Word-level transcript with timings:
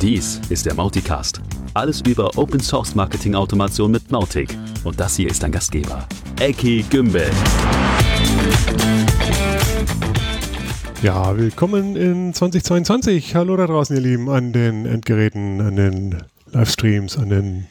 Dies 0.00 0.40
ist 0.48 0.64
der 0.64 0.74
Mauticast. 0.74 1.40
Alles 1.74 2.02
über 2.02 2.30
Open 2.38 2.60
Source 2.60 2.94
Marketing 2.94 3.34
Automation 3.34 3.90
mit 3.90 4.12
Mautic. 4.12 4.56
Und 4.84 5.00
das 5.00 5.16
hier 5.16 5.28
ist 5.28 5.42
dein 5.42 5.50
Gastgeber, 5.50 6.06
Eki 6.38 6.84
Gümbel. 6.88 7.28
Ja, 11.02 11.36
willkommen 11.36 11.96
in 11.96 12.32
2022. 12.32 13.34
Hallo 13.34 13.56
da 13.56 13.66
draußen, 13.66 13.96
ihr 13.96 14.02
Lieben, 14.02 14.30
an 14.30 14.52
den 14.52 14.86
Endgeräten, 14.86 15.60
an 15.60 15.74
den 15.74 16.22
Livestreams, 16.52 17.18
an 17.18 17.30
den, 17.30 17.66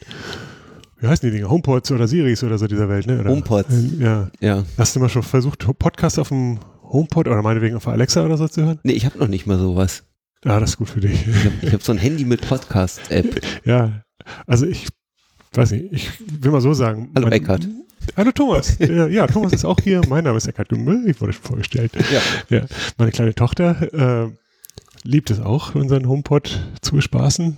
wie 1.00 1.06
heißen 1.06 1.26
die 1.30 1.34
Dinge, 1.34 1.48
HomePods 1.48 1.92
oder 1.92 2.06
Siris 2.06 2.44
oder 2.44 2.58
so 2.58 2.66
dieser 2.66 2.90
Welt, 2.90 3.06
ne? 3.06 3.20
Oder, 3.20 3.30
HomePods. 3.30 3.70
Äh, 3.70 4.04
ja. 4.04 4.30
Ja. 4.40 4.64
Hast 4.76 4.94
du 4.94 5.00
mal 5.00 5.08
schon 5.08 5.22
versucht, 5.22 5.66
Podcast 5.78 6.18
auf 6.18 6.28
dem 6.28 6.58
HomePod 6.82 7.26
oder 7.26 7.40
meinetwegen 7.40 7.76
auf 7.76 7.88
Alexa 7.88 8.22
oder 8.22 8.36
so 8.36 8.48
zu 8.48 8.66
hören? 8.66 8.80
Nee, 8.82 8.92
ich 8.92 9.06
habe 9.06 9.18
noch 9.18 9.28
nicht 9.28 9.46
mal 9.46 9.58
sowas. 9.58 10.04
Ja, 10.44 10.60
das 10.60 10.70
ist 10.70 10.76
gut 10.76 10.90
für 10.90 11.00
dich. 11.00 11.26
Ich 11.26 11.44
habe 11.44 11.72
hab 11.72 11.82
so 11.82 11.92
ein 11.92 11.98
Handy 11.98 12.24
mit 12.24 12.46
Podcast-App. 12.46 13.40
Ja, 13.64 14.02
also 14.46 14.66
ich 14.66 14.86
weiß 15.52 15.72
nicht, 15.72 15.92
ich 15.92 16.10
will 16.42 16.52
mal 16.52 16.60
so 16.60 16.72
sagen. 16.74 17.10
Hallo, 17.14 17.26
mein- 17.26 17.32
Eckhard. 17.32 17.66
Hallo 18.16 18.30
Thomas. 18.32 18.76
ja, 18.78 19.26
Thomas 19.26 19.52
ist 19.52 19.64
auch 19.64 19.78
hier. 19.82 20.00
Mein 20.08 20.24
Name 20.24 20.38
ist 20.38 20.46
Eckhard 20.46 20.68
Gümbel. 20.68 21.02
Ich 21.08 21.20
wurde 21.20 21.32
schon 21.32 21.42
vorgestellt. 21.42 21.92
Ja. 22.50 22.58
Ja, 22.58 22.66
meine 22.96 23.10
kleine 23.10 23.34
Tochter 23.34 24.26
äh, 24.26 24.30
liebt 25.02 25.30
es 25.30 25.40
auch, 25.40 25.74
unseren 25.74 26.08
HomePod 26.08 26.58
zu 26.80 26.94
bespaßen. 26.94 27.56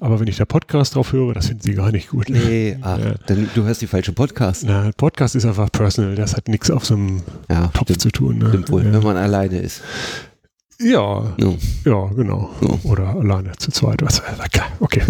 Aber 0.00 0.18
wenn 0.18 0.26
ich 0.28 0.36
da 0.36 0.46
Podcast 0.46 0.94
drauf 0.94 1.12
höre, 1.12 1.34
das 1.34 1.48
findet 1.48 1.62
sie 1.64 1.74
gar 1.74 1.92
nicht 1.92 2.08
gut. 2.08 2.30
Nee, 2.30 2.78
ach, 2.80 2.98
Ja. 2.98 3.14
dann, 3.26 3.50
du 3.54 3.64
hörst 3.64 3.82
die 3.82 3.86
falsche 3.86 4.12
Podcast. 4.12 4.64
Na, 4.66 4.90
Podcast 4.96 5.34
ist 5.36 5.44
einfach 5.44 5.70
personal. 5.70 6.14
Das 6.14 6.34
hat 6.34 6.48
nichts 6.48 6.70
auf 6.70 6.86
so 6.86 6.94
einem 6.94 7.22
Ja, 7.50 7.66
Topf 7.68 7.82
stimmt, 7.88 8.00
zu 8.00 8.10
tun. 8.10 8.38
Ne? 8.38 8.48
stimmt 8.48 8.70
wohl, 8.70 8.84
Ja. 8.84 8.92
wenn 8.94 9.02
man 9.02 9.16
alleine 9.18 9.58
ist. 9.60 9.82
Ja, 10.80 11.34
No. 11.38 11.56
ja, 11.84 12.06
genau. 12.14 12.50
Ja. 12.60 12.90
Oder 12.90 13.08
alleine 13.16 13.52
zu 13.58 13.72
zweit. 13.72 14.00
Was? 14.00 14.22
Okay. 14.78 15.02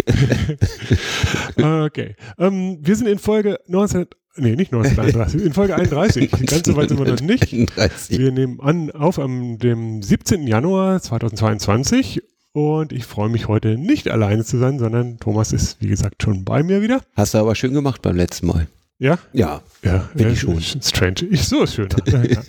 okay. 1.85 2.15
Ähm, 2.39 2.79
wir 2.81 2.95
sind 2.95 3.07
in 3.07 3.19
Folge 3.19 3.59
19, 3.67 4.07
nee, 4.37 4.55
nicht 4.55 4.73
1931, 4.73 5.45
in 5.45 5.53
Folge 5.53 5.75
31. 5.75 6.31
Ganz 6.47 6.65
so 6.65 6.75
weit 6.75 6.89
sind 6.89 6.97
wir 6.97 7.11
noch 7.11 7.21
nicht. 7.21 7.53
31. 7.53 8.17
Wir 8.17 8.31
nehmen 8.31 8.59
an 8.61 8.89
auf 8.91 9.19
am 9.19 9.59
dem 9.59 10.01
17. 10.01 10.47
Januar 10.47 11.01
2022 11.01 12.23
und 12.53 12.91
ich 12.91 13.05
freue 13.05 13.29
mich 13.29 13.47
heute 13.47 13.77
nicht 13.77 14.09
alleine 14.09 14.43
zu 14.43 14.57
sein, 14.57 14.79
sondern 14.79 15.19
Thomas 15.19 15.53
ist, 15.53 15.79
wie 15.81 15.87
gesagt, 15.87 16.23
schon 16.23 16.45
bei 16.45 16.63
mir 16.63 16.81
wieder. 16.81 17.01
Hast 17.15 17.35
du 17.35 17.37
aber 17.37 17.53
schön 17.53 17.73
gemacht 17.73 18.01
beim 18.01 18.15
letzten 18.15 18.47
Mal. 18.47 18.67
Ja? 18.99 19.17
Ja. 19.31 19.61
Ja, 19.81 19.99
Finde 20.11 20.23
ja, 20.25 20.29
ich 20.31 20.39
schon. 20.41 20.61
Strange. 20.81 21.25
Ich, 21.29 21.47
so 21.47 21.63
ist 21.63 21.75
schön. 21.75 21.87
ja, 22.05 22.23
ja. 22.23 22.41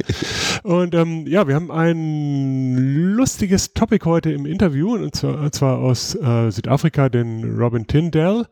Und 0.65 0.95
ähm, 0.95 1.27
ja, 1.27 1.47
wir 1.47 1.55
haben 1.55 1.71
ein 1.71 2.77
lustiges 3.15 3.73
Topic 3.73 4.05
heute 4.05 4.33
im 4.33 4.47
Interview, 4.47 4.95
und 4.95 5.15
zwar, 5.15 5.39
und 5.39 5.55
zwar 5.55 5.79
aus 5.79 6.17
äh, 6.17 6.51
Südafrika, 6.51 7.09
den 7.09 7.57
Robin 7.57 7.87
Tyndall. 7.87 8.47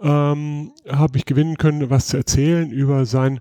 Ähm, 0.00 0.72
Habe 0.88 1.18
ich 1.18 1.26
gewinnen 1.26 1.58
können, 1.58 1.90
was 1.90 2.08
zu 2.08 2.16
erzählen 2.16 2.70
über 2.70 3.04
sein 3.04 3.40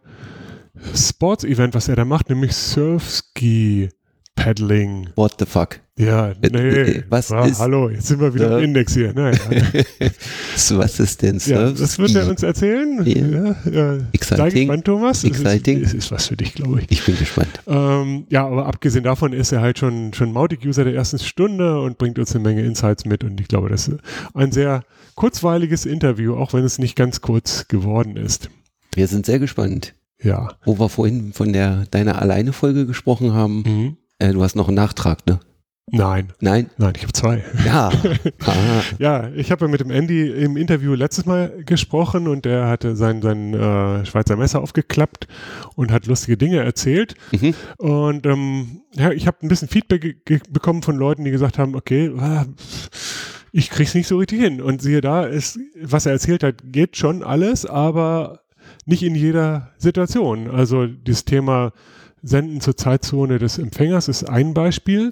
Sports-Event, 0.93 1.73
was 1.73 1.87
er 1.87 1.95
da 1.95 2.03
macht, 2.05 2.29
nämlich 2.29 2.55
Surfski 2.55 3.89
Paddling. 4.35 5.09
What 5.15 5.35
the 5.39 5.45
fuck? 5.45 5.79
Ja, 5.97 6.33
nee. 6.41 6.57
äh, 6.59 7.03
was 7.09 7.31
Ah, 7.31 7.45
ist- 7.45 7.59
hallo, 7.59 7.89
jetzt 7.89 8.07
sind 8.07 8.19
wir 8.19 8.33
wieder 8.33 8.51
Ja. 8.51 8.57
im 8.59 8.65
Index 8.65 8.93
hier. 8.93 9.13
Naja. 9.13 9.37
So, 10.55 10.77
Was 10.79 10.99
ist 10.99 11.21
denn 11.21 11.35
Ja, 11.45 11.67
Surf? 11.67 11.79
das 11.79 11.99
wird 11.99 12.15
er 12.15 12.27
uns 12.27 12.41
erzählen. 12.43 13.03
Ja. 13.05 13.55
Ja, 13.71 13.93
äh, 13.95 14.01
Exciting. 14.11 14.37
Sei 14.37 14.49
gespannt, 14.51 14.85
Thomas. 14.85 15.17
Es 15.19 15.23
Exciting. 15.25 15.81
Ist, 15.81 15.89
es 15.89 15.93
ist 16.05 16.11
was 16.11 16.27
für 16.27 16.35
dich, 16.37 16.53
glaube 16.55 16.81
ich. 16.81 16.87
Ich 16.89 17.05
bin 17.05 17.17
gespannt. 17.17 17.49
Ähm, 17.67 18.25
ja, 18.29 18.45
aber 18.47 18.65
abgesehen 18.65 19.03
davon 19.03 19.33
ist 19.33 19.51
er 19.51 19.61
halt 19.61 19.77
schon, 19.79 20.13
schon 20.13 20.31
Mautic-User 20.33 20.83
der 20.83 20.93
ersten 20.95 21.19
Stunde 21.19 21.79
und 21.81 21.97
bringt 21.97 22.17
uns 22.19 22.33
eine 22.35 22.43
Menge 22.43 22.63
Insights 22.63 23.05
mit. 23.05 23.23
Und 23.23 23.39
ich 23.39 23.47
glaube, 23.47 23.69
das 23.69 23.87
ist 23.87 23.99
ein 24.33 24.51
sehr 24.51 24.83
kurzweiliges 25.15 25.85
Interview, 25.85 26.35
auch 26.35 26.53
wenn 26.53 26.63
es 26.63 26.79
nicht 26.79 26.95
ganz 26.95 27.21
kurz 27.21 27.67
geworden 27.67 28.17
ist. 28.17 28.49
Wir 28.95 29.07
sind 29.07 29.25
sehr 29.25 29.39
gespannt. 29.39 29.93
Ja. 30.21 30.49
Wo 30.65 30.79
wir 30.79 30.89
vorhin 30.89 31.33
von 31.33 31.53
der 31.53 31.85
deiner 31.91 32.19
Alleine-Folge 32.21 32.85
gesprochen 32.87 33.33
haben. 33.33 33.63
Mhm. 33.65 33.97
Äh, 34.19 34.33
du 34.33 34.41
hast 34.43 34.55
noch 34.55 34.67
einen 34.67 34.75
Nachtrag, 34.75 35.25
ne? 35.27 35.39
Nein, 35.89 36.33
Nein? 36.41 36.69
nein, 36.77 36.93
ich 36.97 37.03
habe 37.03 37.13
zwei. 37.13 37.45
Ja. 37.65 37.89
ah, 38.45 38.81
Ja, 38.99 39.29
ich 39.29 39.51
habe 39.51 39.69
mit 39.69 39.79
dem 39.79 39.89
Andy 39.89 40.29
im 40.29 40.57
Interview 40.57 40.93
letztes 40.95 41.25
Mal 41.25 41.63
gesprochen 41.63 42.27
und 42.27 42.43
der 42.43 42.67
hatte 42.67 42.97
sein, 42.97 43.21
sein 43.21 43.53
äh, 43.53 44.05
Schweizer 44.05 44.35
Messer 44.35 44.61
aufgeklappt 44.61 45.29
und 45.75 45.93
hat 45.93 46.05
lustige 46.05 46.35
Dinge 46.35 46.57
erzählt. 46.57 47.15
mhm. 47.31 47.53
Und 47.77 48.25
ähm, 48.25 48.81
ja, 48.95 49.11
ich 49.11 49.27
habe 49.27 49.37
ein 49.43 49.47
bisschen 49.47 49.69
Feedback 49.69 50.25
bekommen 50.51 50.81
von 50.81 50.97
Leuten, 50.97 51.23
die 51.23 51.31
gesagt 51.31 51.57
haben, 51.57 51.73
okay, 51.73 52.11
ah, 52.19 52.45
ich 53.53 53.69
krieg's 53.69 53.95
nicht 53.95 54.07
so 54.07 54.17
richtig 54.17 54.41
hin. 54.41 54.61
Und 54.61 54.81
siehe 54.81 54.99
da, 54.99 55.23
ist, 55.23 55.57
was 55.81 56.05
er 56.05 56.11
erzählt 56.11 56.43
hat, 56.43 56.55
geht 56.65 56.97
schon 56.97 57.23
alles, 57.23 57.65
aber 57.65 58.41
nicht 58.85 59.03
in 59.03 59.15
jeder 59.15 59.71
Situation. 59.77 60.49
Also 60.51 60.85
dieses 60.85 61.23
Thema 61.23 61.71
Senden 62.27 62.61
zur 62.61 62.75
Zeitzone 62.77 63.39
des 63.39 63.57
Empfängers 63.57 64.07
ist 64.07 64.23
ein 64.25 64.53
Beispiel. 64.53 65.11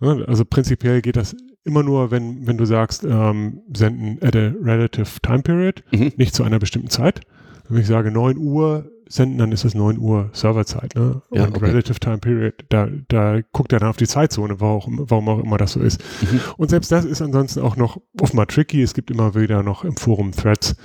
Also 0.00 0.44
prinzipiell 0.44 1.00
geht 1.02 1.16
das 1.16 1.36
immer 1.64 1.82
nur, 1.82 2.10
wenn, 2.10 2.46
wenn 2.46 2.56
du 2.58 2.64
sagst, 2.64 3.04
ähm, 3.04 3.60
senden 3.74 4.18
at 4.22 4.36
a 4.36 4.52
relative 4.62 5.20
time 5.22 5.42
period, 5.42 5.82
Mhm. 5.92 6.12
nicht 6.16 6.34
zu 6.34 6.44
einer 6.44 6.58
bestimmten 6.58 6.90
Zeit. 6.90 7.20
Wenn 7.68 7.80
ich 7.80 7.86
sage 7.88 8.10
9 8.12 8.36
Uhr 8.36 8.90
senden, 9.08 9.38
dann 9.38 9.52
ist 9.52 9.64
es 9.64 9.74
9 9.74 9.98
Uhr 9.98 10.30
Serverzeit. 10.32 10.94
Ne? 10.94 11.22
Ja, 11.32 11.44
Und 11.44 11.56
okay. 11.56 11.66
Relative 11.66 11.98
Time 11.98 12.18
Period, 12.18 12.54
da, 12.68 12.88
da 13.08 13.40
guckt 13.52 13.72
er 13.72 13.80
dann 13.80 13.88
auf 13.88 13.96
die 13.96 14.06
Zeitzone, 14.06 14.60
warum, 14.60 15.04
warum 15.08 15.28
auch 15.28 15.38
immer 15.42 15.58
das 15.58 15.72
so 15.72 15.80
ist. 15.80 16.00
Mhm. 16.22 16.40
Und 16.56 16.70
selbst 16.70 16.90
das 16.92 17.04
ist 17.04 17.22
ansonsten 17.22 17.60
auch 17.60 17.76
noch 17.76 18.00
offenbar 18.20 18.46
tricky. 18.46 18.82
Es 18.82 18.94
gibt 18.94 19.10
immer 19.10 19.34
wieder 19.34 19.62
noch 19.62 19.84
im 19.84 19.96
Forum 19.96 20.32
Threads, 20.32 20.76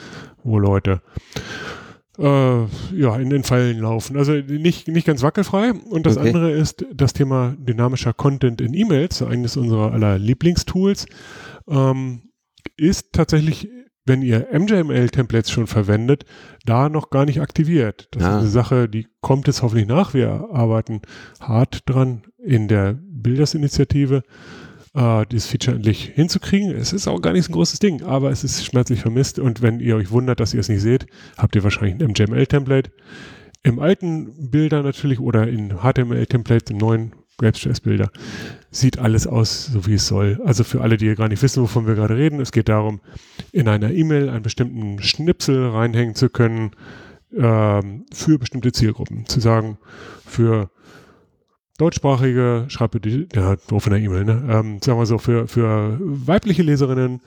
wo 0.44 0.58
Leute 0.58 1.02
äh, 2.22 2.96
ja, 2.96 3.16
in 3.18 3.30
den 3.30 3.44
Fallen 3.44 3.80
laufen. 3.80 4.18
Also 4.18 4.34
nicht, 4.34 4.88
nicht 4.88 5.08
ganz 5.08 5.24
wackelfrei. 5.24 5.74
Und 5.74 6.06
das 6.06 6.18
Okay. 6.18 6.28
andere 6.28 6.52
ist 6.52 6.86
das 6.94 7.14
Thema 7.14 7.56
dynamischer 7.58 8.14
Content 8.14 8.62
in 8.62 8.74
E-Mails, 8.74 9.22
eines 9.24 9.58
unserer 9.58 9.92
aller 9.92 10.18
Lieblingstools. 10.20 11.06
Ähm, 11.68 12.22
ist 12.78 13.14
tatsächlich, 13.14 13.70
wenn 14.06 14.22
ihr 14.22 14.48
MJML-Templates 14.52 15.52
schon 15.52 15.68
verwendet, 15.68 16.26
da 16.66 16.90
noch 16.90 17.10
gar 17.10 17.26
nicht 17.26 17.42
aktiviert. 17.42 18.08
Das 18.12 18.24
Ah. 18.24 18.30
ist 18.36 18.40
eine 18.42 18.50
Sache, 18.50 18.90
die 18.90 19.08
kommt 19.22 19.48
jetzt 19.48 19.62
hoffentlich 19.62 19.88
nach. 19.88 20.14
Wir 20.14 20.48
arbeiten 20.52 21.02
hart 21.40 21.82
dran 21.90 22.24
in 22.44 22.68
der 22.68 22.98
Bilders-Initiative, 23.02 24.24
äh, 24.94 25.26
dieses 25.32 25.48
Feature 25.48 25.76
endlich 25.76 26.12
hinzukriegen. 26.14 26.72
Es 26.72 26.94
ist 26.94 27.08
auch 27.08 27.22
gar 27.22 27.34
nicht 27.34 27.46
so 27.46 27.52
ein 27.52 27.54
großes 27.54 27.80
Ding, 27.80 28.04
aber 28.04 28.32
es 28.32 28.44
ist 28.44 28.66
schmerzlich 28.66 29.02
vermisst. 29.02 29.40
Und 29.40 29.62
wenn 29.62 29.80
ihr 29.80 29.96
euch 29.96 30.12
wundert, 30.12 30.40
dass 30.40 30.54
ihr 30.54 30.60
es 30.60 30.70
nicht 30.70 30.82
seht, 30.82 31.08
habt 31.38 31.56
ihr 31.56 31.64
wahrscheinlich 31.64 31.96
ein 31.96 32.12
MJML-Template. 32.12 32.92
Im 33.64 33.80
alten 33.80 34.50
Bilder 34.50 34.82
natürlich 34.82 35.20
oder 35.20 35.48
in 35.48 35.80
HTML-Templates, 35.82 36.72
im 36.72 36.78
neuen 36.78 37.14
Grapes.js-Bilder, 37.38 38.10
sieht 38.72 38.98
alles 38.98 39.28
aus, 39.28 39.68
so 39.68 39.86
wie 39.86 39.96
es 39.96 40.08
soll. 40.08 40.42
Also 40.46 40.64
für 40.64 40.82
alle, 40.82 40.98
die 40.98 41.14
gar 41.16 41.28
nicht 41.28 41.42
wissen, 41.42 41.62
wovon 41.62 41.88
wir 41.88 41.96
gerade 41.96 42.18
reden, 42.18 42.40
es 42.40 42.52
geht 42.52 42.70
darum, 42.70 43.02
in 43.52 43.68
einer 43.68 43.92
E-Mail 43.92 44.30
einen 44.30 44.44
bestimmten 44.44 45.02
Schnipsel 45.02 45.70
reinhängen 45.70 46.16
zu 46.16 46.30
können 46.30 46.72
ähm, 47.36 48.06
für 48.12 48.40
bestimmte 48.40 48.72
Zielgruppen. 48.72 49.26
Zu 49.26 49.40
sagen, 49.40 49.78
für 50.26 50.72
deutschsprachige, 51.82 52.66
schreib 52.68 52.92
bitte, 52.92 53.28
ja, 53.34 53.54
in 53.54 53.80
der 53.90 54.00
E-Mail, 54.00 54.26
ne? 54.26 54.44
Ähm, 54.50 54.80
sagen 54.84 55.00
wir 55.00 55.06
so, 55.06 55.18
für, 55.18 55.48
für 55.48 55.98
weibliche 56.00 56.62
Leserinnen 56.62 57.22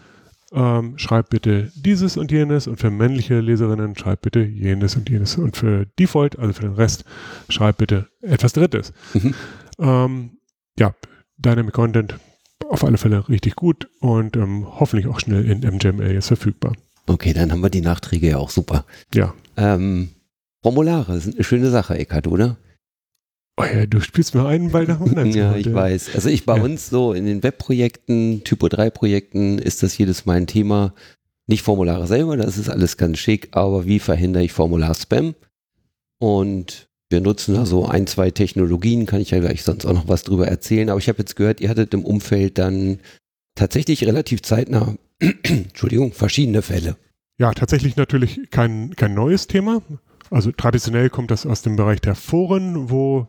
ähm, 0.52 0.96
schreib 0.96 1.30
bitte 1.30 1.72
dieses 1.74 2.16
und 2.16 2.30
jenes 2.30 2.68
und 2.68 2.78
für 2.78 2.90
männliche 2.90 3.40
Leserinnen 3.40 3.96
schreib 3.96 4.22
bitte 4.22 4.40
jenes 4.40 4.94
und 4.94 5.10
jenes 5.10 5.36
und 5.36 5.56
für 5.56 5.86
Default, 5.98 6.38
also 6.38 6.52
für 6.52 6.62
den 6.62 6.74
Rest, 6.74 7.04
schreib 7.48 7.78
bitte 7.78 8.08
etwas 8.22 8.52
Drittes. 8.52 8.92
Mhm. 9.14 9.34
Ähm, 9.80 10.30
ja, 10.78 10.94
Dynamic 11.36 11.74
Content 11.74 12.14
auf 12.68 12.84
alle 12.84 12.96
Fälle 12.96 13.28
richtig 13.28 13.56
gut 13.56 13.88
und 14.00 14.36
ähm, 14.36 14.66
hoffentlich 14.78 15.08
auch 15.08 15.18
schnell 15.18 15.44
in 15.44 15.60
MJML 15.60 16.12
jetzt 16.12 16.28
verfügbar. 16.28 16.74
Okay, 17.06 17.32
dann 17.32 17.50
haben 17.50 17.62
wir 17.62 17.70
die 17.70 17.80
Nachträge 17.80 18.30
ja 18.30 18.36
auch 18.38 18.50
super. 18.50 18.84
Ja. 19.12 19.34
Ähm, 19.56 20.10
Formulare 20.62 21.18
sind 21.20 21.34
eine 21.34 21.44
schöne 21.44 21.70
Sache, 21.70 21.98
Eckart, 21.98 22.28
oder? 22.28 22.56
Oh 23.56 23.64
ja, 23.64 23.86
du 23.86 24.00
spielst 24.00 24.34
mir 24.34 24.46
einen 24.46 24.70
Ball 24.72 24.84
nach 24.84 24.98
dem 24.98 25.08
anderen. 25.10 25.30
Ja, 25.32 25.54
ich 25.54 25.72
weiß. 25.72 26.10
Also 26.14 26.28
ich 26.28 26.44
bei 26.44 26.56
Ja. 26.56 26.62
uns 26.62 26.90
so 26.90 27.12
in 27.12 27.24
den 27.24 27.42
Webprojekten, 27.42 28.42
Typo 28.44 28.68
3 28.68 28.90
Projekten 28.90 29.58
ist 29.58 29.82
das 29.82 29.96
jedes 29.96 30.26
Mal 30.26 30.38
ein 30.38 30.46
Thema. 30.48 30.92
Nicht 31.46 31.62
Formulare 31.62 32.06
selber, 32.06 32.36
das 32.36 32.56
ist 32.58 32.68
alles 32.68 32.96
ganz 32.96 33.18
schick, 33.18 33.48
aber 33.52 33.84
wie 33.86 33.98
verhindere 34.00 34.42
ich 34.42 34.52
Formular-Spam? 34.52 35.34
Und 36.18 36.88
wir 37.10 37.20
nutzen 37.20 37.54
da 37.54 37.66
so 37.66 37.86
ein, 37.86 38.06
zwei 38.06 38.30
Technologien, 38.30 39.06
kann 39.06 39.20
ich 39.20 39.30
ja 39.30 39.38
gleich 39.38 39.62
sonst 39.62 39.84
auch 39.84 39.92
noch 39.92 40.08
was 40.08 40.22
drüber 40.24 40.48
erzählen. 40.48 40.88
Aber 40.88 40.98
ich 40.98 41.08
habe 41.08 41.18
jetzt 41.18 41.36
gehört, 41.36 41.60
ihr 41.60 41.68
hattet 41.68 41.94
im 41.94 42.04
Umfeld 42.04 42.58
dann 42.58 42.98
tatsächlich 43.54 44.04
relativ 44.06 44.42
zeitnah, 44.42 44.96
Entschuldigung, 45.42 46.12
verschiedene 46.12 46.62
Fälle. 46.62 46.96
Ja, 47.38 47.52
tatsächlich 47.52 47.96
natürlich 47.96 48.40
kein, 48.50 48.96
kein 48.96 49.14
neues 49.14 49.46
Thema. 49.46 49.82
Also 50.30 50.50
traditionell 50.50 51.10
kommt 51.10 51.30
das 51.30 51.46
aus 51.46 51.62
dem 51.62 51.76
Bereich 51.76 52.00
der 52.00 52.14
Foren, 52.14 52.90
wo 52.90 53.28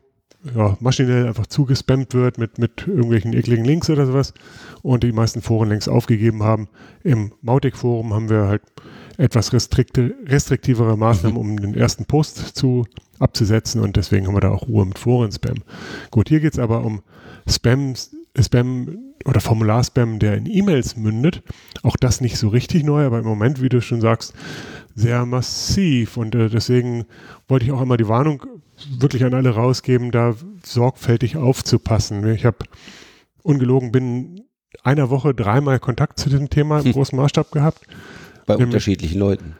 ja, 0.53 0.77
maschinell 0.79 1.27
einfach 1.27 1.47
zugespammt 1.47 2.13
wird 2.13 2.37
mit, 2.37 2.59
mit 2.59 2.87
irgendwelchen 2.87 3.33
ekligen 3.33 3.65
Links 3.65 3.89
oder 3.89 4.05
sowas 4.05 4.33
und 4.81 5.03
die 5.03 5.11
meisten 5.11 5.41
Foren 5.41 5.69
längst 5.69 5.89
aufgegeben 5.89 6.43
haben. 6.43 6.67
Im 7.03 7.31
Mautic-Forum 7.41 8.13
haben 8.13 8.29
wir 8.29 8.47
halt 8.47 8.61
etwas 9.17 9.53
restrikte, 9.53 10.13
restriktivere 10.25 10.97
Maßnahmen, 10.97 11.37
um 11.37 11.57
den 11.57 11.73
ersten 11.73 12.05
Post 12.05 12.55
zu 12.55 12.85
abzusetzen 13.19 13.81
und 13.81 13.95
deswegen 13.95 14.27
haben 14.27 14.35
wir 14.35 14.41
da 14.41 14.51
auch 14.51 14.67
Ruhe 14.67 14.85
mit 14.85 14.99
Foren-Spam. 14.99 15.63
Gut, 16.11 16.29
hier 16.29 16.41
geht 16.41 16.53
es 16.53 16.59
aber 16.59 16.83
um 16.83 17.01
Spam, 17.47 17.93
Spam 18.37 18.97
oder 19.23 19.39
Formularspam, 19.39 20.19
der 20.19 20.35
in 20.35 20.45
E-Mails 20.45 20.97
mündet. 20.97 21.41
Auch 21.81 21.95
das 21.95 22.21
nicht 22.21 22.37
so 22.37 22.49
richtig 22.49 22.83
neu, 22.83 23.05
aber 23.05 23.19
im 23.19 23.25
Moment, 23.25 23.61
wie 23.61 23.69
du 23.69 23.81
schon 23.81 24.01
sagst, 24.01 24.33
sehr 24.95 25.25
massiv 25.25 26.17
und 26.17 26.35
äh, 26.35 26.49
deswegen 26.49 27.05
wollte 27.47 27.65
ich 27.65 27.71
auch 27.71 27.81
immer 27.81 27.97
die 27.97 28.07
Warnung 28.07 28.45
wirklich 28.99 29.23
an 29.23 29.33
alle 29.33 29.49
rausgeben, 29.51 30.11
da 30.11 30.35
sorgfältig 30.63 31.37
aufzupassen. 31.37 32.27
Ich 32.33 32.45
habe 32.45 32.57
ungelogen 33.43 33.91
binnen 33.91 34.41
einer 34.83 35.09
Woche 35.09 35.33
dreimal 35.33 35.79
Kontakt 35.79 36.19
zu 36.19 36.29
diesem 36.29 36.49
Thema 36.49 36.79
im 36.79 36.85
hm. 36.85 36.91
großen 36.93 37.17
Maßstab 37.17 37.51
gehabt. 37.51 37.81
Bei 38.45 38.53
Nämlich, 38.53 38.67
unterschiedlichen 38.67 39.19
Leuten. 39.19 39.55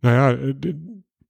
Naja, 0.00 0.36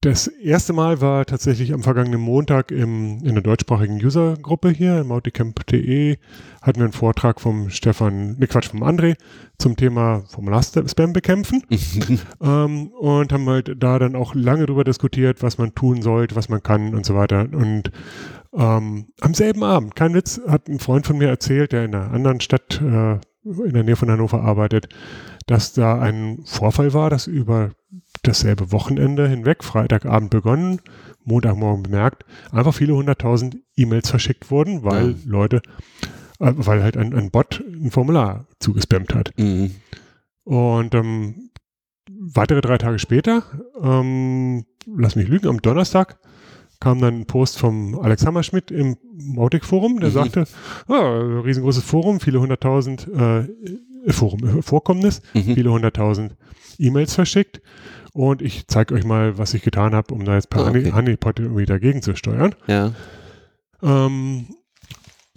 das 0.00 0.28
erste 0.28 0.72
Mal 0.72 1.00
war 1.00 1.26
tatsächlich 1.26 1.72
am 1.72 1.82
vergangenen 1.82 2.20
Montag 2.20 2.70
im, 2.70 3.18
in 3.24 3.34
der 3.34 3.42
deutschsprachigen 3.42 3.96
Usergruppe 3.96 4.70
hier, 4.70 5.02
mauticamp.de, 5.02 6.18
hatten 6.62 6.78
wir 6.78 6.84
einen 6.84 6.92
Vortrag 6.92 7.40
vom 7.40 7.68
Stefan, 7.68 8.36
ne 8.38 8.46
Quatsch, 8.46 8.68
vom 8.68 8.84
André 8.84 9.16
zum 9.58 9.74
Thema 9.74 10.22
Formular-Spam 10.28 11.12
bekämpfen 11.12 11.64
ähm, 12.40 12.88
und 12.92 13.32
haben 13.32 13.48
halt 13.48 13.74
da 13.76 13.98
dann 13.98 14.14
auch 14.14 14.36
lange 14.36 14.66
drüber 14.66 14.84
diskutiert, 14.84 15.42
was 15.42 15.58
man 15.58 15.74
tun 15.74 16.00
sollte, 16.00 16.36
was 16.36 16.48
man 16.48 16.62
kann 16.62 16.94
und 16.94 17.04
so 17.04 17.16
weiter. 17.16 17.48
Und 17.52 17.90
ähm, 18.52 19.08
am 19.20 19.34
selben 19.34 19.64
Abend, 19.64 19.96
kein 19.96 20.14
Witz, 20.14 20.40
hat 20.46 20.68
ein 20.68 20.78
Freund 20.78 21.08
von 21.08 21.18
mir 21.18 21.28
erzählt, 21.28 21.72
der 21.72 21.84
in 21.84 21.94
einer 21.94 22.12
anderen 22.12 22.40
Stadt 22.40 22.80
äh, 22.80 23.18
in 23.44 23.72
der 23.72 23.82
Nähe 23.82 23.96
von 23.96 24.10
Hannover 24.10 24.42
arbeitet, 24.42 24.88
dass 25.46 25.72
da 25.72 25.98
ein 25.98 26.38
Vorfall 26.44 26.94
war, 26.94 27.10
das 27.10 27.26
über 27.26 27.72
dasselbe 28.22 28.72
Wochenende 28.72 29.28
hinweg, 29.28 29.64
Freitagabend 29.64 30.30
begonnen, 30.30 30.80
Montagmorgen 31.24 31.82
bemerkt, 31.82 32.24
einfach 32.52 32.74
viele 32.74 32.94
hunderttausend 32.94 33.58
E-Mails 33.76 34.10
verschickt 34.10 34.50
wurden, 34.50 34.84
weil 34.84 35.10
ja. 35.10 35.16
Leute, 35.26 35.56
äh, 36.40 36.52
weil 36.56 36.82
halt 36.82 36.96
ein, 36.96 37.14
ein 37.14 37.30
Bot 37.30 37.62
ein 37.66 37.90
Formular 37.90 38.46
zugespammt 38.60 39.14
hat. 39.14 39.32
Mhm. 39.38 39.72
Und 40.44 40.94
ähm, 40.94 41.50
weitere 42.10 42.60
drei 42.60 42.78
Tage 42.78 42.98
später, 42.98 43.42
ähm, 43.82 44.64
lass 44.86 45.16
mich 45.16 45.28
lügen, 45.28 45.48
am 45.48 45.60
Donnerstag 45.60 46.18
kam 46.80 47.00
dann 47.00 47.20
ein 47.20 47.26
Post 47.26 47.58
vom 47.58 47.98
Alex 47.98 48.24
Hammerschmidt 48.24 48.70
im 48.70 48.96
Mautic-Forum, 49.14 50.00
der 50.00 50.10
mhm. 50.10 50.14
sagte, 50.14 50.44
ah, 50.86 51.40
riesengroßes 51.44 51.82
Forum, 51.82 52.20
viele 52.20 52.40
hunderttausend 52.40 53.08
äh, 53.08 53.48
Forum, 54.12 54.58
äh, 54.58 54.62
Vorkommnis, 54.62 55.20
mhm. 55.34 55.54
viele 55.54 55.72
hunderttausend 55.72 56.36
E-Mails 56.78 57.14
verschickt. 57.14 57.60
Und 58.18 58.42
ich 58.42 58.66
zeige 58.66 58.94
euch 58.94 59.04
mal, 59.04 59.38
was 59.38 59.54
ich 59.54 59.62
getan 59.62 59.94
habe, 59.94 60.12
um 60.12 60.24
da 60.24 60.34
jetzt 60.34 60.50
per 60.50 60.64
oh, 60.64 60.68
okay. 60.70 60.90
Honeypot 60.92 61.38
irgendwie 61.38 61.66
dagegen 61.66 62.02
zu 62.02 62.16
steuern. 62.16 62.52
Ja. 62.66 62.92
Ähm, 63.80 64.48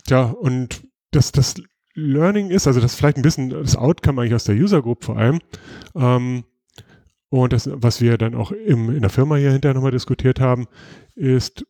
ja, 0.08 0.24
und 0.24 0.88
das, 1.12 1.32
das 1.32 1.62
Learning 1.94 2.50
ist, 2.50 2.66
also 2.66 2.80
das 2.80 2.94
ist 2.94 2.98
vielleicht 2.98 3.18
ein 3.18 3.22
bisschen 3.22 3.52
das 3.52 3.76
Outcome 3.76 4.20
eigentlich 4.20 4.34
aus 4.34 4.46
der 4.46 4.56
User 4.56 4.82
Group 4.82 5.04
vor 5.04 5.16
allem. 5.16 5.42
Ähm, 5.94 6.44
und 7.30 7.54
das, 7.54 7.70
was 7.72 8.02
wir 8.02 8.18
dann 8.18 8.34
auch 8.34 8.52
im, 8.52 8.90
in 8.90 9.02
der 9.02 9.12
Firma 9.12 9.36
hier 9.36 9.52
hinterher 9.52 9.76
nochmal 9.76 9.92
diskutiert 9.92 10.40
haben, 10.40 10.66
ist, 11.14 11.64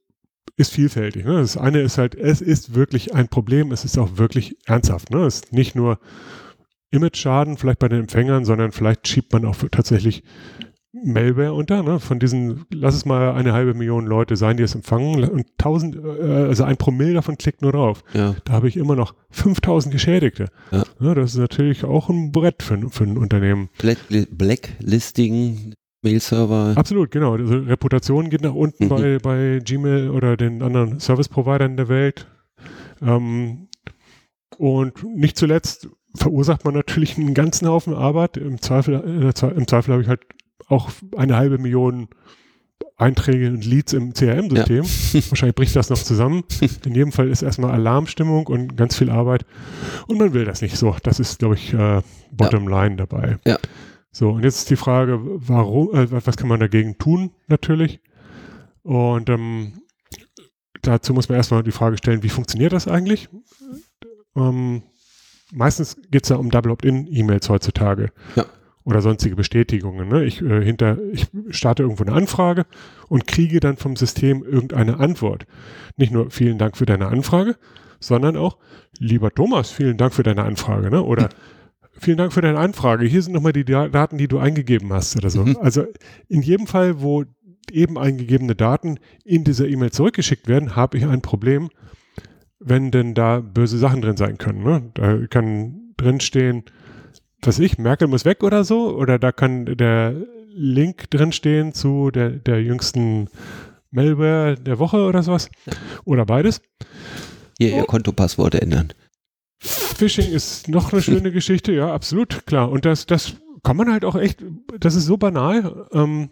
ist 0.56 0.72
vielfältig. 0.72 1.26
Ne? 1.26 1.42
Das 1.42 1.58
eine 1.58 1.82
ist 1.82 1.98
halt, 1.98 2.16
es 2.16 2.40
ist 2.40 2.74
wirklich 2.74 3.14
ein 3.14 3.28
Problem, 3.28 3.74
es 3.74 3.84
ist 3.84 3.98
auch 3.98 4.18
wirklich 4.18 4.56
ernsthaft. 4.66 5.10
Ne? 5.10 5.26
Es 5.26 5.42
ist 5.42 5.52
nicht 5.52 5.76
nur 5.76 6.00
Image-Schaden 6.92 7.58
vielleicht 7.58 7.80
bei 7.80 7.90
den 7.90 8.00
Empfängern, 8.00 8.46
sondern 8.46 8.72
vielleicht 8.72 9.10
schiebt 9.10 9.34
man 9.34 9.44
auch 9.44 9.58
tatsächlich 9.72 10.24
Malware 10.94 11.54
unter, 11.54 11.84
ne? 11.84 12.00
von 12.00 12.20
diesen, 12.20 12.66
lass 12.74 12.96
es 12.96 13.06
mal 13.06 13.34
eine 13.34 13.54
halbe 13.54 13.74
Million 13.74 14.06
Leute 14.06 14.36
sein, 14.36 14.58
die 14.58 14.64
es 14.64 14.76
empfangen 14.76 15.24
und 15.24 15.46
tausend, 15.58 15.96
äh, 15.96 16.48
also 16.48 16.66
ein 16.66 16.76
Promille 16.76 17.14
davon 17.14 17.38
klickt 17.38 17.62
nur 17.62 17.72
drauf. 17.72 18.04
Ja. 18.14 18.36
Da 18.44 18.54
habe 18.54 18.68
ich 18.68 18.76
immer 18.76 18.96
noch 18.96 19.16
5000 19.30 19.94
Geschädigte. 19.94 20.48
Ja. 20.72 20.84
ja. 21.00 21.16
das 21.16 21.32
ist 21.32 21.38
natürlich 21.38 21.86
auch 21.86 22.10
ein 22.10 22.32
Brett 22.32 22.62
für, 22.62 22.78
für 22.90 23.06
ein 23.06 23.18
Unternehmen. 23.18 23.70
Black, 23.78 24.00
Blacklisting, 24.32 25.76
Mail-Server. 26.02 26.74
Absolut, 26.76 27.12
genau. 27.12 27.34
Also 27.36 27.56
Reputation 27.56 28.30
geht 28.30 28.42
nach 28.42 28.54
unten 28.54 28.86
mhm. 28.86 28.90
bei, 28.90 29.18
bei 29.20 29.60
Gmail 29.64 30.10
oder 30.10 30.36
den 30.36 30.62
anderen 30.62 31.00
Service-Providern 31.00 31.78
der 31.78 31.88
Welt. 31.88 32.28
Ähm, 33.02 33.70
und 34.58 35.04
nicht 35.16 35.38
zuletzt 35.38 35.88
verursacht 36.16 36.66
man 36.66 36.74
natürlich 36.74 37.18
einen 37.18 37.34
ganzen 37.34 37.68
Haufen 37.68 37.94
Arbeit. 37.94 38.36
Im 38.36 38.62
Zweifel, 38.62 38.96
äh, 38.96 39.56
im 39.56 39.68
Zweifel 39.68 39.94
habe 39.94 40.02
ich 40.02 40.10
halt 40.10 40.22
auch 40.72 40.90
eine 41.16 41.36
halbe 41.36 41.58
Million 41.58 42.08
Einträge 42.98 43.48
und 43.48 43.66
Leads 43.66 43.94
im 43.94 44.14
CRM-System. 44.14 44.84
Ja. 44.84 45.22
Wahrscheinlich 45.30 45.56
bricht 45.56 45.76
das 45.76 45.90
noch 45.90 45.98
zusammen. 45.98 46.44
In 46.86 46.94
jedem 46.94 47.12
Fall 47.12 47.30
ist 47.30 47.42
erstmal 47.42 47.72
Alarmstimmung 47.72 48.46
und 48.48 48.78
ganz 48.78 48.96
viel 48.96 49.10
Arbeit. 49.10 49.46
Und 50.08 50.20
man 50.20 50.34
will 50.34 50.46
das 50.46 50.62
nicht 50.62 50.78
so. 50.78 50.96
Das 51.04 51.20
ist, 51.20 51.40
glaube 51.40 51.56
ich, 51.56 51.74
äh, 51.74 52.02
Bottom 52.32 52.70
ja. 52.70 52.84
Line 52.84 52.96
dabei. 52.98 53.38
Ja. 53.46 53.58
So, 54.12 54.32
und 54.32 54.44
jetzt 54.44 54.60
ist 54.60 54.70
die 54.70 54.76
Frage, 54.76 55.20
warum, 55.24 55.96
äh, 55.96 56.26
was 56.26 56.38
kann 56.38 56.48
man 56.48 56.60
dagegen 56.60 56.98
tun, 56.98 57.32
natürlich? 57.48 58.02
Und 58.84 59.30
ähm, 59.30 59.82
dazu 60.82 61.14
muss 61.14 61.30
man 61.30 61.38
erstmal 61.38 61.64
die 61.64 61.72
Frage 61.72 61.98
stellen, 61.98 62.24
wie 62.24 62.30
funktioniert 62.30 62.74
das 62.74 62.88
eigentlich? 62.88 63.30
Ähm, 64.36 64.84
meistens 65.52 65.98
geht 66.12 66.24
es 66.24 66.30
ja 66.30 66.36
um 66.36 66.52
Double 66.52 66.72
Opt-in-E-Mails 66.72 67.50
heutzutage. 67.50 68.12
Ja. 68.36 68.46
Oder 68.84 69.02
sonstige 69.02 69.36
Bestätigungen. 69.36 70.10
Ne? 70.10 70.24
Ich, 70.26 70.42
äh, 70.42 70.64
hinter, 70.64 70.98
ich 71.12 71.28
starte 71.50 71.84
irgendwo 71.84 72.04
eine 72.04 72.14
Anfrage 72.14 72.66
und 73.10 73.28
kriege 73.28 73.60
dann 73.60 73.78
vom 73.78 73.96
System 73.96 74.44
irgendeine 74.44 75.00
Antwort. 75.00 75.46
Nicht 75.98 76.12
nur 76.12 76.32
vielen 76.32 76.58
Dank 76.58 76.78
für 76.78 76.86
deine 76.86 77.08
Anfrage, 77.08 77.58
sondern 78.00 78.36
auch, 78.38 78.58
lieber 78.98 79.32
Thomas, 79.32 79.72
vielen 79.72 79.98
Dank 79.98 80.14
für 80.14 80.24
deine 80.24 80.44
Anfrage. 80.44 80.90
Ne? 80.90 81.04
Oder 81.04 81.30
vielen 81.92 82.18
Dank 82.18 82.34
für 82.34 82.42
deine 82.42 82.58
Anfrage. 82.58 83.06
Hier 83.06 83.22
sind 83.22 83.34
nochmal 83.34 83.54
die 83.54 83.66
Daten, 83.66 84.18
die 84.18 84.28
du 84.28 84.40
eingegeben 84.40 84.92
hast 84.92 85.16
oder 85.16 85.30
so. 85.30 85.46
Mhm. 85.46 85.58
Also 85.62 85.86
in 86.28 86.42
jedem 86.42 86.66
Fall, 86.66 87.02
wo 87.02 87.24
eben 87.72 87.98
eingegebene 87.98 88.56
Daten 88.56 88.98
in 89.24 89.44
dieser 89.44 89.68
E-Mail 89.68 89.92
zurückgeschickt 89.92 90.48
werden, 90.48 90.76
habe 90.76 90.98
ich 90.98 91.06
ein 91.06 91.22
Problem, 91.22 91.70
wenn 92.60 92.92
denn 92.92 93.14
da 93.14 93.40
böse 93.40 93.78
Sachen 93.78 94.02
drin 94.02 94.18
sein 94.18 94.38
können. 94.38 94.64
Ne? 94.64 94.92
Da 94.94 95.28
kann 95.28 95.94
drinstehen, 95.98 96.64
was 97.44 97.60
ich, 97.60 97.78
Merkel 97.78 98.08
muss 98.08 98.26
weg 98.26 98.44
oder 98.44 98.64
so, 98.64 98.96
oder 98.96 99.20
da 99.20 99.32
kann 99.32 99.66
der 99.66 100.16
Link 100.54 101.10
drinstehen 101.10 101.74
zu 101.74 102.12
der, 102.12 102.30
der 102.30 102.62
jüngsten 102.62 103.30
Malware 103.92 104.56
der 104.56 104.80
Woche 104.80 105.06
oder 105.06 105.24
sowas. 105.24 105.50
Oder 106.06 106.26
beides. 106.26 106.62
Hier, 107.58 107.76
Ihr 107.76 107.84
oh. 107.84 107.86
Kontopasswort 107.86 108.56
ändern. 108.56 108.94
Phishing 109.60 110.32
ist 110.32 110.68
noch 110.68 110.92
eine 110.92 111.02
schöne 111.02 111.32
Geschichte, 111.34 111.72
ja, 111.72 111.94
absolut, 111.94 112.46
klar. 112.46 112.72
Und 112.72 112.86
das, 112.86 113.06
das 113.06 113.36
kann 113.64 113.78
man 113.78 113.92
halt 113.92 114.06
auch 114.06 114.16
echt, 114.16 114.44
das 114.80 114.96
ist 114.96 115.06
so 115.06 115.18
banal, 115.18 115.88
ähm, 115.94 116.30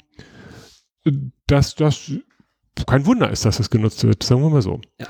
dass 1.47 1.75
das 1.75 2.11
kein 2.87 3.05
Wunder 3.05 3.29
ist, 3.29 3.45
dass 3.45 3.57
das 3.57 3.69
genutzt 3.69 4.03
wird, 4.03 4.23
sagen 4.23 4.41
wir 4.41 4.49
mal 4.49 4.61
so. 4.61 4.81
Ja. 4.99 5.07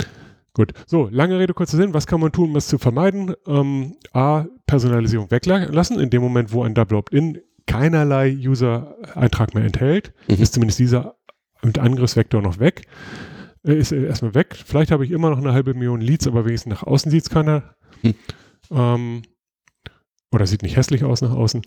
Gut, 0.59 0.73
so, 0.87 1.07
lange 1.09 1.39
Rede, 1.39 1.53
kurzer 1.53 1.77
Sinn. 1.77 1.93
Was 1.93 2.05
kann 2.05 2.19
man 2.19 2.33
tun, 2.33 2.49
um 2.49 2.55
es 2.57 2.67
zu 2.67 2.77
vermeiden? 2.77 3.33
Ähm, 3.47 3.95
A, 4.11 4.43
Personalisierung 4.67 5.31
weglassen. 5.31 6.01
In 6.01 6.09
dem 6.09 6.21
Moment, 6.21 6.51
wo 6.51 6.63
ein 6.63 6.73
Double 6.73 6.97
Opt-in 6.97 7.39
keinerlei 7.65 8.35
User-Eintrag 8.35 9.55
mehr 9.55 9.63
enthält, 9.63 10.11
mhm. 10.27 10.35
ist 10.35 10.55
zumindest 10.55 10.79
dieser 10.79 11.15
mit 11.61 11.79
Angriffsvektor 11.79 12.41
noch 12.41 12.59
weg. 12.59 12.81
Äh, 13.65 13.75
ist 13.75 13.93
erstmal 13.93 14.35
weg. 14.35 14.53
Vielleicht 14.65 14.91
habe 14.91 15.05
ich 15.05 15.11
immer 15.11 15.29
noch 15.29 15.37
eine 15.37 15.53
halbe 15.53 15.73
Million 15.75 16.01
Leads, 16.01 16.27
aber 16.27 16.43
wenigstens 16.43 16.71
nach 16.71 16.83
außen 16.83 17.09
sieht 17.09 17.23
es 17.23 17.29
keiner. 17.29 17.63
Mhm. 18.01 18.15
Ähm, 18.69 19.21
oder 20.29 20.45
sieht 20.45 20.63
nicht 20.63 20.75
hässlich 20.75 21.05
aus 21.05 21.21
nach 21.21 21.31
außen. 21.31 21.61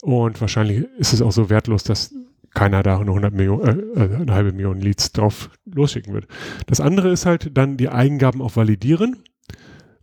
Und 0.00 0.40
wahrscheinlich 0.40 0.86
ist 0.96 1.12
es 1.12 1.22
auch 1.22 1.32
so 1.32 1.50
wertlos, 1.50 1.82
dass 1.82 2.14
keiner 2.54 2.82
da 2.82 2.98
eine, 2.98 3.10
100 3.10 3.32
Millionen, 3.32 3.96
äh, 3.96 4.04
äh, 4.04 4.16
eine 4.16 4.32
halbe 4.32 4.52
Million 4.52 4.80
Leads 4.80 5.12
drauf 5.12 5.50
losschicken 5.64 6.12
wird. 6.12 6.26
Das 6.66 6.80
andere 6.80 7.10
ist 7.10 7.26
halt 7.26 7.56
dann 7.56 7.76
die 7.76 7.88
Eingaben 7.88 8.42
auch 8.42 8.56
validieren 8.56 9.16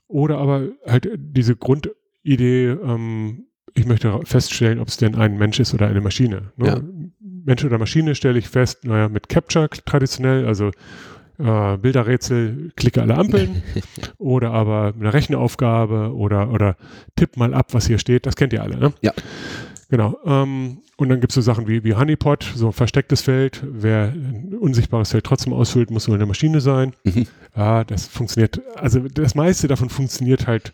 oder 0.07 0.39
aber 0.39 0.69
halt 0.85 1.09
diese 1.17 1.55
Grundidee, 1.55 2.69
ähm, 2.69 3.45
ich 3.75 3.85
möchte 3.85 4.19
feststellen, 4.23 4.79
ob 4.79 4.87
es 4.87 4.97
denn 4.97 5.15
ein 5.15 5.37
Mensch 5.37 5.59
ist 5.59 5.73
oder 5.73 5.87
eine 5.87 6.01
Maschine. 6.01 6.51
Ne? 6.57 6.67
Ja. 6.67 6.81
Mensch 7.21 7.63
oder 7.63 7.77
Maschine 7.77 8.15
stelle 8.15 8.39
ich 8.39 8.49
fest, 8.49 8.83
naja, 8.83 9.09
mit 9.09 9.29
Capture 9.29 9.69
traditionell, 9.69 10.45
also 10.45 10.71
äh, 11.39 11.77
Bilderrätsel, 11.77 12.71
klicke 12.75 13.01
alle 13.01 13.15
Ampeln 13.15 13.63
oder 14.17 14.51
aber 14.51 14.93
eine 14.99 15.13
Rechenaufgabe 15.13 16.13
oder, 16.13 16.51
oder 16.51 16.75
tipp 17.15 17.37
mal 17.37 17.53
ab, 17.53 17.73
was 17.73 17.87
hier 17.87 17.97
steht, 17.97 18.25
das 18.25 18.35
kennt 18.35 18.53
ihr 18.53 18.61
alle. 18.61 18.77
Ne? 18.77 18.93
Ja. 19.01 19.13
Genau. 19.89 20.17
Ähm, 20.25 20.81
und 20.97 21.09
dann 21.09 21.19
gibt 21.19 21.31
es 21.31 21.35
so 21.35 21.41
Sachen 21.41 21.67
wie, 21.67 21.83
wie 21.83 21.95
Honeypot, 21.95 22.51
so 22.55 22.67
ein 22.67 22.73
verstecktes 22.73 23.21
Feld. 23.21 23.63
Wer 23.65 24.13
ein 24.13 24.55
unsichtbares 24.59 25.11
Feld 25.11 25.25
trotzdem 25.25 25.53
ausfüllt, 25.53 25.91
muss 25.91 26.07
wohl 26.07 26.15
eine 26.15 26.25
Maschine 26.25 26.61
sein. 26.61 26.93
Mhm. 27.03 27.25
Ja, 27.55 27.83
das 27.83 28.05
funktioniert, 28.07 28.61
also 28.75 28.99
das 28.99 29.33
meiste 29.35 29.67
davon 29.67 29.89
funktioniert 29.89 30.45
halt 30.47 30.73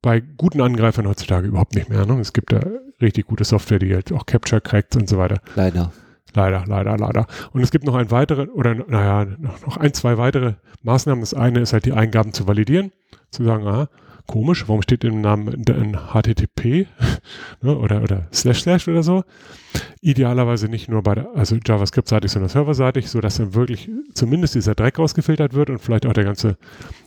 bei 0.00 0.20
guten 0.20 0.60
Angreifern 0.60 1.06
heutzutage 1.06 1.46
überhaupt 1.46 1.74
nicht 1.76 1.88
mehr. 1.88 2.04
Ne? 2.04 2.18
Es 2.20 2.32
gibt 2.32 2.52
da 2.52 2.60
richtig 3.00 3.26
gute 3.26 3.44
Software, 3.44 3.78
die 3.78 3.94
halt 3.94 4.12
auch 4.12 4.26
Capture 4.26 4.60
crackt 4.60 4.96
und 4.96 5.08
so 5.08 5.18
weiter. 5.18 5.40
Leider. 5.54 5.92
Leider, 6.34 6.64
leider, 6.66 6.96
leider. 6.96 7.26
Und 7.52 7.60
es 7.60 7.70
gibt 7.70 7.84
noch 7.84 7.94
ein 7.94 8.10
weitere, 8.10 8.46
oder 8.48 8.74
naja, 8.74 9.26
noch 9.38 9.76
ein, 9.76 9.92
zwei 9.92 10.16
weitere 10.18 10.54
Maßnahmen. 10.82 11.20
Das 11.20 11.34
eine 11.34 11.60
ist 11.60 11.72
halt 11.72 11.84
die 11.84 11.92
Eingaben 11.92 12.32
zu 12.32 12.48
validieren, 12.48 12.90
zu 13.30 13.44
sagen, 13.44 13.66
aha, 13.66 13.88
komisch, 14.32 14.66
warum 14.66 14.80
steht 14.80 15.04
im 15.04 15.20
Namen 15.20 15.62
ein 15.68 15.98
HTTP 16.14 16.86
ne, 17.60 17.76
oder, 17.76 18.02
oder 18.02 18.28
Slash 18.32 18.62
Slash 18.62 18.88
oder 18.88 19.02
so. 19.02 19.24
Idealerweise 20.00 20.68
nicht 20.68 20.88
nur 20.88 21.02
bei 21.02 21.16
der, 21.16 21.34
also 21.34 21.56
JavaScript-seitig, 21.62 22.30
sondern 22.30 22.48
serverseitig, 22.48 23.10
sodass 23.10 23.36
dann 23.36 23.52
wirklich 23.52 23.90
zumindest 24.14 24.54
dieser 24.54 24.74
Dreck 24.74 24.98
rausgefiltert 24.98 25.52
wird 25.52 25.68
und 25.68 25.80
vielleicht 25.80 26.06
auch 26.06 26.14
der 26.14 26.24
ganze 26.24 26.56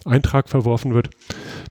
Eintrag 0.05 0.49
verworfen 0.49 0.93
wird. 0.93 1.09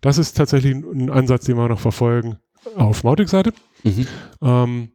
Das 0.00 0.18
ist 0.18 0.37
tatsächlich 0.37 0.75
ein 0.75 1.08
Ansatz, 1.08 1.44
den 1.44 1.56
wir 1.56 1.68
noch 1.68 1.78
verfolgen 1.78 2.37
auf 2.75 3.04
Mautic-Seite. 3.04 3.52
Mhm. 3.84 4.06
Ähm, 4.42 4.88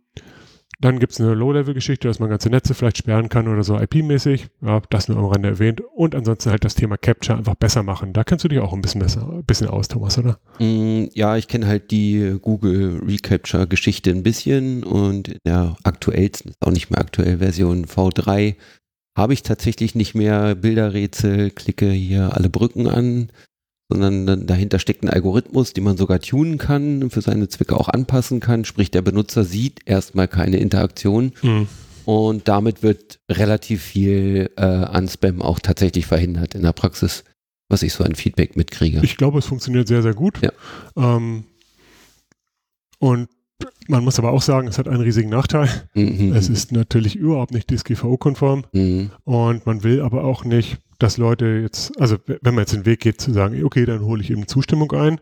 dann 0.81 0.99
gibt 0.99 1.11
es 1.11 1.19
eine 1.19 1.33
Low-Level-Geschichte, 1.33 2.07
dass 2.07 2.19
man 2.19 2.29
ganze 2.29 2.49
Netze 2.49 2.73
vielleicht 2.73 2.97
sperren 2.97 3.27
kann 3.27 3.49
oder 3.49 3.63
so 3.63 3.77
IP-mäßig. 3.77 4.47
Ja, 4.61 4.81
das 4.89 5.09
nur 5.09 5.17
am 5.17 5.25
Rande 5.25 5.49
erwähnt. 5.49 5.81
Und 5.81 6.15
ansonsten 6.15 6.51
halt 6.51 6.63
das 6.63 6.75
Thema 6.75 6.97
Capture 6.97 7.37
einfach 7.37 7.55
besser 7.55 7.83
machen. 7.83 8.13
Da 8.13 8.23
kennst 8.23 8.45
du 8.45 8.47
dich 8.47 8.59
auch 8.59 8.71
ein 8.71 8.81
bisschen 8.81 9.01
besser, 9.01 9.29
ein 9.29 9.43
bisschen 9.43 9.67
aus, 9.67 9.89
Thomas, 9.89 10.17
oder? 10.17 10.39
Mm, 10.59 11.05
ja, 11.13 11.35
ich 11.35 11.49
kenne 11.49 11.67
halt 11.67 11.91
die 11.91 12.37
Google 12.41 13.01
Recapture-Geschichte 13.05 14.09
ein 14.11 14.23
bisschen 14.23 14.85
und 14.85 15.27
in 15.27 15.39
der 15.45 15.75
aktuellsten, 15.83 16.53
auch 16.61 16.71
nicht 16.71 16.89
mehr 16.89 16.99
aktuell, 16.99 17.39
Version 17.39 17.85
V3 17.85 18.55
habe 19.17 19.33
ich 19.33 19.43
tatsächlich 19.43 19.95
nicht 19.95 20.15
mehr 20.15 20.55
Bilderrätsel, 20.55 21.51
klicke 21.51 21.89
hier 21.91 22.37
alle 22.37 22.49
Brücken 22.49 22.87
an, 22.87 23.31
sondern 23.89 24.45
dahinter 24.45 24.77
steckt 24.79 25.03
ein 25.03 25.09
Algorithmus, 25.09 25.73
den 25.73 25.83
man 25.83 25.97
sogar 25.97 26.19
tunen 26.19 26.57
kann, 26.59 27.09
für 27.09 27.21
seine 27.21 27.47
Zwecke 27.49 27.75
auch 27.75 27.89
anpassen 27.89 28.39
kann. 28.39 28.63
Sprich, 28.63 28.91
der 28.91 29.01
Benutzer 29.01 29.43
sieht 29.43 29.79
erstmal 29.85 30.27
keine 30.27 30.57
Interaktion 30.57 31.31
Mhm. 31.41 31.67
und 32.05 32.47
damit 32.47 32.83
wird 32.83 33.19
relativ 33.29 33.81
viel 33.81 34.51
äh, 34.57 34.61
an 34.61 35.07
Spam 35.07 35.41
auch 35.41 35.59
tatsächlich 35.59 36.05
verhindert 36.05 36.53
in 36.53 36.61
der 36.61 36.73
Praxis, 36.73 37.23
was 37.67 37.81
ich 37.81 37.93
so 37.93 38.03
an 38.03 38.13
Feedback 38.15 38.55
mitkriege. 38.55 38.99
Ich 39.03 39.17
glaube, 39.17 39.39
es 39.39 39.45
funktioniert 39.47 39.87
sehr, 39.87 40.03
sehr 40.03 40.13
gut. 40.13 40.39
Ja. 40.41 40.51
Ähm, 40.95 41.45
und 42.99 43.27
man 43.87 44.03
muss 44.03 44.19
aber 44.19 44.31
auch 44.31 44.41
sagen, 44.43 44.67
es 44.67 44.77
hat 44.77 44.87
einen 44.87 45.01
riesigen 45.01 45.29
Nachteil. 45.29 45.67
Mhm. 45.95 46.33
Es 46.33 46.47
ist 46.47 46.71
natürlich 46.71 47.15
überhaupt 47.15 47.51
nicht 47.53 47.69
DSGVO-konform 47.71 48.65
Mhm. 48.71 49.09
und 49.23 49.65
man 49.65 49.83
will 49.83 50.01
aber 50.01 50.23
auch 50.23 50.45
nicht, 50.45 50.77
dass 50.99 51.17
Leute 51.17 51.45
jetzt, 51.63 51.99
also 51.99 52.17
wenn 52.27 52.53
man 52.53 52.63
jetzt 52.63 52.73
den 52.73 52.85
Weg 52.85 52.99
geht 52.99 53.19
zu 53.19 53.33
sagen, 53.33 53.63
okay, 53.63 53.85
dann 53.85 54.01
hole 54.01 54.21
ich 54.21 54.29
eben 54.29 54.47
Zustimmung 54.47 54.91
ein 54.91 55.19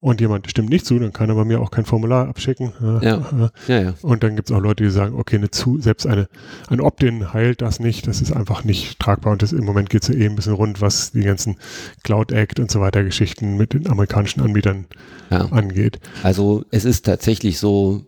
und 0.00 0.20
jemand 0.20 0.50
stimmt 0.50 0.68
nicht 0.68 0.84
zu, 0.84 0.98
dann 0.98 1.12
kann 1.12 1.30
er 1.30 1.34
bei 1.34 1.44
mir 1.44 1.60
auch 1.60 1.70
kein 1.70 1.84
Formular 1.84 2.28
abschicken. 2.28 2.72
Ja. 2.80 3.50
Ja, 3.68 3.80
ja. 3.80 3.94
Und 4.02 4.22
dann 4.22 4.36
gibt 4.36 4.50
es 4.50 4.56
auch 4.56 4.60
Leute, 4.60 4.84
die 4.84 4.90
sagen, 4.90 5.14
okay, 5.14 5.36
eine 5.36 5.50
zu, 5.50 5.80
selbst 5.80 6.06
eine, 6.06 6.28
ein 6.68 6.80
Opt-in 6.80 7.32
heilt 7.32 7.62
das 7.62 7.80
nicht, 7.80 8.06
das 8.06 8.20
ist 8.20 8.32
einfach 8.32 8.64
nicht 8.64 8.98
tragbar 8.98 9.32
und 9.32 9.42
das, 9.42 9.52
im 9.52 9.64
Moment 9.64 9.88
geht 9.90 10.02
es 10.02 10.08
ja 10.08 10.14
eh 10.14 10.26
ein 10.26 10.36
bisschen 10.36 10.54
rund, 10.54 10.80
was 10.80 11.12
die 11.12 11.22
ganzen 11.22 11.56
Cloud 12.02 12.32
Act 12.32 12.60
und 12.60 12.70
so 12.70 12.80
weiter 12.80 13.02
Geschichten 13.04 13.56
mit 13.56 13.72
den 13.72 13.86
amerikanischen 13.86 14.42
Anbietern 14.42 14.86
angeht. 15.30 16.00
Also 16.22 16.64
es 16.70 16.84
ist 16.84 17.06
tatsächlich 17.06 17.58
so, 17.58 18.04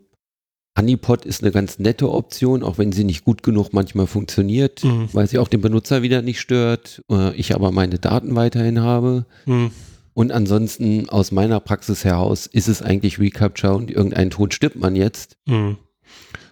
Honeypot 0.76 1.24
ist 1.24 1.42
eine 1.42 1.52
ganz 1.52 1.78
nette 1.78 2.10
Option, 2.10 2.62
auch 2.62 2.78
wenn 2.78 2.92
sie 2.92 3.04
nicht 3.04 3.24
gut 3.24 3.42
genug 3.42 3.72
manchmal 3.72 4.06
funktioniert, 4.06 4.84
Mhm. 4.84 5.08
weil 5.12 5.26
sie 5.26 5.38
auch 5.38 5.48
den 5.48 5.60
Benutzer 5.62 6.02
wieder 6.02 6.22
nicht 6.22 6.40
stört, 6.40 7.02
äh, 7.10 7.34
ich 7.34 7.54
aber 7.54 7.72
meine 7.72 7.98
Daten 7.98 8.34
weiterhin 8.36 8.80
habe. 8.80 9.24
Hm. 9.44 9.70
Und 10.14 10.32
ansonsten 10.32 11.08
aus 11.10 11.30
meiner 11.32 11.60
Praxis 11.60 12.04
heraus 12.04 12.46
ist 12.46 12.68
es 12.68 12.80
eigentlich 12.82 13.18
Recapture 13.18 13.74
und 13.74 13.90
irgendeinen 13.90 14.30
Tod 14.30 14.54
stirbt 14.54 14.76
man 14.76 14.96
jetzt. 14.96 15.36
Hm. 15.48 15.76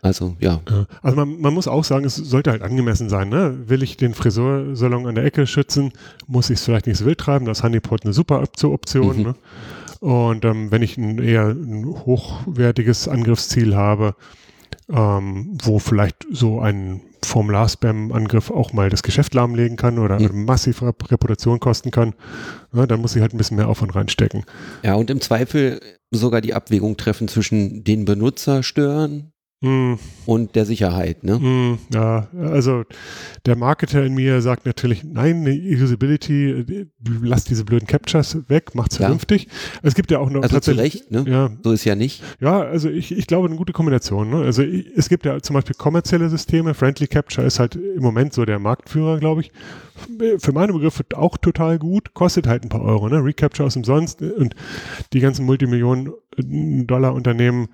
Also 0.02 0.36
ja, 0.38 0.60
Ja. 0.68 0.86
Also 1.02 1.16
man, 1.16 1.40
man 1.40 1.54
muss 1.54 1.66
auch 1.66 1.84
sagen, 1.84 2.04
es 2.04 2.16
sollte 2.16 2.50
halt 2.50 2.60
angemessen 2.60 3.08
sein. 3.08 3.30
Ne? 3.30 3.56
Will 3.68 3.82
ich 3.82 3.96
den 3.96 4.12
Friseursalon 4.12 5.06
an 5.06 5.14
der 5.14 5.24
Ecke 5.24 5.46
schützen, 5.46 5.92
muss 6.26 6.50
ich 6.50 6.58
es 6.58 6.64
vielleicht 6.64 6.86
nicht 6.86 6.98
so 6.98 7.06
wild 7.06 7.18
treiben. 7.18 7.46
Das 7.46 7.58
ist 7.58 7.64
Honeypot 7.64 8.04
eine 8.04 8.12
super 8.12 8.42
Op- 8.42 8.64
Option. 8.64 9.16
Mhm. 9.16 9.22
Ne? 9.22 9.34
Und 10.04 10.44
ähm, 10.44 10.70
wenn 10.70 10.82
ich 10.82 10.98
ein 10.98 11.18
eher 11.18 11.46
ein 11.48 11.86
hochwertiges 11.86 13.08
Angriffsziel 13.08 13.74
habe, 13.74 14.14
ähm, 14.92 15.56
wo 15.62 15.78
vielleicht 15.78 16.26
so 16.30 16.60
ein 16.60 17.00
Formular-Spam-Angriff 17.24 18.50
auch 18.50 18.74
mal 18.74 18.90
das 18.90 19.02
Geschäft 19.02 19.32
lahmlegen 19.32 19.78
kann 19.78 19.98
oder 19.98 20.20
Mhm. 20.20 20.44
massiv 20.44 20.82
Rep- 20.82 21.10
Reputation 21.10 21.58
kosten 21.58 21.90
kann, 21.90 22.12
ne, 22.72 22.86
dann 22.86 23.00
muss 23.00 23.16
ich 23.16 23.22
halt 23.22 23.32
ein 23.32 23.38
bisschen 23.38 23.56
mehr 23.56 23.68
Aufwand 23.68 23.94
reinstecken. 23.94 24.44
ja 24.82 24.94
und 24.94 25.08
im 25.08 25.22
Zweifel 25.22 25.80
sogar 26.10 26.42
die 26.42 26.52
Abwägung 26.52 26.98
treffen 26.98 27.26
zwischen 27.28 27.82
den 27.82 28.04
Benutzer 28.04 28.62
stören 28.62 29.32
Hm. 29.64 29.98
und 30.26 30.54
der 30.56 30.66
Sicherheit. 30.66 31.24
Ne? 31.24 31.38
Mm, 31.38 31.78
ja, 31.92 32.28
also 32.38 32.84
der 33.46 33.56
Marketer 33.56 34.04
in 34.04 34.14
mir 34.14 34.42
sagt 34.42 34.66
natürlich, 34.66 35.04
nein, 35.04 35.46
Usability, 35.46 36.50
äh, 36.50 36.86
lass 37.22 37.44
diese 37.44 37.64
blöden 37.64 37.86
Captures 37.86 38.36
weg, 38.48 38.74
macht's 38.74 38.96
Ja. 38.98 39.06
vernünftig. 39.06 39.48
Es 39.82 39.94
gibt 39.94 40.10
ja 40.10 40.18
auch 40.18 40.28
noch 40.28 40.42
Also 40.42 40.60
zu 40.60 40.74
tatsächlich, 40.74 41.02
Recht, 41.02 41.10
ne? 41.10 41.24
ja, 41.26 41.50
So 41.62 41.72
ist 41.72 41.84
ja 41.84 41.94
nicht. 41.94 42.22
ja, 42.40 42.60
also 42.60 42.90
ich, 42.90 43.16
ich 43.16 43.26
glaube 43.26 43.48
eine 43.48 43.56
gute 43.56 43.72
Kombination. 43.72 44.28
Ne? 44.30 44.36
Also 44.42 44.62
ich, 44.62 44.86
es 44.96 45.08
gibt 45.08 45.24
ja 45.24 45.40
zum 45.40 45.54
Beispiel 45.54 45.74
kommerzielle 45.76 46.28
Systeme, 46.28 46.74
Friendly 46.74 47.06
Capture 47.06 47.46
ist 47.46 47.58
halt 47.58 47.76
im 47.76 48.02
Moment 48.02 48.34
so 48.34 48.44
der 48.44 48.58
Marktführer, 48.58 49.18
glaube 49.18 49.40
ich. 49.40 49.52
Für 50.38 50.52
meine 50.52 50.72
Begriffe 50.72 51.04
auch 51.14 51.36
total 51.38 51.78
gut, 51.78 52.12
kostet 52.14 52.46
halt 52.46 52.64
ein 52.64 52.68
paar 52.68 52.82
Euro. 52.82 53.08
Ne? 53.08 53.24
Recapture 53.24 53.68
ist 53.68 53.76
umsonst 53.76 54.20
und 54.20 54.54
die 55.12 55.20
ganzen 55.20 55.46
Multimillionen-Dollar-Unternehmen 55.46 57.60
nu- 57.62 57.68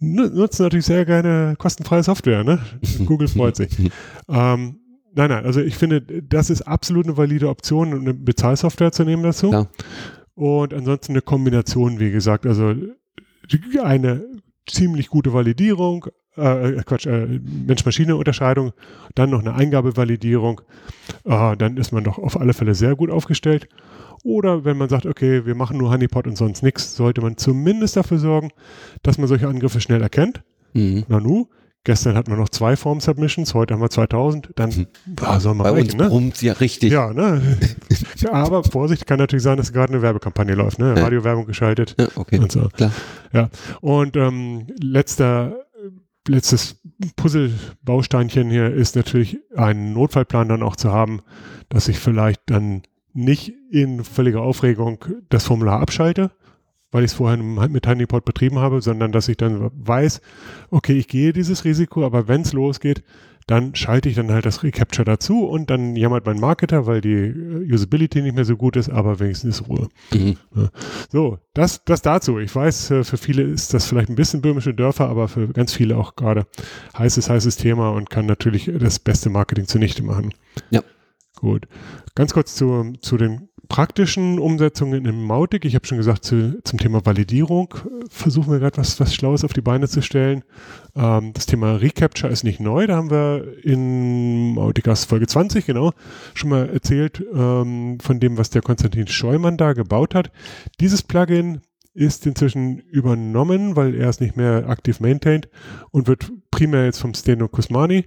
nutzen 0.00 0.62
natürlich 0.62 0.86
sehr 0.86 1.04
gerne 1.04 1.54
kostenfreie 1.58 2.02
Software. 2.02 2.44
Ne? 2.44 2.60
Google 3.06 3.28
freut 3.28 3.56
sich. 3.56 3.76
Ähm, 4.28 4.80
nein, 5.14 5.30
nein, 5.30 5.44
also 5.44 5.60
ich 5.60 5.76
finde, 5.76 6.00
das 6.00 6.50
ist 6.50 6.62
absolut 6.62 7.06
eine 7.06 7.16
valide 7.16 7.48
Option, 7.48 7.92
eine 7.92 8.14
Bezahlsoftware 8.14 8.92
zu 8.92 9.04
nehmen 9.04 9.22
dazu. 9.22 9.50
Klar. 9.50 9.68
Und 10.34 10.72
ansonsten 10.72 11.12
eine 11.12 11.22
Kombination, 11.22 11.98
wie 11.98 12.12
gesagt, 12.12 12.46
also 12.46 12.74
eine 13.82 14.24
ziemlich 14.66 15.08
gute 15.08 15.32
Validierung, 15.32 16.06
äh, 16.36 16.80
Quatsch, 16.84 17.06
äh, 17.06 17.26
Mensch-Maschine-Unterscheidung, 17.26 18.72
dann 19.14 19.30
noch 19.30 19.40
eine 19.40 19.54
Eingabevalidierung, 19.54 20.60
äh, 21.24 21.56
dann 21.56 21.76
ist 21.76 21.92
man 21.92 22.04
doch 22.04 22.18
auf 22.18 22.40
alle 22.40 22.54
Fälle 22.54 22.74
sehr 22.74 22.94
gut 22.94 23.10
aufgestellt. 23.10 23.68
Oder 24.24 24.64
wenn 24.64 24.76
man 24.76 24.88
sagt, 24.88 25.06
okay, 25.06 25.46
wir 25.46 25.54
machen 25.54 25.78
nur 25.78 25.90
Honeypot 25.90 26.26
und 26.26 26.36
sonst 26.36 26.62
nichts, 26.62 26.94
sollte 26.96 27.20
man 27.20 27.36
zumindest 27.36 27.96
dafür 27.96 28.18
sorgen, 28.18 28.50
dass 29.02 29.18
man 29.18 29.28
solche 29.28 29.48
Angriffe 29.48 29.80
schnell 29.80 30.02
erkennt. 30.02 30.42
Mhm. 30.74 31.04
Nanu, 31.08 31.46
gestern 31.84 32.16
hatten 32.16 32.30
wir 32.30 32.36
noch 32.36 32.50
zwei 32.50 32.76
Form-Submissions, 32.76 33.54
heute 33.54 33.74
haben 33.74 33.80
wir 33.80 33.90
2000, 33.90 34.50
dann 34.56 34.86
ah, 35.22 35.40
soll 35.40 35.54
man 35.54 35.64
Bei 35.64 35.72
uns 35.72 35.88
reichen, 35.88 35.98
ne? 35.98 36.08
brummt 36.08 36.42
ja 36.42 36.52
richtig. 36.54 36.92
Ja, 36.92 37.12
ne? 37.12 37.58
ja, 38.16 38.32
aber 38.32 38.64
Vorsicht, 38.64 39.06
kann 39.06 39.18
natürlich 39.18 39.42
sein, 39.42 39.56
dass 39.56 39.72
gerade 39.72 39.92
eine 39.92 40.02
Werbekampagne 40.02 40.54
läuft, 40.54 40.78
ne? 40.78 40.94
Ja. 40.96 41.02
Radiowerbung 41.02 41.46
geschaltet 41.46 41.94
Ja, 41.98 42.08
okay. 42.16 42.38
und 42.38 42.52
so. 42.52 42.68
Klar. 42.68 42.92
Ja. 43.32 43.48
Und 43.80 44.16
ähm, 44.16 44.66
letzter, 44.80 45.64
letztes 46.26 46.76
Puzzle-Bausteinchen 47.16 48.50
hier 48.50 48.72
ist 48.72 48.96
natürlich 48.96 49.38
einen 49.56 49.92
Notfallplan 49.94 50.48
dann 50.48 50.62
auch 50.62 50.76
zu 50.76 50.92
haben, 50.92 51.20
dass 51.68 51.88
ich 51.88 51.98
vielleicht 51.98 52.42
dann 52.46 52.82
nicht 53.18 53.52
in 53.70 54.04
völliger 54.04 54.42
Aufregung 54.42 55.04
das 55.28 55.44
Formular 55.44 55.80
abschalte, 55.80 56.30
weil 56.90 57.04
ich 57.04 57.10
es 57.10 57.16
vorher 57.16 57.36
mit 57.36 57.86
Honeypot 57.86 58.24
betrieben 58.24 58.58
habe, 58.58 58.80
sondern 58.80 59.12
dass 59.12 59.28
ich 59.28 59.36
dann 59.36 59.70
weiß, 59.74 60.20
okay, 60.70 60.94
ich 60.94 61.08
gehe 61.08 61.32
dieses 61.32 61.64
Risiko, 61.64 62.04
aber 62.06 62.28
wenn 62.28 62.42
es 62.42 62.52
losgeht, 62.52 63.02
dann 63.48 63.74
schalte 63.74 64.10
ich 64.10 64.14
dann 64.14 64.30
halt 64.30 64.44
das 64.44 64.62
Recapture 64.62 65.06
dazu 65.06 65.46
und 65.46 65.70
dann 65.70 65.96
jammert 65.96 66.26
mein 66.26 66.38
Marketer, 66.38 66.86
weil 66.86 67.00
die 67.00 67.14
äh, 67.14 67.72
Usability 67.72 68.20
nicht 68.20 68.34
mehr 68.34 68.44
so 68.44 68.56
gut 68.56 68.76
ist, 68.76 68.90
aber 68.90 69.20
wenigstens 69.20 69.66
Ruhe. 69.66 69.88
Mhm. 70.12 70.36
So, 71.10 71.38
das, 71.54 71.82
das 71.84 72.02
dazu. 72.02 72.38
Ich 72.38 72.54
weiß, 72.54 72.90
äh, 72.90 73.04
für 73.04 73.16
viele 73.16 73.42
ist 73.42 73.72
das 73.72 73.86
vielleicht 73.86 74.10
ein 74.10 74.16
bisschen 74.16 74.42
böhmische 74.42 74.74
Dörfer, 74.74 75.08
aber 75.08 75.28
für 75.28 75.48
ganz 75.48 75.72
viele 75.72 75.96
auch 75.96 76.14
gerade 76.14 76.46
heißes, 76.98 77.30
heißes 77.30 77.56
Thema 77.56 77.88
und 77.90 78.10
kann 78.10 78.26
natürlich 78.26 78.70
das 78.78 78.98
beste 78.98 79.30
Marketing 79.30 79.66
zunichte 79.66 80.02
machen. 80.02 80.34
Ja. 80.68 80.82
Gut. 81.40 81.68
Ganz 82.14 82.32
kurz 82.32 82.54
zu, 82.54 82.94
zu 83.00 83.16
den 83.16 83.48
praktischen 83.68 84.38
Umsetzungen 84.38 85.04
im 85.04 85.22
Mautic. 85.24 85.64
Ich 85.64 85.74
habe 85.74 85.86
schon 85.86 85.98
gesagt, 85.98 86.24
zu, 86.24 86.60
zum 86.64 86.78
Thema 86.78 87.04
Validierung 87.04 87.74
äh, 87.74 88.04
versuchen 88.08 88.50
wir 88.50 88.58
gerade 88.58 88.78
was, 88.78 88.98
was 88.98 89.14
Schlaues 89.14 89.44
auf 89.44 89.52
die 89.52 89.60
Beine 89.60 89.88
zu 89.88 90.02
stellen. 90.02 90.42
Ähm, 90.96 91.32
das 91.34 91.46
Thema 91.46 91.76
Recapture 91.76 92.32
ist 92.32 92.44
nicht 92.44 92.60
neu. 92.60 92.86
Da 92.86 92.96
haben 92.96 93.10
wir 93.10 93.44
in 93.62 94.54
Mauticast 94.54 95.08
Folge 95.08 95.26
20, 95.26 95.66
genau, 95.66 95.92
schon 96.34 96.50
mal 96.50 96.68
erzählt 96.70 97.22
ähm, 97.32 97.98
von 98.00 98.20
dem, 98.20 98.38
was 98.38 98.50
der 98.50 98.62
Konstantin 98.62 99.06
Scheumann 99.06 99.58
da 99.58 99.74
gebaut 99.74 100.14
hat. 100.14 100.32
Dieses 100.80 101.02
Plugin 101.02 101.60
ist 101.94 102.26
inzwischen 102.26 102.78
übernommen, 102.78 103.76
weil 103.76 103.94
er 103.94 104.08
es 104.08 104.20
nicht 104.20 104.36
mehr 104.36 104.68
aktiv 104.68 105.00
maintained 105.00 105.48
und 105.90 106.06
wird 106.06 106.32
primär 106.50 106.84
jetzt 106.84 107.00
vom 107.00 107.12
Steno 107.12 107.48
Kusmani 107.48 108.06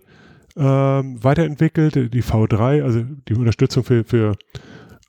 ähm, 0.56 1.24
weiterentwickelt. 1.24 2.14
Die 2.14 2.24
V3, 2.24 2.84
also 2.84 3.04
die 3.28 3.34
Unterstützung 3.34 3.84
für, 3.84 4.04
für 4.04 4.38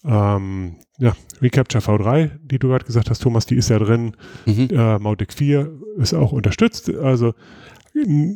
ähm, 0.05 0.77
ja, 0.99 1.15
Recapture 1.41 1.83
V3, 1.83 2.31
die 2.43 2.59
du 2.59 2.69
gerade 2.69 2.85
gesagt 2.85 3.11
hast, 3.11 3.23
Thomas, 3.23 3.47
die 3.47 3.57
ist 3.57 3.71
ja 3.71 3.79
drin. 3.79 4.17
Mhm. 4.47 4.69
Äh, 4.71 4.99
Mautic 4.99 5.33
4 5.33 5.71
ist 5.99 6.15
auch 6.15 6.33
unterstützt. 6.33 6.93
Also 6.95 7.35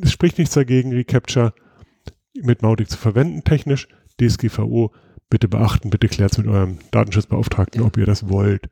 es 0.03 0.13
spricht 0.13 0.39
nichts 0.39 0.55
dagegen, 0.55 0.93
Recapture 0.93 1.55
mit 2.35 2.63
Mautic 2.63 2.91
zu 2.91 2.99
verwenden, 2.99 3.45
technisch. 3.45 3.89
DSGVO 4.21 4.93
bitte 5.29 5.49
beachten, 5.49 5.91
bitte 5.91 6.09
klärt 6.09 6.33
es 6.33 6.39
mit 6.39 6.47
eurem 6.47 6.79
Datenschutzbeauftragten, 6.91 7.83
ob 7.83 7.97
ihr 7.97 8.07
das 8.07 8.29
wollt. 8.29 8.69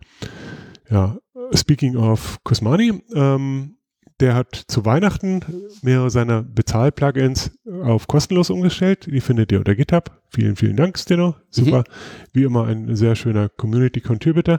Ja, 0.88 1.18
speaking 1.54 1.96
of 1.96 2.38
Kusmani, 2.44 3.02
ähm, 3.14 3.76
der 4.20 4.34
hat 4.34 4.54
zu 4.68 4.84
Weihnachten 4.84 5.40
mehrere 5.82 6.10
seiner 6.10 6.42
Bezahl-Plugins 6.42 7.50
auf 7.82 8.06
kostenlos 8.06 8.50
umgestellt. 8.50 9.06
Die 9.06 9.20
findet 9.20 9.50
ihr 9.50 9.58
unter 9.58 9.74
GitHub. 9.74 10.20
Vielen, 10.28 10.56
vielen 10.56 10.76
Dank, 10.76 10.98
Steno. 10.98 11.34
Super. 11.50 11.80
Mhm. 11.80 11.84
Wie 12.32 12.42
immer 12.44 12.66
ein 12.66 12.94
sehr 12.94 13.16
schöner 13.16 13.48
Community-Contributor. 13.48 14.58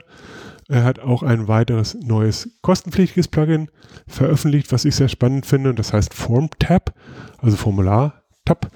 Er 0.68 0.84
hat 0.84 0.98
auch 0.98 1.22
ein 1.22 1.48
weiteres 1.48 1.94
neues 1.94 2.58
kostenpflichtiges 2.60 3.28
Plugin 3.28 3.70
veröffentlicht, 4.06 4.72
was 4.72 4.84
ich 4.84 4.94
sehr 4.94 5.08
spannend 5.08 5.46
finde. 5.46 5.70
Und 5.70 5.78
das 5.78 5.92
heißt 5.92 6.12
FormTab, 6.12 6.94
also 7.38 7.56
Formular-Tab. 7.56 8.70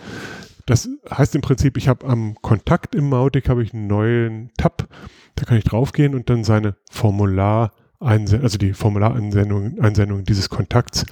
Das 0.66 0.88
heißt 1.10 1.34
im 1.34 1.40
Prinzip, 1.40 1.76
ich 1.76 1.88
habe 1.88 2.06
am 2.06 2.36
Kontakt 2.40 2.94
im 2.94 3.08
Mautic 3.08 3.48
habe 3.48 3.62
ich 3.62 3.74
einen 3.74 3.86
neuen 3.86 4.50
Tab. 4.56 4.88
Da 5.34 5.44
kann 5.44 5.58
ich 5.58 5.64
draufgehen 5.64 6.14
und 6.14 6.30
dann 6.30 6.44
seine 6.44 6.76
Formular 6.90 7.72
also 8.00 8.58
die 8.58 8.72
Formulareinsendung 8.72 9.78
Einsendung 9.80 10.24
dieses 10.24 10.48
Kontakts 10.48 11.04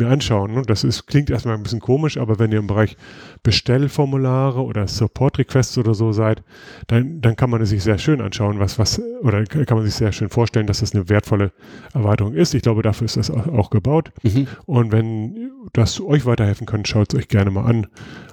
mir 0.00 0.08
anschauen. 0.08 0.56
Und 0.56 0.68
das 0.68 0.82
ist, 0.82 1.06
klingt 1.06 1.30
erstmal 1.30 1.54
ein 1.54 1.62
bisschen 1.62 1.80
komisch, 1.80 2.16
aber 2.16 2.38
wenn 2.38 2.50
ihr 2.50 2.58
im 2.58 2.66
Bereich 2.66 2.96
Bestellformulare 3.42 4.62
oder 4.62 4.88
Support 4.88 5.38
Requests 5.38 5.78
oder 5.78 5.94
so 5.94 6.12
seid, 6.12 6.42
dann, 6.88 7.20
dann 7.20 7.36
kann 7.36 7.50
man 7.50 7.60
es 7.62 7.70
sich 7.70 7.82
sehr 7.82 7.98
schön 7.98 8.20
anschauen, 8.20 8.58
was, 8.58 8.78
was, 8.78 9.00
oder 9.22 9.44
kann 9.44 9.76
man 9.76 9.84
sich 9.84 9.94
sehr 9.94 10.12
schön 10.12 10.28
vorstellen, 10.28 10.66
dass 10.66 10.80
das 10.80 10.94
eine 10.94 11.08
wertvolle 11.08 11.52
Erweiterung 11.94 12.34
ist. 12.34 12.54
Ich 12.54 12.62
glaube, 12.62 12.82
dafür 12.82 13.04
ist 13.04 13.16
das 13.16 13.30
auch 13.30 13.70
gebaut. 13.70 14.10
Mhm. 14.22 14.46
Und 14.66 14.92
wenn 14.92 15.50
das 15.72 16.00
euch 16.00 16.26
weiterhelfen 16.26 16.66
kann, 16.66 16.84
schaut 16.84 17.12
es 17.12 17.18
euch 17.18 17.28
gerne 17.28 17.50
mal 17.50 17.64
an 17.64 17.86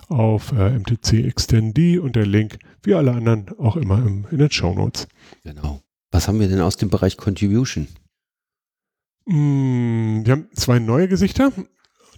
auf 0.09 0.53
äh, 0.53 0.69
MTC 0.69 1.25
Extendi 1.25 1.99
und 1.99 2.15
der 2.15 2.25
Link, 2.25 2.59
wie 2.83 2.93
alle 2.93 3.11
anderen, 3.11 3.47
auch 3.59 3.75
immer 3.75 3.97
im, 3.97 4.25
in 4.31 4.37
den 4.37 4.51
Show 4.51 4.73
Notes. 4.73 5.07
Genau. 5.43 5.81
Was 6.11 6.27
haben 6.27 6.39
wir 6.39 6.47
denn 6.47 6.61
aus 6.61 6.77
dem 6.77 6.89
Bereich 6.89 7.17
Contribution? 7.17 7.87
Mm, 9.25 10.25
wir 10.25 10.31
haben 10.31 10.47
zwei 10.53 10.79
neue 10.79 11.07
Gesichter. 11.07 11.51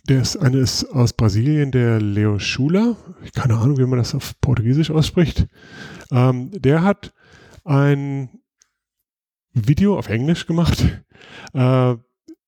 Das 0.06 0.38
eine 0.38 0.58
ist 0.58 0.86
aus 0.86 1.14
Brasilien, 1.14 1.72
der 1.72 2.00
Leo 2.00 2.40
Schuler. 2.40 2.96
Keine 3.36 3.58
Ahnung, 3.58 3.78
wie 3.78 3.86
man 3.86 4.00
das 4.00 4.16
auf 4.16 4.40
Portugiesisch 4.42 4.92
ausspricht. 4.92 5.48
Ähm, 6.12 6.52
der 6.52 6.84
hat 6.84 7.14
ein 7.64 8.30
Video 9.54 9.98
auf 9.98 10.10
Englisch 10.10 10.46
gemacht. 10.46 10.84
Äh, 11.54 11.96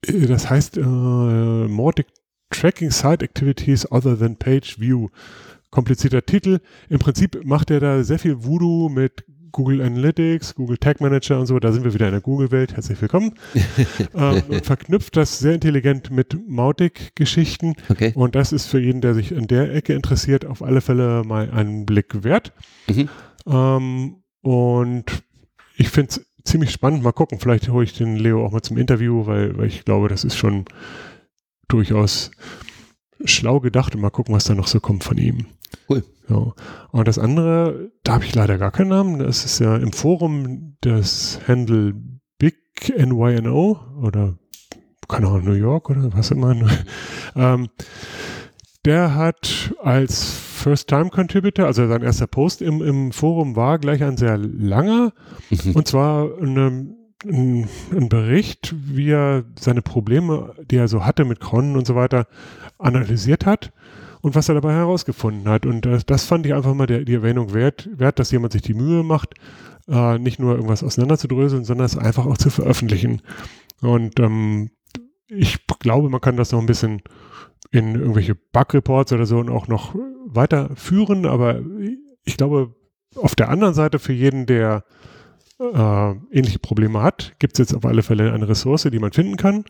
das 0.01 0.49
heißt 0.49 0.77
äh, 0.77 0.81
Mordic 0.81 2.07
Tracking 2.49 2.91
Site 2.91 3.23
Activities 3.23 3.91
Other 3.91 4.17
Than 4.17 4.37
Page 4.37 4.79
View. 4.79 5.09
Komplizierter 5.71 6.25
Titel. 6.25 6.59
Im 6.89 6.99
Prinzip 6.99 7.43
macht 7.45 7.71
er 7.71 7.79
da 7.79 8.03
sehr 8.03 8.19
viel 8.19 8.43
Voodoo 8.43 8.89
mit 8.89 9.23
Google 9.51 9.81
Analytics, 9.81 10.55
Google 10.55 10.77
Tag 10.77 11.01
Manager 11.01 11.39
und 11.39 11.45
so, 11.45 11.59
da 11.59 11.71
sind 11.71 11.83
wir 11.83 11.93
wieder 11.93 12.07
in 12.07 12.13
der 12.13 12.21
Google-Welt. 12.21 12.73
Herzlich 12.73 13.01
willkommen. 13.01 13.33
ähm, 14.15 14.43
und 14.47 14.65
verknüpft 14.65 15.17
das 15.17 15.39
sehr 15.39 15.53
intelligent 15.53 16.11
mit 16.11 16.37
Mautic-Geschichten. 16.47 17.75
Okay. 17.89 18.11
Und 18.15 18.35
das 18.35 18.51
ist 18.51 18.67
für 18.67 18.79
jeden, 18.79 19.01
der 19.01 19.13
sich 19.13 19.31
in 19.31 19.47
der 19.47 19.73
Ecke 19.73 19.93
interessiert, 19.93 20.45
auf 20.45 20.61
alle 20.61 20.81
Fälle 20.81 21.23
mal 21.25 21.51
einen 21.51 21.85
Blick 21.85 22.23
wert. 22.23 22.53
Mhm. 22.87 23.09
Ähm, 23.47 24.15
und 24.41 25.23
ich 25.75 25.89
finde 25.89 26.09
es 26.11 26.25
ziemlich 26.43 26.71
spannend. 26.71 27.03
Mal 27.03 27.11
gucken, 27.11 27.39
vielleicht 27.39 27.69
hole 27.69 27.83
ich 27.83 27.93
den 27.93 28.15
Leo 28.15 28.45
auch 28.45 28.51
mal 28.51 28.61
zum 28.61 28.77
Interview, 28.77 29.25
weil, 29.25 29.57
weil 29.57 29.67
ich 29.67 29.85
glaube, 29.85 30.07
das 30.07 30.23
ist 30.23 30.37
schon 30.37 30.65
durchaus 31.67 32.31
schlau 33.25 33.59
gedacht 33.59 33.95
und 33.95 34.01
mal 34.01 34.09
gucken, 34.09 34.33
was 34.33 34.45
da 34.45 34.55
noch 34.55 34.67
so 34.67 34.79
kommt 34.79 35.03
von 35.03 35.17
ihm. 35.17 35.45
Cool. 35.87 36.03
Ja. 36.31 36.53
Und 36.91 37.07
das 37.07 37.19
andere, 37.19 37.91
da 38.03 38.13
habe 38.13 38.25
ich 38.25 38.33
leider 38.33 38.57
gar 38.57 38.71
keinen 38.71 38.89
Namen. 38.89 39.19
Das 39.19 39.45
ist 39.45 39.59
ja 39.59 39.75
im 39.75 39.91
Forum 39.91 40.77
das 40.81 41.39
Handle 41.47 41.93
Big 42.37 42.93
NYNO 42.97 43.79
oder 44.01 44.35
keine 45.07 45.27
Ahnung, 45.27 45.45
New 45.45 45.53
York 45.53 45.89
oder 45.89 46.13
was 46.13 46.31
immer. 46.31 46.55
ähm, 47.35 47.67
der 48.85 49.13
hat 49.13 49.75
als 49.83 50.33
First-Time-Contributor, 50.33 51.65
also 51.65 51.87
sein 51.87 52.01
erster 52.01 52.27
Post 52.27 52.61
im, 52.61 52.81
im 52.81 53.11
Forum 53.11 53.55
war 53.55 53.77
gleich 53.77 54.01
ein 54.03 54.17
sehr 54.17 54.37
langer. 54.37 55.11
Mhm. 55.49 55.73
Und 55.73 55.87
zwar 55.87 56.37
eine, 56.39 56.95
ein, 57.25 57.67
ein, 57.91 58.09
Bericht, 58.09 58.73
wie 58.77 59.09
er 59.09 59.43
seine 59.59 59.81
Probleme, 59.81 60.55
die 60.69 60.77
er 60.77 60.87
so 60.87 61.05
hatte 61.05 61.25
mit 61.25 61.41
Kronen 61.41 61.75
und 61.75 61.85
so 61.85 61.95
weiter, 61.95 62.25
analysiert 62.79 63.45
hat 63.45 63.71
und 64.21 64.35
was 64.35 64.49
er 64.49 64.55
dabei 64.55 64.73
herausgefunden 64.73 65.47
hat. 65.47 65.65
Und 65.65 65.85
das, 65.85 66.05
das 66.05 66.25
fand 66.25 66.45
ich 66.45 66.53
einfach 66.53 66.73
mal 66.73 66.87
der, 66.87 67.03
die 67.03 67.15
Erwähnung 67.15 67.53
wert, 67.53 67.89
wert, 67.93 68.19
dass 68.19 68.31
jemand 68.31 68.53
sich 68.53 68.61
die 68.61 68.73
Mühe 68.73 69.03
macht, 69.03 69.33
äh, 69.87 70.17
nicht 70.19 70.39
nur 70.39 70.55
irgendwas 70.55 70.83
auseinanderzudröseln, 70.83 71.65
sondern 71.65 71.85
es 71.85 71.97
einfach 71.97 72.25
auch 72.25 72.37
zu 72.37 72.49
veröffentlichen. 72.49 73.21
Und 73.81 74.19
ähm, 74.19 74.71
ich 75.27 75.65
glaube, 75.79 76.09
man 76.09 76.21
kann 76.21 76.37
das 76.37 76.51
noch 76.51 76.59
ein 76.59 76.65
bisschen 76.65 77.01
in 77.71 77.95
irgendwelche 77.95 78.35
Bug-Reports 78.35 79.13
oder 79.13 79.25
so 79.25 79.37
und 79.37 79.49
auch 79.49 79.67
noch 79.67 79.95
weiterführen, 80.25 81.25
aber 81.25 81.61
ich 82.25 82.37
glaube, 82.37 82.75
auf 83.15 83.35
der 83.35 83.49
anderen 83.49 83.73
Seite 83.73 83.99
für 83.99 84.13
jeden, 84.13 84.45
der 84.45 84.83
äh, 85.59 86.11
ähnliche 86.31 86.59
Probleme 86.59 87.01
hat, 87.01 87.33
gibt 87.39 87.53
es 87.53 87.59
jetzt 87.59 87.75
auf 87.75 87.85
alle 87.85 88.03
Fälle 88.03 88.33
eine 88.33 88.47
Ressource, 88.47 88.87
die 88.91 88.99
man 88.99 89.11
finden 89.11 89.37
kann. 89.37 89.65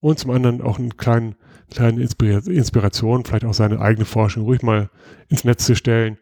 Und 0.00 0.18
zum 0.18 0.30
anderen 0.30 0.62
auch 0.62 0.78
einen 0.78 0.96
kleinen 0.96 1.34
kleine 1.70 2.00
Inspiration, 2.00 3.24
vielleicht 3.24 3.44
auch 3.44 3.54
seine 3.54 3.80
eigene 3.80 4.04
Forschung 4.04 4.44
ruhig 4.44 4.62
mal 4.62 4.90
ins 5.28 5.44
Netz 5.44 5.64
zu 5.64 5.74
stellen 5.74 6.18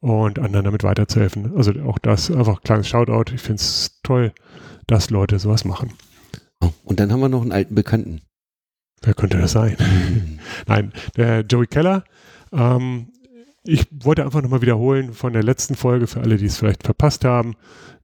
und 0.00 0.38
anderen 0.38 0.64
damit 0.64 0.84
weiterzuhelfen. 0.84 1.56
Also 1.56 1.72
auch 1.86 1.98
das, 1.98 2.30
einfach 2.30 2.58
ein 2.58 2.64
kleines 2.64 2.88
Shoutout. 2.88 3.32
Ich 3.34 3.40
finde 3.40 3.60
es 3.60 4.00
toll, 4.02 4.32
dass 4.86 5.10
Leute 5.10 5.38
sowas 5.38 5.64
machen. 5.64 5.92
Oh, 6.60 6.70
und 6.84 7.00
dann 7.00 7.10
haben 7.10 7.20
wir 7.20 7.28
noch 7.28 7.42
einen 7.42 7.52
alten 7.52 7.74
Bekannten. 7.74 8.20
Wer 9.02 9.14
könnte 9.14 9.38
das 9.38 9.52
sein? 9.52 9.76
Nein, 10.66 10.92
der 11.16 11.40
Joey 11.40 11.66
Keller. 11.66 12.04
Ähm, 12.52 13.08
ich 13.62 13.86
wollte 14.04 14.24
einfach 14.24 14.42
nochmal 14.42 14.60
wiederholen 14.60 15.14
von 15.14 15.32
der 15.32 15.42
letzten 15.42 15.74
Folge 15.74 16.06
für 16.06 16.20
alle, 16.20 16.36
die 16.36 16.46
es 16.46 16.58
vielleicht 16.58 16.82
verpasst 16.82 17.24
haben. 17.24 17.54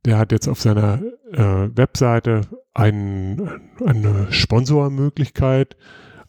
Der 0.06 0.16
hat 0.16 0.32
jetzt 0.32 0.48
auf 0.48 0.60
seiner 0.60 1.02
äh, 1.32 1.68
Webseite 1.76 2.42
ein, 2.72 3.60
eine 3.84 4.32
Sponsormöglichkeit 4.32 5.76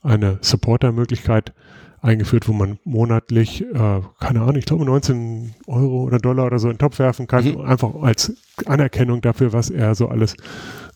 eine 0.02 0.40
Supporter-Möglichkeit 0.42 1.54
eingeführt, 2.02 2.48
wo 2.48 2.54
man 2.54 2.80
monatlich, 2.84 3.62
äh, 3.62 4.02
keine 4.20 4.42
Ahnung, 4.42 4.56
ich 4.56 4.66
glaube 4.66 4.86
19 4.86 5.54
Euro 5.68 6.04
oder 6.04 6.18
Dollar 6.18 6.48
oder 6.48 6.60
so 6.60 6.68
in 6.68 6.74
den 6.74 6.80
Topf 6.80 7.00
werfen 7.00 7.28
kann, 7.28 7.46
mhm. 7.46 7.62
einfach 7.62 7.94
als 8.02 8.34
Anerkennung 8.66 9.22
dafür, 9.22 9.54
was 9.54 9.70
er 9.70 9.94
so 9.94 10.08
alles 10.08 10.36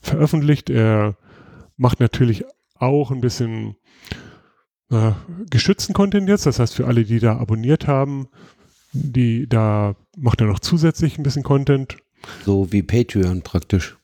veröffentlicht. 0.02 0.70
Er 0.70 1.16
macht 1.78 2.00
natürlich 2.00 2.44
auch 2.76 3.12
ein 3.12 3.22
bisschen 3.22 3.76
äh, 4.90 5.12
geschützten 5.50 5.94
Content 5.94 6.28
jetzt, 6.28 6.46
das 6.46 6.60
heißt 6.60 6.74
für 6.74 6.88
alle, 6.88 7.06
die 7.06 7.20
da 7.20 7.38
abonniert 7.38 7.88
haben, 7.88 8.28
die 8.92 9.48
da 9.48 9.96
macht 10.18 10.42
er 10.42 10.48
noch 10.48 10.60
zusätzlich 10.60 11.18
ein 11.18 11.24
bisschen 11.24 11.44
Content. 11.44 11.98
So 12.46 12.72
wie 12.72 12.82
Patreon 12.82 13.44
praktisch. 13.44 13.98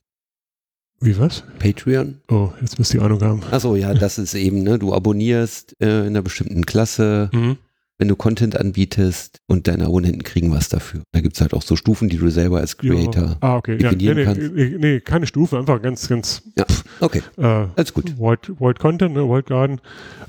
Wie 1.03 1.17
was? 1.17 1.43
Patreon. 1.57 2.21
Oh, 2.29 2.49
jetzt 2.61 2.77
müsst 2.77 2.93
ihr 2.93 3.01
Ahnung 3.01 3.19
haben. 3.21 3.41
Achso, 3.49 3.75
ja, 3.75 3.93
das 3.95 4.19
ist 4.19 4.35
eben, 4.35 4.61
ne, 4.61 4.77
du 4.77 4.93
abonnierst 4.93 5.75
äh, 5.81 6.01
in 6.01 6.07
einer 6.07 6.21
bestimmten 6.21 6.63
Klasse, 6.63 7.31
mhm. 7.33 7.57
wenn 7.97 8.07
du 8.07 8.15
Content 8.15 8.55
anbietest 8.55 9.39
und 9.47 9.67
deine 9.67 9.87
Abonnenten 9.87 10.21
kriegen 10.21 10.51
was 10.51 10.69
dafür. 10.69 11.01
Da 11.11 11.21
gibt 11.21 11.35
es 11.35 11.41
halt 11.41 11.55
auch 11.55 11.63
so 11.63 11.75
Stufen, 11.75 12.07
die 12.07 12.17
du 12.17 12.29
selber 12.29 12.59
als 12.59 12.77
Creator 12.77 13.23
ja. 13.23 13.37
ah, 13.39 13.55
okay. 13.55 13.77
definieren 13.77 14.17
ja, 14.19 14.23
nee, 14.23 14.25
kannst. 14.25 14.53
Nee, 14.53 14.75
nee, 14.77 14.99
keine 14.99 15.25
Stufe, 15.25 15.57
einfach 15.57 15.81
ganz, 15.81 16.07
ganz. 16.07 16.43
Ja, 16.55 16.65
okay. 16.99 17.23
Äh, 17.35 17.65
Alles 17.75 17.93
gut. 17.95 18.19
White, 18.19 18.59
White 18.59 18.79
Content, 18.79 19.15
ne, 19.15 19.27
White 19.27 19.49
Garden. 19.49 19.81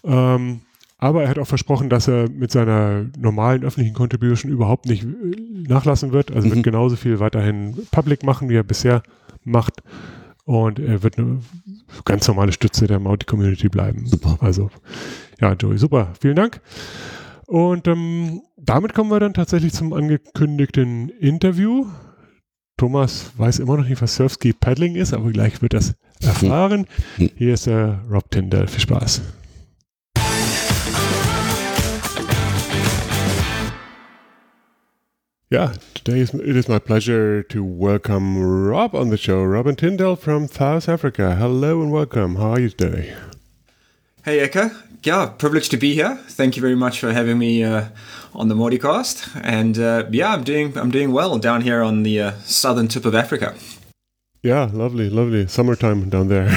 Ähm, 0.05 0.63
aber 0.97 1.25
er 1.25 1.29
hat 1.29 1.39
auch 1.39 1.47
versprochen, 1.47 1.91
dass 1.91 2.09
er 2.09 2.31
mit 2.31 2.51
seiner 2.51 3.05
normalen 3.19 3.63
öffentlichen 3.63 3.93
Contribution 3.93 4.51
überhaupt 4.51 4.87
nicht 4.87 5.03
äh, 5.03 5.07
nachlassen 5.69 6.13
wird. 6.13 6.31
Also 6.31 6.49
mhm. 6.49 6.55
wird 6.55 6.65
genauso 6.65 6.97
viel 6.97 7.21
weiterhin 7.21 7.77
public 7.91 8.23
machen, 8.23 8.49
wie 8.49 8.57
er 8.57 8.63
bisher 8.63 9.03
macht. 9.45 9.83
Und 10.45 10.79
er 10.79 11.03
wird 11.03 11.19
eine 11.19 11.41
ganz 12.05 12.27
normale 12.27 12.53
Stütze 12.53 12.87
der 12.87 12.99
Mauti-Community 12.99 13.69
bleiben. 13.69 14.07
Super. 14.07 14.39
Also, 14.41 14.71
ja, 15.41 15.53
Joey, 15.53 15.79
super. 15.79 16.13
Vielen 16.21 16.37
Dank. 16.37 16.61
Und 17.47 17.87
ähm, 17.87 18.43
damit 18.57 18.95
kommen 18.95 19.11
wir 19.11 19.21
dann 19.21 19.35
tatsächlich 19.35 19.73
zum 19.73 19.93
angekündigten 19.93 21.11
Interview. 21.11 21.87
Thomas 22.77 23.31
weiß 23.37 23.61
immer 23.61 23.77
noch 23.77 23.87
nicht, 23.87 24.03
was 24.03 24.17
Surfski 24.17 24.53
Paddling 24.53 24.97
ist, 24.97 25.13
aber 25.13 25.31
gleich 25.31 25.63
wird 25.63 25.75
das 25.75 25.95
erfahren. 26.21 26.87
Hier 27.17 27.55
ist 27.55 27.67
der 27.67 28.01
Rob 28.11 28.31
Tyndall. 28.31 28.67
Viel 28.67 28.81
Spaß. 28.81 29.23
Yeah, 35.53 35.75
today 35.93 36.21
is, 36.21 36.33
it 36.33 36.57
is 36.57 36.67
my 36.67 36.79
pleasure 36.79 37.43
to 37.43 37.63
welcome 37.63 38.43
Rob 38.43 38.95
on 38.95 39.11
the 39.11 39.19
show. 39.19 39.45
Robin 39.45 39.77
Tyndall 39.77 40.17
from 40.17 40.49
South 40.49 40.89
Africa. 40.89 41.35
Hello 41.35 41.83
and 41.83 41.93
welcome. 41.93 42.37
How 42.37 42.53
are 42.53 42.61
you 42.61 42.71
today? 42.71 43.15
Hey, 44.25 44.49
Eka. 44.49 44.75
Yeah, 45.03 45.27
privileged 45.27 45.71
to 45.73 45.77
be 45.77 45.93
here. 45.93 46.17
Thank 46.27 46.57
you 46.57 46.63
very 46.63 46.75
much 46.75 47.01
for 47.01 47.13
having 47.13 47.39
me 47.39 47.63
uh, 47.63 47.89
on 48.35 48.49
the 48.49 48.55
Mauticast. 48.55 49.39
And 49.45 49.79
uh, 49.79 50.07
yeah, 50.11 50.33
I'm 50.33 50.43
doing 50.43 50.75
I'm 50.79 50.91
doing 50.91 51.13
well 51.13 51.37
down 51.37 51.61
here 51.61 51.83
on 51.83 52.03
the 52.03 52.19
uh, 52.19 52.33
southern 52.45 52.89
tip 52.89 53.05
of 53.05 53.15
Africa. 53.15 53.55
Yeah, 54.43 54.69
lovely, 54.73 55.09
lovely 55.09 55.47
summertime 55.47 56.09
down 56.09 56.27
there. 56.27 56.51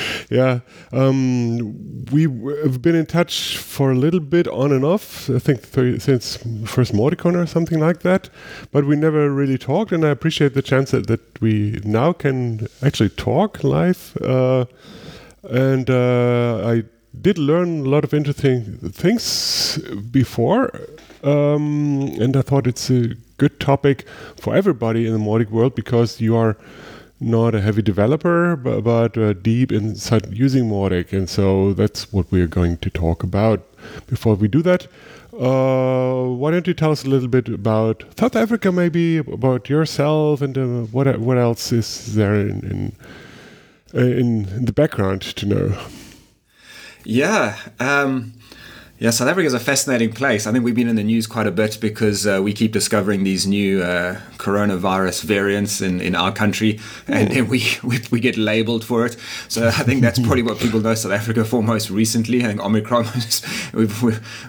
yeah, 0.30 0.60
um, 0.92 2.06
we 2.06 2.22
have 2.62 2.80
been 2.80 2.94
in 2.94 3.04
touch 3.04 3.58
for 3.58 3.92
a 3.92 3.94
little 3.94 4.18
bit 4.20 4.48
on 4.48 4.72
and 4.72 4.82
off. 4.82 5.28
I 5.28 5.38
think 5.38 5.70
th- 5.72 6.00
since 6.00 6.38
first 6.64 6.94
MautiCon 6.94 7.36
or 7.36 7.44
something 7.44 7.78
like 7.78 8.00
that, 8.00 8.30
but 8.70 8.86
we 8.86 8.96
never 8.96 9.30
really 9.30 9.58
talked. 9.58 9.92
And 9.92 10.06
I 10.06 10.08
appreciate 10.08 10.54
the 10.54 10.62
chance 10.62 10.92
that, 10.92 11.06
that 11.08 11.20
we 11.42 11.82
now 11.84 12.14
can 12.14 12.66
actually 12.82 13.10
talk 13.10 13.62
live. 13.62 14.16
Uh, 14.22 14.64
and 15.50 15.90
uh, 15.90 16.62
I 16.66 16.84
did 17.20 17.36
learn 17.36 17.80
a 17.80 17.90
lot 17.90 18.04
of 18.04 18.14
interesting 18.14 18.78
things 18.88 19.76
before, 20.10 20.70
um, 21.22 22.10
and 22.18 22.34
I 22.38 22.40
thought 22.40 22.66
it's 22.66 22.88
a 22.88 23.08
good 23.36 23.60
topic 23.60 24.06
for 24.40 24.54
everybody 24.54 25.06
in 25.06 25.12
the 25.12 25.18
Mautic 25.18 25.50
world 25.50 25.74
because 25.74 26.18
you 26.18 26.34
are 26.36 26.56
not 27.22 27.54
a 27.54 27.60
heavy 27.60 27.82
developer, 27.82 28.56
but, 28.56 28.82
but 28.82 29.16
uh, 29.16 29.32
deep 29.32 29.72
inside 29.72 30.32
using 30.32 30.68
Mautic. 30.68 31.12
And 31.12 31.28
so 31.28 31.72
that's 31.72 32.12
what 32.12 32.30
we're 32.30 32.46
going 32.46 32.78
to 32.78 32.90
talk 32.90 33.22
about. 33.22 33.60
Before 34.06 34.34
we 34.34 34.48
do 34.48 34.62
that, 34.62 34.86
uh, 35.32 36.24
why 36.24 36.50
don't 36.50 36.66
you 36.66 36.74
tell 36.74 36.92
us 36.92 37.04
a 37.04 37.08
little 37.08 37.28
bit 37.28 37.48
about 37.48 38.04
South 38.18 38.36
Africa, 38.36 38.70
maybe 38.70 39.18
about 39.18 39.68
yourself, 39.68 40.42
and 40.42 40.58
uh, 40.58 40.82
what 40.92 41.18
what 41.18 41.38
else 41.38 41.72
is 41.72 42.14
there 42.14 42.34
in 42.34 42.94
in, 43.94 44.04
in 44.44 44.64
the 44.64 44.72
background 44.72 45.22
to 45.22 45.46
know? 45.46 45.78
Yeah. 47.04 47.56
Um, 47.80 48.34
yeah, 49.02 49.10
South 49.10 49.26
Africa 49.26 49.48
is 49.48 49.52
a 49.52 49.58
fascinating 49.58 50.12
place. 50.12 50.46
I 50.46 50.52
think 50.52 50.64
we've 50.64 50.76
been 50.76 50.86
in 50.86 50.94
the 50.94 51.02
news 51.02 51.26
quite 51.26 51.48
a 51.48 51.50
bit 51.50 51.78
because 51.80 52.24
uh, 52.24 52.40
we 52.40 52.52
keep 52.52 52.70
discovering 52.70 53.24
these 53.24 53.48
new 53.48 53.82
uh, 53.82 54.20
coronavirus 54.36 55.24
variants 55.24 55.80
in, 55.80 56.00
in 56.00 56.14
our 56.14 56.30
country, 56.30 56.78
and 57.08 57.28
then 57.32 57.48
we, 57.48 57.64
we, 57.82 57.98
we 58.12 58.20
get 58.20 58.36
labeled 58.36 58.84
for 58.84 59.04
it. 59.04 59.16
So 59.48 59.66
I 59.66 59.72
think 59.72 60.02
that's 60.02 60.20
probably 60.24 60.44
what 60.44 60.60
people 60.60 60.78
know 60.78 60.94
South 60.94 61.10
Africa 61.10 61.44
for 61.44 61.64
most 61.64 61.90
recently. 61.90 62.44
I 62.44 62.46
think 62.46 62.60
Omicron, 62.60 63.06
we 63.74 63.88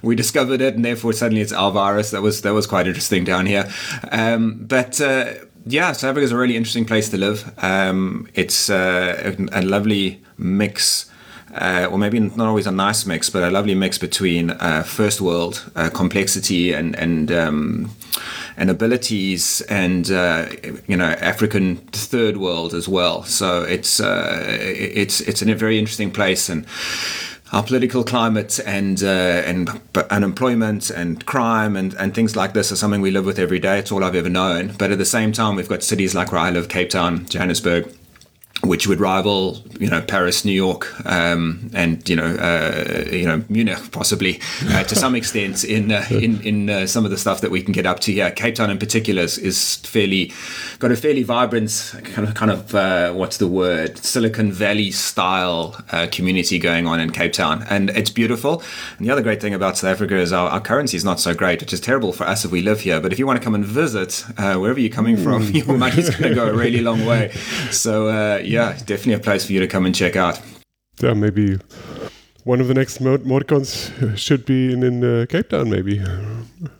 we 0.03 0.15
discovered 0.15 0.61
it, 0.61 0.75
and 0.75 0.85
therefore 0.85 1.13
suddenly 1.13 1.41
it's 1.41 1.51
our 1.51 1.71
virus. 1.71 2.11
That 2.11 2.21
was 2.21 2.43
that 2.43 2.53
was 2.53 2.67
quite 2.67 2.85
interesting 2.85 3.23
down 3.23 3.47
here. 3.47 3.67
Um, 4.11 4.65
but 4.67 5.01
uh, 5.01 5.33
yeah, 5.65 5.93
South 5.93 6.11
Africa 6.11 6.25
is 6.25 6.31
a 6.31 6.37
really 6.37 6.57
interesting 6.57 6.85
place 6.85 7.09
to 7.09 7.17
live. 7.17 7.51
Um, 7.57 8.29
it's 8.35 8.69
uh, 8.69 9.35
a, 9.51 9.61
a 9.61 9.63
lovely 9.63 10.21
mix 10.37 11.09
uh, 11.53 11.87
or 11.91 11.97
maybe 11.97 12.19
not 12.19 12.47
always 12.47 12.67
a 12.67 12.71
nice 12.71 13.05
mix, 13.05 13.29
but 13.29 13.43
a 13.43 13.51
lovely 13.51 13.75
mix 13.75 13.97
between 13.97 14.51
uh, 14.51 14.83
first 14.83 15.21
world 15.21 15.69
uh, 15.75 15.89
complexity 15.89 16.73
and 16.73 16.95
and 16.95 17.31
um, 17.31 17.91
and 18.57 18.69
abilities, 18.69 19.61
and 19.69 20.11
uh, 20.11 20.47
you 20.87 20.97
know 20.97 21.05
African 21.05 21.77
third 21.91 22.37
world 22.37 22.73
as 22.73 22.87
well. 22.87 23.23
So 23.23 23.63
it's 23.63 23.99
uh, 23.99 24.57
it's 24.59 25.21
it's 25.21 25.41
a 25.41 25.55
very 25.55 25.79
interesting 25.79 26.11
place 26.11 26.49
and. 26.49 26.65
Our 27.51 27.61
political 27.61 28.03
climate 28.03 28.59
and 28.65 29.03
uh, 29.03 29.43
and 29.45 29.69
unemployment 30.09 30.89
and 30.89 31.23
crime 31.27 31.75
and, 31.75 31.93
and 31.99 32.11
things 32.15 32.35
like 32.35 32.53
this 32.53 32.71
are 32.71 32.75
something 32.75 32.99
we 32.99 33.11
live 33.11 33.27
with 33.27 33.37
every 33.37 33.59
day. 33.59 33.77
It's 33.77 33.91
all 33.91 34.03
I've 34.03 34.15
ever 34.15 34.27
known. 34.27 34.73
But 34.79 34.89
at 34.89 34.97
the 34.97 35.05
same 35.05 35.31
time, 35.31 35.55
we've 35.55 35.69
got 35.69 35.83
cities 35.83 36.15
like 36.15 36.31
where 36.31 36.41
I 36.41 36.49
live, 36.49 36.67
Cape 36.67 36.89
Town, 36.89 37.27
Johannesburg, 37.27 37.93
which 38.63 38.87
would 38.87 38.99
rival, 38.99 39.61
you 39.77 39.89
know, 39.89 40.01
Paris, 40.01 40.45
New 40.45 40.53
York, 40.53 40.87
um, 41.05 41.69
and 41.73 42.07
you 42.07 42.15
know, 42.15 42.35
uh, 42.35 43.03
you 43.11 43.25
know, 43.25 43.43
Munich 43.49 43.91
possibly 43.91 44.39
uh, 44.69 44.83
to 44.83 44.95
some 44.95 45.15
extent 45.21 45.65
in 45.65 45.91
uh, 45.91 46.05
in 46.09 46.41
in 46.41 46.69
uh, 46.69 46.87
some 46.87 47.03
of 47.03 47.11
the 47.11 47.17
stuff 47.17 47.41
that 47.41 47.51
we 47.51 47.61
can 47.61 47.73
get 47.73 47.85
up 47.85 47.99
to 48.01 48.13
here. 48.13 48.31
Cape 48.31 48.55
Town 48.55 48.69
in 48.69 48.77
particular 48.77 49.23
is, 49.23 49.37
is 49.37 49.75
fairly 49.77 50.31
got 50.79 50.91
a 50.91 50.95
fairly 50.95 51.23
vibrant 51.23 51.93
kind 52.05 52.27
of 52.27 52.35
kind 52.35 52.51
of 52.51 52.73
uh, 52.73 53.11
what's 53.11 53.37
the 53.37 53.47
word 53.47 53.97
Silicon 53.97 54.51
Valley 54.51 54.91
style 54.91 55.75
uh, 55.91 56.07
community 56.09 56.57
going 56.57 56.87
on 56.87 57.01
in 57.01 57.11
Cape 57.11 57.33
Town, 57.33 57.65
and 57.69 57.89
it's 57.89 58.09
beautiful. 58.09 58.63
And 58.97 59.05
the 59.05 59.11
other 59.11 59.21
great 59.21 59.41
thing 59.41 59.53
about 59.53 59.77
South 59.77 59.91
Africa 59.91 60.15
is 60.15 60.31
our, 60.31 60.49
our 60.49 60.61
currency 60.61 60.95
is 60.95 61.03
not 61.03 61.19
so 61.19 61.33
great, 61.33 61.59
which 61.59 61.73
is 61.73 61.81
terrible 61.81 62.13
for 62.13 62.23
us 62.23 62.45
if 62.45 62.51
we 62.51 62.61
live 62.61 62.79
here. 62.79 63.01
But 63.01 63.11
if 63.11 63.19
you 63.19 63.27
want 63.27 63.39
to 63.39 63.43
come 63.43 63.55
and 63.55 63.65
visit 63.65 64.23
wherever 64.37 64.79
you're 64.79 64.89
coming 64.89 65.17
from, 65.17 65.43
your 65.51 65.77
money's 65.77 66.09
going 66.09 66.29
to 66.29 66.35
go 66.35 66.47
a 66.47 66.53
really 66.53 66.79
long 66.81 67.05
way. 67.05 67.33
So 67.71 68.07
yeah, 68.53 68.73
definitely 68.85 69.13
a 69.13 69.19
place 69.19 69.45
for 69.45 69.53
you 69.53 69.59
to 69.59 69.67
come 69.67 69.85
and 69.85 69.95
check 69.95 70.15
out. 70.15 70.39
Yeah, 71.01 71.13
maybe 71.13 71.59
one 72.43 72.59
of 72.59 72.67
the 72.67 72.73
next 72.73 72.99
mod- 72.99 73.23
should 74.15 74.45
be 74.45 74.73
in, 74.73 74.83
in 74.83 75.03
uh, 75.03 75.25
Cape 75.27 75.49
Town, 75.49 75.69
maybe. 75.69 76.01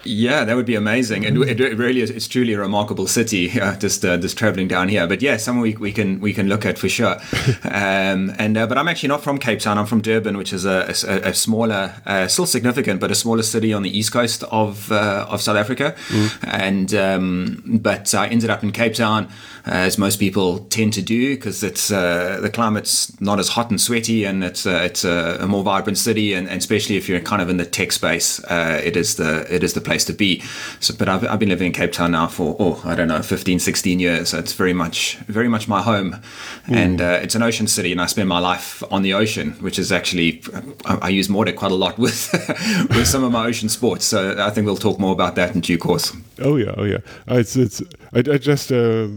Yeah, 0.03 0.43
that 0.45 0.55
would 0.55 0.65
be 0.65 0.75
amazing, 0.75 1.25
and 1.25 1.37
it, 1.43 1.59
it 1.59 1.77
really 1.77 2.01
is. 2.01 2.09
It's 2.09 2.27
truly 2.27 2.53
a 2.53 2.59
remarkable 2.59 3.07
city. 3.07 3.51
Uh, 3.63 3.77
just 3.77 4.03
uh, 4.03 4.17
just 4.17 4.37
traveling 4.37 4.67
down 4.67 4.89
here, 4.89 5.07
but 5.07 5.21
yeah, 5.21 5.37
somewhere 5.37 5.63
we, 5.63 5.75
we 5.75 5.91
can 5.93 6.19
we 6.19 6.33
can 6.33 6.49
look 6.49 6.65
at 6.65 6.77
for 6.77 6.89
sure. 6.89 7.15
um, 7.63 8.33
and 8.37 8.57
uh, 8.57 8.67
but 8.67 8.77
I'm 8.77 8.89
actually 8.89 9.07
not 9.07 9.23
from 9.23 9.37
Cape 9.37 9.59
Town. 9.59 9.77
I'm 9.77 9.85
from 9.85 10.01
Durban, 10.01 10.37
which 10.37 10.51
is 10.51 10.65
a, 10.65 10.93
a, 11.07 11.29
a 11.29 11.33
smaller, 11.33 11.93
uh, 12.05 12.27
still 12.27 12.45
significant, 12.45 12.99
but 12.99 13.09
a 13.09 13.15
smaller 13.15 13.43
city 13.43 13.71
on 13.71 13.83
the 13.83 13.97
east 13.97 14.11
coast 14.11 14.43
of 14.51 14.91
uh, 14.91 15.27
of 15.29 15.41
South 15.41 15.55
Africa. 15.55 15.95
Mm. 16.09 16.37
And 16.43 16.93
um, 16.93 17.79
but 17.81 18.13
I 18.13 18.27
ended 18.27 18.49
up 18.49 18.63
in 18.63 18.73
Cape 18.73 18.95
Town, 18.95 19.29
as 19.65 19.97
most 19.97 20.19
people 20.19 20.59
tend 20.65 20.91
to 20.93 21.01
do, 21.01 21.35
because 21.35 21.63
it's 21.63 21.87
the 21.87 22.49
climate's 22.51 23.17
not 23.21 23.39
as 23.39 23.49
hot 23.49 23.69
and 23.69 23.79
sweaty, 23.79 24.25
and 24.25 24.43
it's 24.43 24.65
it's 24.65 25.05
a, 25.05 25.37
more 25.53 25.63
vibrant 25.63 25.97
city, 25.97 26.33
and, 26.33 26.47
and, 26.47 26.57
especially 26.57 26.97
if 26.97 27.07
you're 27.07 27.19
kind 27.19 27.41
of 27.41 27.49
in 27.49 27.57
the 27.57 27.65
tech 27.65 27.91
space, 27.91 28.39
it 28.49 28.95
is 28.97 29.15
the 29.15 29.31
it 29.53 29.63
is 29.63 29.73
the 29.73 29.81
place 29.81 30.03
to 30.05 30.13
be. 30.13 30.41
So, 30.79 30.93
but 30.97 31.07
I've, 31.09 31.27
I've 31.27 31.39
been 31.39 31.49
living 31.49 31.67
in 31.67 31.73
Cape 31.73 31.91
Town 31.91 32.11
now 32.11 32.27
for, 32.27 32.55
oh, 32.59 32.81
I 32.85 32.95
don't 32.95 33.07
know, 33.07 33.21
15, 33.21 33.59
16 33.59 33.99
years. 33.99 34.29
So 34.29 34.39
it's 34.39 34.53
very 34.53 34.73
much, 34.73 35.17
very 35.27 35.47
much 35.47 35.67
my 35.67 35.81
home. 35.81 36.21
Mm. 36.67 36.75
And 36.75 37.01
uh, 37.01 37.19
it's 37.21 37.35
an 37.35 37.43
ocean 37.43 37.67
city, 37.67 37.91
and 37.91 38.01
I 38.01 38.05
spend 38.07 38.29
my 38.29 38.39
life 38.39 38.83
on 38.91 39.01
the 39.01 39.13
ocean, 39.13 39.51
which 39.61 39.77
is 39.77 39.91
actually, 39.91 40.41
I, 40.85 40.95
I 41.03 41.09
use 41.09 41.27
Mautic 41.27 41.55
quite 41.55 41.71
a 41.71 41.75
lot 41.75 41.97
with, 41.97 42.29
with 42.89 43.07
some 43.07 43.23
of 43.23 43.31
my 43.31 43.45
ocean 43.45 43.69
sports. 43.69 44.05
So 44.05 44.35
I 44.39 44.49
think 44.49 44.65
we'll 44.65 44.77
talk 44.77 44.99
more 44.99 45.13
about 45.13 45.35
that 45.35 45.55
in 45.55 45.61
due 45.61 45.77
course. 45.77 46.15
Oh, 46.39 46.55
yeah. 46.55 46.73
Oh, 46.77 46.83
yeah. 46.83 46.99
Uh, 47.29 47.35
it's, 47.35 47.55
it's, 47.55 47.81
I, 48.13 48.19
I 48.19 48.37
just 48.37 48.71
uh, 48.71 49.07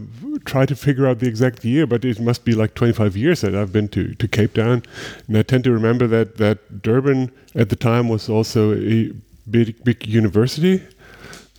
try 0.45 0.65
to 0.65 0.75
figure 0.75 1.07
out 1.07 1.19
the 1.19 1.27
exact 1.27 1.65
year, 1.65 1.87
but 1.87 2.05
it 2.05 2.19
must 2.19 2.45
be 2.45 2.53
like 2.53 2.73
25 2.75 3.17
years 3.17 3.41
that 3.41 3.55
I've 3.55 3.71
been 3.71 3.87
to, 3.89 4.13
to 4.15 4.27
Cape 4.27 4.53
Town. 4.53 4.83
And 5.27 5.37
I 5.37 5.43
tend 5.43 5.63
to 5.65 5.71
remember 5.71 6.07
that, 6.07 6.26
that 6.35 6.81
Durban 6.81 7.31
at 7.55 7.69
the 7.69 7.75
time 7.75 8.09
was 8.09 8.29
also 8.29 8.73
a 8.73 9.11
big 9.49 9.83
big 9.83 10.05
university, 10.05 10.83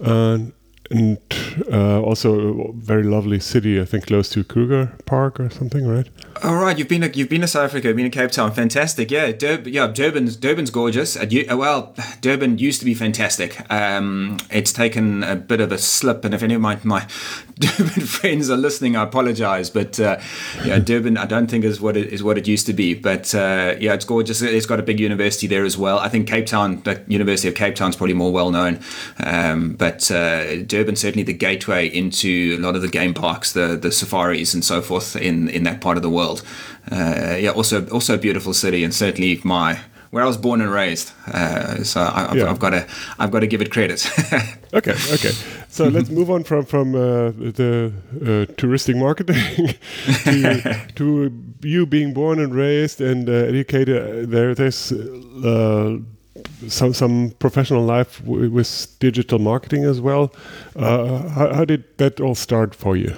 and 0.00 0.52
uh, 1.70 2.00
also 2.00 2.68
a 2.68 2.72
very 2.72 3.02
lovely 3.02 3.40
city. 3.40 3.80
I 3.80 3.84
think 3.84 4.06
close 4.06 4.28
to 4.30 4.42
Kruger 4.44 4.92
Park 5.04 5.38
or 5.40 5.50
something, 5.50 5.86
right? 5.86 6.08
All 6.42 6.56
right, 6.56 6.78
you've 6.78 6.88
been 6.88 7.10
you've 7.14 7.28
been 7.28 7.42
to 7.42 7.46
South 7.46 7.64
Africa, 7.64 7.88
you've 7.88 7.96
been 7.96 8.10
to 8.10 8.18
Cape 8.18 8.30
Town, 8.30 8.52
fantastic. 8.52 9.10
Yeah, 9.10 9.32
Durb, 9.32 9.66
yeah, 9.66 9.88
Durban's 9.88 10.36
Durban's 10.36 10.70
gorgeous. 10.70 11.18
Well, 11.50 11.94
Durban 12.20 12.58
used 12.58 12.78
to 12.80 12.86
be 12.86 12.94
fantastic. 12.94 13.70
Um, 13.70 14.38
it's 14.50 14.72
taken 14.72 15.24
a 15.24 15.36
bit 15.36 15.60
of 15.60 15.72
a 15.72 15.78
slip, 15.78 16.24
and 16.24 16.32
if 16.32 16.42
any 16.42 16.54
of 16.54 16.60
my, 16.60 16.78
my 16.84 17.06
Durban 17.58 18.06
friends 18.06 18.50
are 18.50 18.56
listening, 18.56 18.96
I 18.96 19.02
apologize. 19.02 19.70
But 19.70 19.98
uh, 19.98 20.20
yeah, 20.64 20.78
Durban, 20.78 21.16
I 21.16 21.26
don't 21.26 21.48
think 21.48 21.64
is 21.64 21.80
what 21.80 21.96
it 21.96 22.12
is 22.12 22.22
what 22.22 22.38
it 22.38 22.46
used 22.46 22.66
to 22.66 22.72
be. 22.72 22.94
But 22.94 23.34
uh, 23.34 23.74
yeah, 23.78 23.94
it's 23.94 24.04
gorgeous. 24.04 24.42
It's 24.42 24.66
got 24.66 24.80
a 24.80 24.82
big 24.82 25.00
university 25.00 25.46
there 25.46 25.64
as 25.64 25.76
well. 25.76 25.98
I 25.98 26.08
think 26.08 26.28
Cape 26.28 26.46
Town, 26.46 26.80
the 26.82 27.02
University 27.08 27.48
of 27.48 27.54
Cape 27.54 27.74
Town, 27.74 27.90
is 27.90 27.96
probably 27.96 28.14
more 28.14 28.32
well 28.32 28.50
known. 28.50 28.80
Um, 29.22 29.74
but 29.74 30.10
uh, 30.10 30.62
Durban 30.62 30.96
certainly 30.96 31.24
the 31.24 31.32
gateway 31.32 31.86
into 31.88 32.56
a 32.58 32.62
lot 32.62 32.76
of 32.76 32.82
the 32.82 32.88
game 32.88 33.14
parks, 33.14 33.52
the 33.52 33.76
the 33.76 33.92
safaris, 33.92 34.54
and 34.54 34.64
so 34.64 34.80
forth 34.80 35.16
in 35.16 35.48
in 35.48 35.64
that 35.64 35.80
part 35.80 35.96
of 35.96 36.02
the 36.02 36.10
world. 36.10 36.42
Uh, 36.90 37.36
yeah, 37.38 37.50
also 37.50 37.86
also 37.88 38.14
a 38.14 38.18
beautiful 38.18 38.54
city, 38.54 38.84
and 38.84 38.94
certainly 38.94 39.40
my 39.44 39.80
where 40.10 40.22
I 40.22 40.26
was 40.26 40.36
born 40.36 40.60
and 40.60 40.70
raised. 40.70 41.12
Uh, 41.26 41.84
so 41.84 42.00
I, 42.00 42.34
have 42.34 42.58
got 42.58 42.70
to 42.70 42.86
I've 43.18 43.30
got 43.30 43.40
to 43.40 43.46
give 43.46 43.60
it 43.60 43.70
credit. 43.70 44.10
okay, 44.74 44.92
okay. 45.12 45.32
So 45.68 45.88
let's 45.96 46.10
move 46.10 46.30
on 46.30 46.44
from 46.44 46.64
from 46.64 46.94
uh, 46.94 47.30
the 47.30 47.92
uh, 48.16 48.52
touristic 48.56 48.96
marketing 48.96 49.74
to, 50.24 50.86
to, 50.94 51.32
you 51.62 51.86
being 51.86 52.14
born 52.14 52.38
and 52.38 52.54
raised 52.54 53.00
and 53.00 53.28
uh, 53.28 53.32
educated. 53.32 54.30
There, 54.30 54.54
there's 54.54 54.92
uh, 54.92 55.98
some 56.68 56.94
some 56.94 57.32
professional 57.38 57.84
life 57.84 58.22
with 58.24 58.96
digital 59.00 59.38
marketing 59.38 59.84
as 59.84 60.00
well. 60.00 60.32
Uh, 60.76 61.28
how, 61.28 61.54
how, 61.54 61.64
did 61.64 61.84
that 61.98 62.20
all 62.20 62.34
start 62.34 62.74
for 62.74 62.96
you? 62.96 63.14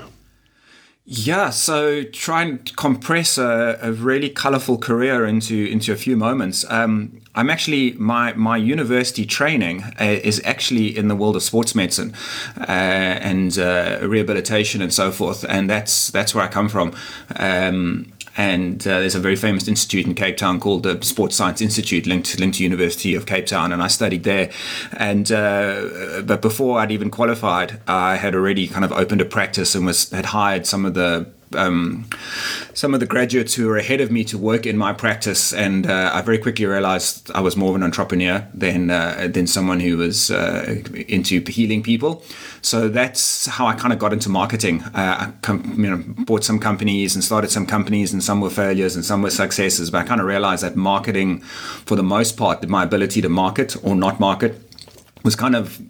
Yeah, 1.12 1.50
so 1.50 2.04
try 2.04 2.42
and 2.42 2.76
compress 2.76 3.36
a, 3.36 3.76
a 3.82 3.90
really 3.90 4.28
colorful 4.28 4.78
career 4.78 5.26
into 5.26 5.66
into 5.66 5.92
a 5.92 5.96
few 5.96 6.16
moments. 6.16 6.64
Um, 6.70 7.20
I'm 7.34 7.50
actually 7.50 7.94
my 7.94 8.32
my 8.34 8.56
university 8.56 9.26
training 9.26 9.82
uh, 10.00 10.04
is 10.04 10.40
actually 10.44 10.96
in 10.96 11.08
the 11.08 11.16
world 11.16 11.34
of 11.34 11.42
sports 11.42 11.74
medicine 11.74 12.14
uh, 12.60 12.62
and 12.70 13.58
uh, 13.58 13.98
rehabilitation 14.02 14.82
and 14.82 14.94
so 14.94 15.10
forth, 15.10 15.44
and 15.48 15.68
that's 15.68 16.12
that's 16.12 16.32
where 16.32 16.44
I 16.44 16.48
come 16.48 16.68
from. 16.68 16.94
Um, 17.34 18.12
and 18.36 18.86
uh, 18.86 19.00
there's 19.00 19.14
a 19.14 19.20
very 19.20 19.36
famous 19.36 19.68
institute 19.68 20.06
in 20.06 20.14
Cape 20.14 20.36
Town 20.36 20.60
called 20.60 20.82
the 20.84 21.02
Sports 21.02 21.36
Science 21.36 21.60
Institute, 21.60 22.06
linked 22.06 22.38
linked 22.38 22.58
to 22.58 22.62
University 22.62 23.14
of 23.14 23.26
Cape 23.26 23.46
Town, 23.46 23.72
and 23.72 23.82
I 23.82 23.88
studied 23.88 24.24
there. 24.24 24.50
And 24.92 25.30
uh, 25.32 26.22
but 26.24 26.40
before 26.42 26.80
I'd 26.80 26.92
even 26.92 27.10
qualified, 27.10 27.80
I 27.86 28.16
had 28.16 28.34
already 28.34 28.68
kind 28.68 28.84
of 28.84 28.92
opened 28.92 29.20
a 29.20 29.24
practice 29.24 29.74
and 29.74 29.86
was 29.86 30.10
had 30.10 30.26
hired 30.26 30.66
some 30.66 30.84
of 30.84 30.94
the 30.94 31.30
um, 31.56 32.08
some 32.74 32.94
of 32.94 33.00
the 33.00 33.06
graduates 33.06 33.54
who 33.54 33.66
were 33.66 33.76
ahead 33.76 34.00
of 34.00 34.10
me 34.10 34.24
to 34.24 34.38
work 34.38 34.66
in 34.66 34.76
my 34.76 34.92
practice, 34.92 35.52
and 35.52 35.86
uh, 35.86 36.10
I 36.12 36.22
very 36.22 36.38
quickly 36.38 36.66
realized 36.66 37.30
I 37.34 37.40
was 37.40 37.56
more 37.56 37.70
of 37.70 37.76
an 37.76 37.82
entrepreneur 37.82 38.46
than 38.54 38.90
uh, 38.90 39.28
than 39.32 39.46
someone 39.46 39.80
who 39.80 39.96
was 39.96 40.30
uh, 40.30 40.82
into 41.08 41.40
healing 41.50 41.82
people. 41.82 42.22
So 42.62 42.88
that's 42.88 43.46
how 43.46 43.66
I 43.66 43.74
kind 43.74 43.92
of 43.92 43.98
got 43.98 44.12
into 44.12 44.28
marketing. 44.28 44.82
Uh, 44.82 44.92
I 44.94 45.32
com- 45.42 45.74
you 45.76 45.90
know, 45.90 46.04
bought 46.24 46.44
some 46.44 46.58
companies 46.58 47.14
and 47.14 47.24
started 47.24 47.50
some 47.50 47.66
companies, 47.66 48.12
and 48.12 48.22
some 48.22 48.40
were 48.40 48.50
failures 48.50 48.94
and 48.94 49.04
some 49.04 49.22
were 49.22 49.30
successes. 49.30 49.90
But 49.90 50.04
I 50.04 50.04
kind 50.04 50.20
of 50.20 50.26
realized 50.26 50.62
that 50.62 50.76
marketing, 50.76 51.40
for 51.40 51.96
the 51.96 52.02
most 52.02 52.36
part, 52.36 52.66
my 52.68 52.84
ability 52.84 53.20
to 53.22 53.28
market 53.28 53.76
or 53.82 53.94
not 53.94 54.20
market, 54.20 54.60
was 55.24 55.36
kind 55.36 55.56
of 55.56 55.80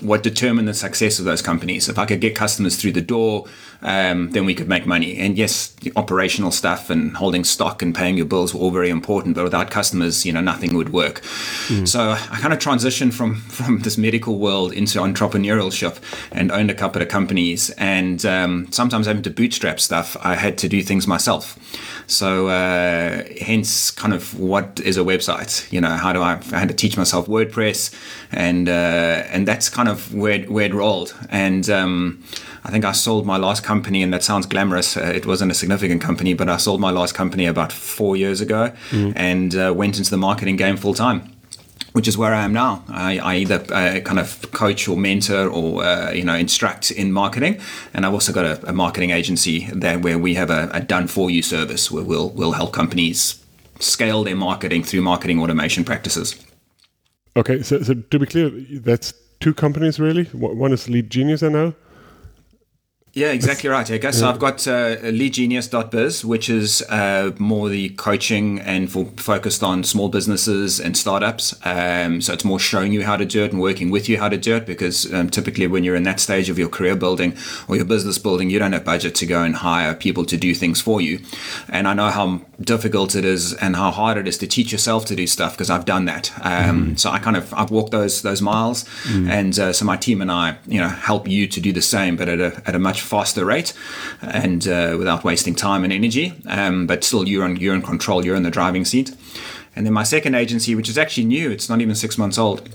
what 0.00 0.22
determined 0.22 0.68
the 0.68 0.74
success 0.74 1.18
of 1.18 1.24
those 1.24 1.42
companies. 1.42 1.88
If 1.88 1.98
I 1.98 2.06
could 2.06 2.20
get 2.20 2.34
customers 2.34 2.76
through 2.76 2.92
the 2.92 3.00
door, 3.00 3.46
um, 3.82 4.30
then 4.30 4.44
we 4.44 4.54
could 4.54 4.68
make 4.68 4.86
money. 4.86 5.16
And 5.18 5.36
yes, 5.36 5.68
the 5.68 5.92
operational 5.96 6.50
stuff 6.50 6.90
and 6.90 7.16
holding 7.16 7.44
stock 7.44 7.82
and 7.82 7.94
paying 7.94 8.16
your 8.16 8.26
bills 8.26 8.52
were 8.52 8.60
all 8.60 8.70
very 8.70 8.90
important, 8.90 9.34
but 9.34 9.44
without 9.44 9.70
customers, 9.70 10.26
you 10.26 10.32
know, 10.32 10.40
nothing 10.40 10.74
would 10.74 10.92
work. 10.92 11.20
Mm. 11.68 11.86
So 11.86 12.10
I 12.10 12.38
kind 12.40 12.52
of 12.52 12.58
transitioned 12.58 13.14
from 13.14 13.36
from 13.58 13.80
this 13.80 13.98
medical 13.98 14.38
world 14.38 14.72
into 14.72 14.98
entrepreneurship 14.98 15.98
and 16.32 16.50
owned 16.50 16.70
a 16.70 16.74
couple 16.74 17.02
of 17.02 17.08
companies. 17.08 17.70
And 17.70 18.24
um, 18.26 18.70
sometimes 18.70 19.06
having 19.06 19.22
to 19.22 19.30
bootstrap 19.30 19.80
stuff, 19.80 20.16
I 20.20 20.34
had 20.34 20.58
to 20.58 20.68
do 20.68 20.82
things 20.82 21.06
myself. 21.06 21.58
So 22.08 22.48
uh, 22.48 23.22
hence, 23.38 23.90
kind 23.90 24.14
of 24.14 24.38
what 24.40 24.80
is 24.80 24.96
a 24.96 25.02
website? 25.02 25.70
You 25.70 25.80
know, 25.82 25.90
how 25.90 26.14
do 26.14 26.22
I? 26.22 26.40
I 26.52 26.58
had 26.58 26.68
to 26.68 26.74
teach 26.74 26.96
myself 26.96 27.26
WordPress, 27.26 27.94
and 28.32 28.66
uh, 28.66 28.72
and 29.30 29.46
that's 29.46 29.68
kind 29.68 29.90
of 29.90 30.14
where 30.14 30.40
where 30.44 30.64
it 30.64 30.74
rolled. 30.74 31.14
And 31.28 31.68
um, 31.68 32.24
I 32.64 32.70
think 32.70 32.86
I 32.86 32.92
sold 32.92 33.26
my 33.26 33.36
last 33.36 33.62
company, 33.62 34.02
and 34.02 34.12
that 34.14 34.22
sounds 34.22 34.46
glamorous. 34.46 34.96
Uh, 34.96 35.12
it 35.14 35.26
wasn't 35.26 35.52
a 35.52 35.54
significant 35.54 36.00
company, 36.00 36.32
but 36.32 36.48
I 36.48 36.56
sold 36.56 36.80
my 36.80 36.90
last 36.90 37.14
company 37.14 37.44
about 37.44 37.72
four 37.72 38.16
years 38.16 38.40
ago, 38.40 38.72
mm. 38.88 39.12
and 39.14 39.54
uh, 39.54 39.74
went 39.76 39.98
into 39.98 40.10
the 40.10 40.16
marketing 40.16 40.56
game 40.56 40.78
full 40.78 40.94
time 40.94 41.37
which 41.98 42.06
is 42.06 42.16
where 42.16 42.32
I 42.32 42.44
am 42.44 42.52
now. 42.52 42.84
I, 42.86 43.18
I 43.18 43.34
either 43.38 43.56
uh, 43.74 43.98
kind 44.02 44.20
of 44.20 44.52
coach 44.52 44.86
or 44.86 44.96
mentor 44.96 45.48
or 45.48 45.82
uh, 45.82 46.12
you 46.12 46.22
know 46.22 46.36
instruct 46.36 46.92
in 46.92 47.10
marketing, 47.10 47.60
and 47.92 48.06
I've 48.06 48.12
also 48.12 48.32
got 48.32 48.44
a, 48.44 48.68
a 48.68 48.72
marketing 48.72 49.10
agency 49.10 49.68
there 49.72 49.98
where 49.98 50.16
we 50.16 50.34
have 50.34 50.48
a, 50.48 50.70
a, 50.72 50.80
done 50.80 51.08
for 51.08 51.28
you 51.28 51.42
service 51.42 51.90
where 51.90 52.04
we'll 52.04 52.30
we'll 52.30 52.52
help 52.52 52.72
companies 52.72 53.44
scale 53.80 54.22
their 54.22 54.36
marketing 54.36 54.84
through 54.84 55.02
marketing 55.02 55.40
automation 55.40 55.84
practices. 55.84 56.36
Okay, 57.34 57.62
so, 57.64 57.82
so 57.82 57.94
to 57.94 58.18
be 58.20 58.26
clear, 58.26 58.48
that's 58.78 59.12
two 59.40 59.52
companies 59.52 59.98
really. 59.98 60.26
One 60.26 60.72
is 60.72 60.88
Lead 60.88 61.10
Genius, 61.10 61.42
I 61.42 61.48
know, 61.48 61.74
yeah, 63.18 63.32
exactly 63.32 63.68
right. 63.68 63.90
I 63.90 63.98
guess. 63.98 64.22
I've 64.22 64.38
got 64.38 64.66
uh, 64.68 64.96
leadgenius.biz, 64.98 66.24
which 66.24 66.48
is 66.48 66.82
uh, 66.82 67.32
more 67.38 67.68
the 67.68 67.88
coaching 67.90 68.60
and 68.60 68.90
for, 68.90 69.06
focused 69.16 69.62
on 69.62 69.82
small 69.82 70.08
businesses 70.08 70.78
and 70.78 70.96
startups. 70.96 71.54
Um, 71.64 72.20
so 72.20 72.32
it's 72.32 72.44
more 72.44 72.60
showing 72.60 72.92
you 72.92 73.04
how 73.04 73.16
to 73.16 73.24
do 73.24 73.44
it 73.44 73.52
and 73.52 73.60
working 73.60 73.90
with 73.90 74.08
you 74.08 74.18
how 74.18 74.28
to 74.28 74.38
do 74.38 74.54
it 74.54 74.66
because 74.66 75.12
um, 75.12 75.30
typically 75.30 75.66
when 75.66 75.82
you're 75.82 75.96
in 75.96 76.04
that 76.04 76.20
stage 76.20 76.48
of 76.48 76.58
your 76.58 76.68
career 76.68 76.94
building 76.94 77.36
or 77.66 77.74
your 77.74 77.84
business 77.84 78.18
building, 78.18 78.50
you 78.50 78.58
don't 78.58 78.72
have 78.72 78.84
budget 78.84 79.14
to 79.16 79.26
go 79.26 79.42
and 79.42 79.56
hire 79.56 79.94
people 79.94 80.24
to 80.24 80.36
do 80.36 80.54
things 80.54 80.80
for 80.80 81.00
you. 81.00 81.18
And 81.68 81.88
I 81.88 81.94
know 81.94 82.10
how 82.10 82.40
difficult 82.60 83.14
it 83.14 83.24
is 83.24 83.54
and 83.54 83.76
how 83.76 83.90
hard 83.90 84.18
it 84.18 84.26
is 84.26 84.38
to 84.38 84.46
teach 84.46 84.72
yourself 84.72 85.04
to 85.06 85.16
do 85.16 85.26
stuff 85.26 85.52
because 85.52 85.70
I've 85.70 85.84
done 85.84 86.04
that. 86.06 86.32
Um, 86.44 86.94
mm. 86.94 86.98
So 86.98 87.10
I 87.10 87.18
kind 87.18 87.36
of 87.36 87.52
I've 87.54 87.70
walked 87.70 87.92
those 87.92 88.22
those 88.22 88.42
miles, 88.42 88.84
mm. 89.04 89.28
and 89.28 89.58
uh, 89.58 89.72
so 89.72 89.84
my 89.84 89.96
team 89.96 90.20
and 90.20 90.30
I, 90.30 90.56
you 90.66 90.80
know, 90.80 90.88
help 90.88 91.28
you 91.28 91.46
to 91.48 91.60
do 91.60 91.72
the 91.72 91.82
same, 91.82 92.16
but 92.16 92.28
at 92.28 92.40
a 92.40 92.62
at 92.66 92.74
a 92.74 92.78
much 92.78 93.00
faster 93.08 93.44
rate 93.44 93.72
and 94.22 94.68
uh, 94.68 94.96
without 94.98 95.24
wasting 95.24 95.54
time 95.54 95.82
and 95.84 95.92
energy. 95.92 96.34
Um, 96.46 96.86
but 96.86 97.02
still, 97.04 97.26
you're 97.26 97.46
in, 97.46 97.56
you're 97.56 97.74
in 97.74 97.82
control, 97.82 98.24
you're 98.24 98.36
in 98.36 98.44
the 98.44 98.50
driving 98.50 98.84
seat. 98.84 99.14
And 99.74 99.86
then 99.86 99.92
my 99.92 100.02
second 100.02 100.34
agency, 100.34 100.74
which 100.74 100.88
is 100.88 100.98
actually 100.98 101.24
new, 101.24 101.50
it's 101.50 101.68
not 101.68 101.80
even 101.80 101.94
six 101.94 102.18
months 102.18 102.38
old, 102.38 102.68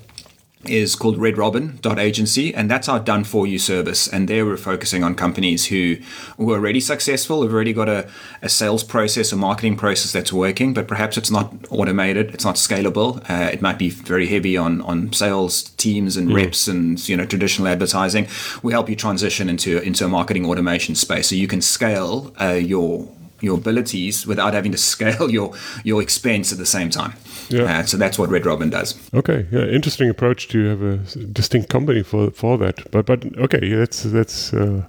is 0.66 0.96
called 0.96 1.18
redrobin.agency 1.18 2.54
and 2.54 2.70
that's 2.70 2.90
our 2.90 3.00
done 3.00 3.24
for 3.24 3.48
you 3.48 3.60
service. 3.60 4.08
And 4.08 4.28
there 4.28 4.46
we're 4.46 4.58
focusing 4.58 5.04
on 5.04 5.16
companies 5.16 5.68
who, 5.68 5.98
who 6.38 6.52
are 6.52 6.58
already 6.58 6.80
successful 6.80 7.44
have 7.44 7.54
already 7.54 7.74
got 7.74 7.90
a, 7.90 8.10
a 8.42 8.50
sales 8.50 8.84
process 8.84 9.32
a 9.32 9.36
marketing 9.36 9.76
process 9.76 10.12
that's 10.12 10.34
working 10.34 10.74
but 10.74 10.88
perhaps 10.88 11.18
it's 11.18 11.32
not 11.32 11.54
automated 11.70 12.34
it's 12.34 12.46
not 12.46 12.56
scalable. 12.56 13.18
Uh, 13.30 13.50
it 13.52 13.62
might 13.62 13.78
be 13.78 13.90
very 13.90 14.28
heavy 14.28 14.58
on 14.58 14.82
on 14.82 15.12
sales 15.14 15.64
teams 15.64 16.18
and 16.18 16.30
mm. 16.30 16.36
reps 16.36 16.68
and 16.68 17.08
you 17.08 17.16
know 17.16 17.26
traditional 17.26 17.68
advertising. 17.68 18.28
We 18.62 18.74
help 18.74 18.90
you 18.90 18.96
transition 18.96 19.50
into 19.50 19.82
into 19.82 20.06
a 20.06 20.10
marketing 20.10 20.46
automation 20.46 20.96
space. 20.96 21.30
So 21.30 21.36
you 21.36 21.48
can 21.48 21.62
scale 21.62 22.34
uh, 22.40 22.54
your 22.54 23.08
your 23.44 23.58
abilities 23.58 24.26
without 24.26 24.54
having 24.54 24.72
to 24.72 24.78
scale 24.78 25.30
your 25.30 25.54
your 25.84 26.02
expense 26.02 26.52
at 26.52 26.58
the 26.58 26.66
same 26.66 26.90
time. 26.90 27.14
Yeah. 27.50 27.64
Uh, 27.64 27.84
so 27.84 27.98
that's 27.98 28.18
what 28.18 28.30
Red 28.30 28.46
Robin 28.46 28.70
does. 28.70 28.96
Okay, 29.14 29.46
yeah, 29.52 29.66
interesting 29.66 30.10
approach 30.10 30.48
to 30.48 30.66
have 30.70 30.82
a 30.82 30.98
distinct 31.34 31.70
company 31.70 32.04
for 32.04 32.32
for 32.32 32.58
that. 32.58 32.90
But 32.92 33.06
but 33.06 33.26
okay, 33.38 33.74
that's 33.76 34.04
that's. 34.04 34.54
Uh, 34.54 34.84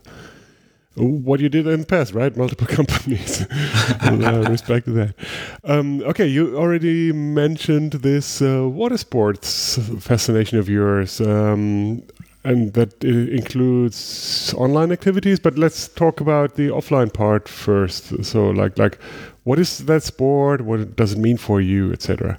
what 0.97 1.41
you 1.41 1.49
did 1.49 1.67
in 1.67 1.81
the 1.81 1.87
past, 1.87 2.15
right? 2.15 2.37
Multiple 2.37 2.67
companies. 2.79 3.43
uh, 3.51 4.47
respect 4.51 4.87
that. 4.87 5.15
Um, 5.65 6.03
okay, 6.03 6.27
you 6.27 6.57
already 6.57 7.13
mentioned 7.13 7.95
this 7.95 8.41
uh, 8.41 8.69
water 8.69 8.97
sports 8.97 9.77
fascination 9.99 10.59
of 10.59 10.69
yours. 10.69 11.21
Um, 11.21 12.05
and 12.45 12.73
that 12.75 13.03
includes 13.03 14.55
online 14.55 14.93
activities 14.93 15.41
but 15.41 15.59
let's 15.59 15.89
talk 15.89 16.21
about 16.21 16.57
the 16.57 16.69
offline 16.69 17.13
part 17.13 17.49
first 17.49 18.25
so 18.25 18.51
like 18.51 18.79
like 18.79 18.99
what 19.45 19.59
is 19.59 19.79
that 19.79 20.03
sport 20.03 20.61
what 20.61 20.97
does 20.97 21.13
it 21.13 21.19
mean 21.19 21.37
for 21.37 21.61
you 21.61 21.93
etc 21.93 22.39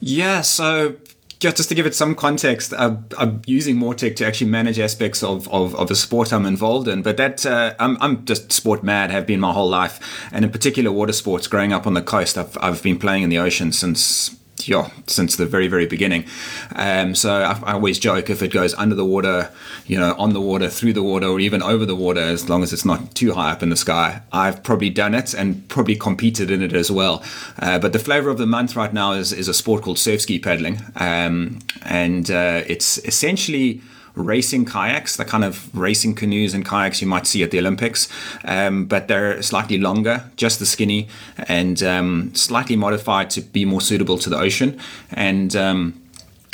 yeah 0.00 0.40
so 0.40 0.96
just 1.40 1.68
to 1.68 1.74
give 1.74 1.86
it 1.86 1.94
some 1.94 2.14
context, 2.14 2.74
I'm, 2.76 3.06
I'm 3.16 3.42
using 3.46 3.76
Mautic 3.76 4.16
to 4.16 4.26
actually 4.26 4.50
manage 4.50 4.78
aspects 4.78 5.22
of, 5.22 5.48
of, 5.48 5.74
of 5.76 5.88
the 5.88 5.94
sport 5.94 6.32
I'm 6.32 6.46
involved 6.46 6.88
in. 6.88 7.02
But 7.02 7.16
that 7.16 7.46
uh, 7.46 7.74
I'm, 7.78 7.96
I'm 8.00 8.24
just 8.24 8.50
sport 8.50 8.82
mad, 8.82 9.10
have 9.10 9.26
been 9.26 9.40
my 9.40 9.52
whole 9.52 9.68
life. 9.68 10.28
And 10.32 10.44
in 10.44 10.50
particular, 10.50 10.90
water 10.90 11.12
sports. 11.12 11.46
Growing 11.46 11.72
up 11.72 11.86
on 11.86 11.94
the 11.94 12.02
coast, 12.02 12.36
I've, 12.36 12.58
I've 12.60 12.82
been 12.82 12.98
playing 12.98 13.22
in 13.22 13.30
the 13.30 13.38
ocean 13.38 13.70
since 13.72 14.36
yeah, 14.68 14.90
since 15.06 15.36
the 15.36 15.46
very, 15.46 15.66
very 15.66 15.86
beginning. 15.86 16.24
Um, 16.76 17.14
so 17.14 17.42
I, 17.42 17.58
I, 17.64 17.72
always 17.72 17.98
joke 17.98 18.28
if 18.28 18.42
it 18.42 18.52
goes 18.52 18.74
under 18.74 18.94
the 18.94 19.04
water, 19.04 19.50
you 19.86 19.98
know, 19.98 20.14
on 20.18 20.34
the 20.34 20.40
water, 20.40 20.68
through 20.68 20.92
the 20.92 21.02
water, 21.02 21.26
or 21.26 21.40
even 21.40 21.62
over 21.62 21.86
the 21.86 21.96
water, 21.96 22.20
as 22.20 22.48
long 22.48 22.62
as 22.62 22.72
it's 22.72 22.84
not 22.84 23.14
too 23.14 23.32
high 23.32 23.50
up 23.50 23.62
in 23.62 23.70
the 23.70 23.76
sky, 23.76 24.20
I've 24.30 24.62
probably 24.62 24.90
done 24.90 25.14
it 25.14 25.32
and 25.32 25.66
probably 25.68 25.96
competed 25.96 26.50
in 26.50 26.62
it 26.62 26.74
as 26.74 26.90
well. 26.90 27.24
Uh, 27.58 27.78
but 27.78 27.92
the 27.92 27.98
flavor 27.98 28.28
of 28.28 28.38
the 28.38 28.46
month 28.46 28.76
right 28.76 28.92
now 28.92 29.12
is, 29.12 29.32
is 29.32 29.48
a 29.48 29.54
sport 29.54 29.82
called 29.82 29.98
surf 29.98 30.20
ski 30.20 30.38
paddling. 30.38 30.80
Um, 30.96 31.60
and 31.82 32.30
uh, 32.30 32.62
it's 32.66 32.98
essentially 32.98 33.80
racing 34.14 34.64
kayaks, 34.64 35.16
the 35.16 35.24
kind 35.24 35.44
of 35.44 35.74
racing 35.76 36.14
canoes 36.14 36.54
and 36.54 36.64
kayaks 36.64 37.00
you 37.00 37.06
might 37.06 37.26
see 37.26 37.42
at 37.42 37.50
the 37.50 37.58
Olympics, 37.58 38.08
um, 38.44 38.84
but 38.86 39.08
they're 39.08 39.40
slightly 39.42 39.78
longer, 39.78 40.30
just 40.36 40.58
the 40.58 40.66
skinny, 40.66 41.08
and 41.48 41.82
um, 41.82 42.34
slightly 42.34 42.76
modified 42.76 43.30
to 43.30 43.40
be 43.40 43.64
more 43.64 43.80
suitable 43.80 44.18
to 44.18 44.30
the 44.30 44.38
ocean. 44.38 44.78
And 45.12 45.54
um, 45.56 46.00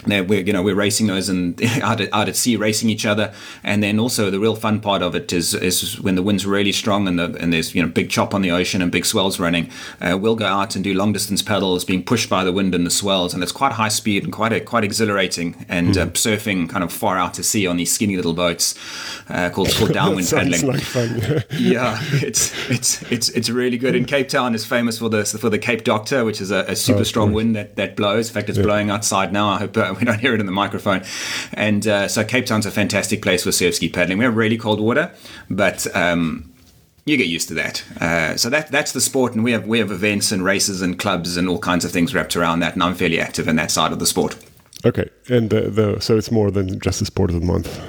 we're 0.07 0.41
you 0.41 0.53
know 0.53 0.63
we're 0.63 0.75
racing 0.75 1.07
those 1.07 1.29
and 1.29 1.63
out 1.83 2.01
at, 2.01 2.13
out 2.13 2.29
at 2.29 2.37
sea 2.37 2.57
racing 2.57 2.91
each 2.91 3.07
other. 3.07 3.33
And 3.63 3.83
then 3.83 3.99
also 3.99 4.31
the 4.31 4.41
real 4.41 4.57
fun 4.57 4.81
part 4.81 5.03
of 5.03 5.15
it 5.15 5.33
is 5.33 5.55
is 5.55 6.01
when 6.01 6.15
the 6.15 6.23
wind's 6.23 6.47
really 6.47 6.73
strong 6.73 7.09
and 7.09 7.19
the 7.19 7.37
and 7.41 7.53
there's 7.53 7.75
you 7.75 7.83
know 7.83 7.89
big 7.89 8.11
chop 8.11 8.35
on 8.35 8.43
the 8.43 8.51
ocean 8.51 8.83
and 8.83 8.91
big 8.91 9.05
swells 9.05 9.39
running 9.39 9.71
uh, 10.01 10.17
we'll 10.21 10.37
go 10.37 10.47
out 10.47 10.75
and 10.75 10.85
do 10.85 10.95
long 10.95 11.13
distance 11.13 11.43
paddles 11.43 11.85
being 11.85 12.03
pushed 12.03 12.29
by 12.29 12.45
the 12.45 12.53
wind 12.53 12.75
and 12.75 12.87
the 12.87 12.91
swells. 12.91 13.35
And 13.35 13.43
it's 13.43 13.53
quite 13.53 13.73
high 13.73 13.89
speed 13.89 14.25
and 14.25 14.33
quite 14.33 14.53
a, 14.53 14.61
quite 14.61 14.85
exhilarating 14.85 15.65
and 15.69 15.95
mm. 15.95 16.03
uh, 16.03 16.07
surfing 16.11 16.69
kind 16.69 16.85
of 16.85 16.93
far 16.93 17.19
out 17.19 17.35
to 17.35 17.43
sea 17.43 17.67
on 17.67 17.77
these 17.77 17.93
skinny 17.93 18.17
little 18.17 18.35
boats 18.35 18.75
uh, 19.29 19.51
called 19.51 19.73
called 19.75 19.93
downwind 20.01 20.29
paddling. 20.29 20.67
like 20.67 21.47
yeah 21.53 21.99
it's 22.15 22.53
it's 22.71 23.03
it's 23.11 23.29
it's 23.31 23.51
really 23.51 23.79
good. 23.79 23.95
And 23.95 24.07
Cape 24.07 24.29
Town 24.29 24.55
is 24.55 24.65
famous 24.65 24.99
for 24.99 25.09
the 25.09 25.25
for 25.25 25.51
the 25.51 25.59
Cape 25.59 25.85
Doctor 25.85 26.25
which 26.25 26.41
is 26.41 26.51
a, 26.51 26.65
a 26.69 26.77
super 26.77 27.01
oh, 27.01 27.05
strong 27.05 27.33
wind 27.33 27.57
that 27.57 27.77
that 27.77 27.97
blows. 27.97 28.29
In 28.29 28.35
fact 28.35 28.49
it's 28.49 28.59
yeah. 28.59 28.65
blowing 28.65 28.91
outside 28.91 29.33
now. 29.33 29.49
I 29.49 29.59
hope 29.59 29.77
uh, 29.77 29.94
we 30.01 30.05
don't 30.05 30.21
hear 30.21 30.35
it 30.35 30.41
in 30.41 30.47
the 30.47 30.53
microphone. 30.53 31.03
And 31.53 31.87
uh, 31.87 32.09
so 32.09 32.25
Cape 32.25 32.47
Town's 32.47 32.67
a 32.67 32.71
fantastic 32.71 33.23
place 33.23 33.45
for 33.45 33.53
surf 33.53 33.75
ski 33.75 33.89
paddling. 33.89 34.19
We 34.19 34.25
have 34.25 34.37
really 34.37 34.59
cold 34.59 34.81
water, 34.81 35.13
but 35.49 35.87
um, 35.97 36.53
you 37.05 37.17
get 37.17 37.27
used 37.27 37.49
to 37.49 37.55
that. 37.55 37.85
Uh, 38.01 38.37
so 38.37 38.49
that 38.51 38.71
that's 38.71 38.93
the 38.93 39.01
sport, 39.01 39.35
and 39.35 39.45
we 39.45 39.53
have 39.53 39.67
we 39.67 39.79
have 39.79 39.91
events 39.91 40.33
and 40.33 40.45
races 40.45 40.83
and 40.83 40.99
clubs 40.99 41.37
and 41.37 41.49
all 41.49 41.59
kinds 41.59 41.85
of 41.85 41.93
things 41.93 42.15
wrapped 42.15 42.37
around 42.37 42.61
that, 42.61 42.75
and 42.75 42.83
I'm 42.83 42.95
fairly 42.95 43.21
active 43.21 43.49
in 43.49 43.57
that 43.57 43.71
side 43.71 43.93
of 43.93 43.99
the 43.99 44.07
sport. 44.07 44.37
Okay, 44.85 45.09
and 45.29 45.51
the, 45.51 45.71
the 45.71 46.01
so 46.01 46.17
it's 46.17 46.31
more 46.31 46.51
than 46.51 46.79
just 46.81 47.01
the 47.01 47.07
sport 47.07 47.31
of 47.31 47.41
the 47.41 47.47
month. 47.47 47.81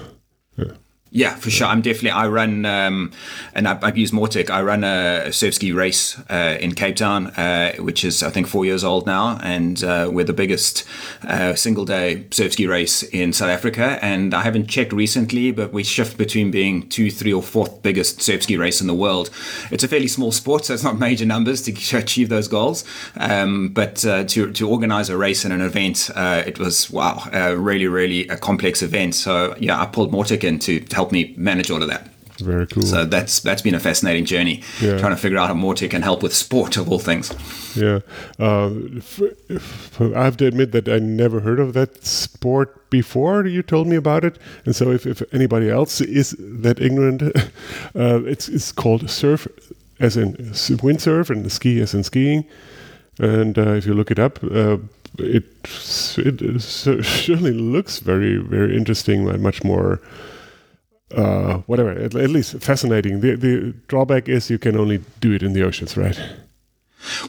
Yeah. 1.15 1.35
For 1.45 1.49
sure. 1.49 1.67
I'm 1.67 1.81
definitely. 1.81 2.09
I 2.09 2.27
run, 2.27 2.65
um, 2.65 3.11
and 3.53 3.67
I, 3.67 3.79
I've 3.81 3.97
used 3.97 4.13
Mautic. 4.13 4.49
I 4.49 4.61
run 4.63 4.83
a 4.83 5.31
surf 5.31 5.53
ski 5.53 5.71
race 5.71 6.19
uh, 6.29 6.57
in 6.59 6.73
Cape 6.73 6.95
Town, 6.95 7.27
uh, 7.27 7.73
which 7.77 8.03
is 8.03 8.21
I 8.23 8.31
think 8.31 8.47
four 8.47 8.65
years 8.65 8.83
old 8.83 9.05
now, 9.05 9.39
and 9.43 9.81
uh, 9.81 10.09
we're 10.11 10.25
the 10.25 10.33
biggest 10.33 10.83
uh, 11.23 11.53
single 11.53 11.85
day 11.85 12.25
surf 12.31 12.53
ski 12.53 12.67
race 12.67 13.03
in 13.03 13.31
South 13.31 13.49
Africa. 13.49 13.97
And 14.01 14.33
I 14.33 14.41
haven't 14.41 14.67
checked 14.67 14.91
recently, 14.91 15.51
but 15.51 15.71
we 15.71 15.83
shift 15.83 16.17
between 16.17 16.51
being 16.51 16.89
two, 16.89 17.09
three, 17.11 17.31
or 17.31 17.41
fourth 17.41 17.81
biggest 17.81 18.21
surf 18.21 18.43
ski 18.43 18.57
race 18.57 18.81
in 18.81 18.87
the 18.87 18.93
world. 18.93 19.29
It's 19.71 19.85
a 19.85 19.87
fairly 19.87 20.09
small 20.09 20.33
sport, 20.33 20.65
so 20.65 20.73
it's 20.73 20.83
not 20.83 20.99
major 20.99 21.25
numbers 21.25 21.61
to 21.61 21.71
achieve 21.97 22.27
those 22.27 22.49
goals. 22.49 22.83
Um, 23.15 23.69
but 23.69 24.03
uh, 24.03 24.25
to 24.25 24.51
to 24.51 24.69
organize 24.69 25.09
a 25.09 25.15
race 25.15 25.45
and 25.45 25.53
an 25.53 25.61
event, 25.61 26.09
uh, 26.13 26.43
it 26.45 26.59
was 26.59 26.89
wow, 26.91 27.29
really, 27.55 27.87
really 27.87 28.27
a 28.27 28.35
complex 28.35 28.81
event. 28.81 29.15
So 29.15 29.55
yeah, 29.59 29.79
I 29.81 29.85
pulled 29.85 30.11
Mautic 30.11 30.43
in 30.43 30.59
to 30.59 30.83
help 30.91 31.04
help 31.05 31.11
me 31.11 31.33
manage 31.37 31.69
all 31.69 31.81
of 31.81 31.89
that. 31.89 32.09
Very 32.39 32.67
cool. 32.67 32.83
So 32.83 33.05
that's 33.05 33.39
that's 33.39 33.61
been 33.61 33.75
a 33.75 33.79
fascinating 33.79 34.25
journey, 34.25 34.61
yeah. 34.81 34.97
trying 34.97 35.15
to 35.15 35.21
figure 35.21 35.37
out 35.37 35.47
how 35.47 35.53
Mautic 35.53 35.91
can 35.91 36.01
help 36.01 36.21
with 36.21 36.33
sport 36.33 36.75
of 36.75 36.91
all 36.91 36.99
things. 36.99 37.31
Yeah, 37.77 37.99
uh, 38.39 38.71
I 40.17 40.23
have 40.23 40.35
to 40.37 40.45
admit 40.45 40.73
that 40.73 40.89
I 40.89 40.99
never 40.99 41.39
heard 41.39 41.61
of 41.61 41.71
that 41.73 42.05
sport 42.05 42.89
before. 42.89 43.45
You 43.45 43.63
told 43.63 43.87
me 43.87 43.95
about 43.95 44.25
it, 44.25 44.37
and 44.65 44.75
so 44.75 44.91
if, 44.91 45.05
if 45.05 45.23
anybody 45.33 45.69
else 45.69 46.01
is 46.01 46.35
that 46.39 46.81
ignorant, 46.81 47.21
uh, 47.95 48.23
it's 48.25 48.49
it's 48.49 48.73
called 48.73 49.09
surf, 49.09 49.47
as 50.01 50.17
in 50.17 50.33
windsurf, 50.83 51.29
and 51.29 51.49
ski 51.49 51.79
as 51.79 51.93
in 51.93 52.03
skiing. 52.03 52.43
And 53.17 53.57
uh, 53.57 53.75
if 53.75 53.85
you 53.85 53.93
look 53.93 54.11
it 54.11 54.19
up, 54.19 54.43
uh, 54.43 54.79
it 55.19 55.45
it 56.17 56.61
certainly 56.61 57.53
looks 57.53 57.99
very 57.99 58.35
very 58.39 58.75
interesting, 58.75 59.29
and 59.29 59.41
much 59.41 59.63
more 59.63 60.01
uh, 61.15 61.57
whatever, 61.67 61.91
at, 61.91 62.15
at, 62.15 62.29
least 62.29 62.61
fascinating. 62.61 63.21
The 63.21 63.35
the 63.35 63.73
drawback 63.87 64.29
is 64.29 64.49
you 64.49 64.59
can 64.59 64.77
only 64.77 64.99
do 65.19 65.31
it 65.33 65.43
in 65.43 65.53
the 65.53 65.63
oceans, 65.63 65.97
right? 65.97 66.19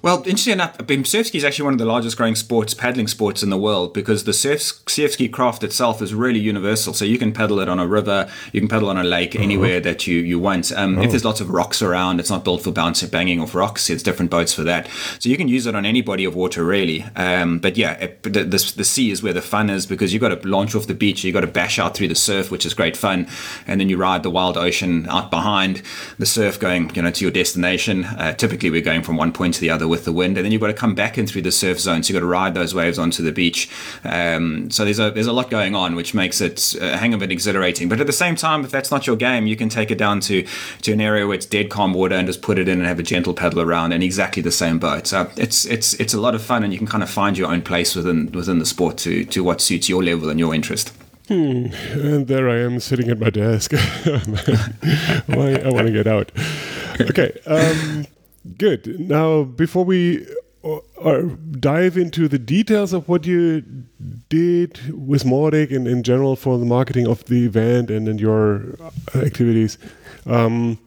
Well, 0.03 0.19
interesting 0.19 0.55
enough, 0.55 0.77
surf 1.05 1.27
ski 1.27 1.39
is 1.39 1.45
actually 1.45 1.65
one 1.65 1.75
of 1.75 1.79
the 1.79 1.85
largest 1.85 2.17
growing 2.17 2.35
sports, 2.35 2.75
paddling 2.75 3.07
sports 3.07 3.43
in 3.43 3.51
the 3.51 3.59
world, 3.59 3.93
because 3.95 4.25
the 4.25 4.33
surf, 4.33 4.61
surf 4.87 5.13
ski 5.13 5.29
craft 5.29 5.63
itself 5.63 6.03
is 6.03 6.15
really 6.15 6.41
universal. 6.41 6.95
So 6.95 7.05
you 7.05 7.19
can 7.19 7.33
paddle 7.33 7.61
it 7.61 7.69
on 7.69 7.79
a 7.79 7.87
river, 7.87 8.29
you 8.53 8.61
can 8.61 8.69
paddle 8.69 8.89
on 8.89 8.99
a 8.99 9.05
lake, 9.05 9.35
uh-huh. 9.35 9.45
anywhere 9.45 9.81
that 9.81 10.07
you, 10.07 10.19
you 10.19 10.39
want. 10.39 10.73
Um, 10.73 10.99
oh. 10.99 11.03
If 11.03 11.11
there's 11.11 11.25
lots 11.25 11.41
of 11.41 11.51
rocks 11.51 11.83
around, 11.83 12.21
it's 12.21 12.31
not 12.31 12.45
built 12.45 12.63
for 12.63 12.73
bouncing, 12.73 13.11
banging 13.11 13.41
off 13.41 13.55
rocks. 13.55 13.91
It's 13.91 14.03
different 14.03 14.31
boats 14.31 14.53
for 14.53 14.63
that. 14.65 14.89
So 15.19 15.29
you 15.29 15.37
can 15.37 15.49
use 15.49 15.67
it 15.67 15.75
on 15.75 15.87
any 15.87 16.03
body 16.03 16.25
of 16.25 16.35
water, 16.35 16.65
really. 16.65 17.05
Um, 17.17 17.59
but 17.59 17.77
yeah, 17.77 17.93
it, 17.93 18.23
the, 18.23 18.45
the, 18.45 18.73
the, 18.77 18.85
sea 18.85 19.11
is 19.11 19.23
where 19.23 19.33
the 19.33 19.43
fun 19.43 19.69
is 19.69 19.87
because 19.87 20.13
you've 20.13 20.23
got 20.23 20.41
to 20.41 20.49
launch 20.49 20.75
off 20.75 20.87
the 20.87 20.95
beach, 20.95 21.25
you've 21.25 21.35
got 21.35 21.41
to 21.41 21.47
bash 21.47 21.79
out 21.79 21.97
through 21.97 22.09
the 22.09 22.15
surf, 22.15 22.51
which 22.51 22.65
is 22.65 22.75
great 22.75 22.97
fun. 22.97 23.27
And 23.67 23.81
then 23.81 23.89
you 23.89 23.97
ride 23.97 24.23
the 24.23 24.31
wild 24.31 24.57
ocean 24.57 25.07
out 25.09 25.31
behind 25.31 25.83
the 26.19 26.27
surf 26.27 26.59
going, 26.59 26.95
you 26.95 27.03
know, 27.03 27.11
to 27.11 27.25
your 27.25 27.33
destination. 27.33 28.05
Uh, 28.05 28.33
typically, 28.33 28.71
we're 28.71 28.81
going 28.81 29.03
from 29.03 29.17
one 29.17 29.33
point 29.33 29.55
to 29.55 29.61
the 29.61 29.66
other 29.71 29.89
with 29.89 30.05
the 30.05 30.13
wind, 30.13 30.37
and 30.37 30.45
then 30.45 30.53
you've 30.53 30.61
got 30.61 30.69
to 30.69 30.75
come 30.75 30.95
back 30.95 31.19
in 31.19 31.27
through 31.27 31.43
the 31.43 31.53
surf 31.53 31.79
zone. 31.79 32.03
So 32.03 32.13
you've 32.13 32.21
got 32.21 32.27
to 32.27 32.31
ride 32.31 32.55
those 32.55 32.75
waves 32.75 32.99
onto 32.99 33.23
the 33.23 33.33
beach. 33.33 33.71
Um, 34.05 34.71
so 34.71 34.85
there's 34.85 34.99
a 34.99 35.11
there's 35.11 35.27
a 35.27 35.33
lot 35.33 35.51
going 35.51 35.75
on, 35.75 35.95
which 35.95 36.15
makes 36.15 36.41
it 36.41 36.75
a 36.81 36.97
hang 36.97 37.15
of 37.15 37.23
it 37.23 37.31
exhilarating. 37.31 37.89
But 37.89 38.01
at 38.01 38.07
the 38.07 38.13
same 38.13 38.37
time, 38.37 38.65
if 38.65 38.71
that's 38.71 38.91
not 38.91 39.07
your 39.07 39.17
game, 39.17 39.47
you 39.47 39.57
can 39.57 39.69
take 39.69 39.91
it 39.91 39.99
down 39.99 40.21
to 40.21 40.47
to 40.83 40.93
an 40.93 41.01
area 41.01 41.27
where 41.27 41.35
it's 41.35 41.47
dead 41.47 41.71
calm 41.71 41.95
water 41.95 42.15
and 42.15 42.27
just 42.27 42.43
put 42.43 42.59
it 42.59 42.69
in 42.69 42.79
and 42.79 42.87
have 42.87 42.99
a 42.99 43.03
gentle 43.03 43.35
paddle 43.35 43.61
around 43.61 43.93
in 43.93 44.03
exactly 44.03 44.43
the 44.43 44.53
same 44.53 44.79
boat. 44.79 45.07
So 45.07 45.31
it's 45.37 45.65
it's 45.67 45.95
it's 45.95 46.15
a 46.15 46.21
lot 46.21 46.35
of 46.35 46.43
fun, 46.43 46.65
and 46.65 46.73
you 46.73 46.79
can 46.79 46.87
kind 46.87 47.03
of 47.03 47.11
find 47.11 47.37
your 47.37 47.51
own 47.51 47.63
place 47.63 47.95
within 47.95 48.33
within 48.33 48.59
the 48.59 48.67
sport 48.67 48.99
to 48.99 49.25
to 49.25 49.43
what 49.43 49.61
suits 49.61 49.89
your 49.89 50.03
level 50.03 50.29
and 50.29 50.39
your 50.39 50.55
interest. 50.55 50.93
Hmm. 51.29 51.67
And 51.93 52.29
there 52.29 52.49
I 52.49 52.59
am 52.59 52.79
sitting 52.79 53.09
at 53.11 53.19
my 53.19 53.31
desk. 53.31 53.73
Why 53.73 53.79
I 55.65 55.71
want 55.71 55.89
to 55.89 55.93
get 55.93 56.07
out. 56.07 56.31
Okay. 57.01 57.37
Um, 57.47 58.07
Good. 58.59 59.01
Now, 59.01 59.45
before 59.45 59.85
we 59.85 60.27
uh, 60.65 60.79
uh, 61.01 61.23
dive 61.61 61.97
into 61.97 62.29
the 62.29 62.39
details 62.39 62.93
of 62.93 63.09
what 63.09 63.27
you 63.27 63.63
did 64.29 64.81
with 64.95 65.25
Mautic 65.25 65.75
and 65.75 65.87
in 65.87 66.03
general 66.03 66.37
for 66.37 66.59
the 66.59 66.65
marketing 66.65 67.07
of 67.07 67.25
the 67.25 67.45
event 67.45 67.91
and, 67.91 68.09
and 68.09 68.21
your 68.21 68.77
activities, 69.15 69.79
um, 70.27 70.79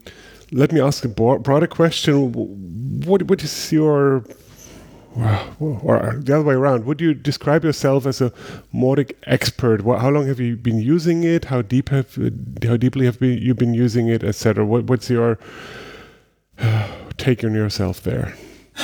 let 0.52 0.72
me 0.72 0.80
ask 0.80 1.04
a 1.04 1.08
broader 1.08 1.66
question. 1.66 2.32
What, 3.04 3.22
what 3.22 3.42
is 3.42 3.72
your 3.72 4.24
or 5.16 6.20
the 6.22 6.34
other 6.34 6.44
way 6.44 6.54
around, 6.54 6.84
would 6.84 7.00
you 7.00 7.14
describe 7.14 7.64
yourself 7.64 8.06
as 8.06 8.20
a 8.20 8.30
Mautic 8.72 9.14
expert? 9.24 9.82
How 9.82 10.08
long 10.10 10.26
have 10.26 10.38
you 10.38 10.56
been 10.56 10.78
using 10.78 11.24
it? 11.24 11.46
How 11.46 11.62
deep 11.62 11.88
have 11.88 12.16
how 12.62 12.76
deeply 12.76 13.06
have 13.06 13.20
you 13.20 13.54
been 13.54 13.74
using 13.74 14.08
it, 14.08 14.22
etc.? 14.22 14.64
What, 14.64 14.84
what's 14.84 15.10
your 15.10 15.38
take 17.20 17.44
on 17.44 17.54
yourself 17.54 18.02
there? 18.02 18.34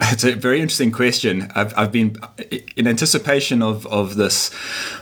it's 0.00 0.24
a 0.24 0.34
very 0.34 0.60
interesting 0.60 0.90
question. 0.90 1.50
I've, 1.54 1.76
I've 1.76 1.92
been 1.92 2.16
in 2.76 2.86
anticipation 2.86 3.62
of, 3.62 3.86
of 3.86 4.16
this, 4.16 4.50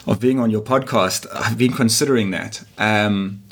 of 0.07 0.21
being 0.21 0.39
on 0.39 0.51
your 0.51 0.61
podcast. 0.61 1.27
I've 1.35 1.59
been 1.59 1.73
considering 1.73 2.31
that. 2.33 2.63
Um, 2.79 3.43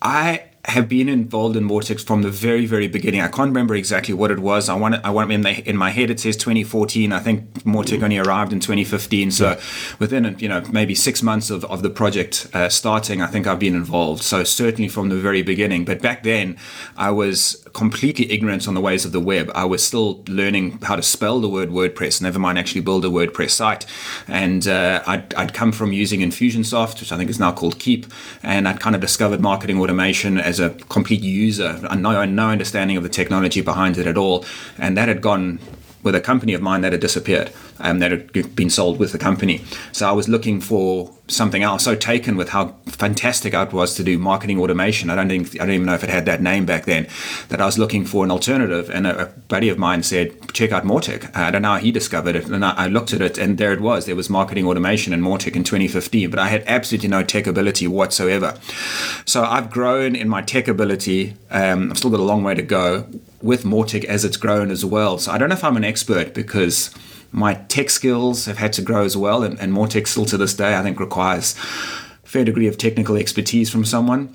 I 0.00 0.44
have 0.66 0.88
been 0.88 1.08
involved 1.08 1.56
in 1.56 1.68
Mautic 1.68 2.04
from 2.06 2.22
the 2.22 2.30
very, 2.30 2.66
very 2.66 2.86
beginning. 2.86 3.20
I 3.20 3.26
can't 3.26 3.48
remember 3.48 3.74
exactly 3.74 4.14
what 4.14 4.30
it 4.30 4.38
was. 4.38 4.68
I 4.68 4.74
want, 4.74 4.94
I 5.04 5.10
want 5.10 5.32
in, 5.32 5.40
the, 5.40 5.68
in 5.68 5.76
my 5.76 5.90
head 5.90 6.08
it 6.08 6.20
says 6.20 6.36
2014. 6.36 7.12
I 7.12 7.18
think 7.18 7.52
Mautic 7.64 8.00
only 8.02 8.18
arrived 8.18 8.52
in 8.52 8.60
2015. 8.60 9.32
So 9.32 9.58
within 9.98 10.36
you 10.38 10.48
know 10.48 10.62
maybe 10.70 10.94
six 10.94 11.20
months 11.20 11.50
of, 11.50 11.64
of 11.64 11.82
the 11.82 11.90
project 11.90 12.46
uh, 12.54 12.68
starting, 12.68 13.20
I 13.20 13.26
think 13.26 13.48
I've 13.48 13.58
been 13.58 13.74
involved. 13.74 14.22
So 14.22 14.44
certainly 14.44 14.88
from 14.88 15.08
the 15.08 15.16
very 15.16 15.42
beginning. 15.42 15.84
But 15.84 16.00
back 16.00 16.22
then, 16.22 16.56
I 16.96 17.10
was 17.10 17.61
completely 17.72 18.30
ignorant 18.30 18.68
on 18.68 18.74
the 18.74 18.80
ways 18.80 19.04
of 19.04 19.12
the 19.12 19.20
web. 19.20 19.50
I 19.54 19.64
was 19.64 19.84
still 19.84 20.22
learning 20.26 20.78
how 20.82 20.96
to 20.96 21.02
spell 21.02 21.40
the 21.40 21.48
word 21.48 21.70
WordPress. 21.70 22.20
Never 22.20 22.38
mind 22.38 22.58
actually 22.58 22.82
build 22.82 23.04
a 23.04 23.08
WordPress 23.08 23.50
site. 23.50 23.86
And 24.28 24.66
uh, 24.66 25.02
I'd, 25.06 25.34
I'd 25.34 25.54
come 25.54 25.72
from 25.72 25.92
using 25.92 26.20
Infusionsoft, 26.20 27.00
which 27.00 27.12
I 27.12 27.16
think 27.16 27.30
is 27.30 27.38
now 27.38 27.52
called 27.52 27.78
Keap, 27.78 28.06
and 28.42 28.68
I'd 28.68 28.80
kind 28.80 28.94
of 28.94 29.00
discovered 29.00 29.40
marketing 29.40 29.80
automation 29.80 30.38
as 30.38 30.60
a 30.60 30.70
complete 30.70 31.22
user, 31.22 31.78
no, 31.96 32.24
no 32.24 32.48
understanding 32.48 32.96
of 32.96 33.02
the 33.02 33.08
technology 33.08 33.60
behind 33.60 33.98
it 33.98 34.06
at 34.06 34.16
all. 34.16 34.44
And 34.78 34.96
that 34.96 35.08
had 35.08 35.20
gone 35.20 35.58
with 36.02 36.14
a 36.14 36.20
company 36.20 36.52
of 36.52 36.60
mine 36.60 36.80
that 36.80 36.92
had 36.92 37.00
disappeared 37.00 37.52
um, 37.82 37.98
that 37.98 38.10
had 38.10 38.56
been 38.56 38.70
sold 38.70 38.98
with 38.98 39.12
the 39.12 39.18
company. 39.18 39.62
So 39.92 40.08
I 40.08 40.12
was 40.12 40.28
looking 40.28 40.60
for 40.60 41.12
something 41.28 41.62
else. 41.62 41.84
So 41.84 41.94
taken 41.94 42.36
with 42.36 42.50
how 42.50 42.76
fantastic 42.86 43.54
it 43.54 43.72
was 43.72 43.94
to 43.96 44.04
do 44.04 44.18
marketing 44.18 44.60
automation. 44.60 45.10
I 45.10 45.16
don't 45.16 45.28
think 45.28 45.54
I 45.60 45.66
don't 45.66 45.74
even 45.74 45.86
know 45.86 45.94
if 45.94 46.04
it 46.04 46.10
had 46.10 46.26
that 46.26 46.42
name 46.42 46.64
back 46.64 46.84
then. 46.84 47.06
That 47.48 47.60
I 47.60 47.66
was 47.66 47.78
looking 47.78 48.04
for 48.04 48.24
an 48.24 48.30
alternative, 48.30 48.90
and 48.90 49.06
a, 49.06 49.22
a 49.22 49.26
buddy 49.26 49.68
of 49.68 49.78
mine 49.78 50.02
said, 50.02 50.52
"Check 50.52 50.72
out 50.72 50.84
Mautic." 50.84 51.34
I 51.36 51.50
don't 51.50 51.62
know 51.62 51.72
how 51.72 51.78
he 51.78 51.90
discovered 51.90 52.36
it, 52.36 52.46
and 52.46 52.64
I, 52.64 52.74
I, 52.76 52.86
looked 52.86 53.12
at 53.12 53.20
it, 53.20 53.38
and 53.38 53.58
there 53.58 53.72
it 53.72 53.80
was. 53.80 54.06
There 54.06 54.16
was 54.16 54.30
marketing 54.30 54.66
automation 54.66 55.12
in 55.12 55.20
Mautic 55.20 55.56
in 55.56 55.64
2015, 55.64 56.30
but 56.30 56.38
I 56.38 56.48
had 56.48 56.62
absolutely 56.66 57.08
no 57.08 57.22
tech 57.22 57.46
ability 57.46 57.86
whatsoever. 57.88 58.58
So 59.24 59.44
I've 59.44 59.70
grown 59.70 60.14
in 60.14 60.28
my 60.28 60.42
tech 60.42 60.68
ability. 60.68 61.34
Um, 61.50 61.90
I've 61.90 61.98
still 61.98 62.10
got 62.10 62.20
a 62.20 62.24
long 62.24 62.42
way 62.42 62.54
to 62.54 62.62
go 62.62 63.06
with 63.40 63.64
Mautic 63.64 64.04
as 64.04 64.24
it's 64.24 64.36
grown 64.36 64.70
as 64.70 64.84
well. 64.84 65.18
So 65.18 65.32
I 65.32 65.38
don't 65.38 65.48
know 65.48 65.56
if 65.56 65.64
I'm 65.64 65.76
an 65.76 65.84
expert 65.84 66.32
because 66.32 66.94
my 67.32 67.54
tech 67.54 67.90
skills 67.90 68.44
have 68.44 68.58
had 68.58 68.72
to 68.74 68.82
grow 68.82 69.04
as 69.04 69.16
well, 69.16 69.42
and, 69.42 69.58
and 69.58 69.90
tech 69.90 70.06
still 70.06 70.26
to 70.26 70.36
this 70.36 70.54
day 70.54 70.76
I 70.76 70.82
think 70.82 71.00
requires 71.00 71.56
a 72.22 72.28
fair 72.28 72.44
degree 72.44 72.68
of 72.68 72.78
technical 72.78 73.16
expertise 73.16 73.70
from 73.70 73.84
someone 73.84 74.34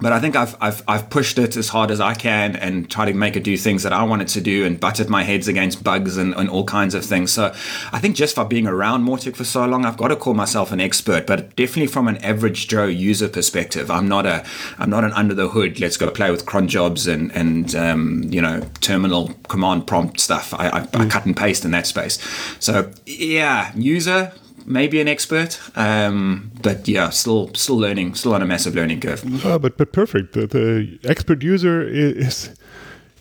but 0.00 0.12
I 0.12 0.20
think 0.20 0.36
I've, 0.36 0.56
I've 0.60 0.82
I've 0.88 1.10
pushed 1.10 1.38
it 1.38 1.56
as 1.56 1.68
hard 1.68 1.90
as 1.90 2.00
I 2.00 2.14
can 2.14 2.56
and 2.56 2.90
try 2.90 3.04
to 3.04 3.12
make 3.12 3.36
it 3.36 3.44
do 3.44 3.56
things 3.56 3.82
that 3.82 3.92
I 3.92 4.02
wanted 4.02 4.28
to 4.28 4.40
do 4.40 4.64
and 4.64 4.78
butted 4.78 5.08
my 5.08 5.22
heads 5.22 5.48
against 5.48 5.84
bugs 5.84 6.16
and, 6.16 6.34
and 6.34 6.48
all 6.48 6.64
kinds 6.64 6.94
of 6.94 7.04
things. 7.04 7.32
So 7.32 7.54
I 7.92 7.98
think 7.98 8.16
just 8.16 8.34
for 8.34 8.44
being 8.44 8.66
around 8.66 9.04
Mautic 9.04 9.36
for 9.36 9.44
so 9.44 9.66
long, 9.66 9.84
I've 9.84 9.96
got 9.96 10.08
to 10.08 10.16
call 10.16 10.34
myself 10.34 10.72
an 10.72 10.80
expert. 10.80 11.26
But 11.26 11.54
definitely 11.56 11.88
from 11.88 12.08
an 12.08 12.18
average 12.18 12.68
Joe 12.68 12.86
user 12.86 13.28
perspective, 13.28 13.90
I'm 13.90 14.08
not 14.08 14.26
a 14.26 14.44
I'm 14.78 14.90
not 14.90 15.04
an 15.04 15.12
under 15.12 15.34
the 15.34 15.48
hood. 15.48 15.80
Let's 15.80 15.96
go 15.96 16.10
play 16.10 16.30
with 16.30 16.46
cron 16.46 16.68
jobs 16.68 17.06
and 17.06 17.30
and 17.32 17.74
um, 17.74 18.24
you 18.24 18.40
know 18.40 18.62
terminal 18.80 19.34
command 19.48 19.86
prompt 19.86 20.20
stuff. 20.20 20.54
I, 20.54 20.68
I, 20.68 20.80
mm. 20.80 21.00
I 21.00 21.08
cut 21.08 21.26
and 21.26 21.36
paste 21.36 21.64
in 21.64 21.70
that 21.72 21.86
space. 21.86 22.18
So 22.58 22.90
yeah, 23.06 23.72
user 23.74 24.32
maybe 24.66 25.00
an 25.00 25.08
expert, 25.08 25.60
um, 25.76 26.50
but 26.62 26.88
yeah, 26.88 27.10
still 27.10 27.50
still 27.54 27.78
learning, 27.78 28.14
still 28.14 28.34
on 28.34 28.42
a 28.42 28.46
massive 28.46 28.74
learning 28.74 29.00
curve. 29.00 29.22
Uh, 29.44 29.58
but 29.58 29.76
but 29.76 29.92
perfect. 29.92 30.32
The, 30.32 30.46
the, 30.46 30.98
expert 31.04 31.42
user 31.42 31.82
is 31.82 32.50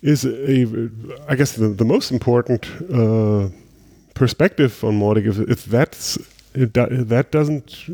is 0.02 0.26
a 0.26 0.89
I 1.28 1.36
guess 1.36 1.54
the, 1.54 1.70
the 1.70 1.86
most 1.86 2.12
important 2.12 2.66
uh, 2.94 3.50
perspective 4.14 4.84
on 4.84 5.00
Mautic. 5.00 5.28
If, 5.28 5.39
if 5.50 5.66
that's 5.66 6.18
if 6.54 6.74
that 6.74 7.32
doesn't 7.32 7.89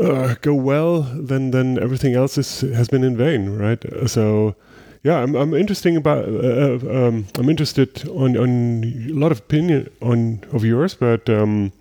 uh, 0.00 0.34
go 0.40 0.54
well, 0.54 1.02
then 1.02 1.50
then 1.50 1.78
everything 1.78 2.14
else 2.14 2.38
is 2.38 2.60
has 2.60 2.88
been 2.88 3.04
in 3.04 3.16
vain, 3.16 3.56
right? 3.56 3.82
So, 4.06 4.54
yeah, 5.02 5.22
I'm 5.22 5.34
I'm 5.34 5.54
interesting 5.54 5.96
about 5.96 6.28
uh 6.28 6.78
um, 6.90 7.26
I'm 7.38 7.48
interested 7.48 8.08
on 8.08 8.36
on 8.36 8.84
a 8.84 9.12
lot 9.12 9.32
of 9.32 9.38
opinion 9.38 9.88
on 10.00 10.44
of 10.52 10.64
yours, 10.64 10.94
but 10.94 11.28
um, 11.28 11.72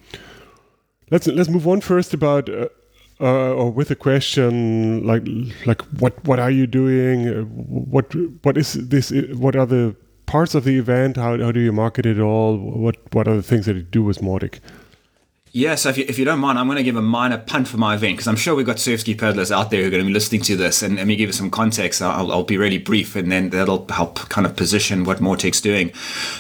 let's 1.12 1.28
let's 1.28 1.50
move 1.50 1.68
on 1.68 1.82
first 1.82 2.14
about. 2.14 2.50
Uh, 2.50 2.68
uh, 3.22 3.54
or 3.54 3.72
with 3.72 3.90
a 3.92 3.96
question 3.96 5.06
like 5.08 5.24
like 5.66 5.82
what 6.02 6.22
what 6.26 6.38
are 6.38 6.52
you 6.52 6.68
doing? 6.68 7.30
Uh, 7.30 7.44
what 7.44 8.14
what 8.44 8.58
is 8.58 8.74
this? 8.74 9.12
What 9.34 9.56
are 9.56 9.66
the 9.66 9.96
parts 10.26 10.54
of 10.54 10.66
the 10.66 10.78
event? 10.78 11.16
How 11.16 11.38
how 11.38 11.52
do 11.52 11.62
you 11.62 11.72
market 11.72 12.06
it 12.06 12.20
all? 12.20 12.58
What 12.58 12.98
what 13.14 13.28
are 13.28 13.36
the 13.36 13.42
things 13.44 13.68
that 13.68 13.76
you 13.76 13.84
do 13.84 14.04
with 14.04 14.20
Mautic? 14.20 14.60
Yeah, 15.56 15.76
so 15.76 15.88
if 15.88 15.98
you, 15.98 16.04
if 16.10 16.20
you 16.20 16.26
don't 16.26 16.40
mind, 16.40 16.60
I'm 16.60 16.68
going 16.68 16.76
to 16.76 16.84
give 16.84 16.98
a 16.98 17.02
minor 17.02 17.38
punt 17.38 17.70
for 17.70 17.78
my 17.78 17.96
event 17.96 18.18
because 18.18 18.28
I'm 18.28 18.36
sure 18.36 18.56
we've 18.56 18.66
got 18.66 18.78
surf 18.78 19.00
ski 19.00 19.16
paddlers 19.16 19.54
out 19.54 19.72
there 19.72 19.80
who 19.80 19.88
are 19.88 19.90
going 19.90 20.04
to 20.04 20.08
be 20.08 20.14
listening 20.14 20.42
to 20.42 20.58
this. 20.58 20.84
And 20.84 20.98
let 20.98 21.08
me 21.08 21.16
give 21.16 21.30
you 21.30 21.34
some 21.34 21.50
context. 21.50 22.02
I'll, 22.02 22.30
I'll 22.30 22.44
be 22.44 22.58
really 22.58 22.78
brief 22.78 23.16
and 23.16 23.32
then 23.32 23.52
that'll 23.52 23.88
help 23.88 24.18
kind 24.28 24.46
of 24.46 24.58
position 24.58 25.06
what 25.06 25.20
Mautic's 25.20 25.62
doing. 25.62 25.94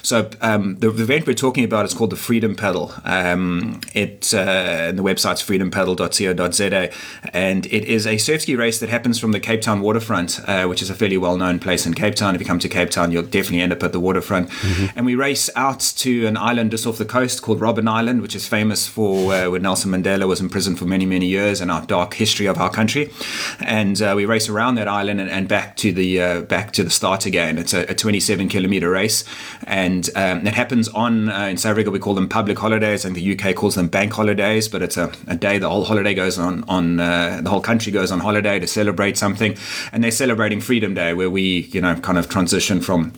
So 0.03 0.30
um, 0.41 0.76
the, 0.80 0.89
the, 0.91 1.03
event 1.03 1.28
we're 1.28 1.34
talking 1.34 1.63
about 1.63 1.86
is 1.86 1.93
called 1.93 2.09
the 2.09 2.18
Freedom 2.18 2.57
Paddle. 2.57 2.91
Um, 3.05 3.80
it, 3.93 4.34
uh, 4.34 4.91
the 4.91 5.01
website's 5.01 5.41
freedompaddle.co.za. 5.41 6.91
And 7.32 7.66
it 7.68 7.86
is 7.86 8.05
a 8.05 8.18
surf 8.18 8.41
ski 8.41 8.57
race 8.57 8.82
that 8.82 8.89
happens 8.89 9.18
from 9.18 9.32
the 9.32 9.39
Cape 9.39 9.61
Town 9.61 9.80
waterfront, 9.80 10.41
uh, 10.45 10.66
which 10.66 10.82
is 10.82 10.89
a 10.89 10.93
fairly 10.93 11.18
well 11.18 11.38
known 11.38 11.59
place 11.59 11.86
in 11.86 11.93
Cape 11.93 12.16
Town. 12.16 12.36
If 12.36 12.41
you 12.41 12.47
come 12.47 12.59
to 12.59 12.68
Cape 12.68 12.89
Town, 12.89 13.13
you'll 13.13 13.24
definitely 13.24 13.61
end 13.61 13.72
up 13.72 13.82
at 13.82 13.93
the 13.93 13.99
waterfront. 14.01 14.49
Mm-hmm. 14.49 14.97
And 14.97 15.05
we 15.05 15.16
race 15.16 15.49
out 15.55 15.80
to 15.80 16.28
an 16.28 16.36
island 16.36 16.72
just 16.72 16.86
off 16.86 16.97
the 16.97 17.05
coast 17.05 17.41
called 17.41 17.61
Robben 17.61 17.88
Island, 17.88 18.22
which 18.22 18.36
is 18.36 18.45
famous 18.45 18.86
for 18.86 19.05
uh, 19.06 19.49
when 19.49 19.62
Nelson 19.62 19.91
Mandela 19.91 20.28
was 20.28 20.39
in 20.39 20.49
prison 20.49 20.76
for 20.76 20.86
many, 20.86 21.06
many 21.06 21.28
years 21.28 21.62
and 21.62 21.72
our 21.72 21.86
dark 21.86 22.14
history 22.14 22.45
of 22.45 22.58
our 22.58 22.70
country. 22.70 23.12
And 23.60 24.01
uh, 24.01 24.14
we 24.16 24.26
race 24.26 24.49
around 24.49 24.76
that 24.76 24.88
island 24.88 25.22
and, 25.22 25.30
and 25.30 25.47
back 25.47 25.76
to 25.78 25.91
the 25.91 26.22
uh, 26.22 26.41
back 26.41 26.72
to 26.74 26.84
the 26.84 26.89
start 26.89 27.26
again. 27.26 27.58
It's 27.58 27.74
a, 27.74 27.82
a 27.91 27.95
27 27.95 28.49
kilometer 28.49 28.89
race, 28.89 29.24
and 29.64 30.10
um, 30.16 30.45
it 30.45 30.53
happens 30.53 30.88
on 30.89 31.30
uh, 31.30 31.45
in 31.45 31.58
South 31.58 31.72
Africa 31.72 31.91
we 31.91 31.99
call 31.99 32.16
them 32.16 32.30
public 32.30 32.58
holidays, 32.58 33.06
and 33.06 33.16
the 33.16 33.38
UK 33.38 33.56
calls 33.56 33.76
them 33.76 33.88
bank 33.88 34.14
holidays. 34.14 34.68
But 34.68 34.82
it's 34.82 34.97
a, 34.97 35.12
a 35.28 35.36
day 35.36 35.58
the 35.58 35.70
whole 35.70 35.86
holiday 35.86 36.14
goes 36.14 36.38
on 36.38 36.64
on 36.68 36.99
uh, 36.99 37.41
the 37.43 37.49
whole 37.49 37.62
country 37.62 37.91
goes 37.91 38.12
on 38.12 38.20
holiday 38.20 38.60
to 38.60 38.68
celebrate 38.68 39.18
something, 39.18 39.58
and 39.91 40.03
they're 40.03 40.12
celebrating 40.12 40.62
Freedom 40.62 40.93
Day, 40.93 41.14
where 41.14 41.30
we 41.30 41.70
you 41.72 41.82
know 41.82 41.95
kind 41.95 42.18
of 42.18 42.30
transition 42.30 42.82
from 42.82 43.14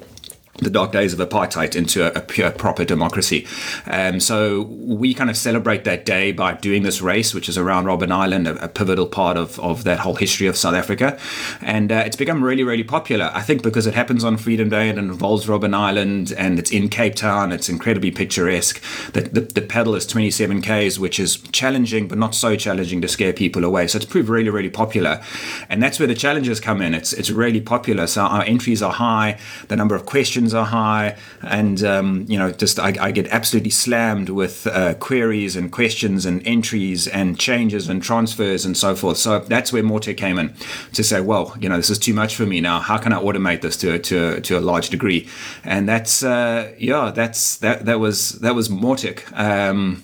the 0.59 0.69
dark 0.69 0.91
days 0.91 1.13
of 1.13 1.19
apartheid 1.19 1.75
into 1.75 2.03
a, 2.03 2.17
a 2.17 2.21
pure 2.21 2.51
proper 2.51 2.83
democracy. 2.83 3.45
Um, 3.85 4.19
so 4.19 4.63
we 4.63 5.13
kind 5.13 5.29
of 5.29 5.37
celebrate 5.37 5.83
that 5.83 6.05
day 6.05 6.31
by 6.31 6.53
doing 6.53 6.83
this 6.83 7.01
race, 7.01 7.33
which 7.33 7.47
is 7.47 7.57
around 7.57 7.85
Robben 7.85 8.11
Island, 8.11 8.47
a, 8.47 8.63
a 8.63 8.67
pivotal 8.67 9.07
part 9.07 9.37
of, 9.37 9.59
of 9.59 9.83
that 9.83 9.99
whole 9.99 10.15
history 10.15 10.47
of 10.47 10.57
South 10.57 10.73
Africa. 10.73 11.19
And 11.61 11.91
uh, 11.91 12.03
it's 12.05 12.15
become 12.15 12.43
really, 12.43 12.63
really 12.63 12.83
popular, 12.83 13.29
I 13.33 13.41
think, 13.41 13.61
because 13.61 13.85
it 13.85 13.93
happens 13.93 14.23
on 14.23 14.37
Freedom 14.37 14.69
Day 14.69 14.89
and 14.89 14.97
it 14.97 15.03
involves 15.03 15.45
Robben 15.45 15.75
Island 15.75 16.33
and 16.37 16.57
it's 16.57 16.71
in 16.71 16.89
Cape 16.89 17.15
Town. 17.15 17.51
It's 17.51 17.69
incredibly 17.69 18.11
picturesque. 18.11 18.81
The, 19.13 19.21
the, 19.21 19.41
the 19.41 19.61
pedal 19.61 19.95
is 19.95 20.07
27 20.07 20.61
Ks, 20.61 20.97
which 20.97 21.19
is 21.19 21.37
challenging, 21.51 22.07
but 22.07 22.17
not 22.17 22.33
so 22.33 22.55
challenging 22.55 23.01
to 23.01 23.07
scare 23.07 23.33
people 23.33 23.63
away. 23.63 23.87
So 23.87 23.97
it's 23.97 24.05
proved 24.05 24.29
really, 24.29 24.49
really 24.49 24.69
popular. 24.69 25.21
And 25.69 25.83
that's 25.83 25.99
where 25.99 26.07
the 26.07 26.15
challenges 26.15 26.59
come 26.59 26.81
in. 26.81 26.93
It's, 26.95 27.13
it's 27.13 27.29
really 27.29 27.61
popular. 27.61 28.07
So 28.07 28.23
our 28.23 28.43
entries 28.43 28.81
are 28.81 28.93
high, 28.93 29.37
the 29.67 29.75
number 29.75 29.95
of 29.95 30.05
questions 30.05 30.46
are 30.53 30.65
high, 30.65 31.17
and 31.41 31.83
um, 31.83 32.25
you 32.27 32.37
know, 32.37 32.51
just 32.51 32.79
I, 32.79 32.95
I, 32.99 33.11
get 33.11 33.27
absolutely 33.27 33.69
slammed 33.71 34.29
with 34.29 34.67
uh, 34.67 34.93
queries 34.95 35.55
and 35.55 35.71
questions 35.71 36.25
and 36.25 36.45
entries 36.45 37.07
and 37.07 37.39
changes 37.39 37.89
and 37.89 38.01
transfers 38.01 38.65
and 38.65 38.75
so 38.77 38.95
forth. 38.95 39.17
So 39.17 39.39
that's 39.39 39.71
where 39.73 39.83
Mautic 39.83 40.17
came 40.17 40.37
in 40.37 40.53
to 40.93 41.03
say, 41.03 41.21
well, 41.21 41.55
you 41.59 41.69
know, 41.69 41.77
this 41.77 41.89
is 41.89 41.99
too 41.99 42.13
much 42.13 42.35
for 42.35 42.45
me 42.45 42.61
now. 42.61 42.79
How 42.79 42.97
can 42.97 43.13
I 43.13 43.19
automate 43.21 43.61
this 43.61 43.77
to 43.77 43.99
to 43.99 44.41
to 44.41 44.57
a 44.57 44.61
large 44.61 44.89
degree? 44.89 45.27
And 45.63 45.87
that's 45.87 46.23
uh, 46.23 46.73
yeah, 46.77 47.11
that's 47.13 47.57
that 47.57 47.85
that 47.85 47.99
was 47.99 48.33
that 48.39 48.55
was 48.55 48.69
Mautic. 48.69 49.31
Um, 49.37 50.03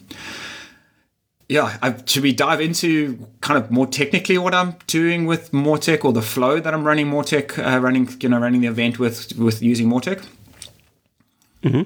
yeah, 1.49 1.77
I, 1.81 1.95
should 2.05 2.23
we 2.23 2.33
dive 2.33 2.61
into 2.61 3.27
kind 3.41 3.63
of 3.63 3.69
more 3.69 3.85
technically 3.85 4.37
what 4.37 4.55
I'm 4.55 4.75
doing 4.87 5.25
with 5.25 5.51
Mautic 5.51 6.05
or 6.05 6.13
the 6.13 6.21
flow 6.21 6.59
that 6.59 6.73
I'm 6.73 6.83
running 6.83 7.07
Mautic, 7.07 7.57
uh, 7.57 7.79
running 7.79 8.09
you 8.19 8.29
know 8.29 8.39
running 8.39 8.61
the 8.61 8.67
event 8.67 8.99
with 8.99 9.37
with 9.37 9.61
using 9.61 9.89
Mautic? 9.89 10.25
Mm-hmm. 11.63 11.83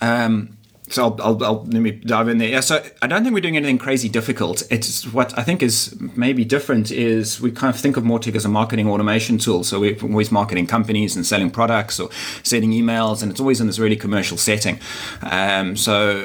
Um, 0.00 0.56
so 0.92 1.04
I'll, 1.04 1.22
I'll, 1.22 1.44
I'll, 1.44 1.64
let 1.64 1.80
me 1.80 1.92
dive 1.92 2.28
in 2.28 2.38
there. 2.38 2.48
Yeah, 2.48 2.60
so 2.60 2.84
I 3.00 3.06
don't 3.06 3.22
think 3.22 3.34
we're 3.34 3.40
doing 3.40 3.56
anything 3.56 3.78
crazy 3.78 4.08
difficult. 4.08 4.62
It's 4.70 5.10
what 5.12 5.36
I 5.38 5.42
think 5.42 5.62
is 5.62 5.98
maybe 6.16 6.44
different 6.44 6.90
is 6.90 7.40
we 7.40 7.50
kind 7.50 7.74
of 7.74 7.80
think 7.80 7.96
of 7.96 8.04
Mautic 8.04 8.34
as 8.34 8.44
a 8.44 8.48
marketing 8.48 8.88
automation 8.88 9.38
tool. 9.38 9.64
So 9.64 9.80
we're 9.80 9.98
always 10.02 10.30
marketing 10.30 10.66
companies 10.66 11.16
and 11.16 11.26
selling 11.26 11.50
products 11.50 11.98
or 11.98 12.10
sending 12.42 12.72
emails, 12.72 13.22
and 13.22 13.30
it's 13.30 13.40
always 13.40 13.60
in 13.60 13.66
this 13.66 13.78
really 13.78 13.96
commercial 13.96 14.36
setting. 14.36 14.78
Um, 15.22 15.76
so 15.76 16.20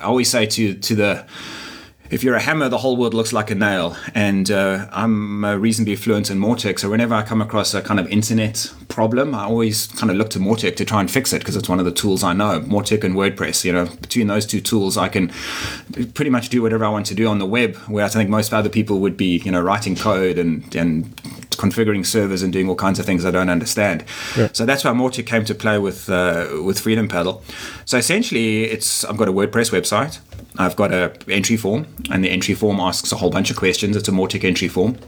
I 0.00 0.04
always 0.04 0.30
say 0.30 0.46
to 0.46 0.74
to 0.74 0.94
the 0.94 1.26
if 2.12 2.22
you're 2.22 2.34
a 2.34 2.40
hammer, 2.40 2.68
the 2.68 2.78
whole 2.78 2.98
world 2.98 3.14
looks 3.14 3.32
like 3.32 3.50
a 3.50 3.54
nail. 3.54 3.96
And 4.14 4.50
uh, 4.50 4.86
I'm 4.92 5.44
reasonably 5.44 5.96
fluent 5.96 6.30
in 6.30 6.38
Mautic. 6.38 6.78
So 6.78 6.90
whenever 6.90 7.14
I 7.14 7.22
come 7.22 7.40
across 7.40 7.72
a 7.72 7.80
kind 7.80 7.98
of 7.98 8.06
internet 8.08 8.70
problem, 8.88 9.34
I 9.34 9.44
always 9.44 9.86
kind 9.86 10.10
of 10.10 10.18
look 10.18 10.28
to 10.30 10.38
Mautic 10.38 10.76
to 10.76 10.84
try 10.84 11.00
and 11.00 11.10
fix 11.10 11.32
it 11.32 11.38
because 11.38 11.56
it's 11.56 11.70
one 11.70 11.78
of 11.78 11.86
the 11.86 11.90
tools 11.90 12.22
I 12.22 12.34
know. 12.34 12.60
Mautic 12.60 13.02
and 13.02 13.14
WordPress, 13.14 13.64
you 13.64 13.72
know, 13.72 13.86
between 13.86 14.26
those 14.26 14.44
two 14.44 14.60
tools, 14.60 14.98
I 14.98 15.08
can 15.08 15.32
pretty 16.12 16.30
much 16.30 16.50
do 16.50 16.60
whatever 16.60 16.84
I 16.84 16.90
want 16.90 17.06
to 17.06 17.14
do 17.14 17.26
on 17.28 17.38
the 17.38 17.46
web, 17.46 17.76
whereas 17.88 18.14
I 18.14 18.20
think 18.20 18.28
most 18.28 18.52
other 18.52 18.68
people 18.68 19.00
would 19.00 19.16
be, 19.16 19.38
you 19.38 19.50
know, 19.50 19.62
writing 19.62 19.96
code 19.96 20.36
and, 20.36 20.76
and 20.76 21.16
configuring 21.52 22.04
servers 22.04 22.42
and 22.42 22.52
doing 22.52 22.68
all 22.68 22.76
kinds 22.76 22.98
of 22.98 23.06
things 23.06 23.24
I 23.24 23.30
don't 23.30 23.48
understand. 23.48 24.04
Yeah. 24.36 24.48
So 24.52 24.66
that's 24.66 24.84
why 24.84 24.90
Mautic 24.90 25.26
came 25.26 25.46
to 25.46 25.54
play 25.54 25.78
with 25.78 26.10
uh, 26.10 26.60
with 26.62 26.78
Freedom 26.78 27.08
Paddle. 27.08 27.42
So 27.86 27.96
essentially, 27.96 28.64
it's 28.64 29.04
I've 29.04 29.16
got 29.16 29.28
a 29.28 29.32
WordPress 29.32 29.70
website. 29.70 30.18
I've 30.58 30.76
got 30.76 30.92
a 30.92 31.12
entry 31.28 31.56
form, 31.56 31.86
and 32.10 32.22
the 32.24 32.30
entry 32.30 32.54
form 32.54 32.80
asks 32.80 33.12
a 33.12 33.16
whole 33.16 33.30
bunch 33.30 33.50
of 33.50 33.56
questions. 33.56 33.96
It's 33.96 34.08
a 34.08 34.12
Mautic 34.12 34.44
entry 34.44 34.68
form. 34.68 34.98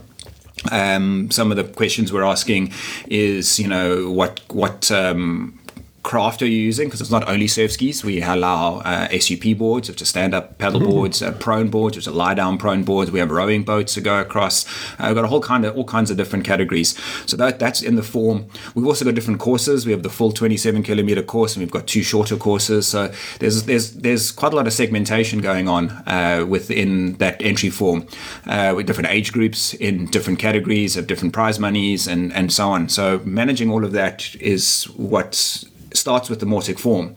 Um, 0.71 1.29
some 1.31 1.51
of 1.51 1.57
the 1.57 1.63
questions 1.63 2.11
we're 2.11 2.23
asking 2.23 2.73
is, 3.07 3.59
you 3.59 3.67
know, 3.67 4.09
what 4.09 4.41
what 4.49 4.89
um, 4.91 5.59
craft 6.05 6.43
are 6.43 6.47
you 6.47 6.61
using? 6.61 6.87
Because 6.87 7.01
it's 7.01 7.09
not 7.09 7.27
only 7.27 7.47
surf 7.47 7.71
skis. 7.71 8.03
We 8.05 8.21
allow 8.21 8.77
uh, 8.77 9.09
SUP 9.19 9.57
boards, 9.57 9.89
which 9.89 10.01
are 10.03 10.05
stand-up 10.05 10.59
paddle 10.59 10.79
mm-hmm. 10.79 10.91
boards, 10.91 11.21
uh, 11.23 11.31
prone 11.31 11.69
boards, 11.69 11.97
which 11.97 12.07
are 12.07 12.11
lie-down 12.11 12.59
prone 12.59 12.83
boards. 12.83 13.09
We 13.11 13.19
have 13.19 13.31
rowing 13.31 13.63
boats 13.63 13.95
to 13.95 14.01
go 14.01 14.21
across. 14.21 14.65
Uh, 14.99 15.07
we've 15.07 15.15
got 15.15 15.25
a 15.25 15.27
whole 15.27 15.41
kind 15.41 15.65
of 15.65 15.75
all 15.75 15.83
kinds 15.83 16.11
of 16.11 16.17
different 16.17 16.45
categories. 16.45 16.95
So 17.25 17.35
that 17.37 17.57
that's 17.57 17.81
in 17.81 17.95
the 17.95 18.03
form. 18.03 18.45
We've 18.75 18.85
also 18.85 19.03
got 19.03 19.15
different 19.15 19.39
courses. 19.39 19.85
We 19.85 19.91
have 19.93 20.03
the 20.03 20.09
full 20.09 20.31
27 20.31 20.83
kilometer 20.83 21.23
course, 21.23 21.55
and 21.55 21.61
we've 21.63 21.71
got 21.71 21.87
two 21.87 22.03
shorter 22.03 22.37
courses. 22.37 22.87
So 22.87 23.11
there's 23.39 23.63
there's 23.63 23.93
there's 23.93 24.31
quite 24.31 24.53
a 24.53 24.55
lot 24.55 24.67
of 24.67 24.73
segmentation 24.73 25.41
going 25.41 25.67
on 25.67 25.89
uh, 26.05 26.45
within 26.47 27.13
that 27.17 27.41
entry 27.41 27.71
form, 27.71 28.07
uh, 28.45 28.73
with 28.75 28.85
different 28.85 29.09
age 29.09 29.33
groups 29.33 29.73
in 29.73 30.05
different 30.05 30.37
categories 30.37 30.97
of 30.97 31.07
different 31.07 31.33
prize 31.33 31.59
monies 31.59 32.07
and 32.07 32.31
and 32.33 32.53
so 32.53 32.69
on. 32.69 32.89
So 32.89 33.21
managing 33.25 33.71
all 33.71 33.83
of 33.83 33.91
that 33.93 34.35
is 34.35 34.83
what 34.95 35.65
starts 35.97 36.29
with 36.29 36.39
the 36.39 36.45
Mautic 36.45 36.79
form. 36.79 37.15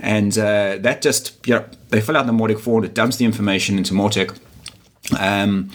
And 0.00 0.36
uh, 0.38 0.78
that 0.80 1.02
just, 1.02 1.46
you 1.46 1.54
know, 1.54 1.64
they 1.90 2.00
fill 2.00 2.16
out 2.16 2.26
the 2.26 2.32
Mautic 2.32 2.60
form, 2.60 2.84
it 2.84 2.94
dumps 2.94 3.16
the 3.16 3.24
information 3.24 3.78
into 3.78 3.94
Mautic. 3.94 4.38
Um, 5.18 5.70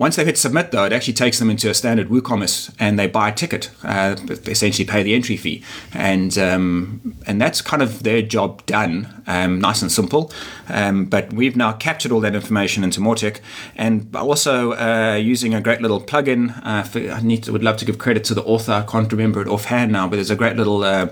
once 0.00 0.16
they've 0.16 0.24
hit 0.24 0.38
submit, 0.38 0.70
though, 0.70 0.86
it 0.86 0.94
actually 0.94 1.12
takes 1.12 1.38
them 1.38 1.50
into 1.50 1.68
a 1.68 1.74
standard 1.74 2.08
WooCommerce 2.08 2.74
and 2.78 2.98
they 2.98 3.06
buy 3.06 3.28
a 3.28 3.34
ticket, 3.34 3.70
uh, 3.82 4.16
essentially 4.46 4.86
pay 4.86 5.02
the 5.02 5.12
entry 5.12 5.36
fee, 5.36 5.62
and 5.92 6.38
um, 6.38 7.18
and 7.26 7.38
that's 7.38 7.60
kind 7.60 7.82
of 7.82 8.02
their 8.02 8.22
job 8.22 8.64
done, 8.64 9.22
um, 9.26 9.60
nice 9.60 9.82
and 9.82 9.92
simple. 9.92 10.32
Um, 10.70 11.04
but 11.04 11.34
we've 11.34 11.54
now 11.54 11.72
captured 11.72 12.12
all 12.12 12.20
that 12.20 12.34
information 12.34 12.82
into 12.82 12.98
Mautic, 12.98 13.40
and 13.76 14.16
also 14.16 14.72
uh, 14.72 15.16
using 15.16 15.52
a 15.52 15.60
great 15.60 15.82
little 15.82 16.00
plugin. 16.00 16.58
Uh, 16.64 16.82
for, 16.82 16.98
I 16.98 17.20
need 17.20 17.42
to, 17.42 17.52
would 17.52 17.62
love 17.62 17.76
to 17.76 17.84
give 17.84 17.98
credit 17.98 18.24
to 18.24 18.34
the 18.34 18.42
author. 18.44 18.72
I 18.72 18.90
can't 18.90 19.12
remember 19.12 19.42
it 19.42 19.48
offhand 19.48 19.92
now, 19.92 20.08
but 20.08 20.16
there's 20.16 20.30
a 20.30 20.36
great 20.36 20.56
little 20.56 20.82
uh, 20.82 21.08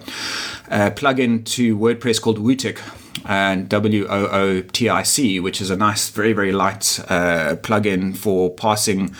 uh, 0.70 0.90
plugin 0.92 1.44
to 1.44 1.76
WordPress 1.76 2.22
called 2.22 2.38
Wootic 2.38 2.78
and 3.24 3.68
W 3.68 4.06
O 4.08 4.26
O 4.26 4.60
T 4.62 4.88
I 4.88 5.02
C, 5.02 5.40
which 5.40 5.60
is 5.60 5.70
a 5.70 5.76
nice, 5.76 6.08
very, 6.10 6.32
very 6.32 6.52
light 6.52 7.00
uh, 7.08 7.56
plugin 7.62 8.16
for 8.16 8.50
passing 8.50 9.14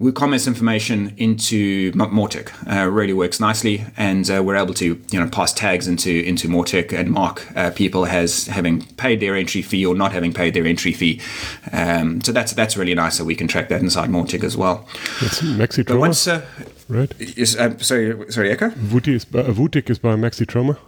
WooCommerce 0.00 0.46
information 0.46 1.12
into 1.16 1.90
Mautic. 1.92 2.52
Uh, 2.70 2.88
really 2.88 3.12
works 3.12 3.40
nicely, 3.40 3.84
and 3.96 4.30
uh, 4.30 4.40
we're 4.44 4.54
able 4.54 4.74
to 4.74 5.02
you 5.10 5.18
know 5.18 5.28
pass 5.28 5.52
tags 5.52 5.88
into 5.88 6.22
into 6.24 6.46
Mautic 6.46 6.92
and 6.92 7.10
mark 7.10 7.44
uh, 7.56 7.70
people 7.72 8.06
as 8.06 8.46
having 8.46 8.82
paid 8.94 9.18
their 9.18 9.34
entry 9.34 9.60
fee 9.60 9.84
or 9.84 9.96
not 9.96 10.12
having 10.12 10.32
paid 10.32 10.54
their 10.54 10.66
entry 10.66 10.92
fee. 10.92 11.20
Um, 11.72 12.20
so 12.20 12.30
that's 12.30 12.52
that's 12.52 12.76
really 12.76 12.94
nice 12.94 13.18
that 13.18 13.24
we 13.24 13.34
can 13.34 13.48
track 13.48 13.68
that 13.70 13.80
inside 13.80 14.08
Mautic 14.08 14.44
as 14.44 14.56
well. 14.56 14.86
That's 15.20 15.40
Maxi 15.40 15.98
Once, 15.98 16.28
uh, 16.28 16.46
right? 16.88 17.12
Is, 17.20 17.56
uh, 17.56 17.76
sorry, 17.78 18.30
sorry, 18.30 18.52
Echo. 18.52 18.70
Wootic 18.70 19.14
is 19.14 19.24
by, 19.24 19.42
Wootic 19.42 19.90
is 19.90 19.98
by 19.98 20.14
Maxi 20.14 20.46
Troma. 20.46 20.78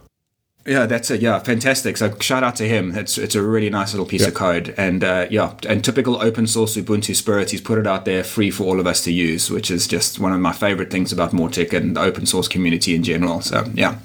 Yeah, 0.65 0.85
that's 0.85 1.09
it. 1.09 1.21
Yeah, 1.21 1.39
fantastic. 1.39 1.97
So 1.97 2.15
shout 2.19 2.43
out 2.43 2.55
to 2.57 2.67
him. 2.67 2.95
It's 2.95 3.17
it's 3.17 3.33
a 3.33 3.41
really 3.41 3.69
nice 3.71 3.93
little 3.93 4.05
piece 4.05 4.21
Yeah. 4.21 4.27
of 4.27 4.35
code, 4.35 4.75
and 4.77 5.03
uh, 5.03 5.25
yeah, 5.31 5.53
and 5.67 5.83
typical 5.83 6.21
open 6.21 6.45
source 6.45 6.77
Ubuntu 6.77 7.15
spirit. 7.15 7.49
He's 7.49 7.61
put 7.61 7.79
it 7.79 7.87
out 7.87 8.05
there 8.05 8.23
free 8.23 8.51
for 8.51 8.65
all 8.65 8.79
of 8.79 8.85
us 8.85 9.03
to 9.05 9.11
use, 9.11 9.49
which 9.49 9.71
is 9.71 9.87
just 9.87 10.19
one 10.19 10.33
of 10.33 10.39
my 10.39 10.51
favorite 10.53 10.91
things 10.91 11.11
about 11.11 11.31
Mautic 11.31 11.73
and 11.73 11.95
the 11.95 12.01
open 12.01 12.27
source 12.27 12.47
community 12.47 12.93
in 12.93 13.01
general. 13.01 13.41
So 13.41 13.65
yeah, 13.73 13.95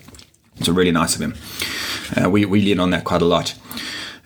it's 0.57 0.67
a 0.69 0.73
really 0.73 0.93
nice 0.93 1.15
of 1.15 1.21
him. 1.21 1.35
Uh, 2.17 2.31
we 2.31 2.47
we 2.47 2.63
lean 2.63 2.81
on 2.81 2.89
that 2.91 3.05
quite 3.05 3.21
a 3.21 3.27
lot. 3.27 3.55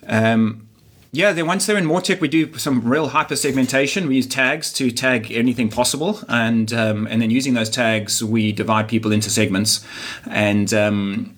Um, 0.07 0.67
yeah, 1.11 1.33
then 1.33 1.47
once 1.47 1.65
they're 1.65 1.77
in 1.77 1.85
Mautic, 1.85 2.21
we 2.21 2.29
do 2.29 2.57
some 2.57 2.79
real 2.87 3.09
hyper 3.09 3.35
segmentation. 3.35 4.07
We 4.07 4.15
use 4.15 4.27
tags 4.27 4.71
to 4.73 4.89
tag 4.89 5.29
anything 5.33 5.67
possible, 5.67 6.21
and 6.29 6.71
um, 6.71 7.07
and 7.07 7.21
then 7.21 7.29
using 7.29 7.55
those 7.55 7.69
tags, 7.69 8.23
we 8.23 8.53
divide 8.53 8.87
people 8.87 9.11
into 9.11 9.29
segments, 9.29 9.85
and 10.29 10.73
um, 10.73 11.35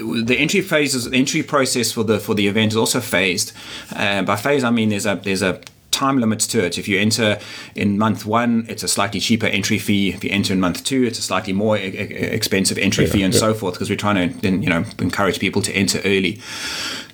the 0.00 0.36
entry 0.36 0.60
phase 0.60 1.04
the 1.04 1.16
entry 1.16 1.42
process 1.42 1.92
for 1.92 2.04
the 2.04 2.18
for 2.18 2.34
the 2.34 2.46
event 2.46 2.72
is 2.72 2.76
also 2.76 3.00
phased. 3.00 3.52
Uh, 3.94 4.22
by 4.22 4.36
phase, 4.36 4.64
I 4.64 4.70
mean 4.70 4.88
there's 4.88 5.06
a 5.06 5.16
there's 5.16 5.42
a 5.42 5.60
time 5.90 6.18
limits 6.18 6.46
to 6.46 6.64
it. 6.64 6.78
If 6.78 6.88
you 6.88 6.98
enter 6.98 7.38
in 7.74 7.98
month 7.98 8.24
one, 8.24 8.64
it's 8.68 8.82
a 8.82 8.88
slightly 8.88 9.20
cheaper 9.20 9.46
entry 9.46 9.78
fee. 9.78 10.10
If 10.10 10.24
you 10.24 10.30
enter 10.30 10.52
in 10.52 10.60
month 10.60 10.84
two, 10.84 11.04
it's 11.04 11.18
a 11.18 11.22
slightly 11.22 11.52
more 11.52 11.76
e- 11.76 11.82
expensive 11.82 12.78
entry 12.78 13.06
fee, 13.06 13.22
and 13.22 13.34
so 13.34 13.52
forth. 13.54 13.74
Because 13.74 13.90
we're 13.90 13.96
trying 13.96 14.40
to 14.40 14.50
you 14.50 14.68
know 14.68 14.84
encourage 14.98 15.38
people 15.38 15.62
to 15.62 15.72
enter 15.72 16.00
early. 16.04 16.40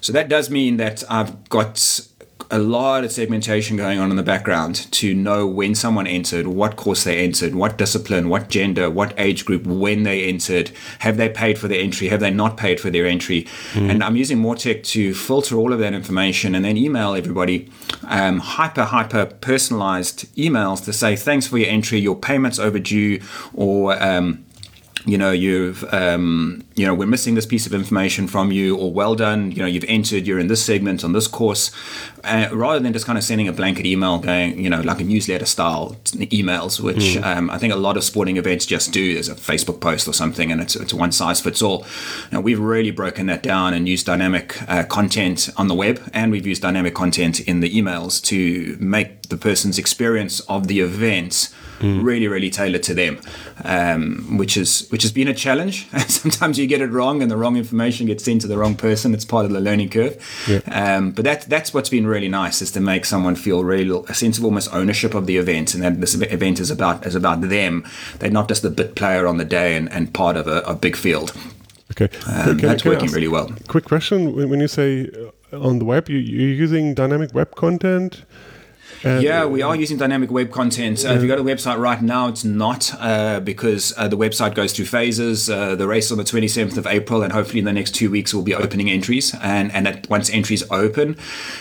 So 0.00 0.12
that 0.12 0.28
does 0.28 0.50
mean 0.50 0.76
that 0.76 1.02
I've 1.10 1.48
got 1.48 2.06
a 2.50 2.58
lot 2.58 3.04
of 3.04 3.12
segmentation 3.12 3.76
going 3.76 3.98
on 3.98 4.10
in 4.10 4.16
the 4.16 4.22
background 4.22 4.90
to 4.92 5.14
know 5.14 5.46
when 5.46 5.74
someone 5.74 6.06
entered, 6.06 6.46
what 6.46 6.76
course 6.76 7.04
they 7.04 7.18
entered, 7.18 7.54
what 7.54 7.76
discipline, 7.76 8.28
what 8.28 8.48
gender, 8.48 8.88
what 8.88 9.12
age 9.18 9.44
group, 9.44 9.66
when 9.66 10.04
they 10.04 10.24
entered, 10.24 10.70
have 11.00 11.16
they 11.16 11.28
paid 11.28 11.58
for 11.58 11.68
their 11.68 11.80
entry, 11.80 12.08
have 12.08 12.20
they 12.20 12.30
not 12.30 12.56
paid 12.56 12.78
for 12.80 12.90
their 12.90 13.06
entry. 13.06 13.46
And 13.74 14.04
I'm 14.04 14.16
using 14.16 14.38
Mautic 14.38 14.84
to 14.84 15.14
filter 15.14 15.56
all 15.56 15.72
of 15.72 15.78
that 15.80 15.94
information 15.94 16.54
and 16.54 16.64
then 16.64 16.76
email 16.76 17.14
everybody 17.14 17.70
um, 18.04 18.38
hyper, 18.38 18.84
hyper 18.84 19.26
personalized 19.26 20.34
emails 20.36 20.84
to 20.84 20.92
say, 20.92 21.16
thanks 21.16 21.46
for 21.46 21.58
your 21.58 21.68
entry, 21.68 21.98
your 21.98 22.16
payment's 22.16 22.58
overdue, 22.58 23.20
or 23.54 24.00
um, 24.02 24.44
you 25.04 25.16
know 25.16 25.30
you've 25.30 25.84
um, 25.94 26.65
you 26.76 26.84
know 26.86 26.94
we're 26.94 27.06
missing 27.06 27.34
this 27.34 27.46
piece 27.46 27.66
of 27.66 27.72
information 27.72 28.28
from 28.28 28.52
you 28.52 28.76
or 28.76 28.92
well 28.92 29.14
done 29.14 29.50
you 29.50 29.58
know 29.58 29.66
you've 29.66 29.84
entered 29.88 30.26
you're 30.26 30.38
in 30.38 30.46
this 30.46 30.62
segment 30.62 31.02
on 31.02 31.12
this 31.12 31.26
course. 31.26 31.70
Uh, 32.22 32.48
rather 32.52 32.80
than 32.80 32.92
just 32.92 33.06
kind 33.06 33.16
of 33.16 33.22
sending 33.22 33.46
a 33.46 33.52
blanket 33.52 33.86
email 33.86 34.18
going 34.18 34.58
you 34.58 34.68
know 34.68 34.80
like 34.80 35.00
a 35.00 35.04
newsletter 35.04 35.46
style 35.46 35.96
emails 36.04 36.80
which 36.80 37.16
um, 37.18 37.48
i 37.50 37.58
think 37.58 37.72
a 37.72 37.76
lot 37.76 37.96
of 37.96 38.02
sporting 38.02 38.36
events 38.36 38.66
just 38.66 38.92
do 38.92 39.14
there's 39.14 39.28
a 39.28 39.34
facebook 39.34 39.80
post 39.80 40.08
or 40.08 40.12
something 40.12 40.50
and 40.50 40.60
it's, 40.60 40.74
it's 40.74 40.92
one 40.92 41.12
size 41.12 41.40
fits 41.40 41.62
all 41.62 41.86
and 42.32 42.42
we've 42.42 42.58
really 42.58 42.90
broken 42.90 43.26
that 43.26 43.42
down 43.42 43.72
and 43.72 43.88
used 43.88 44.06
dynamic 44.06 44.60
uh, 44.68 44.82
content 44.84 45.48
on 45.56 45.68
the 45.68 45.74
web 45.74 46.02
and 46.12 46.32
we've 46.32 46.46
used 46.46 46.62
dynamic 46.62 46.94
content 46.94 47.40
in 47.40 47.60
the 47.60 47.70
emails 47.70 48.20
to 48.22 48.76
make 48.80 49.28
the 49.28 49.36
person's 49.36 49.78
experience 49.78 50.40
of 50.40 50.66
the 50.66 50.80
event 50.80 51.54
really 51.80 52.26
really 52.26 52.50
tailored 52.50 52.82
to 52.82 52.94
them 52.94 53.20
um, 53.64 54.36
which 54.36 54.56
is 54.56 54.88
which 54.88 55.02
has 55.02 55.12
been 55.12 55.28
a 55.28 55.34
challenge. 55.34 55.88
Sometimes 56.08 56.58
you 56.58 56.65
get 56.66 56.80
it 56.80 56.90
wrong 56.90 57.22
and 57.22 57.30
the 57.30 57.36
wrong 57.36 57.56
information 57.56 58.06
gets 58.06 58.24
sent 58.24 58.40
to 58.42 58.46
the 58.46 58.58
wrong 58.58 58.74
person 58.74 59.14
it's 59.14 59.24
part 59.24 59.46
of 59.46 59.52
the 59.52 59.60
learning 59.60 59.90
curve. 59.90 60.16
Um, 60.70 61.12
but 61.12 61.24
that 61.24 61.42
that's 61.42 61.72
what's 61.74 61.88
been 61.88 62.06
really 62.06 62.28
nice 62.28 62.62
is 62.62 62.70
to 62.72 62.80
make 62.80 63.04
someone 63.04 63.36
feel 63.36 63.64
really 63.64 64.02
a 64.08 64.14
sense 64.14 64.38
of 64.38 64.44
almost 64.44 64.72
ownership 64.74 65.14
of 65.14 65.26
the 65.26 65.36
event 65.36 65.74
and 65.74 65.82
that 65.82 66.00
this 66.00 66.14
event 66.14 66.60
is 66.60 66.70
about 66.70 67.06
is 67.06 67.14
about 67.14 67.40
them. 67.40 67.84
They're 68.18 68.30
not 68.30 68.48
just 68.48 68.62
the 68.62 68.70
bit 68.70 68.94
player 68.94 69.26
on 69.26 69.36
the 69.36 69.44
day 69.44 69.76
and, 69.76 69.90
and 69.92 70.12
part 70.12 70.36
of 70.36 70.46
a, 70.46 70.60
a 70.60 70.74
big 70.74 70.96
field. 70.96 71.32
Okay. 71.92 72.08
um, 72.26 72.58
Can- 72.58 72.68
that's 72.68 72.82
can 72.82 72.92
working 72.92 73.10
really 73.10 73.28
well. 73.28 73.50
Quick 73.68 73.84
question: 73.84 74.34
When 74.34 74.48
when 74.50 74.60
you 74.60 74.68
say 74.68 75.08
uh, 75.52 75.60
on 75.60 75.78
the 75.78 75.84
web, 75.84 76.08
you, 76.08 76.18
you're 76.18 76.54
using 76.54 76.94
dynamic 76.94 77.32
web 77.34 77.54
content. 77.54 78.24
And, 79.06 79.22
Yeah, 79.22 79.46
we 79.46 79.62
are 79.62 79.76
using 79.76 79.96
dynamic 79.96 80.30
web 80.30 80.50
content. 80.50 81.04
Uh, 81.04 81.10
if 81.10 81.22
you 81.22 81.28
go 81.28 81.36
to 81.36 81.42
the 81.42 81.50
website 81.50 81.78
right 81.78 82.02
now, 82.02 82.28
it's 82.28 82.44
not 82.44 82.92
uh, 82.98 83.40
because 83.40 83.94
uh, 83.96 84.08
the 84.08 84.16
website 84.16 84.54
goes 84.54 84.72
through 84.72 84.86
phases. 84.86 85.48
Uh, 85.48 85.76
the 85.76 85.86
race 85.86 86.10
on 86.10 86.18
the 86.18 86.24
27th 86.24 86.76
of 86.76 86.86
April, 86.86 87.22
and 87.22 87.32
hopefully 87.32 87.60
in 87.60 87.64
the 87.64 87.72
next 87.72 87.94
two 87.94 88.10
weeks, 88.10 88.34
we'll 88.34 88.42
be 88.42 88.54
opening 88.54 88.90
entries. 88.90 89.34
And 89.40 89.70
and 89.72 89.86
at, 89.86 90.10
once 90.10 90.28
entries 90.30 90.68
open, 90.70 91.16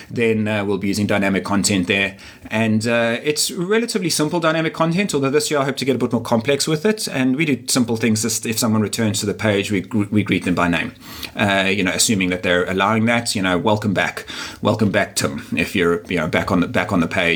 then 0.10 0.48
uh, 0.48 0.66
we'll 0.66 0.80
be 0.80 0.88
using 0.88 1.08
dynamic 1.08 1.44
content 1.46 1.88
there. 1.88 2.18
And 2.50 2.88
uh, 2.88 3.20
it's 3.24 3.52
relatively 3.52 4.10
simple 4.10 4.40
dynamic 4.40 4.74
content. 4.74 5.14
Although 5.14 5.30
this 5.30 5.52
year 5.52 5.60
I 5.60 5.66
hope 5.66 5.78
to 5.78 5.86
get 5.86 5.96
a 5.96 6.00
bit 6.00 6.12
more 6.12 6.22
complex 6.22 6.68
with 6.68 6.86
it. 6.86 7.08
And 7.08 7.36
we 7.36 7.46
do 7.46 7.64
simple 7.68 7.98
things. 7.98 8.24
Just 8.24 8.46
if 8.46 8.58
someone 8.58 8.82
returns 8.82 9.20
to 9.20 9.26
the 9.26 9.34
page, 9.34 9.72
we 9.72 9.82
we 10.10 10.24
greet 10.24 10.46
them 10.46 10.56
by 10.56 10.68
name. 10.68 10.94
Uh, 11.36 11.70
you 11.70 11.84
know, 11.84 11.92
assuming 11.92 12.30
that 12.30 12.42
they're 12.44 12.66
allowing 12.66 13.06
that. 13.06 13.36
You 13.36 13.44
know, 13.44 13.58
welcome 13.58 13.94
back, 13.94 14.26
welcome 14.62 14.92
back, 14.92 15.16
Tim. 15.16 15.46
If 15.56 15.76
you're 15.76 16.04
you 16.08 16.18
know 16.18 16.28
back 16.28 16.52
on 16.52 16.62
the 16.62 16.68
back 16.68 16.92
on 16.92 17.00
the 17.02 17.08
page, 17.08 17.35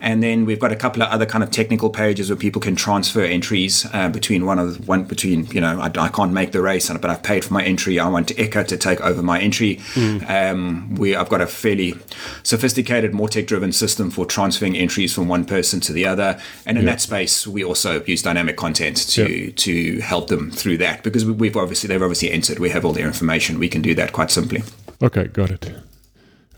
and 0.00 0.22
then 0.22 0.46
we've 0.46 0.60
got 0.60 0.72
a 0.72 0.76
couple 0.76 1.02
of 1.02 1.08
other 1.08 1.26
kind 1.26 1.42
of 1.44 1.50
technical 1.50 1.90
pages 1.90 2.28
where 2.30 2.36
people 2.46 2.60
can 2.60 2.74
transfer 2.76 3.22
entries 3.22 3.86
uh, 3.92 4.08
between 4.08 4.44
one 4.46 4.58
of 4.58 4.86
one 4.88 5.04
between 5.04 5.46
you 5.46 5.60
know 5.60 5.80
I, 5.80 5.86
I 6.06 6.08
can't 6.08 6.32
make 6.32 6.50
the 6.52 6.62
race, 6.62 6.88
but 6.90 7.10
I've 7.12 7.22
paid 7.22 7.44
for 7.44 7.54
my 7.54 7.62
entry. 7.72 7.98
I 7.98 8.08
want 8.08 8.28
Eka 8.44 8.66
to 8.66 8.76
take 8.76 9.00
over 9.00 9.22
my 9.22 9.38
entry. 9.40 9.80
Um, 10.28 10.94
we 10.96 11.14
I've 11.16 11.28
got 11.28 11.40
a 11.40 11.46
fairly 11.46 11.94
sophisticated, 12.42 13.14
more 13.14 13.28
tech-driven 13.28 13.72
system 13.72 14.10
for 14.10 14.24
transferring 14.26 14.76
entries 14.76 15.12
from 15.14 15.28
one 15.28 15.44
person 15.44 15.80
to 15.80 15.92
the 15.92 16.06
other, 16.06 16.38
and 16.66 16.78
in 16.78 16.84
that 16.86 17.00
space, 17.00 17.46
we 17.46 17.64
also 17.64 18.02
use 18.04 18.22
dynamic 18.22 18.56
content 18.56 18.96
to 19.14 19.22
Yeah. 19.26 19.50
to 19.66 20.00
help 20.00 20.28
them 20.28 20.50
through 20.50 20.78
that 20.78 21.02
because 21.02 21.24
we- 21.24 21.32
we've 21.42 21.56
obviously 21.56 21.88
they've 21.88 22.02
obviously 22.02 22.30
entered. 22.30 22.58
We 22.58 22.70
have 22.70 22.84
all 22.84 22.92
their 22.92 23.06
information. 23.06 23.58
We 23.58 23.68
can 23.68 23.82
do 23.82 23.94
that 23.94 24.12
quite 24.12 24.30
simply. 24.30 24.62
Okay, 25.02 25.26
got 25.28 25.50
it. 25.50 25.64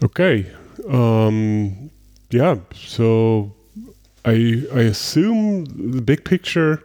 Okay. 0.03 0.47
Um, 0.89 1.88
yeah. 2.31 2.57
So 2.75 3.53
I 4.25 4.65
I 4.75 4.81
assume 4.81 5.65
the 5.97 6.03
big 6.03 6.25
picture 6.25 6.83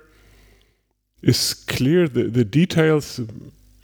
is 1.21 1.53
clear. 1.53 2.07
The 2.07 2.23
the 2.23 2.45
details 2.45 3.19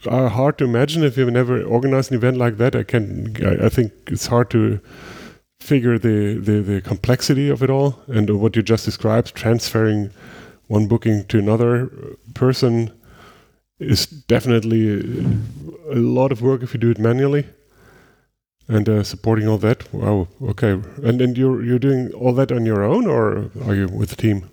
are 0.07 0.30
hard 0.30 0.57
to 0.60 0.64
imagine 0.66 1.03
if 1.03 1.18
you've 1.18 1.32
never 1.32 1.62
organized 1.64 2.12
an 2.12 2.18
event 2.18 2.38
like 2.38 2.57
that. 2.57 2.76
I 2.76 2.84
can 2.84 3.36
I, 3.45 3.66
I 3.66 3.70
think 3.70 3.91
it's 4.07 4.28
hard 4.28 4.49
to 4.51 4.80
figure 5.60 5.99
the, 5.99 6.39
the 6.39 6.62
the 6.62 6.82
complexity 6.82 7.49
of 7.49 7.62
it 7.62 7.70
all 7.70 7.99
and 8.07 8.30
what 8.39 8.55
you 8.55 8.62
just 8.62 8.86
described, 8.86 9.36
transferring 9.36 10.12
one 10.68 10.88
booking 10.88 11.26
to 11.26 11.39
another 11.39 11.91
person 12.34 12.91
is 13.80 14.05
definitely 14.05 14.99
a 15.91 15.95
lot 15.95 16.32
of 16.32 16.41
work 16.41 16.62
if 16.64 16.74
you 16.74 16.80
do 16.80 16.91
it 16.91 16.99
manually 16.99 17.45
and 18.70 18.88
uh, 18.88 19.03
supporting 19.03 19.47
all 19.47 19.57
that. 19.57 19.91
Wow. 19.93 20.28
Okay. 20.41 20.80
And 21.03 21.22
and 21.22 21.38
you're 21.38 21.61
you're 21.63 21.80
doing 21.80 22.13
all 22.13 22.34
that 22.34 22.51
on 22.51 22.65
your 22.65 22.84
own, 22.84 23.07
or 23.07 23.49
are 23.65 23.76
you 23.76 23.88
with 23.88 24.13
a 24.13 24.15
team? 24.15 24.49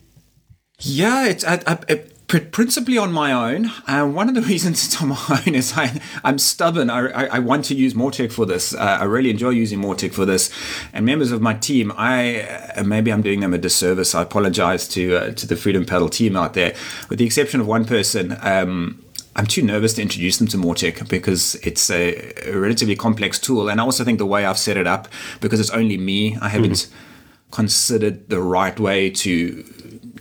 Yeah, 0.80 1.26
it's 1.26 1.44
I, 1.44 1.60
I, 1.66 1.78
it, 1.88 2.26
pr- 2.26 2.38
principally 2.38 2.98
on 2.98 3.12
my 3.12 3.32
own. 3.32 3.70
Uh, 3.86 4.06
one 4.06 4.28
of 4.28 4.34
the 4.34 4.42
reasons 4.52 4.84
it's 4.84 5.00
on 5.00 5.08
my 5.08 5.42
own 5.46 5.54
is 5.54 5.74
I, 5.76 6.00
I'm 6.24 6.38
stubborn. 6.38 6.90
I, 6.90 7.08
I, 7.08 7.24
I 7.36 7.38
want 7.38 7.64
to 7.66 7.74
use 7.74 7.94
Mautic 7.94 8.32
for 8.32 8.46
this. 8.46 8.74
Uh, 8.74 8.98
I 9.00 9.04
really 9.04 9.30
enjoy 9.30 9.50
using 9.50 9.80
Mautic 9.80 10.12
for 10.12 10.24
this. 10.24 10.50
And 10.92 11.06
members 11.06 11.32
of 11.32 11.40
my 11.40 11.54
team, 11.54 11.92
I 11.96 12.42
uh, 12.76 12.84
maybe 12.84 13.12
I'm 13.12 13.22
doing 13.22 13.40
them 13.40 13.54
a 13.54 13.58
disservice. 13.58 14.14
I 14.14 14.22
apologize 14.22 14.88
to 14.88 15.16
uh, 15.16 15.30
to 15.32 15.46
the 15.46 15.56
Freedom 15.56 15.84
Paddle 15.84 16.08
team 16.08 16.36
out 16.36 16.54
there, 16.54 16.74
with 17.08 17.18
the 17.18 17.26
exception 17.26 17.60
of 17.60 17.66
one 17.66 17.84
person. 17.84 18.36
Um, 18.40 19.02
I'm 19.36 19.46
too 19.46 19.62
nervous 19.62 19.92
to 19.94 20.02
introduce 20.02 20.38
them 20.38 20.48
to 20.48 20.56
Mautic 20.56 21.08
because 21.08 21.54
it's 21.56 21.90
a, 21.90 22.50
a 22.50 22.58
relatively 22.58 22.96
complex 22.96 23.38
tool, 23.38 23.68
and 23.68 23.80
I 23.80 23.84
also 23.84 24.02
think 24.02 24.18
the 24.18 24.26
way 24.26 24.44
I've 24.44 24.58
set 24.58 24.76
it 24.76 24.86
up, 24.86 25.08
because 25.40 25.60
it's 25.60 25.70
only 25.70 25.98
me, 25.98 26.36
I 26.40 26.48
haven't 26.48 26.88
considered 27.50 28.28
the 28.28 28.40
right 28.40 28.80
way 28.80 29.10
to 29.10 29.64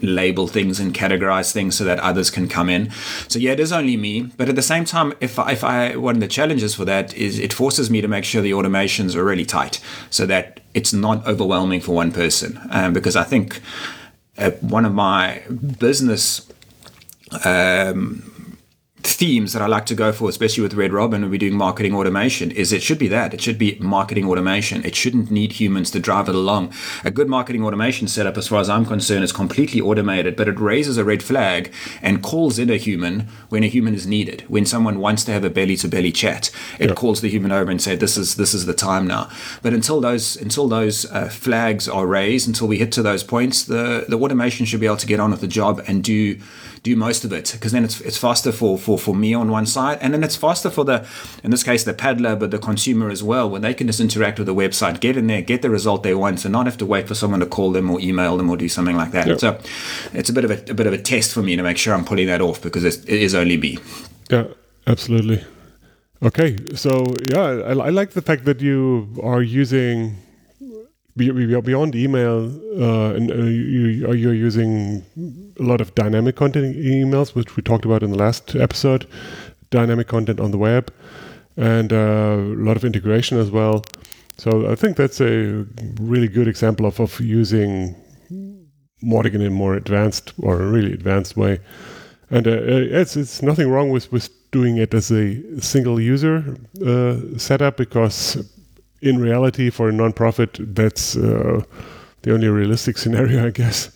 label 0.01 0.47
things 0.47 0.79
and 0.79 0.93
categorize 0.93 1.53
things 1.53 1.75
so 1.75 1.83
that 1.85 1.99
others 1.99 2.29
can 2.29 2.47
come 2.49 2.69
in. 2.69 2.91
So 3.29 3.39
yeah, 3.39 3.51
it 3.51 3.59
is 3.59 3.71
only 3.71 3.97
me, 3.97 4.23
but 4.37 4.49
at 4.49 4.55
the 4.55 4.61
same 4.61 4.85
time, 4.85 5.13
if 5.21 5.39
I, 5.39 5.53
if 5.53 5.63
I 5.63 5.95
one 5.95 6.15
of 6.15 6.21
the 6.21 6.27
challenges 6.27 6.75
for 6.75 6.85
that 6.85 7.13
is 7.13 7.39
it 7.39 7.53
forces 7.53 7.89
me 7.89 8.01
to 8.01 8.07
make 8.07 8.25
sure 8.25 8.41
the 8.41 8.51
automations 8.51 9.15
are 9.15 9.23
really 9.23 9.45
tight 9.45 9.79
so 10.09 10.25
that 10.25 10.59
it's 10.73 10.93
not 10.93 11.25
overwhelming 11.25 11.81
for 11.81 11.93
one 11.93 12.11
person. 12.11 12.59
Um, 12.69 12.93
because 12.93 13.15
I 13.15 13.23
think 13.23 13.61
uh, 14.37 14.51
one 14.59 14.85
of 14.85 14.93
my 14.93 15.41
business 15.79 16.45
um, 17.45 18.31
themes 19.05 19.53
that 19.53 19.61
I 19.61 19.67
like 19.67 19.85
to 19.87 19.95
go 19.95 20.11
for, 20.11 20.29
especially 20.29 20.63
with 20.63 20.73
Red 20.73 20.93
Robin 20.93 21.21
when 21.21 21.31
we're 21.31 21.37
doing 21.37 21.55
marketing 21.55 21.95
automation, 21.95 22.51
is 22.51 22.71
it 22.71 22.83
should 22.83 22.99
be 22.99 23.07
that. 23.09 23.33
It 23.33 23.41
should 23.41 23.57
be 23.57 23.77
marketing 23.79 24.25
automation. 24.25 24.83
It 24.83 24.95
shouldn't 24.95 25.31
need 25.31 25.53
humans 25.53 25.91
to 25.91 25.99
drive 25.99 26.29
it 26.29 26.35
along. 26.35 26.73
A 27.03 27.11
good 27.11 27.29
marketing 27.29 27.63
automation 27.63 28.07
setup, 28.07 28.37
as 28.37 28.47
far 28.47 28.59
as 28.59 28.69
I'm 28.69 28.85
concerned, 28.85 29.23
is 29.23 29.31
completely 29.31 29.81
automated, 29.81 30.35
but 30.35 30.47
it 30.47 30.59
raises 30.59 30.97
a 30.97 31.03
red 31.03 31.23
flag 31.23 31.73
and 32.01 32.23
calls 32.23 32.59
in 32.59 32.69
a 32.69 32.77
human 32.77 33.27
when 33.49 33.63
a 33.63 33.67
human 33.67 33.93
is 33.93 34.07
needed. 34.07 34.43
When 34.47 34.65
someone 34.65 34.99
wants 34.99 35.23
to 35.25 35.31
have 35.31 35.43
a 35.43 35.49
belly 35.49 35.75
to 35.77 35.87
belly 35.87 36.11
chat, 36.11 36.51
it 36.79 36.95
calls 36.95 37.21
the 37.21 37.29
human 37.29 37.51
over 37.51 37.71
and 37.71 37.81
say, 37.81 37.95
This 37.95 38.17
is 38.17 38.35
this 38.35 38.53
is 38.53 38.65
the 38.65 38.73
time 38.73 39.07
now. 39.07 39.29
But 39.61 39.73
until 39.73 40.01
those 40.01 40.35
until 40.35 40.67
those 40.67 41.05
uh, 41.11 41.29
flags 41.29 41.87
are 41.87 42.05
raised, 42.05 42.47
until 42.47 42.67
we 42.67 42.77
hit 42.77 42.91
to 42.93 43.03
those 43.03 43.23
points, 43.23 43.63
the, 43.63 44.05
the 44.07 44.17
automation 44.17 44.65
should 44.65 44.79
be 44.79 44.85
able 44.85 44.97
to 44.97 45.07
get 45.07 45.19
on 45.19 45.31
with 45.31 45.41
the 45.41 45.47
job 45.47 45.83
and 45.87 46.03
do 46.03 46.39
do 46.85 46.95
most 46.95 47.25
of 47.25 47.33
it 47.33 47.49
because 47.51 47.71
then 47.71 47.83
it's 47.83 47.99
it's 48.01 48.15
faster 48.17 48.51
for, 48.51 48.77
for 48.77 48.97
for 48.99 49.15
me 49.15 49.33
on 49.33 49.49
one 49.49 49.65
side, 49.65 49.97
and 50.01 50.13
then 50.13 50.23
it's 50.23 50.35
faster 50.35 50.69
for 50.69 50.85
the 50.85 51.05
in 51.43 51.49
this 51.49 51.63
case 51.63 51.83
the 51.83 51.93
paddler, 51.93 52.35
but 52.35 52.51
the 52.51 52.59
consumer 52.59 53.09
as 53.09 53.23
well, 53.23 53.49
when 53.49 53.63
they 53.63 53.73
can 53.73 53.87
just 53.87 53.99
interact 53.99 54.37
with 54.37 54.45
the 54.45 54.53
website, 54.53 54.99
get 54.99 55.17
in 55.17 55.25
there, 55.25 55.41
get 55.41 55.63
the 55.63 55.69
result 55.69 56.03
they 56.03 56.13
want, 56.13 56.45
and 56.45 56.51
not 56.51 56.67
have 56.67 56.77
to 56.77 56.85
wait 56.85 57.07
for 57.07 57.15
someone 57.15 57.39
to 57.39 57.47
call 57.47 57.71
them 57.71 57.89
or 57.89 57.99
email 57.99 58.37
them 58.37 58.49
or 58.51 58.55
do 58.55 58.69
something 58.69 58.95
like 58.95 59.11
that. 59.11 59.27
Yep. 59.27 59.39
So 59.39 59.59
it's 60.13 60.29
a 60.29 60.33
bit 60.33 60.45
of 60.45 60.51
a, 60.51 60.71
a 60.71 60.75
bit 60.75 60.85
of 60.85 60.93
a 60.93 61.01
test 61.01 61.33
for 61.33 61.41
me 61.41 61.55
to 61.55 61.63
make 61.63 61.77
sure 61.77 61.93
I'm 61.95 62.05
pulling 62.05 62.27
that 62.27 62.41
off 62.41 62.61
because 62.61 62.83
it's, 62.83 62.97
it 62.97 63.21
is 63.27 63.33
only 63.33 63.57
me. 63.57 63.79
Yeah, 64.29 64.45
absolutely. 64.85 65.43
Okay, 66.21 66.55
so 66.75 67.03
yeah, 67.31 67.45
I, 67.69 67.71
I 67.71 67.89
like 67.89 68.11
the 68.11 68.21
fact 68.21 68.45
that 68.45 68.61
you 68.61 69.07
are 69.23 69.41
using 69.41 70.17
beyond 71.15 71.95
email, 71.95 72.45
uh, 72.81 73.15
and 73.15 73.31
uh, 73.31 73.35
you 73.35 74.07
are 74.07 74.15
you're 74.15 74.33
using 74.33 75.03
a 75.59 75.63
lot 75.63 75.81
of 75.81 75.95
dynamic 75.95 76.35
content 76.35 76.75
emails, 76.75 77.35
which 77.35 77.55
we 77.55 77.63
talked 77.63 77.85
about 77.85 78.03
in 78.03 78.11
the 78.11 78.17
last 78.17 78.55
episode. 78.55 79.07
Dynamic 79.71 80.07
content 80.07 80.39
on 80.39 80.51
the 80.51 80.57
web, 80.57 80.93
and 81.57 81.91
uh, 81.91 82.37
a 82.37 82.55
lot 82.55 82.77
of 82.77 82.85
integration 82.85 83.37
as 83.37 83.49
well. 83.49 83.83
So 84.37 84.69
I 84.69 84.75
think 84.75 84.97
that's 84.97 85.21
a 85.21 85.65
really 85.99 86.27
good 86.27 86.47
example 86.47 86.85
of, 86.85 86.99
of 86.99 87.19
using 87.19 87.95
Mautic 89.03 89.33
in 89.33 89.41
a 89.41 89.49
more 89.49 89.75
advanced 89.75 90.33
or 90.39 90.61
a 90.61 90.67
really 90.67 90.93
advanced 90.93 91.37
way. 91.37 91.59
And 92.29 92.47
uh, 92.47 92.59
it's 92.61 93.15
it's 93.15 93.41
nothing 93.41 93.69
wrong 93.69 93.89
with 93.89 94.11
with 94.11 94.29
doing 94.51 94.77
it 94.77 94.93
as 94.93 95.11
a 95.11 95.61
single 95.61 95.99
user 95.99 96.57
uh, 96.85 97.37
setup 97.37 97.77
because 97.77 98.37
in 99.05 99.19
reality 99.19 99.69
for 99.69 99.89
a 99.89 99.91
nonprofit 99.91 100.75
that's 100.75 101.15
uh, 101.15 101.61
the 102.23 102.33
only 102.33 102.47
realistic 102.47 102.97
scenario, 103.03 103.45
I 103.47 103.51
guess, 103.51 103.91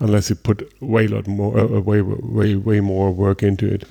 unless 0.00 0.30
you 0.30 0.36
put 0.36 0.72
way 0.80 1.06
lot 1.06 1.26
more 1.26 1.58
uh, 1.58 1.80
way 1.80 2.02
way 2.02 2.54
way 2.54 2.80
more 2.80 3.12
work 3.12 3.42
into 3.42 3.66
it. 3.66 3.84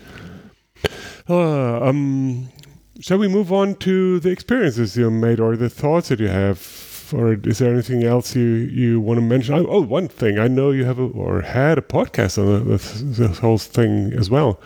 Uh, 1.29 1.81
um, 1.87 2.49
shall 2.99 3.17
we 3.17 3.27
move 3.27 3.51
on 3.51 3.75
to 3.75 4.19
the 4.19 4.29
experiences 4.29 4.97
you 4.97 5.09
made 5.11 5.39
or 5.39 5.55
the 5.55 5.69
thoughts 5.69 6.09
that 6.09 6.19
you 6.19 6.27
have? 6.27 7.13
Or 7.13 7.33
is 7.33 7.59
there 7.59 7.73
anything 7.73 8.03
else 8.03 8.35
you, 8.35 8.41
you 8.43 9.01
want 9.01 9.17
to 9.17 9.21
mention? 9.21 9.55
Oh, 9.55 9.67
oh, 9.67 9.81
one 9.81 10.07
thing. 10.07 10.39
I 10.39 10.47
know 10.47 10.71
you 10.71 10.85
have 10.85 10.97
a, 10.97 11.03
or 11.07 11.41
had 11.41 11.77
a 11.77 11.81
podcast 11.81 12.37
on 12.37 12.69
this, 12.69 13.01
this 13.03 13.39
whole 13.39 13.57
thing 13.57 14.13
as 14.13 14.29
well. 14.29 14.61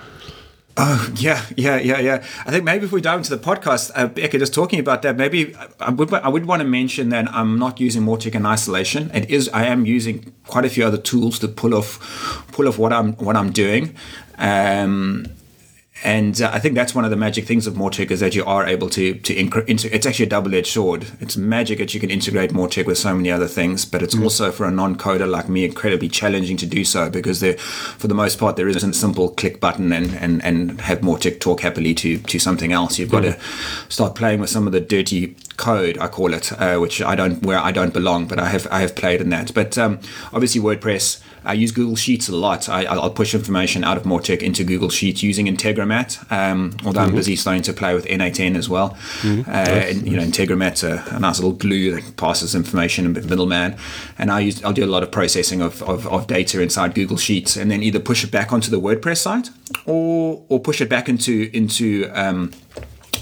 Oh 0.77 1.09
yeah, 1.15 1.45
yeah, 1.55 1.77
yeah, 1.77 1.99
yeah. 1.99 2.25
I 2.45 2.51
think 2.51 2.65
maybe 2.65 2.85
if 2.85 2.91
we 2.91 2.99
dive 2.99 3.19
into 3.19 3.33
the 3.33 3.41
podcast, 3.41 3.91
uh, 3.95 4.07
Becca, 4.07 4.37
just 4.37 4.53
talking 4.53 4.77
about 4.79 5.03
that, 5.03 5.15
maybe 5.15 5.55
I 5.79 5.89
would 5.89 6.13
I 6.13 6.27
would 6.27 6.45
want 6.45 6.61
to 6.61 6.67
mention 6.67 7.09
that 7.09 7.31
I'm 7.33 7.57
not 7.57 7.79
using 7.79 8.03
Mautic 8.03 8.35
in 8.35 8.45
isolation. 8.45 9.09
It 9.13 9.29
is 9.29 9.49
I 9.53 9.65
am 9.65 9.85
using 9.85 10.33
quite 10.47 10.65
a 10.65 10.69
few 10.69 10.85
other 10.85 10.97
tools 10.97 11.39
to 11.39 11.47
pull 11.47 11.73
off 11.73 12.45
pull 12.51 12.67
off 12.67 12.77
what 12.77 12.91
I'm 12.91 13.13
what 13.13 13.37
I'm 13.37 13.51
doing. 13.51 13.95
Um, 14.37 15.27
and 16.03 16.41
uh, 16.41 16.51
I 16.53 16.59
think 16.59 16.75
that's 16.75 16.93
one 16.93 17.05
of 17.05 17.11
the 17.11 17.17
magic 17.17 17.45
things 17.45 17.67
of 17.67 17.75
Mautic 17.75 18.11
is 18.11 18.19
that 18.19 18.35
you 18.35 18.43
are 18.43 18.65
able 18.65 18.89
to 18.89 19.13
to 19.13 19.33
incre- 19.33 19.65
inter- 19.65 19.89
it's 19.91 20.05
actually 20.05 20.25
a 20.25 20.29
double-edged 20.29 20.67
sword. 20.67 21.07
It's 21.21 21.37
magic 21.37 21.77
that 21.77 21.93
you 21.93 21.99
can 21.99 22.09
integrate 22.09 22.51
Mautic 22.51 22.85
with 22.85 22.97
so 22.97 23.15
many 23.15 23.31
other 23.31 23.47
things, 23.47 23.85
but 23.85 24.03
it's 24.03 24.15
mm. 24.15 24.23
also 24.23 24.51
for 24.51 24.65
a 24.65 24.71
non-coder 24.71 25.29
like 25.29 25.47
me 25.47 25.63
incredibly 25.63 26.09
challenging 26.09 26.57
to 26.57 26.65
do 26.65 26.83
so 26.83 27.09
because 27.09 27.39
there, 27.39 27.57
for 27.57 28.07
the 28.07 28.13
most 28.13 28.37
part, 28.37 28.57
there 28.57 28.67
isn't 28.67 28.89
a 28.89 28.93
simple 28.93 29.29
click 29.29 29.61
button 29.61 29.93
and 29.93 30.13
and 30.15 30.43
and 30.43 30.81
have 30.81 30.99
Mautic 30.99 31.39
talk 31.39 31.61
happily 31.61 31.93
to 31.95 32.19
to 32.19 32.39
something 32.39 32.73
else. 32.73 32.99
You've 32.99 33.11
got 33.11 33.23
mm. 33.23 33.33
to 33.33 33.93
start 33.93 34.15
playing 34.15 34.41
with 34.41 34.49
some 34.49 34.67
of 34.67 34.73
the 34.73 34.81
dirty 34.81 35.35
code 35.57 35.97
I 35.97 36.07
call 36.07 36.33
it, 36.33 36.51
uh, 36.53 36.77
which 36.77 37.01
I 37.01 37.15
don't 37.15 37.43
where 37.43 37.59
I 37.59 37.71
don't 37.71 37.93
belong, 37.93 38.27
but 38.27 38.39
I 38.39 38.49
have 38.49 38.67
I 38.71 38.81
have 38.81 38.95
played 38.95 39.21
in 39.21 39.29
that. 39.29 39.53
But 39.53 39.77
um, 39.77 39.99
obviously 40.33 40.61
WordPress. 40.61 41.21
I 41.45 41.53
use 41.53 41.71
Google 41.71 41.95
Sheets 41.95 42.27
a 42.27 42.35
lot. 42.35 42.67
I, 42.67 42.95
will 42.95 43.11
push 43.11 43.35
information 43.35 43.83
out 43.83 43.97
of 43.97 44.03
Mautic 44.03 44.41
into 44.41 44.63
Google 44.63 44.89
Sheets 44.89 45.21
using 45.21 45.45
Integromat. 45.45 46.31
Um, 46.31 46.75
although 46.83 47.01
mm-hmm. 47.01 47.09
I'm 47.09 47.15
busy 47.15 47.35
starting 47.35 47.61
to 47.63 47.73
play 47.73 47.93
with 47.93 48.05
N8N 48.05 48.55
as 48.55 48.67
well. 48.67 48.97
Mm-hmm. 49.21 49.47
Uh, 49.47 49.53
nice. 49.53 49.95
and, 49.95 50.07
you 50.07 50.17
know, 50.17 50.23
Integromat's 50.23 50.83
a, 50.83 51.03
a, 51.11 51.19
nice 51.19 51.37
little 51.37 51.53
glue 51.53 51.91
that 51.91 52.17
passes 52.17 52.55
information 52.55 53.05
in 53.05 53.13
the 53.13 53.21
middleman. 53.21 53.77
And 54.17 54.31
I 54.31 54.39
use 54.39 54.63
I'll 54.63 54.73
do 54.73 54.83
a 54.83 54.87
lot 54.87 55.03
of 55.03 55.11
processing 55.11 55.61
of, 55.61 55.83
of, 55.83 56.07
of, 56.07 56.25
data 56.25 56.61
inside 56.61 56.95
Google 56.95 57.17
Sheets, 57.17 57.55
and 57.55 57.69
then 57.69 57.83
either 57.83 57.99
push 57.99 58.23
it 58.23 58.31
back 58.31 58.51
onto 58.51 58.71
the 58.71 58.81
WordPress 58.81 59.17
site 59.17 59.51
or 59.85 60.43
or 60.49 60.59
push 60.59 60.81
it 60.81 60.89
back 60.89 61.07
into 61.07 61.51
into 61.53 62.09
um, 62.13 62.51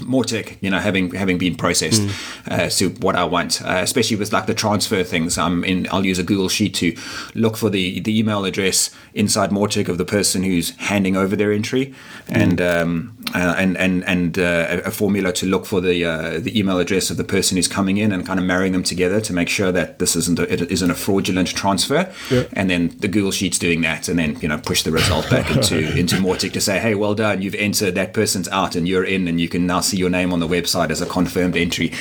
Mautic, 0.06 0.58
you 0.62 0.70
know, 0.70 0.80
having 0.80 1.12
having 1.14 1.38
been 1.38 1.56
processed 1.56 2.02
mm. 2.02 2.52
uh, 2.52 2.70
to 2.70 2.90
what 3.02 3.16
I 3.16 3.24
want, 3.24 3.62
uh, 3.62 3.80
especially 3.82 4.18
with 4.18 4.32
like 4.34 4.46
the 4.46 4.54
transfer 4.54 5.04
things. 5.04 5.38
I'm 5.38 5.64
in. 5.64 5.88
I'll 5.92 6.06
use 6.06 6.20
a 6.20 6.24
Google 6.24 6.50
Sheet 6.50 6.74
to 6.76 6.96
look 7.36 7.58
for 7.58 7.70
the 7.70 8.00
the 8.00 8.18
email 8.18 8.46
address 8.46 8.90
inside 9.14 9.50
Mautic 9.50 9.88
of 9.88 9.98
the 9.98 10.06
person 10.06 10.44
who's 10.44 10.72
handing 10.78 11.16
over 11.16 11.36
their 11.36 11.52
entry, 11.52 11.88
mm. 11.88 11.94
and 12.36 12.62
um, 12.62 13.13
uh, 13.34 13.56
and 13.58 13.78
and 13.78 14.04
and 14.06 14.38
uh, 14.38 14.82
a 14.86 14.92
formula 14.92 15.32
to 15.34 15.46
look 15.46 15.66
for 15.66 15.82
the 15.82 16.04
uh, 16.06 16.40
the 16.40 16.58
email 16.58 16.80
address 16.80 17.10
of 17.10 17.18
the 17.18 17.24
person 17.24 17.58
who's 17.58 17.68
coming 17.68 17.98
in, 17.98 18.12
and 18.12 18.26
kind 18.26 18.40
of 18.40 18.46
marrying 18.46 18.74
them 18.74 18.84
together 18.84 19.22
to 19.22 19.34
make 19.34 19.50
sure 19.50 19.72
that 19.72 20.00
this 20.00 20.16
isn't 20.16 20.40
a, 20.40 20.52
it 20.52 20.72
isn't 20.72 20.92
a 20.92 20.96
fraudulent 20.96 21.48
transfer. 21.50 22.12
Yeah. 22.30 22.44
And 22.54 22.70
then 22.70 22.90
the 23.00 23.08
Google 23.08 23.32
Sheet's 23.32 23.60
doing 23.60 23.82
that, 23.82 24.08
and 24.08 24.20
then 24.20 24.40
you 24.42 24.48
know 24.48 24.58
push 24.58 24.84
the 24.84 24.92
result 24.92 25.30
back 25.30 25.50
into 25.50 25.98
into 25.98 26.16
Mautic 26.18 26.54
to 26.54 26.62
say, 26.62 26.80
hey, 26.80 26.96
well 26.96 27.16
done, 27.16 27.42
you've 27.42 27.56
entered 27.56 27.96
that 27.96 28.14
person's 28.14 28.48
out, 28.50 28.76
and 28.76 28.88
you're 28.88 29.06
in, 29.06 29.28
and 29.28 29.40
you 29.40 29.50
can 29.50 29.66
now 29.66 29.82
see 29.82 29.98
your 29.98 30.10
name 30.10 30.34
on 30.34 30.40
the 30.40 30.48
website 30.48 30.90
as 30.90 31.02
a 31.02 31.06
confirmed 31.06 31.56
entry. 31.56 31.92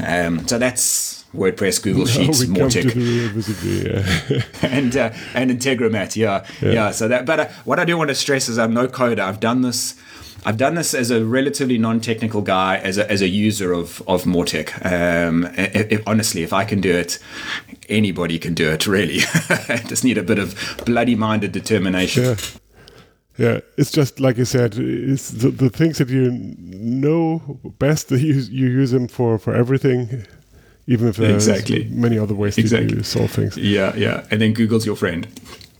Um, 0.00 0.46
so 0.46 0.58
that's 0.58 1.20
WordPress, 1.34 1.82
Google 1.82 2.06
Sheets, 2.06 2.44
Mautic, 2.44 2.94
yeah. 3.62 4.42
and 4.68 4.96
uh, 4.96 5.12
and 5.34 5.50
Integromat. 5.50 6.16
Yeah, 6.16 6.44
yeah, 6.60 6.72
yeah. 6.72 6.90
So 6.90 7.06
that, 7.08 7.24
but 7.24 7.40
uh, 7.40 7.48
what 7.64 7.78
I 7.78 7.84
do 7.84 7.96
want 7.96 8.08
to 8.08 8.16
stress 8.16 8.48
is 8.48 8.58
I'm 8.58 8.74
no 8.74 8.88
coder. 8.88 9.20
I've 9.20 9.40
done 9.40 9.62
this. 9.62 9.94
I've 10.44 10.56
done 10.56 10.74
this 10.74 10.94
as 10.94 11.10
a 11.10 11.24
relatively 11.24 11.78
non-technical 11.78 12.42
guy, 12.42 12.78
as 12.78 12.98
a, 12.98 13.10
as 13.10 13.22
a 13.22 13.28
user 13.28 13.72
of 13.72 14.02
of 14.06 14.24
Mautic. 14.24 14.70
Um, 14.84 15.46
if, 15.56 15.92
if, 15.92 16.02
honestly, 16.06 16.42
if 16.42 16.52
I 16.52 16.64
can 16.64 16.80
do 16.80 16.92
it, 16.92 17.18
anybody 17.88 18.38
can 18.38 18.54
do 18.54 18.70
it. 18.70 18.86
Really, 18.86 19.18
just 19.86 20.04
need 20.04 20.18
a 20.18 20.22
bit 20.22 20.38
of 20.38 20.54
bloody-minded 20.86 21.52
determination. 21.52 22.24
Yeah. 22.24 22.36
Yeah, 23.38 23.60
it's 23.78 23.90
just 23.90 24.20
like 24.20 24.36
you 24.36 24.44
said. 24.44 24.74
It's 24.76 25.30
the, 25.30 25.50
the 25.50 25.70
things 25.70 25.96
that 25.96 26.10
you 26.10 26.30
know 26.58 27.58
best. 27.78 28.08
That 28.08 28.20
you 28.20 28.34
you 28.34 28.68
use 28.68 28.90
them 28.90 29.08
for 29.08 29.38
for 29.38 29.54
everything, 29.54 30.26
even 30.86 31.08
if 31.08 31.16
there's 31.16 31.48
exactly. 31.48 31.88
many 31.90 32.18
other 32.18 32.34
ways 32.34 32.58
exactly. 32.58 32.98
to 32.98 33.02
solve 33.04 33.30
things. 33.30 33.56
Yeah, 33.56 33.96
yeah, 33.96 34.26
and 34.30 34.42
then 34.42 34.52
Google's 34.52 34.84
your 34.84 34.96
friend. 34.96 35.26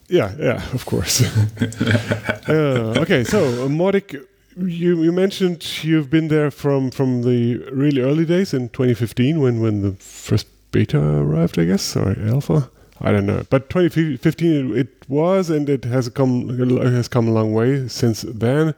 Yeah, 0.09 0.33
yeah, 0.39 0.63
of 0.73 0.87
course. 0.87 1.23
uh, 2.49 2.95
okay, 3.03 3.25
so 3.25 3.45
uh, 3.45 3.69
Mautic, 3.69 4.21
you 4.67 5.03
you 5.03 5.13
mentioned 5.13 5.85
you've 5.85 6.11
been 6.11 6.29
there 6.29 6.51
from 6.51 6.91
from 6.91 7.23
the 7.23 7.57
really 7.73 8.01
early 8.01 8.25
days 8.25 8.55
in 8.55 8.69
2015 8.69 9.41
when 9.41 9.61
when 9.61 9.83
the 9.83 9.93
first 9.93 10.47
beta 10.73 11.01
arrived, 11.01 11.59
I 11.59 11.65
guess, 11.65 11.97
or 11.97 12.17
alpha. 12.27 12.71
I 13.03 13.13
don't 13.13 13.25
know, 13.25 13.45
but 13.49 13.71
2015 13.71 14.77
it 14.77 14.89
was, 15.09 15.49
and 15.49 15.71
it 15.71 15.87
has 15.87 16.11
come 16.11 16.49
has 16.81 17.09
come 17.09 17.29
a 17.29 17.31
long 17.31 17.55
way 17.55 17.89
since 17.89 18.23
then. 18.29 18.75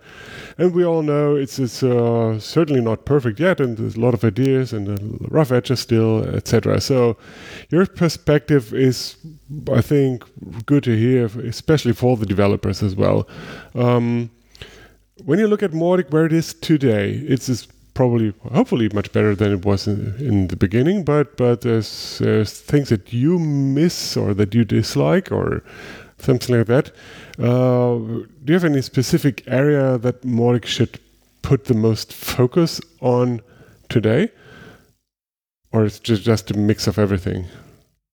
And 0.59 0.73
we 0.73 0.85
all 0.85 1.03
know 1.03 1.35
it's 1.35 1.59
it's 1.59 1.83
uh, 1.83 2.39
certainly 2.39 2.81
not 2.81 3.05
perfect 3.05 3.41
yet, 3.41 3.59
and 3.59 3.77
there's 3.77 3.97
a 3.97 4.01
lot 4.01 4.15
of 4.15 4.23
ideas 4.23 4.73
and 4.73 5.27
rough 5.29 5.51
edges 5.51 5.81
still, 5.81 6.23
etc. 6.23 6.81
So 6.81 7.17
your 7.71 7.85
perspective 7.85 8.73
is, 8.73 9.17
I 9.73 9.81
think, 9.81 10.25
good 10.67 10.85
to 10.85 10.97
hear, 10.97 11.27
especially 11.45 11.93
for 11.93 12.17
the 12.17 12.27
developers 12.27 12.81
as 12.81 12.95
well. 12.95 13.27
Um, 13.75 14.31
when 15.25 15.39
you 15.39 15.47
look 15.47 15.63
at 15.63 15.73
Mautic 15.73 16.11
where 16.11 16.27
it 16.27 16.33
is 16.33 16.55
today, 16.55 17.13
it's 17.13 17.67
probably 17.95 18.33
hopefully 18.53 18.89
much 18.95 19.13
better 19.13 19.35
than 19.35 19.53
it 19.53 19.65
was 19.65 19.87
in, 19.87 20.15
in, 20.19 20.49
the 20.49 20.57
beginning 20.57 21.05
but 21.05 21.37
but 21.37 21.61
there's, 21.61 22.19
there's 22.21 22.59
things 22.59 22.89
that 22.89 23.13
you 23.13 23.39
miss 23.39 24.17
or 24.17 24.33
that 24.33 24.55
you 24.55 24.65
dislike 24.65 25.31
or 25.31 25.63
something 26.19 26.57
like 26.57 26.67
that. 26.69 26.93
Uh, 27.39 27.99
do 27.99 28.47
you 28.47 28.55
have 28.55 28.65
any 28.65 28.81
specific 28.81 29.43
area 29.47 29.99
that 29.99 30.23
Mautic 30.23 30.65
should 30.65 31.01
put 31.43 31.65
the 31.65 31.75
most 31.75 32.13
focus 32.13 32.81
on 33.01 33.41
today? 33.89 34.31
Or 35.73 35.85
it's 35.85 35.99
just 35.99 36.23
just 36.23 36.51
a 36.51 36.57
mix 36.57 36.87
of 36.87 36.99
everything? 36.99 37.47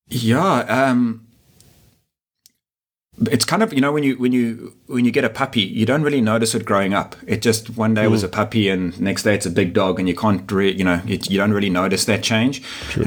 Yeah 0.08 0.62
um 0.62 1.28
it's 3.32 3.46
kind 3.46 3.62
of 3.62 3.74
you 3.74 3.82
know 3.82 3.92
when 3.92 4.04
you 4.04 4.18
when 4.18 4.32
you 4.32 4.74
when 4.88 5.06
you 5.06 5.12
get 5.12 5.24
a 5.24 5.30
puppy 5.30 5.62
you 5.62 5.86
don't 5.86 6.04
really 6.04 6.22
notice 6.22 6.56
it 6.56 6.66
growing 6.66 6.94
up. 6.94 7.16
It 7.28 7.42
just 7.42 7.78
one 7.78 7.94
day 7.94 8.06
mm. 8.06 8.12
was 8.12 8.24
a 8.24 8.28
puppy 8.28 8.70
and 8.70 9.00
next 9.00 9.24
day 9.24 9.36
it's 9.36 9.46
a 9.46 9.52
big 9.52 9.74
dog 9.74 10.00
and 10.00 10.08
you 10.08 10.16
can't 10.16 10.50
re- 10.52 10.72
you 10.72 10.84
know 10.84 11.02
it, 11.08 11.30
you 11.30 11.38
don't 11.38 11.52
really 11.52 11.70
notice 11.70 12.06
that 12.06 12.24
change. 12.24 12.64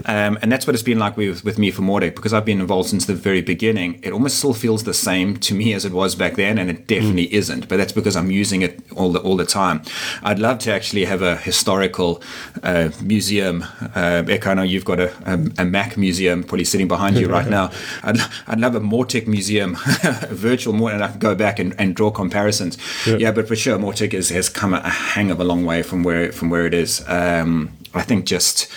Um, 0.06 0.38
and 0.42 0.52
that's 0.52 0.66
what 0.66 0.74
it's 0.74 0.82
been 0.82 0.98
like 0.98 1.16
with, 1.16 1.44
with 1.44 1.58
me 1.58 1.70
for 1.70 1.82
Mautic 1.82 2.14
because 2.14 2.32
I've 2.32 2.44
been 2.44 2.60
involved 2.60 2.90
since 2.90 3.06
the 3.06 3.14
very 3.14 3.42
beginning. 3.42 4.00
It 4.02 4.12
almost 4.12 4.38
still 4.38 4.54
feels 4.54 4.84
the 4.84 4.94
same 4.94 5.36
to 5.38 5.54
me 5.54 5.72
as 5.72 5.84
it 5.84 5.92
was 5.92 6.14
back 6.14 6.34
then 6.36 6.58
and 6.58 6.68
it 6.68 6.86
definitely 6.86 7.28
mm. 7.28 7.32
isn't 7.32 7.68
but 7.68 7.76
that's 7.78 7.92
because 7.92 8.16
I'm 8.16 8.30
using 8.30 8.62
it 8.62 8.80
all 8.96 9.12
the 9.12 9.20
all 9.20 9.36
the 9.36 9.46
time. 9.46 9.82
I'd 10.22 10.38
love 10.38 10.58
to 10.60 10.72
actually 10.72 11.04
have 11.06 11.22
a 11.22 11.36
historical 11.36 12.22
uh, 12.62 12.90
museum 13.00 13.64
uh, 13.94 14.22
I 14.52 14.54
know 14.54 14.62
you've 14.62 14.84
got 14.84 15.00
a, 15.00 15.12
a, 15.26 15.62
a 15.62 15.64
Mac 15.64 15.96
museum 15.96 16.42
probably 16.42 16.64
sitting 16.64 16.88
behind 16.88 17.16
you 17.16 17.28
right 17.36 17.48
now. 17.48 17.70
I'd, 18.02 18.18
I'd 18.46 18.60
love 18.60 18.74
a 18.74 18.80
Mautic 18.80 19.26
museum 19.26 19.76
virtual 20.30 20.72
more, 20.72 20.90
and 20.90 21.03
I 21.03 21.09
can 21.09 21.18
go 21.18 21.34
back 21.34 21.59
and, 21.59 21.74
and 21.78 21.94
draw 21.94 22.11
comparisons. 22.11 22.78
Yeah. 23.07 23.16
yeah. 23.16 23.32
but 23.32 23.48
for 23.48 23.57
sure, 23.57 23.78
Mautic 23.78 24.14
is, 24.14 24.30
has 24.30 24.48
come 24.48 24.74
a, 24.74 24.78
a 24.78 24.90
hang 24.90 25.30
of 25.30 25.40
a 25.40 25.44
long 25.44 25.64
way 25.64 25.82
from 25.82 26.03
where 26.03 26.32
from 26.32 26.50
where 26.50 26.66
it 26.66 26.74
is. 26.74 27.05
Um, 27.09 27.70
I 27.94 28.03
think 28.03 28.26
just 28.26 28.68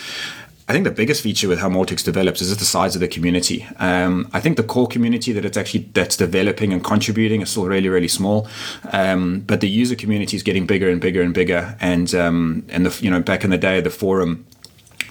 I 0.68 0.74
think 0.74 0.84
the 0.84 0.92
biggest 0.92 1.22
feature 1.22 1.48
with 1.48 1.60
how 1.60 1.70
Mautic 1.70 2.04
develops 2.04 2.42
is 2.42 2.48
just 2.48 2.60
the 2.60 2.66
size 2.66 2.96
of 2.96 3.02
the 3.02 3.08
community. 3.08 3.68
Um, 3.78 4.28
I 4.34 4.40
think 4.40 4.58
the 4.58 4.64
core 4.64 4.88
community 4.88 5.32
that 5.32 5.46
it's 5.46 5.58
actually 5.58 5.90
that's 5.94 6.18
developing 6.18 6.74
and 6.74 6.84
contributing 6.84 7.42
is 7.42 7.52
still 7.52 7.68
really 7.68 7.90
really 7.90 8.08
small, 8.08 8.48
um, 8.92 9.42
but 9.42 9.62
the 9.62 9.70
user 9.70 9.96
community 9.96 10.36
is 10.36 10.44
getting 10.44 10.66
bigger 10.66 10.90
and 10.90 11.00
bigger 11.00 11.22
and 11.22 11.34
bigger. 11.34 11.78
And 11.80 12.14
um, 12.16 12.66
and 12.70 12.86
the 12.86 13.04
you 13.04 13.12
know 13.12 13.22
back 13.22 13.44
in 13.44 13.52
the 13.52 13.60
day 13.60 13.80
the 13.80 13.92
forum 13.92 14.46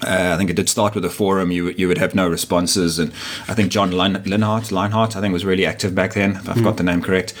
uh, 0.03 0.31
I 0.33 0.37
think 0.37 0.49
it 0.49 0.55
did 0.55 0.69
start 0.69 0.95
with 0.95 1.05
a 1.05 1.09
forum. 1.09 1.51
You 1.51 1.69
you 1.69 1.87
would 1.87 1.97
have 1.97 2.15
no 2.15 2.27
responses, 2.27 2.99
and 2.99 3.11
I 3.47 3.53
think 3.53 3.71
John 3.71 3.91
Lin- 3.91 4.23
Linhart, 4.23 4.71
Linhart, 4.71 5.15
I 5.15 5.21
think 5.21 5.33
was 5.33 5.45
really 5.45 5.65
active 5.65 5.95
back 5.95 6.13
then. 6.13 6.31
If 6.31 6.49
I've 6.49 6.57
mm. 6.57 6.63
got 6.63 6.77
the 6.77 6.83
name 6.83 7.01
correct, 7.01 7.33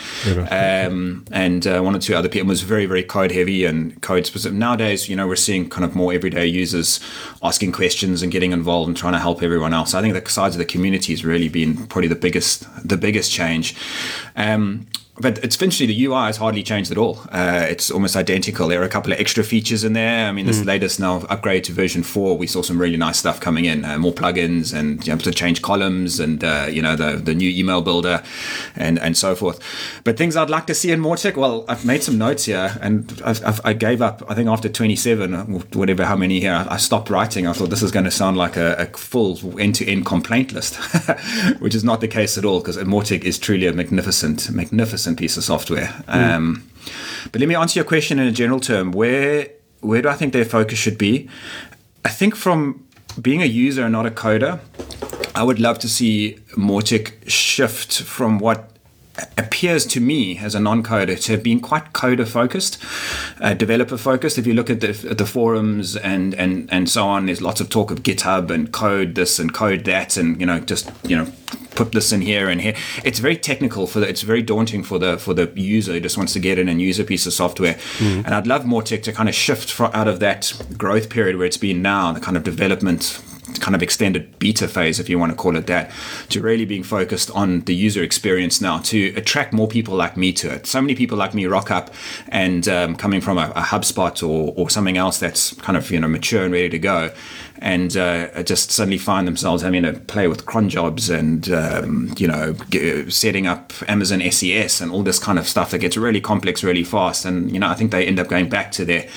um, 0.49 1.25
and 1.31 1.67
uh, 1.67 1.81
one 1.81 1.95
or 1.95 1.99
two 1.99 2.15
other 2.15 2.29
people. 2.29 2.47
It 2.47 2.49
was 2.49 2.61
very 2.61 2.85
very 2.85 3.03
code 3.03 3.31
heavy 3.31 3.65
and 3.65 4.01
code 4.01 4.25
specific. 4.25 4.57
Nowadays, 4.57 5.09
you 5.09 5.15
know, 5.15 5.27
we're 5.27 5.35
seeing 5.35 5.69
kind 5.69 5.83
of 5.83 5.95
more 5.95 6.13
everyday 6.13 6.45
users 6.45 6.99
asking 7.43 7.71
questions 7.71 8.21
and 8.21 8.31
getting 8.31 8.51
involved 8.51 8.87
and 8.87 8.97
trying 8.97 9.13
to 9.13 9.19
help 9.19 9.43
everyone 9.43 9.73
else. 9.73 9.93
I 9.93 10.01
think 10.01 10.13
the 10.13 10.29
size 10.29 10.55
of 10.55 10.59
the 10.59 10.65
community 10.65 11.13
has 11.13 11.25
really 11.25 11.49
been 11.49 11.87
probably 11.87 12.07
the 12.07 12.15
biggest 12.15 12.65
the 12.87 12.97
biggest 12.97 13.31
change. 13.31 13.75
Um, 14.35 14.87
but 15.17 15.37
it's 15.43 15.55
essentially 15.55 15.87
the 15.87 16.05
UI 16.05 16.25
has 16.25 16.37
hardly 16.37 16.61
changed 16.61 16.91
at 16.91 16.97
all. 16.97 17.19
Uh, 17.31 17.65
it's 17.69 17.89
almost 17.89 18.17
identical. 18.17 18.67
There 18.67 18.81
are 18.81 18.85
a 18.85 18.89
couple 18.89 19.13
of 19.13 19.19
extra 19.19 19.43
features 19.45 19.85
in 19.85 19.93
there. 19.93 20.27
I 20.27 20.31
mean, 20.33 20.45
this 20.45 20.59
mm. 20.59 20.65
latest 20.65 20.99
now 20.99 21.21
upgrade 21.29 21.63
to 21.65 21.71
version 21.71 22.03
four, 22.03 22.37
we 22.37 22.47
saw 22.47 22.61
some 22.61 22.79
really 22.79 22.97
nice 22.97 23.17
stuff 23.17 23.39
coming 23.39 23.63
in, 23.63 23.85
uh, 23.85 23.97
more 23.97 24.11
plugins 24.11 24.77
and 24.77 25.05
you 25.07 25.13
know, 25.13 25.19
to 25.19 25.31
change 25.31 25.61
columns 25.61 26.19
and 26.19 26.43
uh, 26.43 26.67
you 26.69 26.81
know 26.81 26.97
the 26.97 27.15
the 27.15 27.33
new 27.33 27.49
email 27.49 27.81
builder 27.81 28.23
and 28.75 28.99
and 28.99 29.15
so 29.15 29.35
forth. 29.35 29.61
But 30.03 30.17
things 30.17 30.35
I'd 30.35 30.49
like 30.49 30.67
to 30.67 30.73
see 30.73 30.91
in 30.91 30.99
Mautic. 30.99 31.37
Well, 31.37 31.63
I've 31.69 31.85
made 31.85 32.03
some 32.03 32.17
notes 32.17 32.45
here, 32.45 32.77
and 32.81 33.21
I've, 33.23 33.43
I've, 33.45 33.61
i 33.63 33.73
gave 33.73 34.01
up. 34.01 34.21
I 34.29 34.35
think 34.35 34.49
after 34.49 34.67
27, 34.67 35.33
whatever 35.71 36.05
how 36.05 36.17
many 36.17 36.41
here, 36.41 36.65
I 36.69 36.77
stopped 36.77 37.09
writing. 37.09 37.47
I 37.47 37.53
thought 37.53 37.69
this 37.69 37.83
is 37.83 37.91
going 37.91 38.05
to 38.05 38.11
sound 38.11 38.35
like 38.35 38.57
a, 38.57 38.75
a 38.77 38.85
full 38.97 39.59
end 39.59 39.75
to 39.75 39.89
end 39.89 40.05
complaint 40.05 40.51
list, 40.51 40.75
which 41.59 41.73
is 41.73 41.85
not 41.85 42.01
the 42.01 42.07
case 42.09 42.37
at 42.37 42.43
all 42.43 42.59
because 42.59 42.77
Mautic 42.77 43.23
is 43.23 43.39
truly 43.39 43.67
a 43.67 43.73
magnificent 43.73 44.51
magnificent 44.51 45.04
piece 45.13 45.37
of 45.37 45.43
software. 45.43 45.87
Mm. 46.07 46.33
Um, 46.33 46.69
but 47.31 47.41
let 47.41 47.47
me 47.47 47.55
answer 47.55 47.79
your 47.79 47.85
question 47.85 48.19
in 48.19 48.27
a 48.27 48.31
general 48.31 48.59
term. 48.59 48.91
Where 48.91 49.49
where 49.81 50.01
do 50.01 50.09
I 50.09 50.13
think 50.13 50.33
their 50.33 50.45
focus 50.45 50.79
should 50.79 50.97
be? 50.97 51.29
I 52.03 52.09
think 52.09 52.35
from 52.35 52.85
being 53.21 53.41
a 53.41 53.45
user 53.45 53.83
and 53.83 53.91
not 53.91 54.05
a 54.05 54.11
coder, 54.11 54.59
I 55.35 55.43
would 55.43 55.59
love 55.59 55.79
to 55.79 55.89
see 55.89 56.39
Mautic 56.55 57.29
shift 57.29 58.01
from 58.01 58.39
what 58.39 58.71
appears 59.37 59.85
to 59.85 59.99
me 59.99 60.37
as 60.37 60.55
a 60.55 60.59
non-coder 60.59 61.19
to 61.21 61.31
have 61.31 61.43
been 61.43 61.59
quite 61.59 61.93
coder 61.93 62.27
focused, 62.27 62.83
uh, 63.39 63.53
developer 63.53 63.97
focused. 63.97 64.37
If 64.37 64.45
you 64.45 64.53
look 64.53 64.69
at 64.69 64.81
the, 64.81 64.89
at 65.09 65.17
the, 65.17 65.25
forums 65.25 65.95
and, 65.95 66.33
and 66.35 66.69
and 66.71 66.89
so 66.89 67.07
on, 67.07 67.25
there's 67.25 67.41
lots 67.41 67.61
of 67.61 67.69
talk 67.69 67.91
of 67.91 68.03
GitHub 68.03 68.49
and 68.51 68.71
code 68.71 69.15
this 69.15 69.39
and 69.39 69.53
code 69.53 69.85
that, 69.85 70.17
and 70.17 70.39
you 70.39 70.45
know 70.45 70.59
just 70.59 70.91
you 71.03 71.15
know 71.15 71.27
put 71.75 71.91
this 71.91 72.11
in 72.11 72.21
here 72.21 72.49
and 72.49 72.61
here. 72.61 72.75
It's 73.03 73.19
very 73.19 73.37
technical 73.37 73.87
for 73.87 73.99
the, 73.99 74.07
it's 74.07 74.21
very 74.21 74.41
daunting 74.41 74.83
for 74.83 74.99
the 74.99 75.17
for 75.17 75.33
the 75.33 75.51
user 75.55 75.93
who 75.93 75.99
just 75.99 76.17
wants 76.17 76.33
to 76.33 76.39
get 76.39 76.57
in 76.57 76.69
and 76.69 76.81
use 76.81 76.99
a 76.99 77.03
piece 77.03 77.25
of 77.25 77.33
software. 77.33 77.73
Mm-hmm. 77.73 78.25
And 78.25 78.33
I'd 78.33 78.47
love 78.47 78.63
Mautic 78.63 79.03
to 79.03 79.11
kind 79.11 79.29
of 79.29 79.35
shift 79.35 79.79
out 79.79 80.07
of 80.07 80.19
that 80.19 80.53
growth 80.77 81.09
period 81.09 81.37
where 81.37 81.45
it's 81.45 81.57
been 81.57 81.81
now, 81.81 82.11
the 82.11 82.19
kind 82.19 82.37
of 82.37 82.43
development 82.43 83.21
kind 83.59 83.75
of 83.75 83.83
extended 83.83 84.37
beta 84.39 84.67
phase, 84.67 84.99
if 84.99 85.09
you 85.09 85.19
want 85.19 85.31
to 85.31 85.35
call 85.35 85.55
it 85.55 85.67
that, 85.67 85.91
to 86.29 86.41
really 86.41 86.65
being 86.65 86.83
focused 86.83 87.29
on 87.31 87.61
the 87.61 87.75
user 87.75 88.03
experience 88.03 88.59
now 88.59 88.79
to 88.79 89.13
attract 89.15 89.53
more 89.53 89.67
people 89.67 89.95
like 89.95 90.17
me 90.17 90.33
to 90.33 90.51
it. 90.51 90.65
So 90.65 90.81
many 90.81 90.95
people 90.95 91.17
like 91.17 91.33
me 91.33 91.45
rock 91.45 91.71
up 91.71 91.93
and 92.29 92.67
um, 92.67 92.95
coming 92.95 93.21
from 93.21 93.37
a, 93.37 93.51
a 93.55 93.61
HubSpot 93.61 94.27
or, 94.27 94.53
or 94.55 94.69
something 94.69 94.97
else 94.97 95.19
that's 95.19 95.53
kind 95.61 95.77
of 95.77 95.89
you 95.91 95.99
know 95.99 96.07
mature 96.07 96.43
and 96.43 96.53
ready 96.53 96.69
to 96.69 96.79
go 96.79 97.13
and 97.59 97.95
uh, 97.95 98.43
just 98.43 98.71
suddenly 98.71 98.97
find 98.97 99.27
themselves 99.27 99.63
having 99.63 99.83
to 99.83 99.93
play 99.93 100.27
with 100.27 100.45
cron 100.45 100.69
jobs 100.69 101.09
and 101.09 101.49
um, 101.51 102.13
you 102.17 102.27
know 102.27 102.53
g- 102.69 103.09
setting 103.09 103.47
up 103.47 103.73
Amazon 103.87 104.21
SES 104.31 104.81
and 104.81 104.91
all 104.91 105.03
this 105.03 105.19
kind 105.19 105.39
of 105.39 105.47
stuff 105.47 105.71
that 105.71 105.79
gets 105.79 105.97
really 105.97 106.21
complex 106.21 106.63
really 106.63 106.83
fast. 106.83 107.25
And 107.25 107.51
you 107.51 107.59
know, 107.59 107.67
I 107.67 107.73
think 107.73 107.91
they 107.91 108.05
end 108.05 108.19
up 108.19 108.27
going 108.27 108.49
back 108.49 108.71
to 108.73 108.85
their 108.85 109.07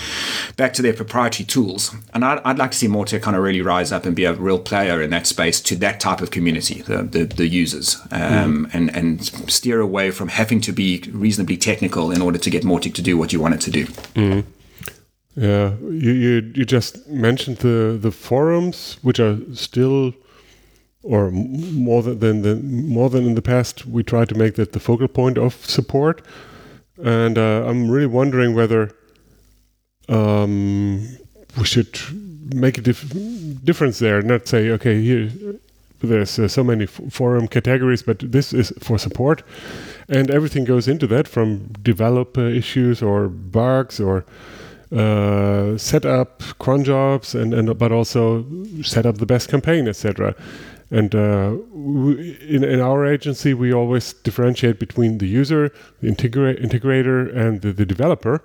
back 0.56 0.72
to 0.74 0.82
their 0.82 0.92
proprietary 0.94 1.46
tools. 1.46 1.94
And 2.14 2.24
I'd, 2.24 2.40
I'd 2.44 2.58
like 2.58 2.70
to 2.72 2.78
see 2.78 2.88
Mautic 2.88 3.22
kind 3.22 3.36
of 3.36 3.42
really 3.42 3.62
rise 3.62 3.92
up 3.92 4.06
and 4.06 4.14
be 4.14 4.24
a 4.24 4.34
real 4.34 4.58
player 4.58 5.02
in 5.02 5.10
that 5.10 5.26
space 5.26 5.60
to 5.62 5.76
that 5.76 6.00
type 6.00 6.20
of 6.20 6.30
community, 6.30 6.82
the 6.82 7.02
the, 7.02 7.24
the 7.24 7.46
users, 7.46 7.96
um, 8.10 8.66
mm. 8.66 8.74
and 8.74 8.94
and 8.94 9.24
steer 9.50 9.80
away 9.80 10.10
from 10.10 10.28
having 10.28 10.60
to 10.60 10.72
be 10.72 11.02
reasonably 11.12 11.56
technical 11.56 12.10
in 12.10 12.22
order 12.22 12.38
to 12.38 12.50
get 12.50 12.62
Mautic 12.62 12.94
to 12.94 13.02
do 13.02 13.16
what 13.16 13.32
you 13.32 13.40
want 13.40 13.54
it 13.54 13.60
to 13.62 13.70
do. 13.70 13.86
Mm. 14.14 14.44
Yeah, 15.38 15.74
you, 15.82 16.10
you 16.10 16.52
you 16.56 16.64
just 16.64 17.06
mentioned 17.06 17.58
the 17.58 17.96
the 18.00 18.10
forums, 18.10 18.98
which 19.02 19.20
are 19.20 19.38
still, 19.54 20.12
or 21.04 21.30
more 21.30 22.02
than 22.02 22.42
than 22.42 22.88
more 22.88 23.08
than 23.08 23.24
in 23.24 23.34
the 23.36 23.42
past, 23.42 23.86
we 23.86 24.02
try 24.02 24.24
to 24.24 24.34
make 24.34 24.56
that 24.56 24.72
the 24.72 24.80
focal 24.80 25.06
point 25.06 25.38
of 25.38 25.54
support, 25.64 26.22
and 27.04 27.38
uh, 27.38 27.64
I'm 27.68 27.88
really 27.88 28.06
wondering 28.06 28.56
whether 28.56 28.90
um, 30.08 31.06
we 31.56 31.64
should 31.64 31.96
make 32.52 32.76
a 32.78 32.80
dif- 32.80 33.14
difference 33.62 34.00
there, 34.00 34.20
not 34.22 34.48
say 34.48 34.70
okay 34.70 35.00
here 35.00 35.30
there's 36.00 36.38
uh, 36.38 36.48
so 36.48 36.64
many 36.64 36.86
forum 36.86 37.46
categories, 37.46 38.02
but 38.02 38.18
this 38.32 38.52
is 38.52 38.72
for 38.80 38.98
support, 38.98 39.42
and 40.08 40.30
everything 40.30 40.64
goes 40.64 40.88
into 40.88 41.06
that 41.06 41.28
from 41.28 41.68
developer 41.82 42.48
issues 42.48 43.02
or 43.02 43.28
bugs 43.28 44.00
or 44.00 44.24
uh, 44.90 45.76
set 45.76 46.06
up 46.06 46.42
cron 46.58 46.84
jobs 46.84 47.34
and, 47.34 47.52
and 47.52 47.78
but 47.78 47.92
also 47.92 48.44
set 48.82 49.04
up 49.04 49.18
the 49.18 49.26
best 49.26 49.48
campaign, 49.48 49.86
etc. 49.86 50.34
And 50.90 51.14
uh, 51.14 51.56
in, 51.74 52.64
in 52.64 52.80
our 52.80 53.06
agency, 53.06 53.52
we 53.52 53.72
always 53.72 54.14
differentiate 54.14 54.78
between 54.78 55.18
the 55.18 55.26
user, 55.26 55.70
the 56.00 56.08
integra- 56.08 56.58
integrator, 56.58 57.34
and 57.36 57.60
the, 57.60 57.72
the, 57.72 57.84
developer. 57.84 58.42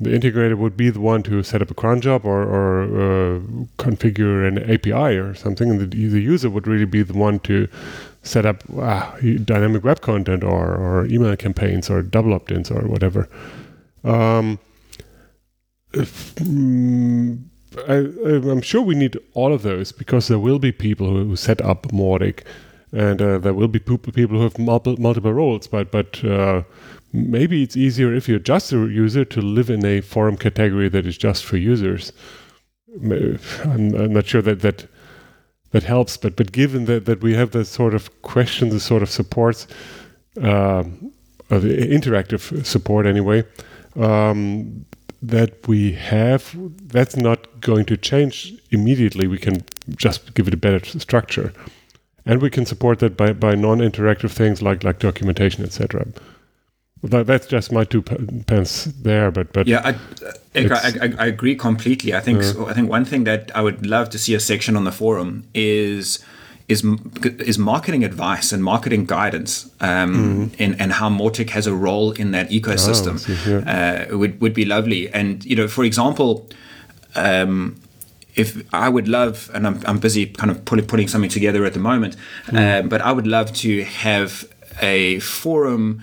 The 0.00 0.10
integrator 0.10 0.56
would 0.56 0.74
be 0.74 0.88
the 0.88 1.00
one 1.00 1.22
to 1.24 1.42
set 1.42 1.60
up 1.60 1.70
a 1.70 1.74
cron 1.74 2.00
job 2.00 2.24
or, 2.24 2.42
or 2.42 2.84
uh, 2.84 3.40
configure 3.76 4.48
an 4.48 4.70
API 4.70 5.18
or 5.18 5.34
something, 5.34 5.68
and 5.68 5.80
the, 5.80 5.86
the, 5.86 6.22
user 6.22 6.48
would 6.48 6.66
really 6.66 6.86
be 6.86 7.02
the 7.02 7.12
one 7.12 7.40
to 7.40 7.68
set 8.22 8.46
up 8.46 8.62
uh, 8.78 9.10
dynamic 9.44 9.84
web 9.84 10.00
content 10.00 10.42
or, 10.42 10.74
or 10.74 11.04
email 11.06 11.36
campaigns 11.36 11.90
or 11.90 12.00
double 12.00 12.32
opt-ins 12.32 12.70
or 12.70 12.80
whatever. 12.88 13.28
Um, 14.02 14.58
I, 17.88 17.94
am 17.94 18.60
sure 18.60 18.82
we 18.82 18.94
need 18.94 19.18
all 19.34 19.52
of 19.52 19.62
those 19.62 19.92
because 19.92 20.28
there 20.28 20.38
will 20.38 20.58
be 20.58 20.72
people 20.72 21.08
who, 21.08 21.36
set 21.36 21.60
up 21.60 21.88
Mautic, 21.88 22.40
and 22.92 23.20
uh, 23.20 23.38
there 23.38 23.54
will 23.54 23.68
be 23.68 23.78
people 23.78 24.12
who 24.12 24.42
have 24.42 24.58
multiple, 24.58 25.00
multiple 25.00 25.32
roles. 25.32 25.66
But 25.66 25.90
but 25.90 26.22
uh, 26.24 26.62
maybe 27.12 27.62
it's 27.62 27.76
easier 27.76 28.14
if 28.14 28.28
you're 28.28 28.38
just 28.38 28.72
a 28.72 28.76
user 28.76 29.24
to 29.24 29.40
live 29.40 29.70
in 29.70 29.84
a 29.84 30.00
forum 30.00 30.36
category 30.36 30.88
that 30.90 31.06
is 31.06 31.16
just 31.16 31.44
for 31.44 31.56
users. 31.56 32.12
I'm, 32.94 33.94
I'm 33.94 34.12
not 34.12 34.26
sure 34.26 34.42
that 34.42 34.60
that 34.60 34.86
that 35.70 35.82
helps. 35.82 36.16
But 36.16 36.36
but 36.36 36.52
given 36.52 36.84
that 36.86 37.06
that 37.06 37.22
we 37.22 37.34
have 37.34 37.52
the 37.52 37.64
sort 37.64 37.94
of 37.94 38.22
questions, 38.22 38.72
the 38.72 38.80
sort 38.80 39.02
of 39.02 39.10
supports, 39.10 39.66
uh, 40.36 40.84
the 41.48 41.88
interactive 41.90 42.64
support 42.66 43.06
anyway. 43.06 43.44
Um, 43.96 44.86
that 45.22 45.66
we 45.68 45.92
have, 45.92 46.54
that's 46.88 47.16
not 47.16 47.60
going 47.60 47.84
to 47.86 47.96
change 47.96 48.52
immediately. 48.70 49.26
We 49.28 49.38
can 49.38 49.64
just 49.96 50.34
give 50.34 50.48
it 50.48 50.54
a 50.54 50.56
better 50.56 50.84
structure. 50.98 51.52
And 52.26 52.42
we 52.42 52.50
can 52.50 52.66
support 52.66 52.98
that 52.98 53.16
by, 53.16 53.32
by 53.32 53.54
non-interactive 53.54 54.30
things 54.30 54.62
like 54.62 54.84
like 54.84 54.98
documentation, 54.98 55.64
etc. 55.64 56.06
That, 57.02 57.26
that's 57.26 57.48
just 57.48 57.72
my 57.72 57.82
two 57.82 58.02
pence 58.02 58.84
there, 58.84 59.32
but 59.32 59.52
but 59.52 59.66
yeah, 59.66 59.80
I, 59.84 59.96
I, 60.54 61.14
I, 61.18 61.26
agree 61.26 61.56
completely. 61.56 62.14
I 62.14 62.20
think 62.20 62.44
uh, 62.44 62.66
I 62.66 62.74
think 62.74 62.88
one 62.88 63.04
thing 63.04 63.24
that 63.24 63.50
I 63.56 63.60
would 63.60 63.84
love 63.84 64.08
to 64.10 64.18
see 64.18 64.34
a 64.34 64.40
section 64.40 64.76
on 64.76 64.84
the 64.84 64.92
forum 64.92 65.48
is 65.52 66.24
is 66.68 66.84
is 67.38 67.58
marketing 67.58 68.04
advice 68.04 68.52
and 68.52 68.62
marketing 68.62 69.04
guidance, 69.06 69.70
um, 69.80 70.14
mm-hmm. 70.50 70.62
and, 70.62 70.80
and 70.80 70.92
how 70.92 71.08
Mautic 71.08 71.50
has 71.50 71.66
a 71.66 71.74
role 71.74 72.12
in 72.12 72.30
that 72.32 72.50
ecosystem. 72.50 73.14
Oh, 73.46 73.70
uh, 73.70 74.16
would 74.16 74.40
would 74.40 74.54
be 74.54 74.64
lovely. 74.64 75.08
And 75.12 75.44
you 75.44 75.56
know, 75.56 75.68
for 75.68 75.84
example. 75.84 76.48
Um, 77.14 77.76
if 78.34 78.64
I 78.72 78.88
would 78.88 79.08
love, 79.08 79.50
and 79.52 79.66
I'm, 79.66 79.78
I'm 79.84 79.98
busy 79.98 80.24
kind 80.24 80.50
of 80.50 80.64
putting, 80.64 80.86
putting 80.86 81.06
something 81.06 81.28
together 81.28 81.66
at 81.66 81.74
the 81.74 81.78
moment, 81.78 82.16
mm. 82.46 82.88
but 82.88 83.02
I 83.02 83.12
would 83.12 83.26
love 83.26 83.52
to 83.56 83.84
have 83.84 84.50
a 84.80 85.18
forum 85.18 86.02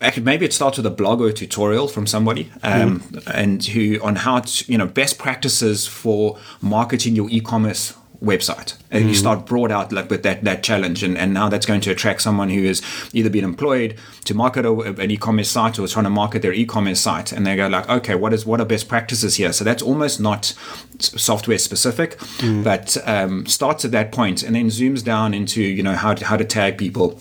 actually 0.00 0.22
maybe 0.22 0.44
it 0.44 0.52
starts 0.52 0.76
with 0.76 0.86
a 0.86 0.90
blog 0.90 1.20
or 1.20 1.28
a 1.28 1.32
tutorial 1.32 1.88
from 1.88 2.06
somebody 2.06 2.50
um, 2.62 3.00
mm. 3.00 3.34
and 3.34 3.64
who 3.66 4.00
on 4.02 4.16
how 4.16 4.40
to 4.40 4.70
you 4.70 4.78
know 4.78 4.86
best 4.86 5.18
practices 5.18 5.86
for 5.86 6.38
marketing 6.60 7.14
your 7.14 7.28
e-commerce 7.30 7.94
website. 8.22 8.76
And 8.90 9.08
you 9.08 9.14
start 9.14 9.46
broad 9.46 9.70
out 9.70 9.92
like 9.92 10.10
with 10.10 10.22
that 10.24 10.44
that 10.44 10.62
challenge, 10.62 11.02
and, 11.02 11.16
and 11.16 11.32
now 11.32 11.48
that's 11.48 11.64
going 11.64 11.80
to 11.82 11.90
attract 11.90 12.22
someone 12.22 12.50
who 12.50 12.64
has 12.64 12.82
either 13.12 13.30
been 13.30 13.44
employed 13.44 13.96
to 14.24 14.34
market 14.34 14.66
a, 14.66 14.72
an 14.72 15.10
e-commerce 15.10 15.48
site 15.48 15.78
or 15.78 15.84
is 15.84 15.92
trying 15.92 16.04
to 16.04 16.10
market 16.10 16.42
their 16.42 16.52
e-commerce 16.52 17.00
site, 17.00 17.32
and 17.32 17.46
they 17.46 17.56
go 17.56 17.68
like, 17.68 17.88
okay, 17.88 18.14
what 18.14 18.32
is 18.32 18.44
what 18.44 18.60
are 18.60 18.66
best 18.66 18.88
practices 18.88 19.36
here? 19.36 19.52
So 19.52 19.64
that's 19.64 19.82
almost 19.82 20.20
not 20.20 20.54
software 20.98 21.58
specific, 21.58 22.18
but 22.62 22.96
um, 23.06 23.46
starts 23.46 23.84
at 23.84 23.92
that 23.92 24.12
point 24.12 24.42
and 24.42 24.54
then 24.54 24.66
zooms 24.66 25.02
down 25.04 25.32
into 25.34 25.62
you 25.62 25.82
know 25.82 25.94
how 25.94 26.14
to, 26.14 26.24
how 26.24 26.36
to 26.36 26.44
tag 26.44 26.76
people 26.76 27.18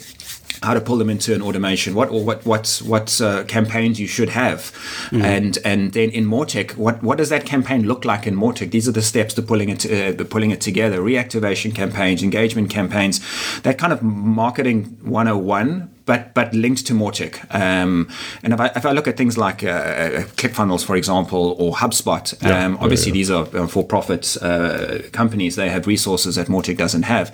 how 0.61 0.73
to 0.73 0.81
pull 0.81 0.97
them 0.97 1.09
into 1.09 1.33
an 1.33 1.41
automation, 1.41 1.95
what 1.95 2.09
or 2.09 2.23
what 2.23 2.45
what 2.45 2.81
what 2.85 3.21
uh, 3.21 3.43
campaigns 3.45 3.99
you 3.99 4.07
should 4.07 4.29
have, 4.29 4.71
and 5.11 5.57
and 5.63 5.93
then 5.93 6.09
in 6.09 6.25
Mautic, 6.25 6.75
what 6.75 7.01
what 7.01 7.17
does 7.17 7.29
that 7.29 7.45
campaign 7.45 7.87
look 7.87 8.05
like 8.05 8.27
in 8.27 8.35
Mautic? 8.35 8.71
These 8.71 8.87
are 8.87 8.91
the 8.91 9.01
steps 9.01 9.33
to 9.35 9.41
pulling 9.41 9.69
it 9.69 9.85
uh, 9.85 10.23
pulling 10.25 10.51
it 10.51 10.61
together: 10.61 10.99
reactivation 10.99 11.73
campaigns, 11.73 12.23
engagement 12.23 12.69
campaigns, 12.69 13.21
that 13.61 13.77
kind 13.77 13.93
of 13.93 14.01
marketing 14.01 14.97
101 15.03 15.89
but 16.09 16.33
but 16.33 16.53
linked 16.53 16.87
to 16.87 16.93
Mautic. 16.93 17.33
Um, 17.53 18.07
and 18.43 18.51
if 18.53 18.59
I, 18.59 18.67
if 18.75 18.85
I 18.85 18.91
look 18.93 19.07
at 19.07 19.15
things 19.15 19.37
like 19.37 19.59
uh, 19.63 20.25
ClickFunnels, 20.39 20.83
for 20.83 20.95
example, 20.95 21.55
or 21.59 21.69
HubSpot, 21.83 22.25
Yeah. 22.41 22.65
um, 22.65 22.77
obviously 22.81 23.11
these 23.11 23.29
are 23.35 23.45
uh, 23.55 23.67
for-profit 23.67 24.23
uh, 24.41 25.09
companies. 25.11 25.55
They 25.55 25.69
have 25.69 25.85
resources 25.87 26.35
that 26.35 26.47
Mautic 26.47 26.77
doesn't 26.77 27.05
have, 27.05 27.27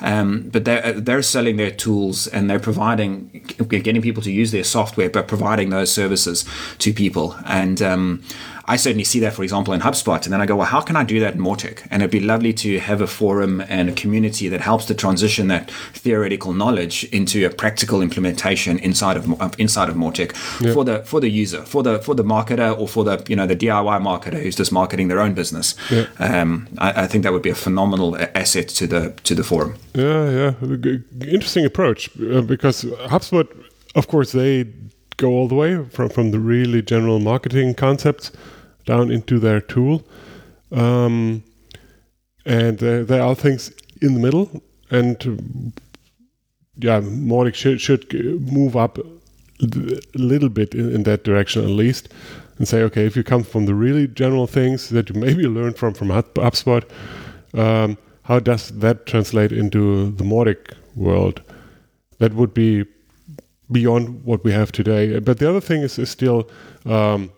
um, 0.00 0.48
but 0.52 0.64
they're 0.64 0.92
they're 1.06 1.22
selling 1.22 1.56
their 1.56 1.72
tools 1.84 2.28
and 2.34 2.48
they're 2.48 2.64
providing 2.70 3.10
getting 3.68 4.02
people 4.02 4.22
to 4.22 4.30
use 4.42 4.50
their 4.56 4.64
software, 4.64 5.10
but 5.10 5.26
providing 5.26 5.70
those 5.70 5.90
services 5.92 6.44
to 6.78 6.92
people. 6.92 7.34
And 7.46 7.82
um, 7.82 8.22
I 8.70 8.76
certainly 8.76 9.02
see 9.04 9.18
that, 9.20 9.32
for 9.34 9.42
example, 9.42 9.74
in 9.74 9.80
HubSpot. 9.80 10.22
And 10.24 10.32
then 10.32 10.40
I 10.40 10.46
go, 10.46 10.54
well, 10.54 10.66
how 10.66 10.80
can 10.80 10.94
I 10.94 11.02
do 11.02 11.18
that 11.20 11.34
in 11.34 11.40
Mautic? 11.40 11.76
And 11.90 12.02
it'd 12.02 12.12
be 12.12 12.20
lovely 12.20 12.52
to 12.64 12.78
have 12.78 13.00
a 13.00 13.06
forum 13.08 13.60
and 13.68 13.88
a 13.88 13.92
community 13.92 14.48
that 14.48 14.60
helps 14.60 14.84
to 14.86 14.94
transition 14.94 15.48
that 15.48 15.68
theoretical 15.92 16.52
knowledge 16.52 17.02
into 17.12 17.44
a 17.44 17.50
practical 17.50 18.00
implementation 18.00 18.78
inside 18.78 19.16
of 19.16 19.24
of- 19.42 19.58
inside 19.58 19.88
of 19.88 19.96
Mautic 19.96 20.30
for 20.74 20.84
the 20.84 20.96
for 21.10 21.18
the 21.20 21.28
user, 21.28 21.62
for 21.72 21.82
the 21.82 21.98
for 21.98 22.14
the 22.14 22.22
marketer, 22.22 22.70
or 22.80 22.86
for 22.86 23.02
the 23.04 23.16
you 23.30 23.34
know 23.36 23.46
the 23.46 23.56
DIY 23.56 23.98
marketer 24.10 24.40
who's 24.42 24.54
just 24.56 24.72
marketing 24.72 25.08
their 25.08 25.20
own 25.20 25.34
business. 25.34 25.74
Um, 26.20 26.68
I, 26.78 27.02
I 27.02 27.06
think 27.08 27.24
that 27.24 27.32
would 27.32 27.42
be 27.42 27.50
a 27.50 27.60
phenomenal 27.66 28.16
asset 28.36 28.68
to 28.78 28.86
the 28.86 29.02
to 29.24 29.34
the 29.34 29.42
forum. 29.42 29.74
Yeah, 29.94 30.30
yeah. 30.30 30.52
Interesting 31.36 31.64
approach 31.64 32.08
uh, 32.20 32.42
because 32.42 32.84
HubSpot, 33.14 33.46
of 33.94 34.06
course, 34.06 34.30
they 34.32 34.66
go 35.16 35.28
all 35.30 35.48
the 35.48 35.56
way 35.56 35.84
from, 35.90 36.08
from 36.08 36.30
the 36.30 36.38
really 36.38 36.82
general 36.82 37.18
marketing 37.18 37.74
concepts 37.74 38.30
down 38.84 39.10
into 39.10 39.38
their 39.38 39.60
tool. 39.60 40.06
Um, 40.72 41.42
and 42.44 42.78
there, 42.78 43.04
there 43.04 43.22
are 43.22 43.34
things 43.34 43.72
in 44.00 44.14
the 44.14 44.20
middle. 44.20 44.62
And 44.90 45.72
yeah, 46.76 47.00
Mautic 47.00 47.54
should, 47.54 47.80
should 47.80 48.12
move 48.12 48.76
up 48.76 48.98
a 48.98 49.04
little 50.14 50.48
bit 50.48 50.74
in, 50.74 50.94
in 50.94 51.02
that 51.04 51.24
direction 51.24 51.62
at 51.62 51.70
least 51.70 52.08
and 52.58 52.68
say, 52.68 52.82
okay, 52.82 53.06
if 53.06 53.16
you 53.16 53.22
come 53.22 53.42
from 53.42 53.66
the 53.66 53.74
really 53.74 54.06
general 54.06 54.46
things 54.46 54.90
that 54.90 55.08
you 55.08 55.20
maybe 55.20 55.46
learned 55.46 55.76
from, 55.76 55.94
from 55.94 56.10
Hub- 56.10 56.34
HubSpot, 56.34 56.84
um, 57.54 57.96
how 58.22 58.38
does 58.38 58.68
that 58.68 59.06
translate 59.06 59.50
into 59.50 60.10
the 60.12 60.24
Mautic 60.24 60.74
world? 60.94 61.42
That 62.18 62.34
would 62.34 62.54
be 62.54 62.84
beyond 63.72 64.24
what 64.24 64.44
we 64.44 64.52
have 64.52 64.72
today. 64.72 65.18
But 65.18 65.38
the 65.38 65.48
other 65.48 65.60
thing 65.60 65.82
is, 65.82 65.98
is 65.98 66.10
still 66.10 66.48
um, 66.84 67.32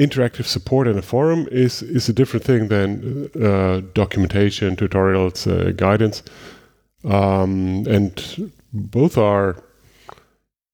interactive 0.00 0.46
support 0.46 0.88
in 0.88 0.98
a 0.98 1.02
forum 1.02 1.46
is 1.50 1.82
is 1.82 2.08
a 2.08 2.12
different 2.12 2.44
thing 2.44 2.68
than 2.68 3.30
uh, 3.40 3.82
documentation, 3.92 4.74
tutorials, 4.74 5.46
uh, 5.46 5.72
guidance, 5.72 6.22
um, 7.04 7.86
and 7.86 8.50
both 8.72 9.18
are 9.18 9.62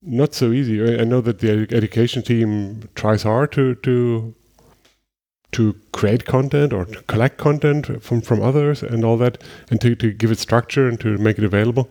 not 0.01 0.35
so 0.35 0.53
easy. 0.53 0.81
I 1.01 1.05
know 1.05 1.21
that 1.21 1.41
the 1.41 1.49
edu- 1.49 1.73
education 1.73 2.23
team 2.23 2.89
tries 2.95 3.25
hard 3.25 3.53
to 3.53 3.75
to 3.75 4.35
to 5.53 5.75
create 5.93 6.25
content 6.25 6.73
or 6.73 6.85
to 6.85 7.03
collect 7.03 7.37
content 7.39 8.03
from 8.03 8.21
from 8.21 8.41
others 8.41 8.83
and 8.83 9.05
all 9.05 9.17
that, 9.19 9.43
and 9.71 9.81
to, 9.81 9.97
to 9.97 10.13
give 10.13 10.31
it 10.31 10.39
structure 10.39 10.89
and 10.89 11.01
to 11.01 11.19
make 11.19 11.39
it 11.39 11.45
available. 11.45 11.89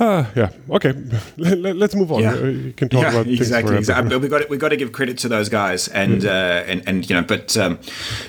Ah, 0.00 0.28
yeah. 0.34 0.50
Okay, 0.70 0.92
Let, 1.36 1.80
us 1.80 1.94
move 1.94 2.10
on. 2.10 2.20
Yeah. 2.20 2.32
Uh, 2.32 2.46
You 2.46 2.72
can 2.72 2.88
talk 2.88 3.02
yeah, 3.02 3.10
about 3.10 3.26
things 3.26 3.40
exactly. 3.40 3.74
But 3.74 3.78
exactly. 3.78 4.16
We 4.16 4.28
got 4.28 4.38
to, 4.38 4.46
we 4.48 4.56
got 4.56 4.70
to 4.70 4.76
give 4.76 4.90
credit 4.90 5.18
to 5.18 5.28
those 5.28 5.48
guys, 5.48 5.86
and 5.86 6.24
uh, 6.24 6.64
and 6.66 6.82
and 6.88 7.08
you 7.08 7.14
know, 7.14 7.22
but 7.22 7.56
um, 7.56 7.78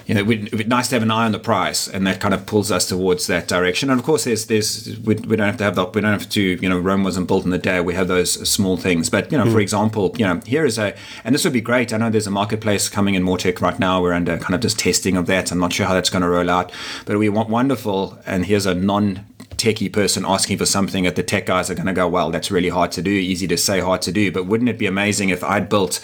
you 0.05 0.13
know, 0.13 0.23
we'd, 0.23 0.45
it'd 0.45 0.59
be 0.59 0.63
nice 0.65 0.89
to 0.89 0.95
have 0.95 1.01
an 1.01 1.09
eye 1.09 1.25
on 1.25 1.31
the 1.31 1.39
price, 1.39 1.87
and 1.87 2.05
that 2.05 2.21
kind 2.21 2.35
of 2.35 2.45
pulls 2.45 2.71
us 2.71 2.87
towards 2.87 3.25
that 3.27 3.47
direction. 3.47 3.89
And 3.89 3.99
of 3.99 4.05
course, 4.05 4.25
there's 4.25 4.45
there's 4.45 4.99
we, 4.99 5.15
we 5.15 5.35
don't 5.35 5.47
have 5.47 5.57
to 5.57 5.63
have 5.63 5.73
the 5.73 5.85
we 5.85 6.01
don't 6.01 6.11
have 6.11 6.29
to 6.29 6.41
you 6.41 6.69
know 6.69 6.77
Rome 6.77 7.03
wasn't 7.03 7.27
built 7.27 7.45
in 7.45 7.53
a 7.53 7.57
day. 7.57 7.81
We 7.81 7.95
have 7.95 8.07
those 8.07 8.47
small 8.47 8.77
things, 8.77 9.09
but 9.09 9.31
you 9.31 9.37
know, 9.39 9.49
for 9.49 9.59
example, 9.59 10.13
you 10.19 10.25
know, 10.25 10.41
here 10.45 10.65
is 10.65 10.77
a 10.77 10.95
and 11.23 11.33
this 11.33 11.43
would 11.45 11.53
be 11.53 11.61
great. 11.61 11.91
I 11.93 11.97
know 11.97 12.11
there's 12.11 12.27
a 12.27 12.31
marketplace 12.31 12.89
coming 12.89 13.15
in 13.15 13.23
Mautic 13.23 13.59
right 13.59 13.79
now. 13.79 14.03
We're 14.03 14.13
under 14.13 14.37
kind 14.37 14.53
of 14.53 14.61
just 14.61 14.77
testing 14.77 15.17
of 15.17 15.25
that. 15.25 15.51
I'm 15.51 15.57
not 15.57 15.73
sure 15.73 15.87
how 15.87 15.95
that's 15.95 16.11
going 16.11 16.21
to 16.21 16.29
roll 16.29 16.51
out, 16.51 16.71
but 17.05 17.17
we 17.17 17.27
want 17.27 17.49
wonderful. 17.49 18.19
And 18.27 18.45
here's 18.45 18.67
a 18.67 18.75
non 18.75 19.25
techie 19.55 19.91
person 19.91 20.25
asking 20.25 20.57
for 20.57 20.65
something 20.65 21.03
that 21.03 21.15
the 21.15 21.23
tech 21.23 21.45
guys 21.45 21.69
are 21.69 21.75
going 21.75 21.87
to 21.87 21.93
go, 21.93 22.07
well, 22.07 22.31
that's 22.31 22.51
really 22.51 22.69
hard 22.69 22.91
to 22.93 23.01
do, 23.01 23.11
easy 23.11 23.47
to 23.47 23.57
say, 23.57 23.79
hard 23.79 24.01
to 24.03 24.11
do. 24.11 24.31
But 24.31 24.45
wouldn't 24.45 24.69
it 24.69 24.77
be 24.77 24.85
amazing 24.85 25.29
if 25.29 25.43
I'd 25.43 25.69
built 25.69 25.99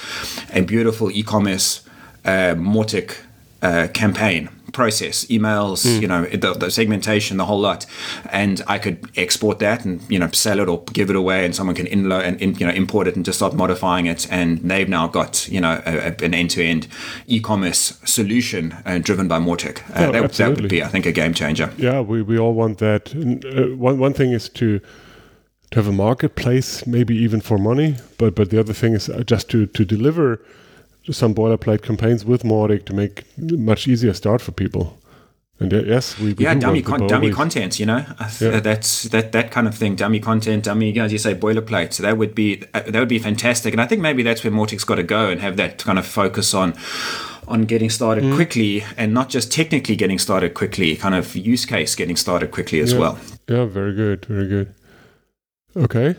a 0.54 0.62
beautiful 0.62 1.12
e-commerce 1.12 1.84
uh, 2.26 2.56
Mautic 2.56 3.18
uh, 3.62 3.88
campaign 3.94 4.50
process, 4.72 5.26
emails, 5.26 5.86
you 6.02 6.08
know, 6.08 6.26
the, 6.26 6.54
the 6.54 6.70
segmentation, 6.72 7.38
the 7.38 7.46
whole 7.46 7.60
lot, 7.60 7.86
and 8.32 8.62
I 8.68 8.78
could 8.80 8.98
export 9.16 9.60
that 9.60 9.86
and 9.86 10.02
you 10.10 10.20
know 10.20 10.30
sell 10.32 10.60
it 10.60 10.68
or 10.68 10.84
give 10.94 11.10
it 11.10 11.16
away, 11.16 11.46
and 11.46 11.56
someone 11.56 11.76
can 11.76 11.88
inload 11.88 12.24
and 12.26 12.42
in, 12.42 12.56
you 12.56 12.66
know 12.66 12.74
import 12.74 13.08
it 13.08 13.16
and 13.16 13.26
just 13.26 13.40
start 13.40 13.54
modifying 13.54 14.06
it, 14.08 14.28
and 14.32 14.60
they've 14.60 14.90
now 14.90 15.08
got 15.08 15.48
you 15.50 15.62
know 15.62 15.82
a, 15.86 16.10
a, 16.10 16.26
an 16.26 16.34
end-to-end 16.34 16.88
e-commerce 17.28 18.00
solution 18.06 18.76
uh, 18.86 18.98
driven 19.00 19.28
by 19.28 19.40
Mautic. 19.40 19.80
Uh, 19.90 20.08
Oh, 20.08 20.12
that, 20.12 20.32
that 20.34 20.50
would 20.62 20.70
be, 20.70 20.82
I 20.84 20.88
think, 20.88 21.06
a 21.06 21.12
game 21.12 21.34
changer. 21.34 21.70
yeah, 21.78 22.02
we, 22.02 22.22
we 22.22 22.38
all 22.40 22.54
want 22.54 22.78
that. 22.80 23.14
And, 23.14 23.46
uh, 23.46 23.76
one 23.78 23.98
one 24.00 24.14
thing 24.14 24.32
is 24.34 24.50
to 24.50 24.80
to 25.72 25.80
have 25.80 25.88
a 25.88 25.92
marketplace, 25.94 26.86
maybe 26.86 27.16
even 27.16 27.42
for 27.42 27.58
money, 27.58 27.96
but 28.18 28.36
but 28.36 28.50
the 28.50 28.60
other 28.60 28.74
thing 28.74 28.94
is 28.94 29.10
uh, 29.10 29.24
just 29.26 29.50
to 29.50 29.66
to 29.68 29.86
deliver 29.86 30.40
some 31.10 31.34
boilerplate 31.34 31.82
campaigns 31.82 32.24
with 32.26 32.44
Mautic 32.44 32.86
to 32.86 32.94
make 32.94 33.24
much 33.38 33.88
easier 33.88 34.14
start 34.14 34.42
for 34.42 34.52
people. 34.52 34.98
And 35.60 35.72
yes, 35.72 36.18
we, 36.18 36.34
we 36.34 36.44
yeah, 36.46 36.56
do 36.56 36.60
dummy 36.62 36.82
con- 36.82 37.02
dummy 37.08 37.28
always- 37.28 37.36
content. 37.36 37.80
You 37.80 37.86
know, 37.86 38.06
Yeah. 38.40 38.60
that's 38.62 39.04
that 39.10 39.32
that 39.32 39.52
kind 39.52 39.68
of 39.68 39.76
thing. 39.76 39.96
Dummy 39.96 40.20
content, 40.20 40.64
dummy, 40.64 40.98
as 41.00 41.12
you 41.12 41.20
say, 41.20 41.36
boilerplate. 41.36 41.94
So 41.94 42.02
that 42.04 42.18
would 42.18 42.34
be 42.34 42.64
uh, 42.74 42.82
that 42.88 43.00
would 43.00 43.10
be 43.10 43.20
fantastic. 43.20 43.72
And 43.74 43.80
I 43.82 43.86
think 43.86 44.02
maybe 44.02 44.24
that's 44.24 44.44
where 44.44 44.52
Mautic's 44.52 44.84
got 44.84 44.96
to 44.96 45.04
go 45.04 45.30
and 45.30 45.40
have 45.42 45.58
that 45.58 45.78
kind 45.84 46.00
of 46.00 46.06
focus 46.08 46.54
on 46.56 46.74
on 47.48 47.66
getting 47.66 47.90
started 47.92 48.24
Mm. 48.24 48.36
quickly 48.36 48.84
and 48.98 49.14
not 49.14 49.30
just 49.30 49.52
technically 49.52 49.96
getting 49.96 50.18
started 50.20 50.54
quickly, 50.56 50.96
kind 50.96 51.14
of 51.14 51.36
use 51.36 51.66
case 51.66 51.96
getting 51.96 52.16
started 52.16 52.50
quickly 52.52 52.80
as 52.80 52.94
Yeah. 52.94 53.00
well. 53.00 53.20
Yeah, 53.48 53.66
very 53.66 53.94
good, 53.94 54.26
very 54.26 54.48
good. 54.48 54.74
Okay. 55.76 56.16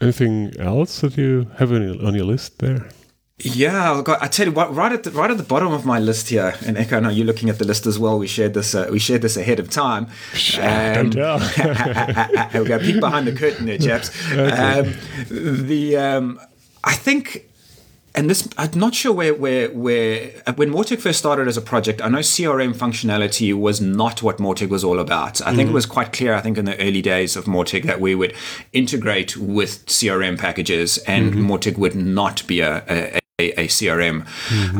Anything 0.00 0.52
else 0.58 1.00
that 1.00 1.16
you 1.16 1.46
have 1.58 1.72
on 1.72 1.82
your, 1.82 2.06
on 2.06 2.14
your 2.14 2.24
list 2.26 2.58
there? 2.58 2.88
Yeah, 3.40 4.02
got, 4.04 4.20
I 4.20 4.26
tell 4.26 4.46
you 4.46 4.52
what, 4.52 4.74
right 4.74 4.90
at 4.90 5.04
the 5.04 5.12
right 5.12 5.30
at 5.30 5.36
the 5.36 5.44
bottom 5.44 5.72
of 5.72 5.86
my 5.86 6.00
list 6.00 6.28
here, 6.28 6.56
and 6.66 6.76
Echo, 6.76 6.96
I 6.96 7.00
know 7.00 7.08
you're 7.08 7.24
looking 7.26 7.48
at 7.48 7.58
the 7.58 7.64
list 7.64 7.86
as 7.86 7.96
well. 7.96 8.18
We 8.18 8.26
shared 8.26 8.52
this, 8.54 8.74
uh, 8.74 8.88
we 8.90 8.98
shared 8.98 9.22
this 9.22 9.36
ahead 9.36 9.60
of 9.60 9.70
time. 9.70 10.08
Um, 10.58 11.10
Don't 11.10 11.12
tell. 11.12 11.38
we'll 12.54 12.64
go 12.66 12.80
peek 12.80 12.98
behind 12.98 13.28
the 13.28 13.32
curtain 13.32 13.66
there, 13.66 13.78
chaps. 13.78 14.10
Um, 14.32 14.94
the 15.30 15.96
um, 15.96 16.40
I 16.82 16.94
think. 16.94 17.44
And 18.14 18.28
this, 18.28 18.48
I'm 18.58 18.76
not 18.76 18.96
sure 18.96 19.12
where, 19.12 19.32
where, 19.32 19.68
where. 19.70 20.32
uh, 20.44 20.52
When 20.54 20.72
Mautic 20.72 20.98
first 20.98 21.20
started 21.20 21.46
as 21.46 21.56
a 21.56 21.60
project, 21.60 22.02
I 22.02 22.08
know 22.08 22.18
CRM 22.18 22.74
functionality 22.74 23.54
was 23.54 23.80
not 23.80 24.24
what 24.24 24.38
Mautic 24.38 24.70
was 24.70 24.82
all 24.82 24.98
about. 24.98 25.40
I 25.46 25.54
think 25.54 25.70
it 25.70 25.72
was 25.72 25.86
quite 25.86 26.12
clear. 26.12 26.34
I 26.34 26.40
think 26.40 26.58
in 26.58 26.64
the 26.64 26.76
early 26.80 27.02
days 27.02 27.36
of 27.36 27.44
Mautic 27.44 27.84
that 27.84 28.00
we 28.00 28.16
would 28.16 28.34
integrate 28.72 29.36
with 29.36 29.86
CRM 29.86 30.36
packages, 30.36 30.98
and 31.06 31.32
Mautic 31.34 31.78
would 31.78 31.94
not 31.94 32.44
be 32.48 32.58
a, 32.60 32.82
a, 32.88 33.20
a, 33.40 33.52
a 33.52 33.68
CRM. 33.68 34.26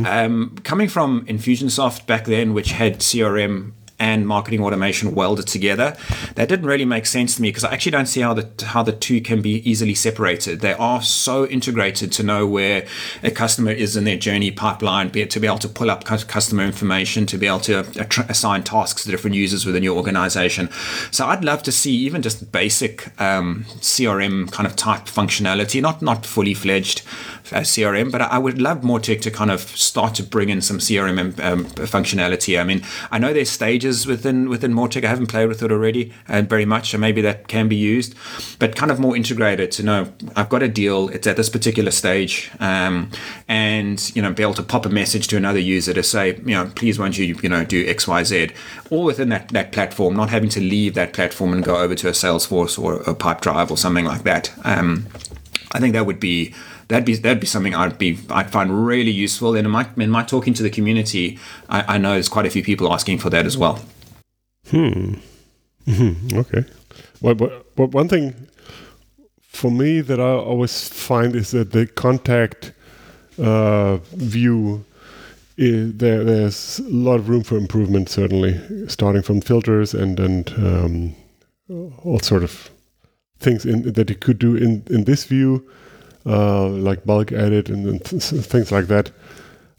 Um, 0.04 0.58
coming 0.64 0.88
from 0.88 1.24
Infusionsoft 1.26 2.06
back 2.06 2.24
then, 2.24 2.54
which 2.54 2.72
had 2.72 2.98
CRM 2.98 3.72
and 4.00 4.26
marketing 4.26 4.62
automation 4.62 5.14
welded 5.14 5.46
together, 5.46 5.96
that 6.34 6.48
didn't 6.48 6.66
really 6.66 6.84
make 6.84 7.04
sense 7.06 7.36
to 7.36 7.42
me 7.42 7.48
because 7.48 7.64
I 7.64 7.72
actually 7.72 7.92
don't 7.92 8.06
see 8.06 8.20
how 8.20 8.34
the 8.34 8.48
how 8.64 8.82
the 8.82 8.92
two 8.92 9.20
can 9.20 9.42
be 9.42 9.68
easily 9.68 9.94
separated. 9.94 10.60
They 10.60 10.74
are 10.74 11.02
so 11.02 11.46
integrated 11.46 12.12
to 12.12 12.22
know 12.22 12.46
where 12.46 12.86
a 13.22 13.30
customer 13.30 13.72
is 13.72 13.96
in 13.96 14.04
their 14.04 14.16
journey 14.16 14.50
pipeline, 14.50 15.08
be 15.08 15.26
to 15.26 15.40
be 15.40 15.46
able 15.46 15.58
to 15.58 15.68
pull 15.68 15.90
up 15.90 16.04
customer 16.04 16.62
information, 16.64 17.26
to 17.26 17.38
be 17.38 17.46
able 17.46 17.60
to 17.60 17.80
assign 18.28 18.62
tasks 18.62 19.04
to 19.04 19.10
different 19.10 19.36
users 19.36 19.66
within 19.66 19.82
your 19.82 19.96
organization. 19.96 20.68
So 21.10 21.26
I'd 21.26 21.44
love 21.44 21.62
to 21.64 21.72
see 21.72 21.92
even 21.92 22.22
just 22.22 22.52
basic 22.52 23.08
um, 23.20 23.64
CRM 23.80 24.50
kind 24.52 24.66
of 24.66 24.76
type 24.76 25.06
functionality, 25.06 25.82
not 25.82 26.02
not 26.02 26.24
fully 26.26 26.54
fledged 26.54 27.02
uh, 27.52 27.60
CRM, 27.60 28.10
but 28.10 28.20
I 28.20 28.38
would 28.38 28.60
love 28.60 28.82
Mautic 28.82 29.20
to 29.22 29.30
kind 29.30 29.50
of 29.50 29.60
start 29.60 30.14
to 30.16 30.22
bring 30.22 30.48
in 30.48 30.60
some 30.60 30.78
CRM 30.78 31.18
um, 31.40 31.64
functionality. 31.64 32.60
I 32.60 32.64
mean, 32.64 32.82
I 33.10 33.18
know 33.18 33.32
there's 33.32 33.50
stages 33.50 34.06
within 34.06 34.48
within 34.48 34.72
Mautic. 34.72 35.04
I 35.04 35.08
haven't 35.08 35.26
played 35.28 35.48
with 35.48 35.62
it 35.62 35.72
already 35.72 36.12
uh, 36.28 36.42
very 36.42 36.64
much, 36.64 36.90
so 36.90 36.98
maybe 36.98 37.20
that 37.22 37.48
can 37.48 37.68
be 37.68 37.76
used, 37.76 38.14
but 38.58 38.76
kind 38.76 38.90
of 38.90 38.98
more 38.98 39.16
integrated 39.16 39.70
to 39.72 39.82
know 39.82 40.12
I've 40.36 40.48
got 40.48 40.62
a 40.62 40.68
deal. 40.68 41.08
It's 41.08 41.26
at 41.26 41.36
this 41.36 41.48
particular 41.48 41.90
stage, 41.90 42.50
um, 42.60 43.10
and 43.48 44.14
you 44.14 44.22
know, 44.22 44.32
be 44.32 44.42
able 44.42 44.54
to 44.54 44.62
pop 44.62 44.86
a 44.86 44.88
message 44.88 45.28
to 45.28 45.36
another 45.36 45.58
user 45.58 45.94
to 45.94 46.02
say, 46.02 46.36
you 46.36 46.54
know, 46.54 46.70
please 46.74 46.98
won't 46.98 47.18
you 47.18 47.38
you 47.42 47.48
know 47.48 47.64
do 47.64 47.86
X 47.86 48.06
Y 48.06 48.24
Z, 48.24 48.50
all 48.90 49.04
within 49.04 49.28
that 49.30 49.48
that 49.48 49.72
platform, 49.72 50.16
not 50.16 50.30
having 50.30 50.48
to 50.50 50.60
leave 50.60 50.94
that 50.94 51.12
platform 51.12 51.52
and 51.52 51.64
go 51.64 51.76
over 51.76 51.94
to 51.94 52.08
a 52.08 52.12
Salesforce 52.12 52.78
or 52.78 52.96
a 53.02 53.14
Pipedrive 53.14 53.70
or 53.70 53.76
something 53.76 54.04
like 54.04 54.22
that. 54.24 54.52
Um, 54.64 55.06
I 55.72 55.80
think 55.80 55.92
that 55.92 56.06
would 56.06 56.20
be 56.20 56.54
that'd 56.88 57.04
be 57.04 57.16
that'd 57.16 57.40
be 57.40 57.46
something 57.46 57.74
I'd 57.74 57.98
be 57.98 58.18
I'd 58.30 58.50
find 58.50 58.86
really 58.86 59.10
useful. 59.10 59.54
And 59.54 59.66
in 59.66 59.70
my 59.70 59.88
in 59.96 60.10
my 60.10 60.24
talking 60.24 60.54
to 60.54 60.62
the 60.62 60.70
community, 60.70 61.38
I, 61.68 61.94
I 61.94 61.98
know 61.98 62.12
there's 62.12 62.28
quite 62.28 62.46
a 62.46 62.50
few 62.50 62.64
people 62.64 62.92
asking 62.92 63.18
for 63.18 63.30
that 63.30 63.46
as 63.46 63.56
well. 63.56 63.80
Hmm. 64.70 65.14
Mm-hmm. 65.86 66.38
Okay. 66.38 66.64
Well, 67.20 67.34
but, 67.34 67.74
but 67.74 67.92
one 67.92 68.08
thing 68.08 68.34
for 69.40 69.70
me 69.70 70.00
that 70.02 70.20
I 70.20 70.32
always 70.32 70.88
find 70.88 71.34
is 71.34 71.50
that 71.52 71.72
the 71.72 71.86
contact 71.86 72.72
uh, 73.42 73.96
view 74.12 74.84
is, 75.56 75.96
there, 75.96 76.22
there's 76.22 76.78
a 76.78 76.88
lot 76.90 77.16
of 77.16 77.28
room 77.28 77.42
for 77.42 77.56
improvement. 77.56 78.08
Certainly, 78.08 78.88
starting 78.88 79.22
from 79.22 79.40
filters 79.40 79.94
and 79.94 80.20
and 80.20 80.50
um, 80.58 81.14
all 82.04 82.20
sort 82.20 82.44
of 82.44 82.70
things 83.40 83.64
in, 83.64 83.92
that 83.92 84.10
you 84.10 84.16
could 84.16 84.38
do 84.38 84.54
in 84.54 84.84
in 84.90 85.04
this 85.04 85.24
view 85.24 85.68
uh, 86.28 86.68
like 86.68 87.04
bulk 87.04 87.32
edit 87.32 87.68
and, 87.68 87.86
and 87.86 88.04
th 88.04 88.22
things 88.52 88.70
like 88.70 88.86
that, 88.86 89.10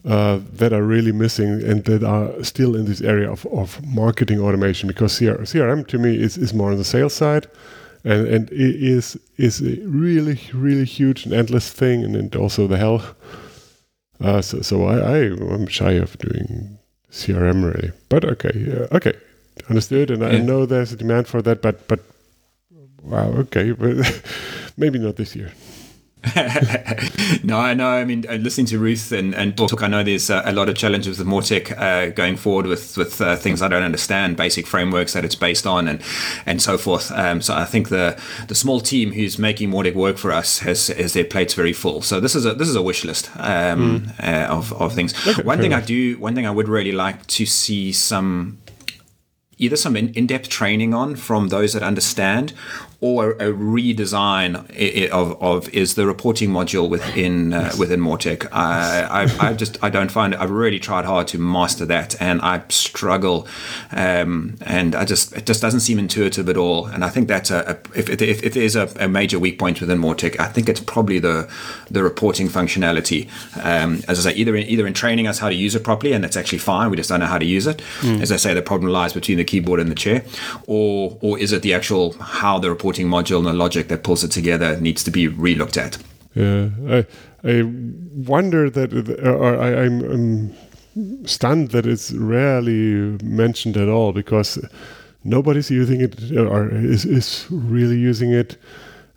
uh, 0.06 0.40
that 0.54 0.74
are 0.74 0.84
really 0.84 1.12
missing 1.12 1.62
and 1.70 1.86
that 1.86 2.04
are 2.04 2.44
still 2.44 2.76
in 2.76 2.86
this 2.86 3.02
area 3.02 3.30
of, 3.32 3.46
of 3.48 3.80
marketing 3.86 4.40
automation 4.40 4.88
because 4.88 5.18
CR 5.18 5.44
CRM 5.44 5.86
to 5.88 5.98
me 5.98 6.12
is, 6.18 6.38
is 6.38 6.54
more 6.54 6.72
on 6.72 6.78
the 6.78 6.84
sales 6.84 7.14
side 7.14 7.48
and, 8.04 8.28
and 8.28 8.50
it 8.52 8.76
is 8.76 9.18
is 9.38 9.62
a 9.62 9.80
really, 9.86 10.40
really 10.54 10.86
huge 10.86 11.26
and 11.26 11.34
endless 11.34 11.70
thing 11.70 12.04
and, 12.04 12.16
and 12.16 12.36
also 12.36 12.68
the 12.68 12.78
health. 12.78 13.14
Uh, 14.22 14.42
so 14.42 14.62
so 14.62 14.86
I, 14.86 14.98
I, 14.98 15.18
am 15.54 15.68
shy 15.68 15.94
of 15.94 16.18
doing 16.18 16.78
CRM 17.12 17.74
really. 17.74 17.92
But 18.10 18.26
okay, 18.26 18.88
okay, 18.92 19.14
understood. 19.70 20.12
And 20.12 20.22
yeah. 20.22 20.30
I 20.30 20.38
know 20.40 20.66
there's 20.66 20.94
a 20.94 20.98
demand 20.98 21.28
for 21.28 21.42
that, 21.42 21.62
but 21.62 21.88
but 21.88 22.00
wow, 23.02 23.32
okay, 23.44 23.72
but 23.72 24.24
maybe 24.78 25.00
not 25.00 25.16
this 25.16 25.36
year. 25.36 25.52
no, 27.44 27.58
I 27.58 27.74
know. 27.74 27.88
I 27.88 28.04
mean, 28.04 28.26
uh, 28.30 28.34
listening 28.34 28.66
to 28.68 28.78
Ruth 28.78 29.14
and, 29.14 29.34
and 29.34 29.56
talk, 29.56 29.82
I 29.82 29.88
know 29.88 30.04
there's 30.04 30.30
uh, 30.30 30.42
a 30.44 30.52
lot 30.52 30.68
of 30.68 30.76
challenges 30.76 31.18
with 31.18 31.26
Mautic 31.26 31.72
uh, 31.80 32.12
going 32.12 32.36
forward 32.36 32.66
with 32.66 32.98
with 32.98 33.22
uh, 33.22 33.38
things 33.38 33.62
I 33.62 33.70
don't 33.70 33.84
understand, 33.84 34.36
basic 34.36 34.68
frameworks 34.68 35.14
that 35.14 35.24
it's 35.24 35.36
based 35.36 35.66
on, 35.66 35.88
and 35.88 36.02
and 36.46 36.62
so 36.62 36.78
forth. 36.78 37.10
Um, 37.14 37.42
so 37.42 37.56
I 37.56 37.64
think 37.64 37.88
the 37.88 38.20
the 38.50 38.56
small 38.56 38.82
team 38.82 39.14
who's 39.14 39.40
making 39.40 39.72
Mautic 39.72 39.96
work 39.96 40.18
for 40.18 40.34
us 40.34 40.60
has 40.60 40.88
has 40.88 41.14
their 41.14 41.24
plates 41.24 41.54
very 41.54 41.74
full. 41.74 42.02
So 42.02 42.20
this 42.20 42.36
is 42.36 42.46
a 42.46 42.54
this 42.54 42.68
is 42.68 42.76
a 42.76 42.82
wish 42.82 43.06
list 43.06 43.30
um, 43.38 44.02
mm. 44.02 44.50
of 44.50 44.74
of 44.74 44.94
things. 44.94 45.14
Okay, 45.26 45.42
one 45.44 45.60
thing 45.60 45.72
enough. 45.72 45.84
I 45.84 45.86
do, 45.86 46.18
one 46.18 46.36
thing 46.36 46.46
I 46.46 46.52
would 46.52 46.68
really 46.68 46.92
like 46.92 47.28
to 47.28 47.46
see 47.46 47.94
some 47.94 48.60
either 49.60 49.76
some 49.76 49.96
in, 49.96 50.26
depth 50.26 50.50
training 50.50 50.94
on 50.94 51.16
from 51.16 51.50
those 51.50 51.74
that 51.74 51.84
understand 51.84 52.54
or 53.02 53.32
a 53.32 53.54
redesign 53.54 55.10
of, 55.10 55.42
of 55.42 55.70
is 55.70 55.96
the 55.96 56.06
reporting 56.06 56.50
module 56.50 56.90
within 56.90 57.54
uh, 57.54 57.72
within 57.80 58.02
Mautic. 58.02 58.46
I, 58.52 59.24
I, 59.24 59.50
I, 59.50 59.54
just 59.54 59.82
I 59.82 59.90
don't 59.90 60.12
find 60.12 60.34
it. 60.34 60.40
I've 60.40 60.52
really 60.52 60.80
tried 60.80 61.06
hard 61.06 61.28
to 61.30 61.38
master 61.38 61.86
that, 61.86 62.22
and 62.22 62.42
I 62.42 62.64
struggle, 62.68 63.48
um, 63.92 64.58
and 64.62 64.96
I 64.96 65.06
just 65.06 65.34
it 65.34 65.46
just 65.46 65.62
doesn't 65.62 65.80
seem 65.80 65.98
intuitive 65.98 66.50
at 66.50 66.58
all. 66.58 66.88
And 66.88 67.06
I 67.06 67.10
think 67.10 67.30
that's 67.30 67.52
a, 67.52 67.80
a 67.96 67.98
if, 67.98 68.10
if, 68.10 68.44
if 68.44 68.54
there's 68.54 68.76
a, 68.76 68.92
a, 69.00 69.08
major 69.08 69.40
weak 69.40 69.58
point 69.58 69.80
within 69.80 70.00
Mautic, 70.00 70.38
I 70.38 70.48
think 70.48 70.68
it's 70.68 70.82
probably 70.82 71.20
the 71.20 71.50
the 71.90 72.04
reporting 72.04 72.50
functionality. 72.50 73.30
Um, 73.64 74.02
as 74.10 74.26
I 74.26 74.32
say, 74.32 74.38
either 74.38 74.58
in, 74.58 74.68
either 74.68 74.86
in 74.86 74.94
training 74.94 75.26
us 75.26 75.40
how 75.40 75.48
to 75.48 75.56
use 75.56 75.74
it 75.74 75.86
properly, 75.86 76.12
and 76.12 76.22
that's 76.22 76.36
actually 76.36 76.58
fine. 76.58 76.90
We 76.90 76.98
just 76.98 77.08
don't 77.08 77.22
know 77.22 77.28
how 77.28 77.38
to 77.38 77.46
use 77.46 77.66
it. 77.66 77.82
Mm. 78.02 78.22
As 78.22 78.34
I 78.34 78.36
say, 78.36 78.54
the 78.54 78.62
problem 78.62 78.92
lies 78.92 79.14
between 79.14 79.38
the 79.38 79.46
keyboard 79.46 79.80
and 79.80 79.90
the 79.90 79.96
chair, 79.96 80.26
or 80.68 81.18
or 81.22 81.40
is 81.40 81.54
it 81.54 81.62
the 81.62 81.74
actual 81.74 82.12
how 82.20 82.60
the 82.60 82.70
reporting 82.90 83.08
module 83.08 83.38
and 83.38 83.46
the 83.46 83.54
logic 83.54 83.88
that 83.88 84.04
pulls 84.04 84.24
it 84.24 84.32
together 84.32 84.80
needs 84.80 85.04
to 85.04 85.12
be 85.12 85.28
relooked 85.28 85.78
at. 85.78 85.98
Yeah, 86.36 86.70
I 86.88 87.06
I 87.44 87.64
wonder 88.30 88.70
that, 88.70 88.94
or 89.24 89.62
I, 89.62 89.86
I'm, 89.86 90.02
I'm 90.04 91.28
stunned 91.28 91.72
that 91.72 91.86
it's 91.86 92.12
rarely 92.12 93.18
mentioned 93.24 93.78
at 93.78 93.90
all 93.90 94.12
because 94.12 94.60
nobody's 95.24 95.70
using 95.70 96.02
it 96.02 96.32
or 96.36 96.70
is 96.70 97.06
is 97.06 97.46
really 97.50 97.98
using 97.98 98.32
it, 98.34 98.58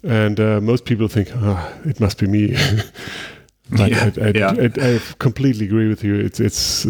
and 0.02 0.38
uh, 0.38 0.60
most 0.60 0.84
people 0.84 1.08
think, 1.08 1.28
ah, 1.34 1.72
it 1.84 2.00
must 2.00 2.18
be 2.18 2.26
me. 2.26 2.48
but 3.70 3.90
yeah, 3.90 4.10
I, 4.20 4.28
I, 4.28 4.32
yeah. 4.34 4.54
I, 4.58 4.94
I, 4.94 5.00
completely 5.18 5.66
agree 5.66 5.88
with 5.88 6.04
you. 6.04 6.14
It's 6.14 6.40
it's 6.40 6.86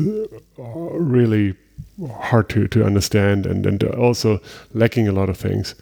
really 0.99 1.55
hard 2.21 2.49
to, 2.49 2.67
to 2.69 2.85
understand 2.85 3.47
and, 3.47 3.67
and 3.67 3.85
also 3.85 4.41
lacking 4.73 5.09
a 5.09 5.13
lot 5.13 5.29
of 5.29 5.37
things. 5.37 5.75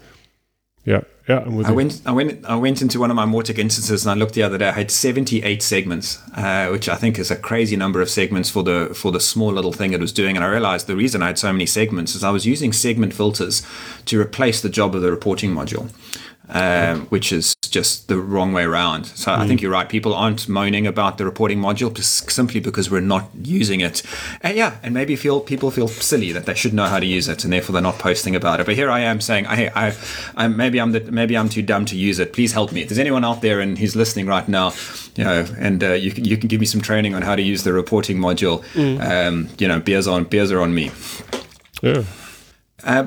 Yeah, 0.85 1.03
yeah. 1.29 1.45
i 1.67 1.71
went, 1.71 2.01
I 2.07 2.11
went, 2.11 2.45
I 2.47 2.57
went 2.57 2.81
into 2.81 2.99
one 2.99 3.11
of 3.11 3.17
my 3.17 3.27
Mautic 3.27 3.59
instances 3.59 4.07
and 4.07 4.11
I 4.11 4.15
looked 4.15 4.35
the 4.35 4.43
other 4.43 4.57
day. 4.57 4.69
I 4.69 4.73
had 4.73 4.91
78 4.91 5.63
segments, 5.63 6.19
uh, 6.35 6.69
which 6.69 6.89
I 6.89 6.97
think 6.97 7.19
is 7.19 7.31
a 7.31 7.37
crazy 7.37 7.77
number 7.77 8.01
of 8.01 8.09
segments 8.09 8.49
for 8.49 8.63
the 8.63 8.93
for 8.95 9.13
the 9.13 9.21
small 9.21 9.53
little 9.53 9.73
thing 9.73 9.93
it 9.93 10.01
was 10.01 10.13
doing. 10.13 10.37
And 10.37 10.45
I 10.45 10.49
realized 10.49 10.87
the 10.87 10.97
reason 10.97 11.23
I 11.23 11.29
had 11.29 11.39
so 11.39 11.53
many 11.53 11.67
segments 11.67 12.15
is 12.15 12.25
I 12.25 12.31
was 12.31 12.47
using 12.47 12.73
segment 12.73 13.13
filters 13.13 13.63
to 14.07 14.19
replace 14.19 14.63
the 14.63 14.71
job 14.71 14.95
of 14.95 15.03
the 15.03 15.11
reporting 15.11 15.55
module 15.55 15.91
um, 16.53 17.07
which 17.07 17.33
is 17.33 17.55
just 17.71 18.09
the 18.09 18.19
wrong 18.19 18.53
way 18.53 18.65
around. 18.65 19.07
So 19.07 19.31
mm. 19.31 19.39
I 19.39 19.47
think 19.47 19.61
mm. 19.61 19.63
you're 19.63 19.73
right. 19.73 19.89
People 19.89 20.15
aren't 20.15 20.49
moaning 20.49 20.87
about 20.87 21.19
the 21.19 21.25
reporting 21.25 21.59
module 21.59 21.93
just 21.93 22.31
simply 22.31 22.61
because 22.61 22.91
we're 22.91 23.01
not 23.01 23.31
using 23.43 23.81
it. 23.81 24.03
And 24.41 24.57
yeah, 24.57 24.77
and 24.83 24.93
maybe 24.93 25.17
feel 25.17 25.41
people 25.41 25.71
feel 25.71 25.89
silly 25.89 26.33
that 26.33 26.47
they 26.47 26.55
should 26.55 26.75
know 26.75 26.87
how 26.87 27.01
to 27.01 27.07
use 27.07 27.29
it, 27.29 27.45
and 27.45 27.53
therefore 27.53 27.73
they're 27.75 27.83
not 27.83 27.99
posting 27.99 28.35
about 28.35 28.61
it. 28.61 28.67
But 28.67 28.75
here 28.75 28.91
I 28.91 29.01
am 29.01 29.21
saying, 29.21 29.45
hey, 29.45 29.71
I, 29.75 29.95
I 30.37 30.49
maybe 30.49 30.81
I'm 30.81 30.93
the, 30.93 31.01
maybe 31.11 31.37
I'm 31.37 31.49
too 31.49 31.63
dumb 31.63 31.85
to 31.87 31.97
use 31.97 32.19
it. 32.19 32.33
Please 32.33 32.53
help 32.53 32.73
me. 32.73 32.83
If 32.83 32.89
there's 32.89 32.99
anyone 32.99 33.25
out 33.25 33.43
there 33.43 33.61
and 33.61 33.79
who's 33.79 33.95
listening 33.95 34.27
right 34.27 34.49
now, 34.49 34.73
you 35.17 35.25
know, 35.25 35.47
and 35.59 35.83
uh, 35.83 35.93
you 35.93 36.11
can 36.11 36.25
you 36.25 36.37
can 36.37 36.49
give 36.49 36.61
me 36.61 36.67
some 36.67 36.81
training 36.81 37.15
on 37.15 37.23
how 37.23 37.37
to 37.37 37.43
use 37.43 37.65
the 37.65 37.73
reporting 37.73 38.19
module. 38.19 38.65
Mm. 38.75 39.01
Um, 39.01 39.49
you 39.59 39.69
know, 39.69 39.81
beers 39.81 40.07
on 40.07 40.25
beers 40.25 40.51
are 40.53 40.61
on 40.61 40.75
me. 40.75 40.91
Yeah. 41.83 42.05
Uh, 42.83 43.07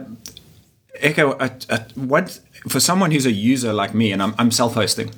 Echo, 0.99 1.31
uh, 1.31 1.49
uh, 1.69 1.79
what 1.95 2.39
for 2.67 2.79
someone 2.79 3.11
who's 3.11 3.25
a 3.25 3.31
user 3.31 3.73
like 3.73 3.93
me, 3.93 4.11
and 4.11 4.21
I'm, 4.21 4.35
I'm 4.37 4.51
self 4.51 4.75
hosting, 4.75 5.11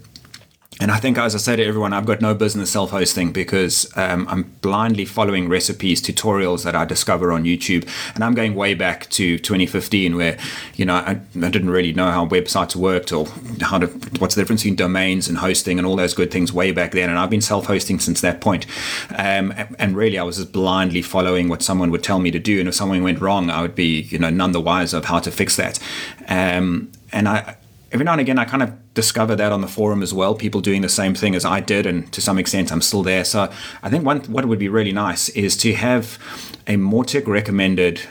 and 0.81 0.91
I 0.91 0.97
think, 0.97 1.17
as 1.17 1.33
I 1.33 1.37
say 1.37 1.55
to 1.55 1.65
everyone, 1.65 1.93
I've 1.93 2.05
got 2.05 2.19
no 2.19 2.35
business 2.35 2.69
self 2.69 2.91
hosting 2.91 3.31
because 3.31 3.89
um, 3.95 4.27
I'm 4.27 4.43
blindly 4.59 5.05
following 5.05 5.47
recipes, 5.47 6.01
tutorials 6.01 6.65
that 6.65 6.75
I 6.75 6.83
discover 6.83 7.31
on 7.31 7.45
YouTube. 7.45 7.87
And 8.13 8.25
I'm 8.25 8.33
going 8.33 8.55
way 8.55 8.73
back 8.73 9.09
to 9.11 9.39
2015, 9.39 10.17
where, 10.17 10.37
you 10.75 10.83
know, 10.83 10.95
I, 10.95 11.11
I 11.11 11.49
didn't 11.49 11.69
really 11.69 11.93
know 11.93 12.11
how 12.11 12.27
websites 12.27 12.75
worked 12.75 13.13
or 13.13 13.25
how 13.61 13.77
to, 13.77 13.87
what's 14.19 14.35
the 14.35 14.41
difference 14.41 14.63
between 14.63 14.75
domains 14.75 15.29
and 15.29 15.37
hosting 15.37 15.77
and 15.77 15.87
all 15.87 15.95
those 15.95 16.13
good 16.13 16.29
things 16.29 16.51
way 16.51 16.73
back 16.73 16.91
then. 16.91 17.09
And 17.09 17.17
I've 17.17 17.29
been 17.29 17.39
self 17.39 17.67
hosting 17.67 17.99
since 17.99 18.19
that 18.19 18.41
point. 18.41 18.65
Um, 19.17 19.53
and 19.79 19.95
really, 19.95 20.19
I 20.19 20.23
was 20.23 20.37
just 20.37 20.51
blindly 20.51 21.01
following 21.01 21.47
what 21.47 21.63
someone 21.63 21.89
would 21.91 22.03
tell 22.03 22.19
me 22.19 22.31
to 22.31 22.39
do. 22.39 22.59
And 22.59 22.67
if 22.67 22.75
something 22.75 23.01
went 23.01 23.21
wrong, 23.21 23.49
I 23.49 23.61
would 23.61 23.75
be, 23.75 24.01
you 24.01 24.19
know, 24.19 24.29
none 24.29 24.51
the 24.51 24.59
wiser 24.59 24.97
of 24.97 25.05
how 25.05 25.19
to 25.19 25.31
fix 25.31 25.55
that. 25.55 25.79
Um, 26.27 26.91
and 27.15 27.27
I, 27.27 27.55
every 27.91 28.05
now 28.05 28.11
and 28.11 28.21
again, 28.21 28.37
I 28.37 28.45
kind 28.45 28.61
of 28.61 28.93
discover 28.93 29.35
that 29.35 29.51
on 29.51 29.61
the 29.61 29.67
forum 29.67 30.03
as 30.03 30.13
well. 30.13 30.35
People 30.35 30.61
doing 30.61 30.81
the 30.81 30.89
same 30.89 31.15
thing 31.15 31.33
as 31.33 31.45
I 31.45 31.61
did, 31.61 31.85
and 31.85 32.11
to 32.11 32.21
some 32.21 32.37
extent, 32.37 32.71
I'm 32.71 32.81
still 32.81 33.03
there. 33.03 33.23
So 33.23 33.49
I 33.81 33.89
think 33.89 34.05
one 34.05 34.19
what 34.33 34.45
would 34.45 34.59
be 34.59 34.69
really 34.69 34.91
nice 34.91 35.29
is 35.29 35.57
to 35.57 35.73
have 35.73 36.19
a 36.67 36.75
Mautic 36.75 37.25
recommended 37.25 38.01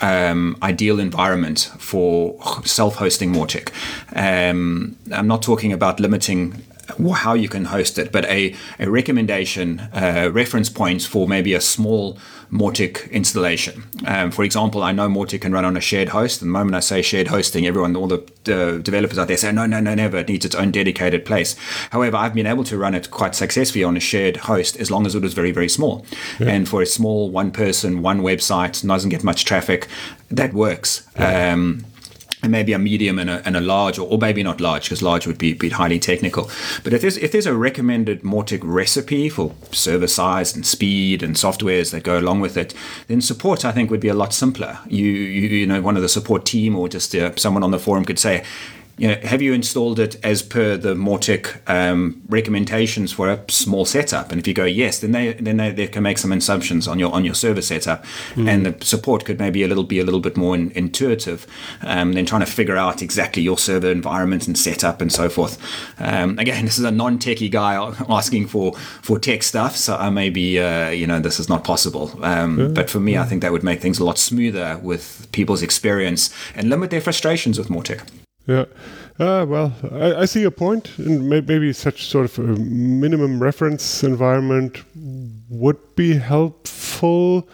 um, 0.00 0.56
ideal 0.62 1.00
environment 1.00 1.70
for 1.78 2.38
self-hosting 2.64 3.32
Mautic. 3.32 3.72
Um, 4.14 4.96
I'm 5.12 5.26
not 5.26 5.42
talking 5.42 5.72
about 5.72 6.00
limiting 6.00 6.62
how 7.14 7.34
you 7.34 7.48
can 7.48 7.64
host 7.66 7.98
it, 7.98 8.12
but 8.12 8.24
a, 8.24 8.54
a 8.78 8.90
recommendation, 8.90 9.80
uh, 9.92 10.30
reference 10.32 10.68
points 10.68 11.06
for 11.06 11.28
maybe 11.28 11.54
a 11.54 11.60
small 11.60 12.18
Mautic 12.50 13.10
installation. 13.12 13.84
Um, 14.06 14.30
for 14.30 14.44
example, 14.44 14.82
I 14.82 14.92
know 14.92 15.08
Mautic 15.08 15.42
can 15.42 15.52
run 15.52 15.64
on 15.64 15.76
a 15.76 15.80
shared 15.80 16.08
host. 16.08 16.40
The 16.40 16.46
moment 16.46 16.74
I 16.74 16.80
say 16.80 17.00
shared 17.00 17.28
hosting, 17.28 17.66
everyone, 17.66 17.94
all 17.94 18.08
the 18.08 18.18
uh, 18.48 18.78
developers 18.78 19.18
out 19.18 19.28
there 19.28 19.36
say, 19.36 19.52
no, 19.52 19.66
no, 19.66 19.78
no, 19.78 19.94
never. 19.94 20.18
It 20.18 20.28
needs 20.28 20.44
its 20.44 20.54
own 20.54 20.72
dedicated 20.72 21.24
place. 21.24 21.54
However, 21.90 22.16
I've 22.16 22.34
been 22.34 22.46
able 22.46 22.64
to 22.64 22.76
run 22.76 22.94
it 22.94 23.10
quite 23.10 23.34
successfully 23.34 23.84
on 23.84 23.96
a 23.96 24.00
shared 24.00 24.36
host 24.38 24.76
as 24.78 24.90
long 24.90 25.06
as 25.06 25.14
it 25.14 25.22
was 25.22 25.32
very, 25.32 25.52
very 25.52 25.68
small. 25.68 26.04
Yeah. 26.40 26.48
And 26.48 26.68
for 26.68 26.82
a 26.82 26.86
small 26.86 27.30
one 27.30 27.52
person, 27.52 28.02
one 28.02 28.20
website, 28.20 28.84
doesn't 28.86 29.10
get 29.10 29.22
much 29.22 29.44
traffic, 29.44 29.86
that 30.30 30.52
works. 30.52 31.08
Yeah. 31.16 31.52
Um, 31.52 31.84
and 32.42 32.52
maybe 32.52 32.72
a 32.72 32.78
medium 32.78 33.18
and 33.18 33.28
a, 33.28 33.42
and 33.46 33.56
a 33.56 33.60
large, 33.60 33.98
or, 33.98 34.08
or 34.08 34.18
maybe 34.18 34.42
not 34.42 34.60
large, 34.60 34.84
because 34.84 35.02
large 35.02 35.26
would 35.26 35.38
be, 35.38 35.52
be 35.52 35.68
highly 35.68 35.98
technical. 35.98 36.50
But 36.82 36.92
if 36.92 37.02
there's 37.02 37.16
if 37.16 37.32
there's 37.32 37.46
a 37.46 37.54
recommended 37.54 38.22
Mautic 38.22 38.60
recipe 38.62 39.28
for 39.28 39.54
server 39.72 40.06
size 40.06 40.54
and 40.54 40.66
speed 40.66 41.22
and 41.22 41.36
softwares 41.36 41.90
that 41.92 42.02
go 42.02 42.18
along 42.18 42.40
with 42.40 42.56
it, 42.56 42.74
then 43.08 43.20
support 43.20 43.64
I 43.64 43.72
think 43.72 43.90
would 43.90 44.00
be 44.00 44.08
a 44.08 44.14
lot 44.14 44.32
simpler. 44.32 44.78
You 44.88 45.06
you, 45.06 45.48
you 45.48 45.66
know 45.66 45.80
one 45.80 45.96
of 45.96 46.02
the 46.02 46.08
support 46.08 46.44
team 46.44 46.76
or 46.76 46.88
just 46.88 47.14
uh, 47.14 47.34
someone 47.36 47.62
on 47.62 47.70
the 47.70 47.78
forum 47.78 48.04
could 48.04 48.18
say, 48.18 48.44
you 49.00 49.08
know, 49.08 49.14
have 49.22 49.40
you 49.40 49.54
installed 49.54 49.98
it 49.98 50.22
as 50.22 50.42
per 50.42 50.76
the 50.76 50.94
Mautic 50.94 51.58
um, 51.66 52.20
recommendations 52.28 53.10
for 53.12 53.30
a 53.30 53.42
small 53.48 53.86
setup? 53.86 54.30
And 54.30 54.38
if 54.38 54.46
you 54.46 54.52
go 54.52 54.66
yes, 54.66 54.98
then 54.98 55.12
they 55.12 55.32
then 55.32 55.56
they, 55.56 55.70
they 55.70 55.86
can 55.86 56.02
make 56.02 56.18
some 56.18 56.32
assumptions 56.32 56.86
on 56.86 56.98
your 56.98 57.10
on 57.10 57.24
your 57.24 57.32
server 57.32 57.62
setup, 57.62 58.04
mm. 58.34 58.46
and 58.46 58.66
the 58.66 58.84
support 58.84 59.24
could 59.24 59.38
maybe 59.38 59.62
a 59.62 59.68
little 59.68 59.84
be 59.84 60.00
a 60.00 60.04
little 60.04 60.20
bit 60.20 60.36
more 60.36 60.54
in, 60.54 60.70
intuitive 60.72 61.46
um, 61.80 62.12
than 62.12 62.26
trying 62.26 62.42
to 62.42 62.46
figure 62.46 62.76
out 62.76 63.00
exactly 63.00 63.42
your 63.42 63.56
server 63.56 63.90
environment 63.90 64.46
and 64.46 64.58
setup 64.58 65.00
and 65.00 65.10
so 65.10 65.30
forth. 65.30 65.56
Um, 65.98 66.38
again, 66.38 66.64
this 66.66 66.78
is 66.78 66.84
a 66.84 66.90
non-techie 66.90 67.50
guy 67.50 67.76
asking 68.06 68.48
for 68.48 68.74
for 69.00 69.18
tech 69.18 69.42
stuff, 69.42 69.76
so 69.76 69.96
I 69.96 70.10
may 70.10 70.28
be 70.28 70.58
uh, 70.58 70.90
you 70.90 71.06
know 71.06 71.20
this 71.20 71.40
is 71.40 71.48
not 71.48 71.64
possible. 71.64 72.22
Um, 72.22 72.60
yeah. 72.60 72.68
But 72.68 72.90
for 72.90 73.00
me, 73.00 73.16
I 73.16 73.24
think 73.24 73.40
that 73.40 73.50
would 73.50 73.64
make 73.64 73.80
things 73.80 73.98
a 73.98 74.04
lot 74.04 74.18
smoother 74.18 74.78
with 74.82 75.26
people's 75.32 75.62
experience 75.62 76.28
and 76.54 76.68
limit 76.68 76.90
their 76.90 77.00
frustrations 77.00 77.58
with 77.58 77.68
Mautic. 77.68 78.02
Yeah. 78.46 78.64
Uh, 79.18 79.44
well, 79.46 79.72
I, 79.92 80.22
I, 80.22 80.24
see 80.24 80.40
your 80.40 80.50
point, 80.50 80.98
and 80.98 81.28
maybe 81.28 81.72
such 81.72 82.06
sort 82.06 82.24
of 82.24 82.38
a 82.38 82.58
minimum 82.58 83.38
reference 83.42 84.02
environment 84.02 84.82
would 85.50 85.78
be 85.94 86.14
helpful. 86.14 87.46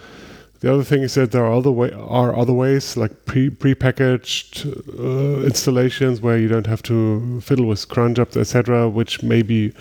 The 0.60 0.72
other 0.72 0.84
thing 0.84 1.02
is 1.02 1.14
that 1.14 1.32
there 1.32 1.44
are 1.44 1.52
other 1.52 1.70
way 1.70 1.90
are 1.92 2.34
other 2.36 2.52
ways 2.52 2.96
like 2.96 3.26
pre 3.26 3.50
prepackaged 3.50 4.64
uh, 4.98 5.44
installations 5.44 6.20
where 6.20 6.38
you 6.38 6.48
don't 6.48 6.66
have 6.66 6.82
to 6.84 7.40
fiddle 7.40 7.66
with 7.66 7.88
cron 7.88 8.14
jobs, 8.14 8.36
etc., 8.36 8.88
which 8.88 9.22
may 9.22 9.42
be 9.42 9.72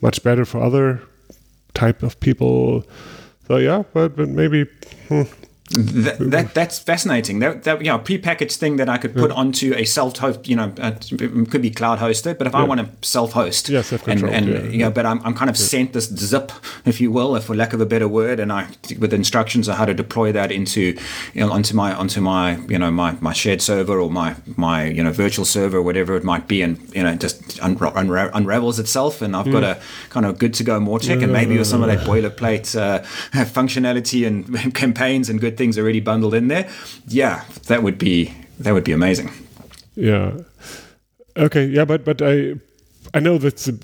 much 0.00 0.22
better 0.22 0.44
for 0.44 0.62
other 0.62 1.00
type 1.74 2.02
of 2.02 2.20
people. 2.20 2.84
So 3.48 3.56
yeah, 3.56 3.84
but 3.92 4.16
but 4.16 4.28
maybe 4.28 4.66
hmm, 5.08 5.22
that, 5.70 6.18
that, 6.18 6.54
that's 6.54 6.78
fascinating. 6.78 7.38
That, 7.38 7.62
that 7.64 7.80
you 7.80 7.86
know, 7.86 7.98
prepackaged 7.98 8.56
thing 8.56 8.76
that 8.76 8.88
I 8.88 8.98
could 8.98 9.14
put 9.14 9.30
yeah. 9.30 9.36
onto 9.36 9.74
a 9.74 9.84
self-host, 9.84 10.48
you 10.48 10.56
know, 10.56 10.72
uh, 10.78 10.92
it 11.00 11.50
could 11.50 11.62
be 11.62 11.70
cloud 11.70 11.98
hosted, 11.98 12.36
but 12.36 12.46
if 12.46 12.52
yeah. 12.52 12.60
I 12.60 12.64
want 12.64 12.80
to 12.80 13.06
self-host, 13.06 13.68
yes, 13.68 13.92
and, 13.92 14.24
and 14.24 14.48
yeah, 14.48 14.62
you 14.64 14.78
know, 14.78 14.90
but 14.90 15.06
I'm, 15.06 15.24
I'm 15.24 15.34
kind 15.34 15.48
of 15.48 15.56
sent 15.56 15.92
this 15.92 16.08
zip, 16.08 16.52
if 16.84 17.00
you 17.00 17.10
will, 17.10 17.36
if 17.36 17.44
for 17.44 17.54
lack 17.54 17.72
of 17.72 17.80
a 17.80 17.86
better 17.86 18.08
word, 18.08 18.40
and 18.40 18.52
I 18.52 18.68
with 18.98 19.14
instructions 19.14 19.68
on 19.68 19.76
how 19.76 19.84
to 19.84 19.94
deploy 19.94 20.32
that 20.32 20.52
into, 20.52 20.98
you 21.32 21.40
know, 21.40 21.52
onto 21.52 21.74
my 21.74 21.94
onto 21.94 22.20
my 22.20 22.56
you 22.68 22.78
know 22.78 22.90
my, 22.90 23.16
my 23.20 23.32
shared 23.32 23.62
server 23.62 24.00
or 24.00 24.10
my 24.10 24.36
my 24.56 24.86
you 24.86 25.02
know 25.02 25.12
virtual 25.12 25.44
server, 25.44 25.78
or 25.78 25.82
whatever 25.82 26.16
it 26.16 26.24
might 26.24 26.48
be, 26.48 26.60
and 26.62 26.78
you 26.94 27.02
know 27.02 27.14
just 27.14 27.40
unra- 27.58 27.94
unra- 27.94 28.30
unravels 28.34 28.78
itself, 28.78 29.22
and 29.22 29.34
I've 29.34 29.50
got 29.50 29.64
a 29.64 29.80
kind 30.10 30.26
of 30.26 30.38
good 30.38 30.54
to 30.54 30.64
go 30.64 30.78
Mautic, 30.80 31.22
and 31.22 31.32
maybe 31.32 31.56
with 31.56 31.68
some 31.68 31.82
of 31.82 31.88
that 31.88 32.06
boilerplate 32.06 32.76
uh, 32.78 33.02
functionality 33.44 34.26
and 34.26 34.74
campaigns 34.74 35.30
and 35.30 35.40
good 35.40 35.51
things 35.56 35.78
already 35.78 36.00
bundled 36.00 36.34
in 36.34 36.48
there, 36.48 36.68
yeah, 37.08 37.44
that 37.66 37.82
would 37.82 37.98
be 37.98 38.34
that 38.58 38.72
would 38.72 38.84
be 38.84 38.92
amazing. 38.92 39.30
Yeah. 39.94 40.32
Okay. 41.36 41.66
Yeah, 41.66 41.84
but 41.84 42.04
but 42.04 42.22
I 42.22 42.54
I 43.14 43.20
know 43.20 43.38
that's 43.38 43.68
a 43.68 43.74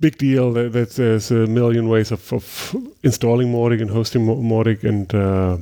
big 0.00 0.18
deal. 0.18 0.52
That, 0.52 0.72
that 0.72 0.90
there's 0.90 1.30
a 1.30 1.46
million 1.46 1.88
ways 1.88 2.12
of, 2.12 2.32
of 2.32 2.76
installing 3.02 3.52
Mautic 3.52 3.80
and 3.80 3.90
hosting 3.90 4.26
Mautic, 4.26 4.84
and 4.84 5.14
uh, 5.14 5.58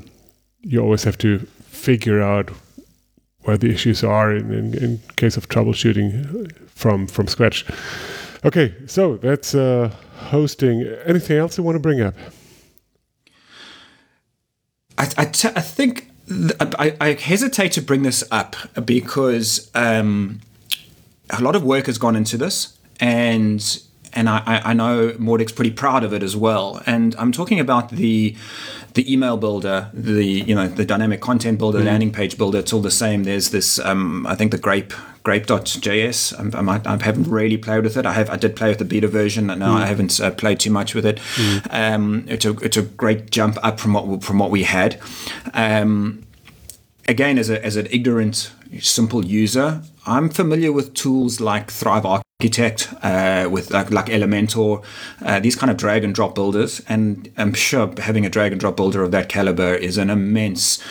you 0.63 0.81
always 0.81 1.05
have 1.05 1.19
to 1.19 1.39
figure 1.69 2.21
out 2.23 2.51
where 3.45 3.57
the 3.57 3.71
issues 3.71 4.05
are 4.05 4.35
in, 4.35 4.53
in, 4.53 4.75
in 4.75 5.01
case 5.17 5.37
of 5.37 5.49
troubleshooting 5.49 6.53
from 6.75 7.07
from 7.07 7.27
scratch. 7.27 7.65
Okay, 8.45 8.75
so 8.87 9.17
that's 9.17 9.55
uh, 9.55 9.91
hosting. 10.31 10.83
Anything 11.05 11.37
else 11.39 11.59
you 11.59 11.65
want 11.65 11.77
to 11.77 11.81
bring 11.81 12.01
up? 12.01 12.15
I, 15.01 15.09
I, 15.17 15.25
t- 15.25 15.49
I 15.57 15.61
think 15.63 16.11
th- 16.29 16.53
I, 16.61 16.95
I, 17.01 17.13
hesitate 17.15 17.73
to 17.73 17.81
bring 17.81 18.03
this 18.03 18.23
up 18.31 18.55
because 18.85 19.71
um, 19.75 20.41
a 21.31 21.41
lot 21.41 21.57
of 21.57 21.65
work 21.65 21.87
has 21.87 21.97
gone 21.97 22.17
into 22.17 22.37
this, 22.37 22.79
and 23.01 23.83
and 24.13 24.29
I, 24.29 24.61
I 24.65 24.75
know 24.75 25.15
Mautic's 25.19 25.53
pretty 25.53 25.71
proud 25.71 26.05
of 26.05 26.13
it 26.13 26.23
as 26.23 26.37
well. 26.37 26.83
And 26.85 27.15
I'm 27.17 27.33
talking 27.33 27.61
about 27.61 27.91
the 27.91 28.37
the 28.93 29.11
email 29.11 29.39
builder, 29.39 29.89
the 29.95 30.27
you 30.27 30.55
know 30.55 30.69
the 30.69 30.85
dynamic 30.85 31.23
content 31.23 31.59
builder, 31.59 31.81
mm. 31.81 31.87
landing 31.87 32.13
page 32.13 32.37
builder. 32.37 32.59
It's 32.59 32.73
all 32.73 32.83
the 32.83 32.91
same. 32.91 33.25
There's 33.25 33.51
this 33.51 33.79
um, 33.79 34.27
I 34.27 34.35
think 34.35 34.51
the 34.51 34.59
Grape 34.59 34.93
GrapesJS. 35.25 36.55
I, 36.55 36.93
I, 36.93 36.95
I 36.95 37.03
haven't 37.03 37.29
really 37.29 37.57
played 37.57 37.85
with 37.85 37.97
it. 37.97 38.07
I 38.07 38.13
have 38.13 38.31
I 38.31 38.37
did 38.37 38.57
play 38.57 38.69
with 38.69 38.79
the 38.79 38.85
beta 38.85 39.09
version, 39.09 39.51
and 39.51 39.61
now 39.61 39.75
mm. 39.77 39.83
I 39.83 39.87
haven't 39.87 40.21
uh, 40.21 40.31
played 40.31 40.61
too 40.61 40.71
much 40.71 40.95
with 40.95 41.07
it. 41.07 41.19
Mm. 41.37 41.67
Um, 41.71 42.25
it's 42.29 42.45
a 42.45 42.51
it's 42.59 42.77
a 42.77 42.83
great 42.83 43.31
jump 43.31 43.59
up 43.63 43.81
from 43.81 43.93
what 43.93 44.23
from 44.23 44.39
what 44.39 44.51
we 44.51 44.63
had. 44.63 45.01
Um, 45.55 46.27
again, 47.09 47.39
as 47.39 47.51
a 47.51 47.65
as 47.65 47.77
an 47.77 47.87
ignorant 47.91 48.53
simple 48.81 49.25
user, 49.25 49.83
I'm 50.07 50.29
familiar 50.29 50.73
with 50.73 50.95
tools 50.95 51.41
like 51.41 51.71
Thrive 51.71 52.07
Architect, 52.07 52.93
uh, 53.03 53.49
with 53.51 53.71
like, 53.71 53.91
like 53.91 54.07
Elementor, 54.07 54.83
uh, 55.23 55.41
these 55.41 55.57
kind 55.57 55.71
of 55.71 55.77
drag 55.77 56.05
and 56.05 56.15
drop 56.15 56.35
builders, 56.35 56.81
and 56.89 57.31
I'm 57.37 57.53
sure 57.53 57.93
having 57.99 58.25
a 58.25 58.31
drag 58.31 58.53
and 58.53 58.61
drop 58.61 58.77
builder 58.77 59.03
of 59.03 59.11
that 59.11 59.29
caliber 59.29 59.75
is 59.75 59.99
an 59.99 60.09
immense 60.09 60.83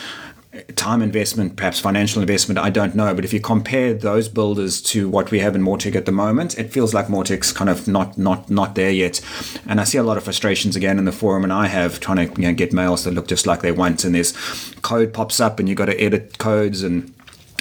time 0.76 1.02
investment, 1.04 1.56
perhaps 1.56 1.80
financial 1.80 2.22
investment, 2.22 2.58
I 2.58 2.70
don't 2.72 2.95
know. 2.95 3.14
But 3.14 3.24
if 3.24 3.34
you 3.34 3.39
compare 3.39 3.93
those 3.93 4.28
builders 4.28 4.82
to 4.84 5.08
what 5.08 5.30
we 5.30 5.39
have 5.39 5.56
in 5.56 5.62
Mautic 5.62 5.95
at 5.95 6.06
the 6.06 6.12
moment, 6.12 6.58
it 6.58 6.72
feels 6.72 6.93
like 6.93 7.08
Mautic's 7.08 7.52
kind 7.52 7.70
of 7.70 7.88
not 7.88 8.18
not 8.18 8.50
not 8.50 8.76
there 8.76 8.89
yet. 8.89 9.22
And 9.68 9.80
I 9.80 9.84
see 9.84 9.97
a 9.97 10.04
lot 10.04 10.18
of 10.18 10.24
frustrations 10.24 10.76
again 10.76 10.97
in 10.97 11.06
the 11.06 11.12
forum, 11.12 11.43
and 11.43 11.54
I 11.54 11.68
have 11.68 12.00
trying 12.00 12.18
to 12.28 12.41
you 12.41 12.47
know, 12.47 12.54
get 12.54 12.74
mails 12.74 13.04
that 13.04 13.12
look 13.12 13.28
just 13.28 13.45
like 13.45 13.62
they 13.62 13.72
want, 13.72 14.04
and 14.04 14.16
this 14.16 14.34
code 14.82 15.14
pops 15.14 15.39
up, 15.39 15.60
and 15.60 15.70
you've 15.70 15.78
got 15.78 15.86
to 15.86 16.02
edit 16.02 16.39
codes 16.39 16.82
and 16.82 17.14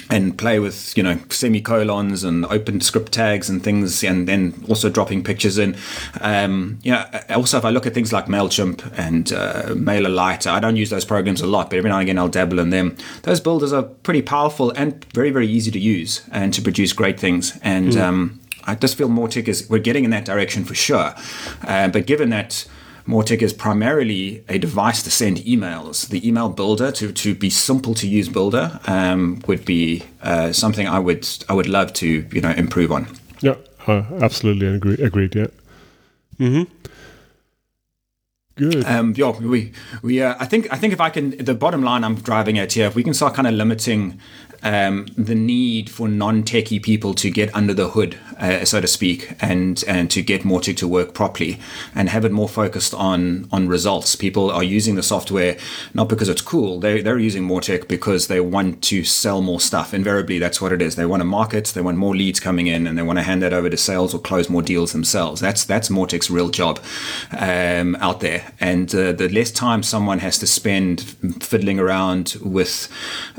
and 0.09 0.37
play 0.37 0.59
with 0.59 0.97
you 0.97 1.03
know 1.03 1.19
semicolons 1.29 2.23
and 2.23 2.45
open 2.45 2.81
script 2.81 3.11
tags 3.11 3.49
and 3.49 3.63
things, 3.63 4.03
and 4.03 4.27
then 4.27 4.53
also 4.67 4.89
dropping 4.89 5.23
pictures 5.23 5.57
in. 5.57 5.75
Um, 6.21 6.79
you 6.83 6.91
know, 6.91 7.05
also 7.29 7.57
if 7.57 7.65
I 7.65 7.69
look 7.69 7.85
at 7.85 7.93
things 7.93 8.11
like 8.11 8.25
Mailchimp 8.25 8.91
and 8.97 9.31
uh, 9.31 9.63
MailerLite, 9.69 10.47
I 10.47 10.59
don't 10.59 10.75
use 10.75 10.89
those 10.89 11.05
programs 11.05 11.41
a 11.41 11.47
lot, 11.47 11.69
but 11.69 11.77
every 11.77 11.89
now 11.89 11.97
and 11.97 12.03
again 12.03 12.17
I'll 12.17 12.27
dabble 12.27 12.59
in 12.59 12.69
them. 12.69 12.97
Those 13.23 13.39
builders 13.39 13.71
are 13.71 13.83
pretty 13.83 14.21
powerful 14.21 14.71
and 14.71 15.05
very 15.13 15.29
very 15.29 15.47
easy 15.47 15.71
to 15.71 15.79
use 15.79 16.27
and 16.31 16.53
to 16.53 16.61
produce 16.61 16.93
great 16.93 17.19
things. 17.19 17.57
And 17.61 17.93
mm. 17.93 18.01
um, 18.01 18.39
I 18.65 18.75
just 18.75 18.97
feel 18.97 19.09
more 19.09 19.27
tickers. 19.27 19.69
we're 19.69 19.79
getting 19.79 20.03
in 20.03 20.11
that 20.11 20.25
direction 20.25 20.63
for 20.63 20.75
sure. 20.75 21.15
Uh, 21.63 21.87
but 21.87 22.05
given 22.05 22.29
that 22.29 22.65
Mautic 23.07 23.41
is 23.41 23.53
primarily 23.53 24.43
a 24.47 24.57
device 24.57 25.01
to 25.03 25.11
send 25.11 25.37
emails. 25.37 26.07
The 26.09 26.27
email 26.27 26.49
builder, 26.49 26.91
to, 26.91 27.11
to 27.11 27.35
be 27.35 27.49
simple 27.49 27.93
to 27.95 28.07
use 28.07 28.29
builder, 28.29 28.79
um, 28.87 29.41
would 29.47 29.65
be 29.65 30.03
uh, 30.21 30.51
something 30.51 30.87
I 30.87 30.99
would 30.99 31.27
I 31.47 31.53
would 31.53 31.67
love 31.67 31.93
to 31.93 32.07
you 32.07 32.41
know 32.41 32.51
improve 32.51 32.91
on. 32.91 33.07
Yeah, 33.41 33.55
uh, 33.87 34.03
absolutely 34.21 34.67
agree, 34.67 34.95
agreed. 34.95 35.35
Yeah. 35.35 35.47
Mm-hmm. 36.39 36.63
Good. 38.59 38.85
Um, 38.85 39.13
yeah, 39.15 39.31
we 39.39 39.71
we 40.01 40.21
uh, 40.21 40.35
I 40.37 40.45
think 40.45 40.67
I 40.71 40.77
think 40.77 40.91
if 40.91 40.99
I 40.99 41.09
can 41.09 41.29
the 41.37 41.53
bottom 41.53 41.81
line 41.81 42.03
I'm 42.03 42.15
driving 42.15 42.59
at 42.59 42.73
here, 42.73 42.87
if 42.87 42.95
we 42.95 43.03
can 43.03 43.13
start 43.13 43.33
kind 43.33 43.47
of 43.47 43.53
limiting 43.53 44.19
um, 44.63 45.07
the 45.17 45.35
need 45.35 45.89
for 45.89 46.07
non-techie 46.07 46.81
people 46.81 47.13
to 47.15 47.29
get 47.29 47.53
under 47.55 47.73
the 47.73 47.89
hood, 47.89 48.17
uh, 48.39 48.65
so 48.65 48.81
to 48.81 48.87
speak, 48.87 49.35
and 49.41 49.83
and 49.87 50.09
to 50.11 50.21
get 50.21 50.43
Mautic 50.43 50.77
to 50.77 50.87
work 50.87 51.13
properly, 51.13 51.59
and 51.95 52.09
have 52.09 52.25
it 52.25 52.31
more 52.31 52.49
focused 52.49 52.93
on 52.93 53.47
on 53.51 53.67
results. 53.67 54.15
People 54.15 54.51
are 54.51 54.63
using 54.63 54.95
the 54.95 55.03
software 55.03 55.57
not 55.93 56.09
because 56.09 56.29
it's 56.29 56.41
cool; 56.41 56.79
they 56.79 57.01
they're 57.01 57.19
using 57.19 57.47
Mautic 57.47 57.87
because 57.87 58.27
they 58.27 58.39
want 58.39 58.81
to 58.83 59.03
sell 59.03 59.41
more 59.41 59.59
stuff. 59.59 59.93
Invariably, 59.93 60.39
that's 60.39 60.61
what 60.61 60.71
it 60.71 60.81
is. 60.81 60.95
They 60.95 61.05
want 61.05 61.21
to 61.21 61.25
market, 61.25 61.67
they 61.67 61.81
want 61.81 61.97
more 61.97 62.15
leads 62.15 62.39
coming 62.39 62.67
in, 62.67 62.87
and 62.87 62.97
they 62.97 63.03
want 63.03 63.19
to 63.19 63.23
hand 63.23 63.41
that 63.41 63.53
over 63.53 63.69
to 63.69 63.77
sales 63.77 64.13
or 64.13 64.19
close 64.19 64.49
more 64.49 64.61
deals 64.61 64.91
themselves. 64.91 65.41
That's 65.41 65.65
that's 65.65 65.89
Mautic's 65.89 66.29
real 66.29 66.49
job 66.49 66.79
um, 67.37 67.95
out 67.97 68.19
there. 68.19 68.51
And 68.59 68.93
uh, 68.93 69.13
the 69.13 69.29
less 69.29 69.51
time 69.51 69.83
someone 69.83 70.19
has 70.19 70.37
to 70.39 70.47
spend 70.47 71.01
fiddling 71.41 71.79
around 71.79 72.35
with, 72.41 72.89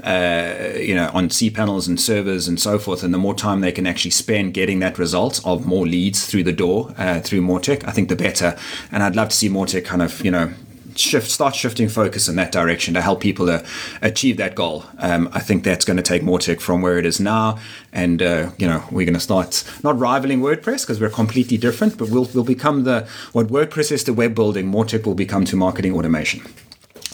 uh, 0.03 0.70
you 0.77 0.95
know 0.95 1.10
on 1.11 1.28
cPanels 1.28 1.89
and 1.89 2.01
servers 2.01 2.49
and 2.49 2.61
so 2.61 2.78
forth, 2.78 3.03
and 3.03 3.12
the 3.12 3.19
more 3.19 3.35
time 3.35 3.61
they 3.61 3.73
can 3.73 3.87
actually 3.87 4.11
spend 4.11 4.55
getting 4.55 4.78
that 4.81 4.99
result 4.99 5.41
of 5.45 5.66
more 5.66 5.87
leads 5.87 6.27
through 6.27 6.45
the 6.45 6.53
door 6.53 6.95
uh, 6.99 7.20
through 7.20 7.43
Mautic, 7.43 7.87
I 7.87 7.91
think 7.91 8.09
the 8.09 8.16
better. 8.16 8.57
And 8.91 9.03
I'd 9.03 9.16
love 9.16 9.28
to 9.31 9.37
see 9.37 9.49
Mautic 9.49 9.85
kind 9.85 10.03
of, 10.03 10.24
you 10.24 10.31
know, 10.31 10.53
shift 10.97 11.31
start 11.31 11.55
shifting 11.55 11.89
focus 11.89 12.28
in 12.28 12.37
that 12.37 12.53
direction 12.53 12.95
to 12.95 13.01
help 13.01 13.20
people 13.20 13.47
to 13.47 13.65
achieve 14.03 14.37
that 14.37 14.55
goal. 14.55 14.85
Um, 14.99 15.28
I 15.32 15.41
think 15.41 15.65
that's 15.65 15.85
going 15.85 15.97
to 15.97 16.03
take 16.03 16.23
Mautic 16.23 16.61
from 16.61 16.82
where 16.82 16.99
it 16.99 17.07
is 17.07 17.20
now, 17.20 17.59
and 17.93 18.23
uh, 18.23 18.51
you 18.59 18.66
know 18.66 18.85
we're 18.91 19.07
going 19.07 19.15
to 19.15 19.20
start 19.20 19.65
not 19.82 19.99
rivaling 19.99 20.41
WordPress 20.41 20.82
because 20.82 21.01
we're 21.01 21.11
completely 21.11 21.57
different, 21.57 21.99
but 21.99 22.09
we'll 22.11 22.28
we'll 22.35 22.45
become 22.45 22.85
the 22.85 23.09
what 23.32 23.49
WordPress 23.49 23.93
is 23.93 24.05
to 24.05 24.12
web 24.12 24.35
building. 24.35 24.70
Mautic 24.70 25.07
will 25.07 25.15
become 25.15 25.45
to 25.47 25.57
marketing 25.57 25.95
automation. 25.95 26.43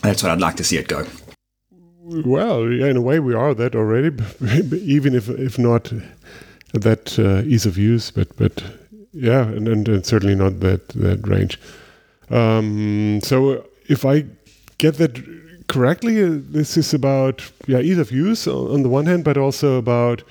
That's 0.02 0.23
what 0.23 0.32
I'd 0.32 0.40
like 0.40 0.56
to 0.56 0.64
see 0.64 0.77
it 0.77 0.89
go. 0.89 1.06
Well, 2.09 2.70
yeah, 2.70 2.87
in 2.87 2.97
a 2.97 3.01
way, 3.01 3.19
we 3.19 3.35
are 3.35 3.53
that 3.55 3.74
already, 3.74 4.16
even 4.77 5.15
if 5.15 5.28
if 5.28 5.59
not 5.59 5.93
that 6.73 7.19
uh, 7.19 7.43
ease 7.45 7.66
of 7.66 7.77
use, 7.77 8.12
but 8.12 8.37
but 8.37 8.62
yeah, 9.12 9.43
and, 9.43 9.66
and, 9.66 9.89
and 9.89 10.07
certainly 10.07 10.37
not 10.37 10.61
that 10.61 10.89
that 10.91 11.27
range. 11.27 11.59
Um, 12.31 13.20
so 13.24 13.65
if 13.89 14.05
I 14.05 14.24
get 14.78 14.99
that 14.99 15.20
correctly, 15.66 16.23
uh, 16.23 16.39
this 16.53 16.77
is 16.77 16.95
about 16.95 17.43
yeah 17.66 17.81
ease 17.81 17.99
of 17.99 18.12
use 18.12 18.47
on, 18.47 18.83
the 18.83 18.89
one 18.89 19.07
hand, 19.07 19.24
but 19.24 19.37
also 19.37 19.77
about 19.77 20.23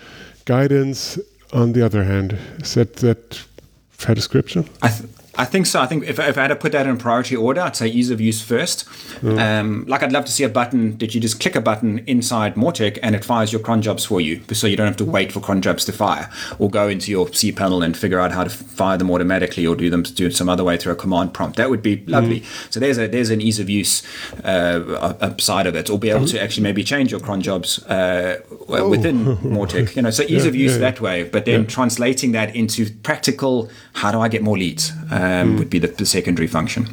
guidance 0.46 1.20
on 1.52 1.74
the 1.74 1.86
other 1.86 2.06
hand. 2.06 2.38
Is 2.60 2.76
that 2.76 2.96
that 2.98 3.46
fair 3.92 4.16
description? 4.16 4.70
I 4.82 4.90
th- 4.90 5.10
I 5.38 5.45
think 5.45 5.66
so. 5.66 5.82
I 5.82 5.86
think 5.86 6.03
if, 6.06 6.20
if 6.20 6.38
I 6.38 6.41
had 6.41 6.48
to 6.48 6.56
put 6.56 6.72
that 6.72 6.88
in 6.88 6.98
priority 6.98 7.36
order, 7.36 7.62
I'd 7.62 7.76
say 7.76 7.88
ease 7.88 8.10
of 8.10 8.22
use 8.22 8.41
first. 8.41 8.88
Mm. 9.22 9.40
Um, 9.40 9.86
like 9.88 10.03
I'd 10.03 10.12
love 10.12 10.26
to 10.26 10.32
see 10.32 10.44
a 10.44 10.49
button 10.49 10.98
that 10.99 11.14
you 11.14 11.22
just 11.22 11.40
click 11.40 11.56
a 11.56 11.62
button 11.62 11.99
inside 12.07 12.56
Mautic 12.56 12.99
and 13.03 13.16
it 13.16 13.26
fires 13.26 13.52
your 13.52 13.62
cron 13.62 13.82
jobs 13.82 14.06
for 14.06 14.22
you, 14.22 14.41
so 14.53 14.68
you 14.68 14.78
don't 14.78 14.88
have 14.88 14.98
to 14.98 15.06
wait 15.06 15.32
for 15.32 15.40
cron 15.40 15.62
jobs 15.62 15.86
to 15.86 15.91
fire, 15.91 16.30
or 16.60 16.70
go 16.70 16.88
into 16.88 17.12
your 17.12 17.32
C 17.34 17.52
panel 17.52 17.84
and 17.84 17.98
figure 17.98 18.20
out 18.20 18.32
how 18.32 18.44
to 18.44 18.49
fire 18.49 18.98
them 18.98 19.12
automatically, 19.12 19.68
or 19.68 19.76
do 19.76 19.90
them 19.90 20.03
do 20.03 20.28
it 20.28 20.36
some 20.36 20.49
other 20.49 20.64
way 20.64 20.78
through 20.78 20.94
a 20.94 20.95
command 20.95 21.34
prompt. 21.34 21.57
That 21.57 21.70
would 21.70 21.82
be 21.82 22.03
lovely. 22.06 22.41
Mm. 22.41 22.74
So 22.74 22.80
there's 22.80 22.98
a 22.98 23.07
there's 23.07 23.30
an 23.30 23.41
ease 23.41 23.60
of 23.60 23.70
use 23.70 24.03
uh, 24.44 25.36
side 25.38 25.68
of 25.68 25.76
it, 25.76 25.90
or 25.90 25.99
be 25.99 26.10
able 26.10 26.28
to 26.28 26.41
actually 26.41 26.64
maybe 26.64 26.84
change 26.84 27.12
your 27.12 27.20
cron 27.20 27.41
jobs 27.41 27.84
uh, 27.86 28.41
oh. 28.70 28.90
within 28.90 29.26
Mautic. 29.38 29.95
You 29.95 30.02
know, 30.03 30.12
so 30.12 30.24
ease 30.24 30.44
yeah, 30.44 30.49
of 30.49 30.56
use 30.56 30.74
yeah, 30.74 30.80
that 30.80 31.02
way, 31.02 31.24
but 31.24 31.45
then 31.45 31.62
yeah. 31.62 31.68
translating 31.68 32.32
that 32.32 32.56
into 32.56 32.90
practical. 33.03 33.70
How 33.94 34.12
do 34.12 34.20
I 34.20 34.28
get 34.28 34.41
more 34.41 34.57
leads? 34.57 34.91
Uh, 35.12 35.25
um, 35.26 35.56
mm. 35.56 35.60
would 35.60 35.70
be 35.70 35.80
the, 35.80 35.88
the, 35.88 36.06
secondary 36.06 36.48
function. 36.48 36.88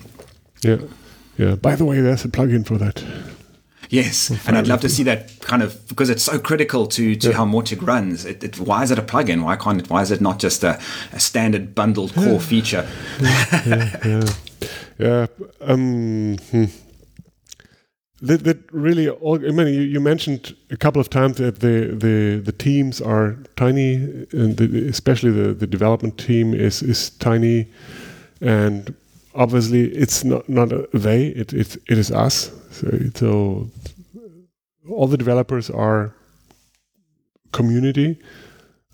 Yeah, 0.63 0.79
yeah. 1.37 1.55
By 1.57 1.77
the 1.77 1.85
way, 1.85 2.01
there's 2.01 2.25
a 2.25 2.29
plugin 2.29 2.67
for 2.67 2.79
that. 2.79 3.05
Yes, 3.93 4.31
and 4.47 4.57
I'd 4.57 4.69
love 4.69 4.81
to 4.81 4.89
see 4.89 5.03
that 5.03 5.39
kind 5.41 5.63
of 5.63 5.87
because 5.89 6.09
it's 6.09 6.23
so 6.23 6.39
critical 6.39 6.87
to, 6.87 7.15
to 7.15 7.29
yeah. 7.29 7.37
how 7.37 7.45
Mautic 7.45 7.87
runs. 7.87 8.25
It, 8.25 8.43
it, 8.43 8.59
why 8.59 8.83
is 8.83 8.91
it 8.91 8.99
a 8.99 9.03
plugin? 9.03 9.45
Why 9.45 9.57
can't 9.57 9.83
it? 9.83 9.91
Why 9.91 10.01
is 10.01 10.11
it 10.11 10.23
not 10.23 10.39
just 10.39 10.65
a, 10.65 10.81
a 11.13 11.21
standard 11.21 11.75
bundled 11.75 12.15
core 12.15 12.25
yeah. 12.25 12.39
feature? 12.39 12.89
yeah, 13.21 14.01
yeah, 14.07 14.25
yeah. 14.99 15.27
Um, 15.61 16.39
hmm. 16.51 16.65
That, 18.23 18.45
that 18.45 18.73
really, 18.73 19.11
all, 19.11 19.45
I 19.45 19.51
mean, 19.51 19.67
you, 19.67 19.81
you, 19.81 20.01
mentioned 20.01 20.57
a 20.71 20.77
couple 20.77 21.01
of 21.01 21.11
times 21.11 21.37
that 21.37 21.61
the 21.61 21.89
the, 21.93 22.41
the 22.43 22.53
teams 22.53 23.01
are 23.03 23.37
tiny, 23.57 23.97
and 24.33 24.57
the, 24.57 24.89
especially 24.89 25.33
the, 25.33 25.53
the 25.53 25.67
development 25.67 26.17
team 26.17 26.55
is 26.55 26.83
is 26.83 27.11
tiny 27.11 27.69
and 28.43 28.95
obviously 29.35 29.85
it's 29.95 30.25
not 30.25 30.49
not 30.49 30.69
they 30.93 31.29
it 31.29 31.53
it, 31.53 31.77
it 31.89 31.99
is 31.99 32.11
us 32.11 32.53
so, 32.71 32.89
so 33.15 33.71
all 34.89 35.07
the 35.07 35.17
developers 35.17 35.71
are 35.71 36.15
community 37.53 38.19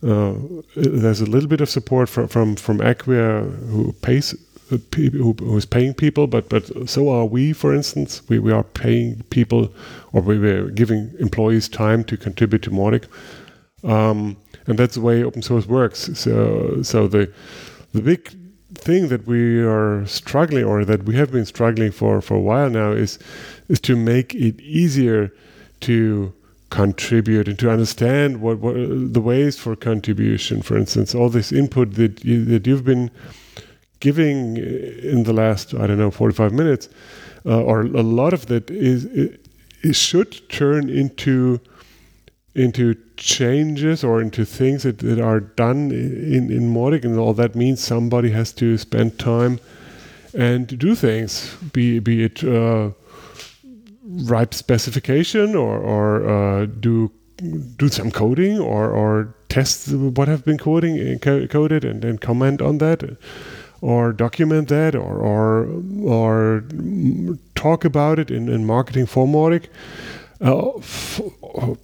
uh, 0.02 0.34
there's 0.76 1.20
a 1.20 1.26
little 1.26 1.48
bit 1.48 1.60
of 1.60 1.68
support 1.68 2.08
from 2.08 2.28
from 2.28 2.56
from 2.56 2.80
Acquia 2.80 3.40
who 3.68 3.92
pays 3.94 4.34
uh, 4.70 4.78
who, 4.94 5.32
who 5.32 5.56
is 5.56 5.66
paying 5.66 5.92
people, 5.94 6.28
but 6.28 6.48
but 6.48 6.70
so 6.88 7.08
are 7.08 7.24
we. 7.26 7.52
For 7.52 7.74
instance, 7.74 8.22
we, 8.28 8.38
we 8.38 8.52
are 8.52 8.62
paying 8.62 9.24
people, 9.30 9.72
or 10.12 10.22
we 10.22 10.38
were 10.38 10.70
giving 10.70 11.12
employees 11.18 11.68
time 11.68 12.04
to 12.04 12.16
contribute 12.16 12.62
to 12.62 12.70
Mautic, 12.70 13.06
um, 13.82 14.36
and 14.68 14.78
that's 14.78 14.94
the 14.94 15.00
way 15.00 15.24
open 15.24 15.42
source 15.42 15.66
works. 15.66 16.10
So 16.16 16.82
so 16.82 17.08
the 17.08 17.32
the 17.92 18.02
big 18.02 18.37
thing 18.88 19.08
that 19.08 19.26
we 19.26 19.60
are 19.60 20.06
struggling 20.06 20.64
or 20.64 20.82
that 20.82 21.02
we 21.02 21.14
have 21.14 21.30
been 21.30 21.44
struggling 21.44 21.92
for 21.92 22.22
for 22.22 22.36
a 22.42 22.44
while 22.50 22.70
now 22.70 22.90
is 23.04 23.18
is 23.68 23.80
to 23.88 23.94
make 23.94 24.34
it 24.34 24.58
easier 24.60 25.30
to 25.80 26.32
contribute 26.70 27.48
and 27.48 27.58
to 27.58 27.70
understand 27.70 28.40
what, 28.40 28.56
what 28.64 28.74
the 29.16 29.20
ways 29.20 29.58
for 29.58 29.76
contribution. 29.76 30.62
For 30.62 30.76
instance 30.82 31.14
all 31.14 31.28
this 31.28 31.52
input 31.52 31.88
that 32.00 32.24
you, 32.24 32.44
that 32.46 32.66
you've 32.66 32.88
been 32.94 33.10
giving 34.00 34.56
in 35.12 35.24
the 35.24 35.34
last 35.42 35.74
i 35.74 35.84
don't 35.86 35.98
know 35.98 36.10
45 36.10 36.52
minutes 36.52 36.88
uh, 37.44 37.60
or 37.70 37.80
a 37.80 38.06
lot 38.20 38.32
of 38.32 38.46
that 38.46 38.70
is 38.70 39.04
it, 39.06 39.30
it 39.82 39.96
should 39.96 40.30
turn 40.48 40.88
into 40.88 41.60
into 42.54 42.94
changes 43.18 44.02
or 44.02 44.20
into 44.20 44.44
things 44.44 44.84
that, 44.84 44.98
that 44.98 45.20
are 45.20 45.40
done 45.40 45.90
in, 45.90 46.50
in 46.50 46.72
Mautic, 46.72 47.04
and 47.04 47.18
all 47.18 47.34
that 47.34 47.54
means 47.54 47.80
somebody 47.80 48.30
has 48.30 48.52
to 48.54 48.78
spend 48.78 49.18
time 49.18 49.60
and 50.34 50.78
do 50.78 50.94
things, 50.94 51.56
be, 51.72 51.98
be 51.98 52.24
it 52.24 52.44
uh, 52.44 52.90
write 54.04 54.54
specification 54.54 55.54
or, 55.54 55.78
or 55.78 56.28
uh, 56.28 56.66
do 56.66 57.10
do 57.76 57.88
some 57.88 58.10
coding 58.10 58.58
or, 58.58 58.90
or 58.90 59.32
test 59.48 59.92
what 59.92 60.26
have 60.26 60.44
been 60.44 60.58
coding 60.58 60.98
uh, 60.98 61.46
coded 61.46 61.84
and 61.84 62.02
then 62.02 62.18
comment 62.18 62.60
on 62.60 62.78
that 62.78 63.16
or 63.80 64.12
document 64.12 64.68
that 64.68 64.96
or 64.96 65.20
or, 65.20 65.68
or 66.02 66.64
talk 67.54 67.84
about 67.84 68.18
it 68.18 68.30
in, 68.30 68.48
in 68.48 68.66
marketing 68.66 69.06
for 69.06 69.26
Mautic. 69.26 69.66
Uh, 70.40 71.74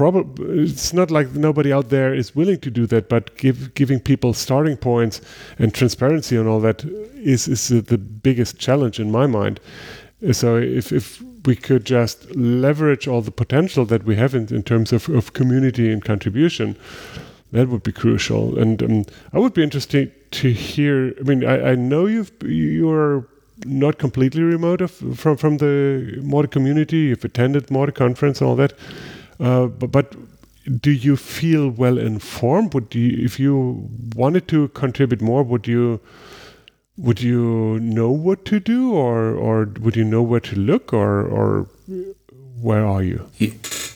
probably 0.00 0.62
it's 0.62 0.94
not 0.94 1.10
like 1.10 1.28
nobody 1.34 1.70
out 1.74 1.90
there 1.90 2.14
is 2.14 2.34
willing 2.34 2.58
to 2.58 2.70
do 2.70 2.86
that, 2.86 3.10
but 3.10 3.36
give, 3.36 3.74
giving 3.74 4.00
people 4.00 4.32
starting 4.32 4.74
points 4.74 5.20
and 5.58 5.74
transparency 5.74 6.36
and 6.36 6.48
all 6.48 6.60
that 6.60 6.82
is 7.32 7.46
is 7.46 7.68
the 7.68 7.98
biggest 7.98 8.58
challenge 8.58 8.98
in 8.98 9.10
my 9.10 9.26
mind. 9.26 9.60
So 10.32 10.56
if 10.56 10.90
if 10.90 11.22
we 11.44 11.54
could 11.54 11.84
just 11.84 12.34
leverage 12.34 13.06
all 13.10 13.20
the 13.20 13.30
potential 13.30 13.84
that 13.86 14.04
we 14.04 14.16
have 14.16 14.34
in, 14.34 14.48
in 14.54 14.62
terms 14.62 14.92
of, 14.92 15.08
of 15.10 15.34
community 15.34 15.92
and 15.92 16.02
contribution, 16.02 16.76
that 17.52 17.68
would 17.68 17.82
be 17.82 17.92
crucial. 17.92 18.58
And 18.58 18.82
um, 18.82 19.04
I 19.34 19.38
would 19.38 19.52
be 19.52 19.62
interested 19.62 20.06
to 20.40 20.48
hear. 20.50 21.14
I 21.20 21.22
mean, 21.28 21.44
I, 21.44 21.72
I 21.72 21.74
know 21.74 22.06
you've 22.06 22.32
you're 22.42 23.26
not 23.66 23.98
completely 23.98 24.42
remote 24.42 24.80
from 24.90 25.36
from 25.36 25.58
the 25.58 25.74
Mautic 26.32 26.52
community. 26.52 27.00
You've 27.08 27.24
attended 27.24 27.66
Mautic 27.66 27.96
conference 27.96 28.40
and 28.40 28.48
all 28.48 28.56
that. 28.56 28.72
Uh, 29.40 29.66
but, 29.66 29.90
but 29.90 30.16
do 30.80 30.90
you 30.90 31.16
feel 31.16 31.70
well 31.70 31.98
informed? 31.98 32.74
Would 32.74 32.94
you, 32.94 33.24
if 33.24 33.40
you 33.40 33.88
wanted 34.14 34.46
to 34.48 34.68
contribute 34.68 35.22
more, 35.22 35.42
would 35.42 35.66
you 35.66 36.00
would 36.98 37.22
you 37.22 37.80
know 37.80 38.10
what 38.10 38.44
to 38.44 38.60
do, 38.60 38.92
or 38.92 39.34
or 39.34 39.64
would 39.80 39.96
you 39.96 40.04
know 40.04 40.22
where 40.22 40.40
to 40.40 40.56
look, 40.56 40.92
or 40.92 41.24
or 41.24 41.66
where 42.60 42.86
are 42.86 43.02
you? 43.02 43.26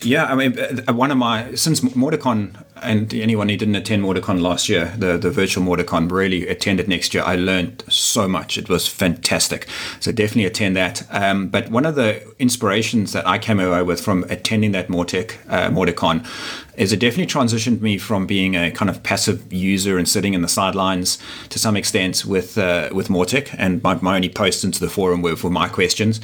Yeah, 0.01 0.25
I 0.25 0.35
mean, 0.35 0.57
uh, 0.59 0.93
one 0.93 1.11
of 1.11 1.17
my 1.17 1.53
since 1.55 1.81
MautiCon 1.81 2.64
and 2.81 3.13
anyone 3.13 3.49
who 3.49 3.57
didn't 3.57 3.75
attend 3.75 4.03
MautiCon 4.03 4.41
last 4.41 4.69
year, 4.69 4.93
the, 4.97 5.17
the 5.17 5.31
virtual 5.31 5.63
MautiCon, 5.63 6.11
really 6.11 6.47
attended 6.47 6.87
next 6.87 7.13
year. 7.13 7.23
I 7.23 7.35
learned 7.35 7.83
so 7.87 8.27
much. 8.27 8.57
It 8.57 8.69
was 8.69 8.87
fantastic. 8.87 9.67
So 9.99 10.11
definitely 10.11 10.45
attend 10.45 10.75
that. 10.75 11.03
Um, 11.09 11.47
but 11.47 11.69
one 11.69 11.85
of 11.85 11.95
the 11.95 12.21
inspirations 12.39 13.13
that 13.13 13.27
I 13.27 13.37
came 13.37 13.59
away 13.59 13.81
with 13.83 14.01
from 14.01 14.23
attending 14.29 14.71
that 14.73 14.87
Mautic, 14.87 15.37
uh, 15.49 15.69
MautiCon 15.69 16.25
is 16.77 16.91
it 16.91 16.99
definitely 16.99 17.27
transitioned 17.27 17.81
me 17.81 17.97
from 17.97 18.25
being 18.25 18.55
a 18.55 18.71
kind 18.71 18.89
of 18.89 19.01
passive 19.03 19.51
user 19.51 19.97
and 19.97 20.07
sitting 20.07 20.33
in 20.33 20.41
the 20.41 20.47
sidelines 20.47 21.17
to 21.49 21.59
some 21.59 21.75
extent 21.77 22.25
with 22.25 22.57
uh, 22.57 22.89
with 22.91 23.07
Mautic 23.07 23.55
and 23.57 23.81
my, 23.83 23.95
my 24.01 24.15
only 24.15 24.29
posts 24.29 24.63
into 24.63 24.79
the 24.79 24.89
forum 24.89 25.21
were 25.21 25.35
for 25.35 25.49
my 25.49 25.67
questions 25.67 26.19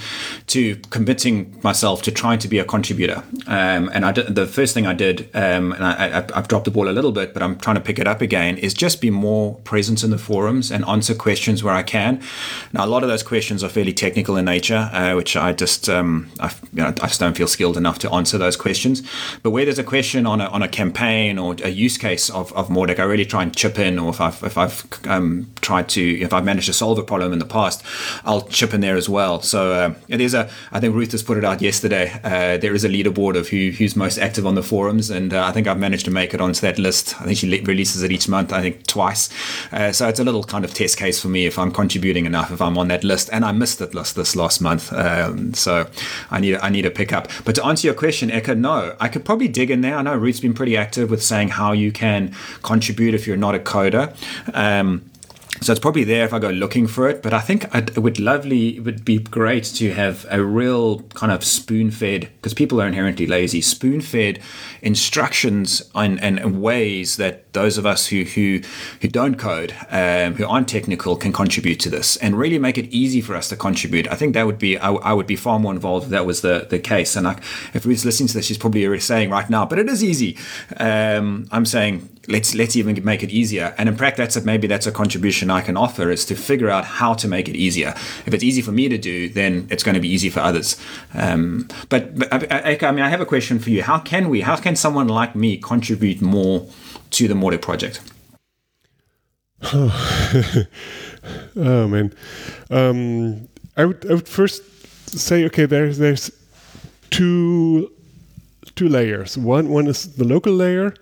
to 0.47 0.75
committing 0.89 1.57
myself 1.63 2.01
to 2.03 2.11
trying 2.11 2.39
to 2.39 2.47
be 2.47 2.59
a 2.59 2.65
contributor. 2.65 3.23
Um, 3.47 3.89
and 3.93 4.05
I 4.05 4.11
did, 4.11 4.35
the 4.35 4.45
first 4.45 4.73
thing 4.73 4.85
I 4.85 4.93
did, 4.93 5.29
um, 5.33 5.71
and 5.71 5.85
I, 5.85 6.19
I, 6.19 6.40
I've 6.41 6.47
dropped 6.47 6.65
the 6.65 6.71
ball 6.71 6.89
a 6.89 6.95
little 6.97 7.11
bit, 7.11 7.35
but 7.35 7.43
I'm 7.43 7.55
trying 7.59 7.75
to 7.75 7.81
pick 7.81 7.99
it 7.99 8.07
up 8.07 8.19
again, 8.19 8.57
is 8.57 8.73
just 8.73 8.99
be 8.99 9.11
more 9.11 9.57
present 9.63 10.03
in 10.03 10.09
the 10.09 10.17
forums 10.17 10.71
and 10.71 10.83
answer 10.85 11.13
questions 11.13 11.63
where 11.63 11.75
I 11.75 11.83
can. 11.83 12.19
Now, 12.73 12.83
a 12.83 12.87
lot 12.87 13.03
of 13.03 13.09
those 13.09 13.21
questions 13.21 13.63
are 13.63 13.69
fairly 13.69 13.93
technical 13.93 14.37
in 14.37 14.45
nature, 14.45 14.89
uh, 14.91 15.13
which 15.13 15.37
I 15.37 15.53
just 15.53 15.87
um, 15.87 16.31
I, 16.39 16.51
you 16.73 16.81
know, 16.81 16.87
I 16.87 17.07
just 17.07 17.19
don't 17.19 17.37
feel 17.37 17.45
skilled 17.45 17.77
enough 17.77 17.99
to 17.99 18.11
answer 18.11 18.39
those 18.39 18.57
questions. 18.57 19.03
But 19.43 19.51
where 19.51 19.65
there's 19.65 19.77
a 19.77 19.83
question 19.83 20.25
on 20.25 20.41
a, 20.41 20.45
on 20.45 20.63
a 20.63 20.67
campaign 20.67 21.37
or 21.37 21.55
a 21.63 21.69
use 21.69 21.99
case 21.99 22.31
of, 22.31 22.51
of 22.53 22.69
Mautic, 22.69 22.97
I 22.97 23.03
really 23.03 23.25
try 23.25 23.43
and 23.43 23.55
chip 23.55 23.77
in, 23.77 23.99
or 23.99 24.09
if 24.09 24.19
I've, 24.19 24.41
if 24.43 24.57
I've 24.57 24.83
um, 25.07 25.51
tried 25.61 25.89
to, 25.89 26.01
if 26.21 26.33
I've 26.33 26.43
managed 26.43 26.67
to 26.67 26.73
solve 26.73 26.97
a 26.97 27.03
problem 27.03 27.33
in 27.33 27.39
the 27.39 27.45
past, 27.45 27.83
I'll 28.25 28.41
chip 28.47 28.73
in 28.73 28.81
there 28.81 28.97
as 28.97 29.07
well. 29.07 29.43
So 29.43 29.73
uh, 29.73 29.93
it 30.07 30.21
is 30.21 30.33
a, 30.33 30.49
I 30.71 30.79
think 30.79 30.95
Ruth 30.95 31.11
has 31.11 31.21
put 31.21 31.37
it 31.37 31.45
out 31.45 31.61
yesterday. 31.61 32.19
Uh, 32.23 32.57
there 32.57 32.73
is 32.73 32.83
a 32.83 32.89
leaderboard 32.89 33.37
of 33.37 33.49
who, 33.49 33.69
who's 33.69 33.95
most 33.95 34.17
active 34.17 34.47
on 34.47 34.55
the 34.55 34.63
forums, 34.63 35.11
and 35.11 35.33
uh, 35.33 35.45
I 35.45 35.51
think 35.51 35.67
I've 35.67 35.79
managed 35.79 36.05
to 36.05 36.11
make 36.11 36.30
it 36.33 36.41
onto 36.41 36.61
that 36.61 36.77
list. 36.79 37.19
I 37.21 37.25
think 37.25 37.37
she 37.37 37.49
le- 37.49 37.63
releases 37.63 38.03
it 38.03 38.11
each 38.11 38.27
month, 38.27 38.53
I 38.53 38.61
think 38.61 38.85
twice. 38.87 39.29
Uh, 39.71 39.91
so 39.91 40.07
it's 40.07 40.19
a 40.19 40.23
little 40.23 40.43
kind 40.43 40.65
of 40.65 40.73
test 40.73 40.97
case 40.97 41.19
for 41.21 41.27
me 41.27 41.45
if 41.45 41.57
I'm 41.59 41.71
contributing 41.71 42.25
enough, 42.25 42.51
if 42.51 42.61
I'm 42.61 42.77
on 42.77 42.87
that 42.89 43.03
list. 43.03 43.29
And 43.31 43.45
I 43.45 43.51
missed 43.51 43.79
that 43.79 43.93
list 43.93 44.15
this 44.15 44.35
last 44.35 44.61
month. 44.61 44.91
Um, 44.93 45.53
so 45.53 45.87
I 46.29 46.39
need, 46.39 46.57
I 46.57 46.69
need 46.69 46.83
to 46.83 46.91
pick 46.91 47.13
up. 47.13 47.27
But 47.45 47.55
to 47.55 47.65
answer 47.65 47.87
your 47.87 47.95
question, 47.95 48.29
Eka, 48.29 48.57
no, 48.57 48.95
I 48.99 49.07
could 49.07 49.25
probably 49.25 49.47
dig 49.47 49.71
in 49.71 49.81
there. 49.81 49.95
I 49.95 50.01
know 50.01 50.15
Ruth's 50.15 50.39
been 50.39 50.53
pretty 50.53 50.77
active 50.77 51.09
with 51.09 51.23
saying 51.23 51.49
how 51.49 51.71
you 51.71 51.91
can 51.91 52.33
contribute 52.63 53.13
if 53.13 53.27
you're 53.27 53.37
not 53.37 53.55
a 53.55 53.59
coder. 53.59 54.15
Um, 54.53 55.10
so 55.59 55.71
it's 55.73 55.79
probably 55.79 56.03
there 56.05 56.23
if 56.23 56.33
I 56.33 56.39
go 56.39 56.49
looking 56.49 56.87
for 56.87 57.09
it. 57.09 57.21
But 57.21 57.33
I 57.33 57.41
think 57.41 57.73
I'd, 57.75 57.89
it 57.89 57.99
would 57.99 58.19
lovely, 58.19 58.77
it 58.77 58.79
would 58.81 59.03
be 59.03 59.19
great 59.19 59.65
to 59.65 59.91
have 59.91 60.25
a 60.29 60.41
real 60.41 61.01
kind 61.13 61.31
of 61.31 61.43
spoon 61.43 61.91
fed, 61.91 62.29
because 62.37 62.53
people 62.53 62.81
are 62.81 62.87
inherently 62.87 63.27
lazy, 63.27 63.61
spoon 63.61 64.01
fed 64.01 64.39
instructions 64.81 65.83
and, 65.93 66.21
and, 66.23 66.61
ways 66.61 67.17
that 67.17 67.53
those 67.53 67.77
of 67.77 67.85
us 67.85 68.07
who 68.07 68.23
who, 68.23 68.61
who 69.01 69.07
don't 69.07 69.35
code, 69.35 69.73
um, 69.89 70.35
who 70.35 70.45
aren't 70.45 70.67
technical, 70.67 71.15
can 71.15 71.33
contribute 71.33 71.79
to 71.79 71.89
this 71.89 72.17
and 72.17 72.37
really 72.37 72.57
make 72.57 72.77
it 72.77 72.85
easy 72.85 73.21
for 73.21 73.35
us 73.35 73.49
to 73.49 73.55
contribute. 73.55 74.07
I 74.07 74.15
think 74.15 74.33
that 74.33 74.45
would 74.45 74.59
be, 74.59 74.77
I, 74.77 74.91
I 74.91 75.13
would 75.13 75.27
be 75.27 75.35
far 75.35 75.59
more 75.59 75.73
involved 75.73 76.05
if 76.05 76.11
that 76.11 76.25
was 76.25 76.41
the, 76.41 76.67
the 76.69 76.79
case. 76.79 77.15
And 77.15 77.27
I, 77.27 77.39
if 77.73 77.85
Ruth's 77.85 78.05
listening 78.05 78.27
to 78.29 78.33
this, 78.35 78.45
she's 78.45 78.57
probably 78.57 78.85
already 78.85 79.01
saying 79.01 79.29
right 79.29 79.49
now, 79.49 79.65
but 79.65 79.79
it 79.79 79.89
is 79.89 80.03
easy. 80.03 80.37
Um, 80.77 81.47
I'm 81.51 81.65
saying, 81.65 82.09
let's 82.27 82.53
let's 82.55 82.75
even 82.75 83.03
make 83.03 83.23
it 83.23 83.29
easier. 83.29 83.73
And 83.77 83.89
in 83.89 83.95
practice, 83.95 84.35
that's 84.35 84.35
a, 84.37 84.41
maybe 84.45 84.67
that's 84.67 84.87
a 84.87 84.91
contribution 84.91 85.40
I 85.49 85.61
can 85.61 85.77
offer 85.77 86.11
is 86.11 86.25
to 86.25 86.35
figure 86.35 86.69
out 86.69 86.85
how 86.85 87.13
to 87.15 87.27
make 87.27 87.47
it 87.47 87.55
easier. 87.55 87.93
If 88.25 88.33
it's 88.33 88.43
easy 88.43 88.61
for 88.61 88.71
me 88.71 88.89
to 88.89 88.97
do, 88.97 89.29
then 89.29 89.67
it's 89.71 89.83
going 89.83 89.95
to 89.95 90.01
be 90.01 90.09
easy 90.09 90.29
for 90.29 90.41
others. 90.41 90.77
Um, 91.13 91.67
but, 91.89 92.17
but 92.17 92.31
I, 92.31 92.77
I, 92.81 92.91
mean, 92.91 93.03
I 93.03 93.09
have 93.09 93.21
a 93.21 93.25
question 93.25 93.59
for 93.59 93.69
you. 93.69 93.83
How 93.83 93.99
can 93.99 94.29
we? 94.29 94.41
How 94.41 94.55
can 94.55 94.75
someone 94.75 95.07
like 95.07 95.35
me 95.35 95.57
contribute 95.57 96.21
more 96.21 96.67
to 97.11 97.27
the 97.27 97.33
Mautic 97.33 97.61
project? 97.61 98.01
Oh, 99.73 100.65
oh 101.55 101.87
man, 101.87 102.13
um, 102.71 103.47
I 103.77 103.85
would 103.85 104.09
I 104.09 104.15
would 104.15 104.27
first 104.27 104.63
say 105.17 105.45
okay. 105.45 105.65
There's 105.65 105.99
there's 105.99 106.31
two 107.11 107.91
two 108.75 108.89
layers. 108.89 109.37
One 109.37 109.69
one 109.69 109.87
is 109.87 110.15
the 110.15 110.23
local 110.23 110.53
layer 110.53 110.95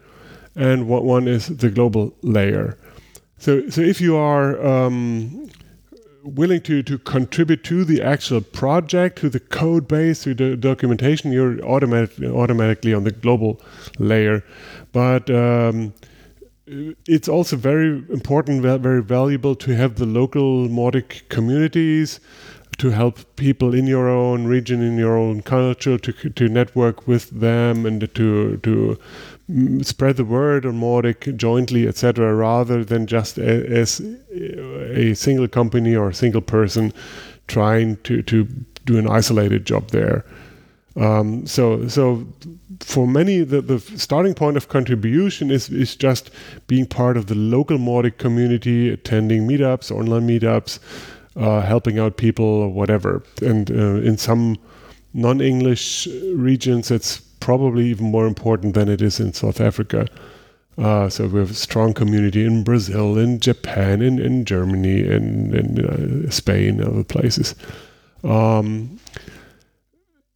and 0.56 0.88
what 0.88 1.06
one 1.06 1.28
is 1.28 1.48
the 1.48 1.70
global 1.70 2.14
layer. 2.22 2.78
So, 3.40 3.70
so 3.70 3.82
if 3.82 4.02
you 4.02 4.18
are 4.18 4.62
um, 4.66 5.50
willing 6.24 6.62
to, 6.62 6.84
to 6.84 6.98
contribute 6.98 7.64
to 7.66 7.86
the 7.86 8.02
actual 8.02 8.42
project, 8.42 9.18
to 9.20 9.30
the 9.30 9.40
code 9.40 9.88
base, 9.88 10.24
to 10.24 10.34
the 10.34 10.58
documentation, 10.58 11.32
you're 11.32 11.62
automatically 11.64 12.28
automatically 12.28 12.94
on 12.94 13.06
the 13.06 13.12
global 13.12 13.62
layer. 13.98 14.44
But 14.92 15.30
um, 15.30 15.94
it's 16.68 17.30
also 17.30 17.56
very 17.56 18.04
important, 18.10 18.62
very 18.62 19.02
valuable 19.02 19.56
to 19.56 19.76
have 19.76 19.96
the 19.96 20.06
local 20.06 20.68
Mautic 20.68 21.28
communities 21.30 22.20
to 22.78 22.90
help 22.92 23.36
people 23.36 23.74
in 23.74 23.88
your 23.88 24.08
own 24.10 24.46
region, 24.48 24.82
in 24.82 24.98
your 24.98 25.18
own 25.18 25.42
culture, 25.42 25.98
to 25.98 26.12
to 26.12 26.48
network 26.50 27.08
with 27.08 27.30
them 27.30 27.86
and 27.86 28.02
to 28.16 28.58
to 28.58 28.98
spread 29.82 30.18
the 30.18 30.26
word 30.26 30.66
on 30.66 30.80
Mautic 30.80 31.36
jointly, 31.36 31.88
etc., 31.88 32.34
rather 32.36 32.84
than 32.84 33.08
just 33.08 33.38
a, 33.38 33.66
as 33.68 34.02
a 34.32 35.14
single 35.16 35.48
company 35.48 35.96
or 35.96 36.10
a 36.10 36.14
single 36.14 36.42
person 36.42 36.94
trying 37.48 37.98
to, 37.98 38.22
to 38.24 38.48
do 38.86 38.98
an 38.98 39.08
isolated 39.08 39.66
job 39.66 39.90
there. 39.90 40.24
Um, 40.96 41.46
so, 41.48 41.88
so 41.88 42.28
for 42.80 43.08
many, 43.08 43.40
the, 43.40 43.62
the 43.62 43.80
starting 43.80 44.34
point 44.34 44.58
of 44.58 44.68
contribution 44.68 45.50
is, 45.50 45.70
is 45.70 45.96
just 45.96 46.30
being 46.68 46.86
part 46.86 47.18
of 47.18 47.28
the 47.28 47.36
local 47.36 47.78
Mautic 47.78 48.18
community, 48.18 48.90
attending 48.90 49.48
meetups, 49.48 49.92
online 49.92 50.28
meetups, 50.28 50.80
uh, 51.36 51.62
helping 51.62 51.98
out 52.00 52.18
people, 52.18 52.46
or 52.46 52.70
whatever. 52.70 53.24
And 53.42 53.72
uh, 53.72 54.02
in 54.02 54.18
some 54.18 54.58
non 55.14 55.42
English 55.42 56.08
regions, 56.34 56.92
it's 56.92 57.22
probably 57.40 57.88
even 57.88 58.12
more 58.12 58.28
important 58.28 58.74
than 58.74 58.90
it 58.90 59.02
is 59.02 59.20
in 59.20 59.34
South 59.34 59.62
Africa. 59.62 60.08
Uh, 60.78 61.10
so 61.10 61.28
we 61.28 61.40
have 61.40 61.52
a 61.52 61.54
strong 61.54 61.94
community 61.94 62.46
in 62.46 62.64
Brazil, 62.64 63.18
in 63.18 63.40
Japan, 63.40 64.02
in, 64.02 64.18
in 64.18 64.46
Germany, 64.46 65.02
in, 65.02 65.54
in 65.54 66.26
uh, 66.28 66.32
Spain, 66.32 66.82
other 66.82 67.04
places. 67.04 67.54
Um, 68.24 69.00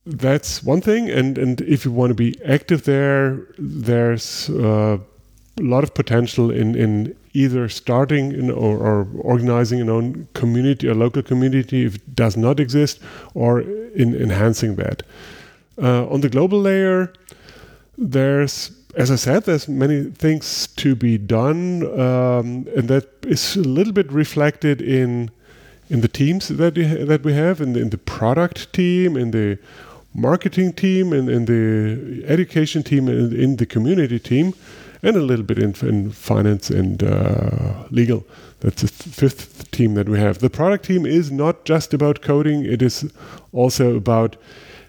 that's 0.05 0.61
one 0.63 0.81
thing, 0.81 1.09
and 1.09 1.38
and 1.38 1.61
if 1.61 1.85
you 1.85 1.91
want 1.91 2.09
to 2.09 2.13
be 2.13 2.35
active 2.43 2.84
there, 2.84 3.47
there's 3.57 4.49
uh, 4.49 4.97
a 5.57 5.63
lot 5.63 5.84
of 5.84 5.93
potential 5.93 6.51
in 6.51 6.75
in 6.75 7.15
either 7.34 7.67
starting 7.67 8.31
in, 8.31 8.51
or, 8.51 8.77
or, 8.77 9.07
organizing 9.21 9.81
an 9.81 9.89
own 9.89 10.27
community, 10.34 10.88
a 10.88 10.93
local 10.93 11.23
community, 11.23 11.84
if 11.84 11.95
it 11.95 12.15
does 12.15 12.38
not 12.38 12.59
exist, 12.59 12.99
or 13.34 13.61
in 13.61 14.13
enhancing 14.13 14.75
that. 14.75 15.01
Uh, 15.81 16.07
on 16.07 16.21
the 16.21 16.29
global 16.29 16.59
layer, 16.61 17.11
there's, 17.97 18.71
as 18.95 19.09
I 19.09 19.15
said, 19.15 19.43
there's 19.43 19.67
many 19.67 20.03
things 20.11 20.67
to 20.67 20.95
be 20.95 21.17
done, 21.17 21.83
um, 21.99 22.67
and 22.75 22.87
that 22.89 23.07
is 23.23 23.55
a 23.55 23.61
little 23.61 23.93
bit 23.93 24.11
reflected 24.11 24.81
in 24.81 25.31
in 25.89 26.01
the 26.01 26.07
teams 26.07 26.47
that 26.47 26.75
we, 26.75 26.85
that 26.85 27.23
we 27.23 27.33
have, 27.33 27.61
in 27.61 27.73
the, 27.73 27.79
in 27.79 27.89
the 27.89 27.97
product 27.97 28.71
team, 28.73 29.17
in 29.17 29.31
the 29.31 29.59
marketing 30.15 30.73
team, 30.73 31.13
in, 31.13 31.29
in 31.29 31.45
the 31.45 32.23
education 32.25 32.83
team, 32.83 33.07
and 33.07 33.33
in 33.33 33.57
the 33.57 33.65
community 33.65 34.17
team, 34.17 34.53
and 35.03 35.17
a 35.17 35.21
little 35.21 35.45
bit 35.45 35.59
in, 35.59 35.75
in 35.87 36.09
finance 36.09 36.69
and 36.69 37.03
uh, 37.03 37.83
legal. 37.91 38.25
That's 38.61 38.81
the 38.81 38.87
fifth 38.87 39.69
team 39.71 39.95
that 39.95 40.07
we 40.07 40.17
have. 40.19 40.39
The 40.39 40.49
product 40.49 40.85
team 40.85 41.05
is 41.05 41.31
not 41.31 41.65
just 41.65 41.93
about 41.93 42.21
coding; 42.21 42.65
it 42.65 42.81
is 42.81 43.11
also 43.51 43.95
about 43.95 44.37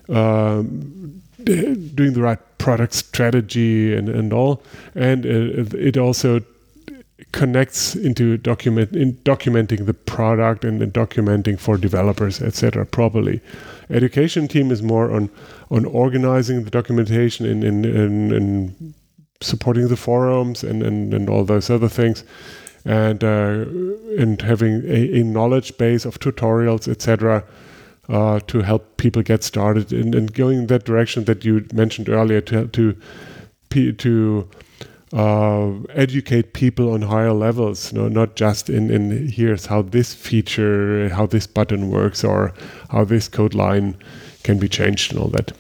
um, 0.09 1.23
doing 1.45 2.13
the 2.13 2.23
right 2.23 2.39
product 2.59 2.95
strategy 2.95 3.95
and, 3.95 4.09
and 4.09 4.33
all. 4.33 4.63
And 4.95 5.27
it 5.27 5.97
also 5.97 6.41
connects 7.33 7.95
into 7.95 8.37
document 8.37 8.95
in 8.95 9.15
documenting 9.25 9.87
the 9.87 9.95
product 9.95 10.65
and, 10.65 10.83
and 10.83 10.93
documenting 10.93 11.59
for 11.59 11.77
developers, 11.77 12.41
etc. 12.41 12.87
properly. 12.87 13.41
Education 13.91 14.49
team 14.49 14.71
is 14.71 14.83
more 14.83 15.13
on 15.13 15.31
on 15.71 15.85
organizing 15.85 16.65
the 16.65 16.71
documentation 16.71 17.47
and 17.47 17.65
in, 17.65 17.85
in, 17.85 18.33
in, 18.33 18.95
supporting 19.41 19.89
the 19.89 19.97
forums 19.97 20.63
and, 20.63 20.83
and, 20.83 21.13
and 21.13 21.29
all 21.29 21.45
those 21.45 21.69
other 21.69 21.89
things. 21.89 22.25
And 22.85 23.25
uh, 23.25 23.65
and 24.19 24.41
having 24.43 24.83
a, 24.85 25.21
a 25.21 25.25
knowledge 25.25 25.77
base 25.79 26.05
of 26.05 26.21
tutorials, 26.21 26.87
etc., 26.87 27.43
uh, 28.09 28.41
to 28.47 28.61
help 28.61 28.97
people 28.97 29.23
get 29.23 29.43
started 29.43 29.93
and, 29.93 30.15
and 30.15 30.35
going 30.35 30.59
in 30.59 30.67
that 30.67 30.85
direction 30.85 31.25
that 31.25 31.45
you 31.45 31.67
mentioned 31.73 32.09
earlier 32.09 32.41
to 32.41 32.67
to 32.69 32.97
to 33.93 34.49
uh, 35.13 35.73
educate 35.91 36.53
people 36.55 36.93
on 36.93 37.03
higher 37.03 37.33
levels, 37.33 37.93
you 37.93 37.99
know, 37.99 38.09
not 38.09 38.35
just 38.35 38.69
in, 38.69 38.91
in 38.91 39.29
here's 39.29 39.67
how 39.67 39.83
this 39.83 40.13
feature, 40.13 41.09
how 41.11 41.27
this 41.27 41.47
button 41.47 41.91
works, 41.91 42.25
or 42.25 42.53
how 42.91 43.05
this 43.05 43.29
code 43.29 43.55
line 43.55 43.97
can 44.43 44.59
be 44.59 44.69
changed 44.69 45.13
and 45.13 45.21
all 45.21 45.29
that. 45.29 45.53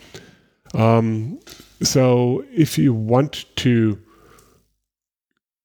Um, 0.74 1.38
so 1.82 2.44
if 2.52 2.78
you 2.78 2.92
want 2.92 3.44
to 3.56 3.98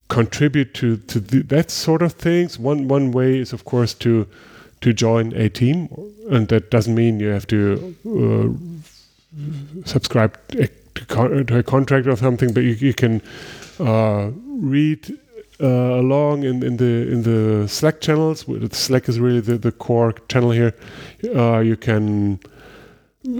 contribute 0.07 0.73
to, 0.75 0.97
to 0.97 1.19
the, 1.19 1.41
that 1.43 1.71
sort 1.71 2.01
of 2.01 2.13
things, 2.13 2.59
one 2.59 2.87
one 2.87 3.11
way 3.11 3.39
is 3.39 3.53
of 3.53 3.65
course 3.65 3.93
to 3.95 4.27
to 4.81 4.93
join 4.93 5.33
a 5.33 5.49
team, 5.49 5.89
and 6.29 6.47
that 6.47 6.71
doesn't 6.71 6.95
mean 6.95 7.19
you 7.19 7.29
have 7.29 7.47
to 7.47 7.95
uh, 8.05 9.85
subscribe 9.85 10.37
to 10.49 10.69
a, 11.57 11.63
contract 11.63 12.07
or 12.07 12.15
something, 12.15 12.53
but 12.53 12.63
you, 12.63 12.71
you 12.71 12.93
can 12.93 13.21
uh, 13.79 14.31
read 14.47 15.17
uh, 15.61 15.65
along 15.65 16.43
in, 16.43 16.63
in 16.63 16.77
the 16.77 17.11
in 17.11 17.23
the 17.23 17.67
Slack 17.67 18.01
channels. 18.01 18.45
Slack 18.71 19.09
is 19.09 19.19
really 19.19 19.41
the, 19.41 19.57
the 19.57 19.71
core 19.71 20.13
channel 20.29 20.51
here. 20.51 20.73
Uh, 21.35 21.59
you 21.59 21.75
can 21.75 22.39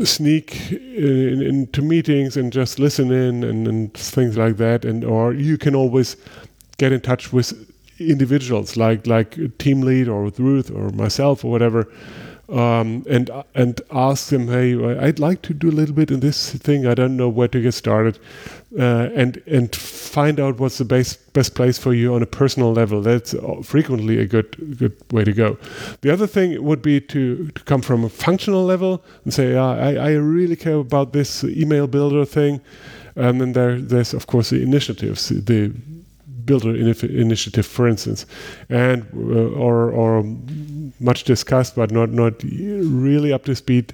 sneak 0.03 0.71
in, 0.71 1.41
into 1.41 1.81
meetings 1.81 2.35
and 2.35 2.51
just 2.51 2.79
listen 2.79 3.11
in 3.11 3.43
and, 3.43 3.67
and 3.67 3.93
things 3.93 4.37
like 4.37 4.57
that, 4.57 4.83
and 4.83 5.03
or 5.03 5.33
you 5.33 5.57
can 5.57 5.75
always 5.75 6.17
get 6.77 6.91
in 6.91 7.01
touch 7.01 7.31
with 7.31 7.68
individuals 7.99 8.77
like 8.77 9.07
like 9.07 9.57
team 9.57 9.81
lead 9.81 10.07
or 10.07 10.23
with 10.23 10.39
Ruth 10.39 10.71
or 10.71 10.89
myself 10.89 11.43
or 11.43 11.51
whatever, 11.51 11.87
um, 12.49 13.05
and 13.09 13.29
and 13.53 13.81
ask 13.91 14.29
them, 14.29 14.47
hey, 14.47 14.75
I'd 14.99 15.19
like 15.19 15.41
to 15.43 15.53
do 15.53 15.69
a 15.69 15.75
little 15.79 15.95
bit 15.95 16.11
in 16.11 16.19
this 16.19 16.51
thing. 16.53 16.87
I 16.87 16.93
don't 16.95 17.15
know 17.15 17.29
where 17.29 17.47
to 17.47 17.61
get 17.61 17.73
started, 17.73 18.19
uh, 18.77 19.09
and 19.15 19.41
and 19.45 19.75
find 19.75 20.39
out 20.39 20.59
what's 20.59 20.77
the 20.77 20.85
best 20.85 21.33
best 21.33 21.53
place 21.53 21.77
for 21.77 21.93
you 21.93 22.15
on 22.15 22.23
a 22.23 22.25
personal 22.25 22.73
level. 22.73 23.01
That's 23.01 23.35
frequently 23.63 24.19
a 24.19 24.25
good 24.25 24.77
good 24.77 24.95
way 25.11 25.23
to 25.23 25.33
go. 25.33 25.57
The 26.01 26.11
other 26.11 26.27
thing 26.27 26.63
would 26.63 26.81
be 26.81 26.99
to, 27.01 27.47
to 27.49 27.63
come 27.65 27.81
from 27.81 28.03
a 28.03 28.09
functional 28.09 28.65
level 28.65 29.03
and 29.23 29.33
say, 29.33 29.53
yeah, 29.53 29.65
I, 29.65 29.93
I 29.93 30.11
really 30.13 30.55
care 30.55 30.77
about 30.77 31.13
this 31.13 31.43
email 31.43 31.87
builder 31.87 32.25
thing. 32.25 32.61
And 33.15 33.41
then 33.41 33.53
there, 33.53 33.79
there's 33.81 34.13
of 34.13 34.25
course 34.27 34.49
the 34.49 34.61
initiatives, 34.63 35.29
the 35.29 35.71
builder 36.49 36.75
initiative, 36.75 37.65
for 37.65 37.87
instance, 37.87 38.25
and 38.69 39.05
uh, 39.13 39.65
or 39.65 39.91
or 39.91 40.11
much 40.99 41.23
discussed 41.23 41.75
but 41.75 41.91
not 41.91 42.09
not 42.09 42.33
really 42.43 43.31
up 43.31 43.43
to 43.45 43.55
speed 43.55 43.93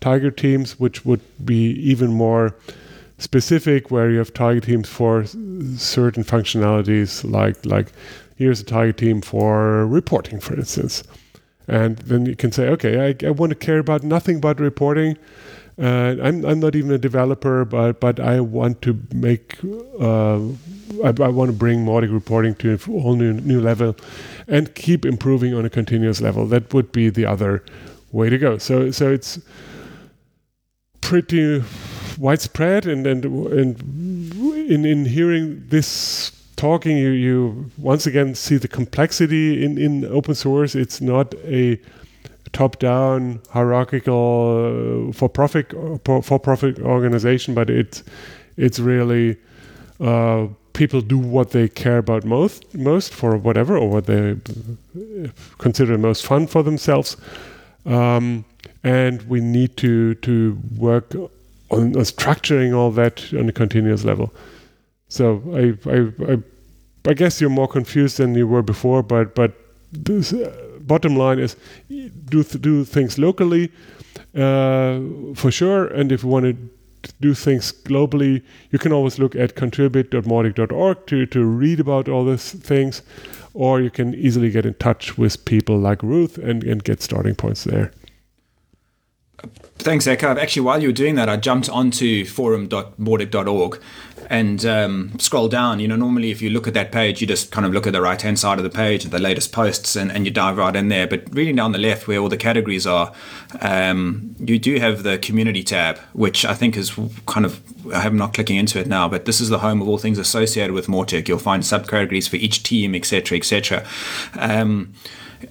tiger 0.00 0.30
teams, 0.30 0.78
which 0.78 1.04
would 1.04 1.20
be 1.44 1.62
even 1.92 2.12
more 2.12 2.54
specific, 3.18 3.90
where 3.90 4.08
you 4.10 4.18
have 4.18 4.32
tiger 4.32 4.60
teams 4.60 4.88
for 4.88 5.24
certain 5.76 6.22
functionalities 6.24 7.10
like 7.38 7.56
like 7.66 7.88
here's 8.36 8.60
a 8.60 8.64
tiger 8.64 8.92
team 8.92 9.20
for 9.20 9.86
reporting, 9.86 10.40
for 10.40 10.54
instance. 10.54 11.02
And 11.68 11.96
then 12.10 12.26
you 12.26 12.36
can 12.36 12.52
say, 12.52 12.68
okay, 12.68 12.94
I, 13.08 13.26
I 13.26 13.30
want 13.30 13.50
to 13.50 13.56
care 13.56 13.80
about 13.80 14.04
nothing 14.04 14.40
but 14.40 14.60
reporting. 14.60 15.16
Uh, 15.78 16.16
I'm, 16.22 16.44
I'm 16.46 16.60
not 16.60 16.74
even 16.74 16.90
a 16.90 16.98
developer, 16.98 17.64
but 17.66 18.00
but 18.00 18.18
I 18.18 18.40
want 18.40 18.80
to 18.82 18.98
make 19.12 19.58
uh, 20.00 20.38
I, 21.04 21.08
I, 21.08 21.28
want 21.28 21.50
to 21.50 21.56
bring 21.56 21.84
Mautic 21.84 22.10
reporting 22.10 22.54
to 22.56 22.72
a 22.72 22.78
whole 22.78 23.14
new 23.14 23.34
new 23.34 23.60
level, 23.60 23.94
and 24.48 24.74
keep 24.74 25.04
improving 25.04 25.52
on 25.52 25.66
a 25.66 25.70
continuous 25.70 26.22
level. 26.22 26.46
That 26.46 26.72
would 26.72 26.92
be 26.92 27.10
the 27.10 27.26
other 27.26 27.62
way 28.10 28.30
to 28.30 28.38
go. 28.38 28.56
So 28.56 28.90
so 28.90 29.12
it's 29.12 29.38
pretty 31.02 31.62
widespread, 32.18 32.86
and 32.86 33.06
and 33.06 33.24
and 33.26 34.32
in 34.70 34.86
in 34.86 35.04
hearing 35.04 35.62
this 35.68 36.32
talking, 36.56 36.96
you 36.96 37.10
you 37.10 37.70
once 37.76 38.06
again 38.06 38.34
see 38.34 38.56
the 38.56 38.68
complexity 38.68 39.62
in 39.62 39.76
in 39.76 40.06
open 40.06 40.34
source. 40.34 40.74
It's 40.74 41.02
not 41.02 41.34
a 41.44 41.78
top-down 42.56 43.38
hierarchical 43.50 45.08
uh, 45.10 45.12
for-profit 45.12 45.74
for-profit 46.04 46.78
organization, 46.80 47.54
but 47.54 47.68
it's 47.68 48.02
it's 48.56 48.78
really 48.78 49.36
uh, 50.00 50.46
people 50.72 51.02
do 51.02 51.18
what 51.18 51.50
they 51.50 51.68
care 51.68 51.98
about 51.98 52.24
most 52.24 52.74
most 52.74 53.12
for 53.12 53.36
whatever 53.36 53.76
or 53.76 53.90
what 53.90 54.06
they 54.06 54.36
consider 55.58 55.98
most 55.98 56.24
fun 56.24 56.46
for 56.46 56.62
themselves, 56.62 57.18
um, 57.84 58.42
and 58.82 59.22
we 59.28 59.40
need 59.40 59.76
to 59.76 60.14
to 60.14 60.58
work 60.78 61.14
on, 61.14 61.28
on, 61.70 62.04
structuring 62.04 62.74
all 62.74 62.90
that 62.90 63.34
on 63.34 63.50
a 63.50 63.52
continuous 63.52 64.02
level. 64.02 64.32
So 65.08 65.42
I 65.52 65.64
I, 65.90 66.32
I 66.32 66.38
I 67.10 67.14
guess 67.14 67.38
you're 67.38 67.50
more 67.50 67.68
confused 67.68 68.16
than 68.16 68.34
you 68.34 68.48
were 68.48 68.62
before, 68.62 69.02
but 69.02 69.34
but 69.34 69.52
this, 69.92 70.32
uh, 70.32 70.65
bottom 70.86 71.16
line 71.16 71.38
is 71.38 71.56
do 71.88 72.42
th- 72.42 72.62
do 72.62 72.84
things 72.84 73.18
locally 73.18 73.70
uh, 74.34 75.00
for 75.34 75.50
sure, 75.50 75.86
and 75.86 76.12
if 76.12 76.22
you 76.22 76.28
want 76.28 76.44
to 76.44 77.12
do 77.20 77.34
things 77.34 77.72
globally, 77.72 78.42
you 78.70 78.78
can 78.78 78.92
always 78.92 79.18
look 79.18 79.36
at 79.36 79.54
contribute.mautic.org 79.54 81.06
to 81.06 81.26
to 81.26 81.44
read 81.44 81.80
about 81.80 82.08
all 82.08 82.24
these 82.24 82.52
things, 82.52 83.02
or 83.54 83.80
you 83.80 83.90
can 83.90 84.14
easily 84.14 84.50
get 84.50 84.66
in 84.66 84.74
touch 84.74 85.16
with 85.16 85.44
people 85.44 85.78
like 85.78 86.02
Ruth 86.02 86.38
and, 86.38 86.64
and 86.64 86.84
get 86.84 87.02
starting 87.02 87.34
points 87.34 87.64
there. 87.64 87.92
Thanks, 89.78 90.06
Eka. 90.06 90.36
Actually, 90.36 90.62
while 90.62 90.80
you 90.80 90.88
were 90.88 90.92
doing 90.92 91.14
that, 91.16 91.28
I 91.28 91.36
jumped 91.36 91.68
onto 91.68 92.24
forum.mautic.org 92.24 93.80
and 94.28 94.64
um, 94.64 95.18
scroll 95.18 95.48
down. 95.48 95.80
You 95.80 95.88
know, 95.88 95.96
normally 95.96 96.30
if 96.30 96.42
you 96.42 96.50
look 96.50 96.66
at 96.66 96.74
that 96.74 96.90
page, 96.92 97.20
you 97.20 97.26
just 97.26 97.52
kind 97.52 97.66
of 97.66 97.72
look 97.72 97.86
at 97.86 97.92
the 97.92 98.00
right 98.00 98.20
hand 98.20 98.38
side 98.38 98.58
of 98.58 98.64
the 98.64 98.70
page, 98.70 99.04
the 99.04 99.18
latest 99.18 99.52
posts, 99.52 99.94
and, 99.94 100.10
and 100.10 100.24
you 100.24 100.32
dive 100.32 100.56
right 100.56 100.74
in 100.74 100.88
there. 100.88 101.06
But 101.06 101.32
reading 101.32 101.56
down 101.56 101.72
the 101.72 101.78
left, 101.78 102.08
where 102.08 102.18
all 102.18 102.28
the 102.28 102.36
categories 102.36 102.86
are, 102.86 103.12
um, 103.60 104.34
you 104.40 104.58
do 104.58 104.78
have 104.78 105.02
the 105.02 105.18
community 105.18 105.62
tab, 105.62 105.98
which 106.12 106.44
I 106.44 106.54
think 106.54 106.76
is 106.76 106.98
kind 107.26 107.46
of 107.46 107.60
I 107.92 108.06
am 108.06 108.16
not 108.16 108.34
clicking 108.34 108.56
into 108.56 108.80
it 108.80 108.86
now, 108.86 109.08
but 109.08 109.26
this 109.26 109.40
is 109.40 109.48
the 109.48 109.58
home 109.58 109.80
of 109.80 109.88
all 109.88 109.98
things 109.98 110.18
associated 110.18 110.72
with 110.72 110.86
Mautic. 110.86 111.28
You'll 111.28 111.38
find 111.38 111.62
subcategories 111.62 112.28
for 112.28 112.36
each 112.36 112.62
team, 112.62 112.94
etc., 112.94 113.38
etc. 113.38 113.86
Um, 114.34 114.94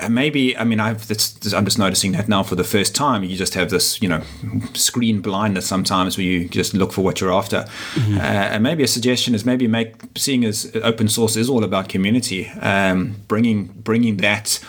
maybe 0.10 0.58
I 0.58 0.64
mean 0.64 0.80
I've 0.80 1.08
this, 1.08 1.54
I'm 1.54 1.66
just 1.66 1.80
noticing 1.80 2.12
that 2.14 2.28
now 2.28 2.44
for 2.44 2.56
the 2.56 2.64
first 2.64 2.96
time 2.96 3.24
you 3.24 3.36
just 3.36 3.54
have 3.54 3.70
this 3.70 4.02
you 4.02 4.10
know 4.10 4.22
screen 4.74 5.22
blindness 5.22 5.66
sometimes 5.66 6.18
where 6.18 6.26
you 6.26 6.48
just 6.50 6.74
look 6.74 6.92
for 6.92 7.02
what 7.02 7.22
you're 7.22 7.34
after 7.34 7.66
mm-hmm. 7.94 8.18
uh, 8.18 8.22
and 8.22 8.64
maybe 8.64 8.84
a 8.84 8.88
suggestion 8.88 9.36
is 9.36 9.46
maybe 9.46 9.68
make 9.68 9.96
seeing 10.16 10.46
as 10.46 10.72
open 10.84 11.08
source 11.08 11.36
is 11.36 11.50
all 11.50 11.64
about 11.64 11.90
community 11.90 12.48
um, 12.62 13.16
bringing 13.28 13.66
bringing 13.66 14.18
that 14.18 14.60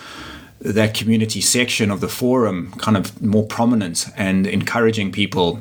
that 0.59 0.93
community 0.93 1.41
section 1.41 1.91
of 1.91 2.01
the 2.01 2.07
forum 2.07 2.71
kind 2.77 2.97
of 2.97 3.21
more 3.21 3.45
prominent 3.45 4.07
and 4.17 4.47
encouraging 4.47 5.11
people 5.11 5.59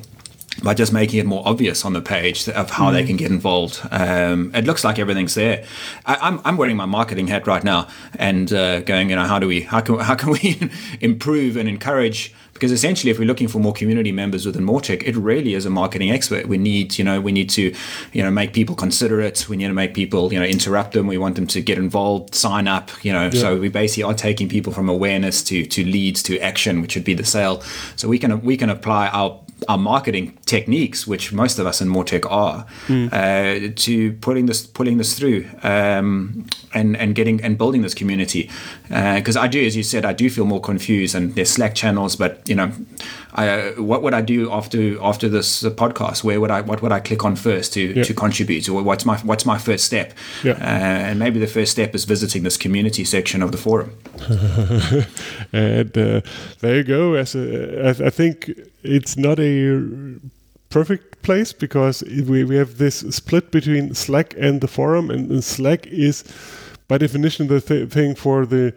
by 0.62 0.74
just 0.74 0.92
making 0.92 1.20
it 1.20 1.26
more 1.26 1.42
obvious 1.46 1.84
on 1.84 1.92
the 1.92 2.00
page 2.00 2.48
of 2.48 2.70
how 2.70 2.90
mm. 2.90 2.94
they 2.94 3.04
can 3.04 3.16
get 3.16 3.30
involved. 3.30 3.80
Um, 3.90 4.54
it 4.54 4.64
looks 4.64 4.84
like 4.84 4.98
everything's 4.98 5.34
there. 5.34 5.64
I, 6.04 6.14
am 6.14 6.20
I'm, 6.20 6.40
I'm 6.44 6.56
wearing 6.56 6.76
my 6.76 6.86
marketing 6.86 7.26
hat 7.26 7.46
right 7.46 7.62
now 7.62 7.88
and 8.14 8.52
uh, 8.52 8.80
going, 8.80 9.10
you 9.10 9.16
know, 9.16 9.24
how 9.24 9.38
do 9.38 9.46
we, 9.46 9.62
how 9.62 9.80
can, 9.80 9.98
how 10.00 10.14
can 10.14 10.30
we 10.30 10.70
improve 11.00 11.56
and 11.56 11.68
encourage? 11.68 12.34
Because 12.54 12.72
essentially, 12.72 13.10
if 13.10 13.18
we're 13.18 13.26
looking 13.26 13.48
for 13.48 13.58
more 13.58 13.74
community 13.74 14.12
members 14.12 14.46
within 14.46 14.64
Mautic, 14.64 15.02
it 15.02 15.14
really 15.14 15.52
is 15.52 15.66
a 15.66 15.70
marketing 15.70 16.10
expert. 16.10 16.46
We 16.46 16.56
need, 16.56 16.96
you 16.96 17.04
know, 17.04 17.20
we 17.20 17.30
need 17.30 17.50
to, 17.50 17.74
you 18.14 18.22
know, 18.22 18.30
make 18.30 18.54
people 18.54 18.74
consider 18.74 19.20
it. 19.20 19.46
We 19.46 19.58
need 19.58 19.66
to 19.66 19.74
make 19.74 19.92
people, 19.92 20.32
you 20.32 20.40
know, 20.40 20.46
interrupt 20.46 20.94
them. 20.94 21.06
We 21.06 21.18
want 21.18 21.36
them 21.36 21.46
to 21.48 21.60
get 21.60 21.76
involved, 21.76 22.34
sign 22.34 22.66
up, 22.66 22.90
you 23.04 23.12
know. 23.12 23.24
Yeah. 23.24 23.40
So 23.40 23.60
we 23.60 23.68
basically 23.68 24.04
are 24.04 24.14
taking 24.14 24.48
people 24.48 24.72
from 24.72 24.88
awareness 24.88 25.44
to 25.44 25.66
to 25.66 25.84
leads 25.84 26.22
to 26.24 26.38
action, 26.40 26.80
which 26.80 26.94
would 26.94 27.04
be 27.04 27.12
the 27.12 27.26
sale. 27.26 27.60
So 27.96 28.08
we 28.08 28.18
can 28.18 28.40
we 28.40 28.56
can 28.56 28.70
apply 28.70 29.08
our 29.08 29.38
our 29.68 29.78
marketing 29.78 30.38
techniques, 30.44 31.06
which 31.06 31.32
most 31.32 31.58
of 31.58 31.66
us 31.66 31.80
in 31.80 31.88
Mautic 31.88 32.30
are, 32.30 32.66
mm. 32.86 33.08
uh, 33.12 33.72
to 33.74 34.12
putting 34.14 34.46
this 34.46 34.66
pulling 34.66 34.98
this 34.98 35.18
through 35.18 35.48
um, 35.62 36.46
and 36.74 36.96
and 36.96 37.14
getting 37.14 37.42
and 37.42 37.56
building 37.56 37.82
this 37.82 37.94
community. 37.94 38.50
Because 38.88 39.36
uh, 39.36 39.42
I 39.42 39.48
do, 39.48 39.64
as 39.64 39.76
you 39.76 39.82
said, 39.82 40.04
I 40.04 40.12
do 40.12 40.28
feel 40.30 40.44
more 40.44 40.60
confused, 40.60 41.14
and 41.14 41.34
there's 41.34 41.50
Slack 41.50 41.74
channels, 41.74 42.16
but 42.16 42.46
you 42.48 42.54
know, 42.54 42.72
I, 43.32 43.48
uh, 43.48 43.72
what 43.82 44.02
would 44.02 44.14
I 44.14 44.20
do 44.20 44.50
after 44.52 45.00
after 45.02 45.28
this 45.28 45.62
podcast? 45.62 46.22
Where 46.22 46.40
would 46.40 46.50
I 46.50 46.60
what 46.60 46.82
would 46.82 46.92
I 46.92 47.00
click 47.00 47.24
on 47.24 47.36
first 47.36 47.72
to 47.74 48.04
to 48.04 48.14
contribute? 48.14 48.68
Or 48.68 48.82
what's 48.82 49.04
my 49.04 49.18
what's 49.18 49.46
my 49.46 49.58
first 49.58 49.84
step? 49.84 50.12
Uh, 50.44 50.64
and 50.64 51.18
maybe 51.18 51.38
the 51.38 51.46
first 51.46 51.72
step 51.72 51.94
is 51.94 52.04
visiting 52.04 52.42
this 52.44 52.56
community 52.56 53.04
section 53.04 53.42
of 53.42 53.52
the 53.52 53.58
forum. 53.58 53.96
and 55.52 55.96
uh, 55.96 56.20
there 56.60 56.76
you 56.76 56.84
go. 56.84 57.14
As 57.14 57.34
a, 57.34 58.06
I 58.06 58.10
think 58.10 58.50
it's 58.86 59.16
not 59.16 59.38
a 59.38 59.82
perfect 60.68 61.22
place 61.22 61.52
because 61.52 62.02
we, 62.26 62.44
we 62.44 62.56
have 62.56 62.78
this 62.78 63.00
split 63.10 63.50
between 63.50 63.94
Slack 63.94 64.34
and 64.38 64.60
the 64.60 64.68
forum, 64.68 65.10
and, 65.10 65.30
and 65.30 65.44
Slack 65.44 65.86
is 65.86 66.24
by 66.88 66.98
definition 66.98 67.48
the 67.48 67.60
th- 67.60 67.90
thing 67.90 68.14
for 68.14 68.46
the 68.46 68.72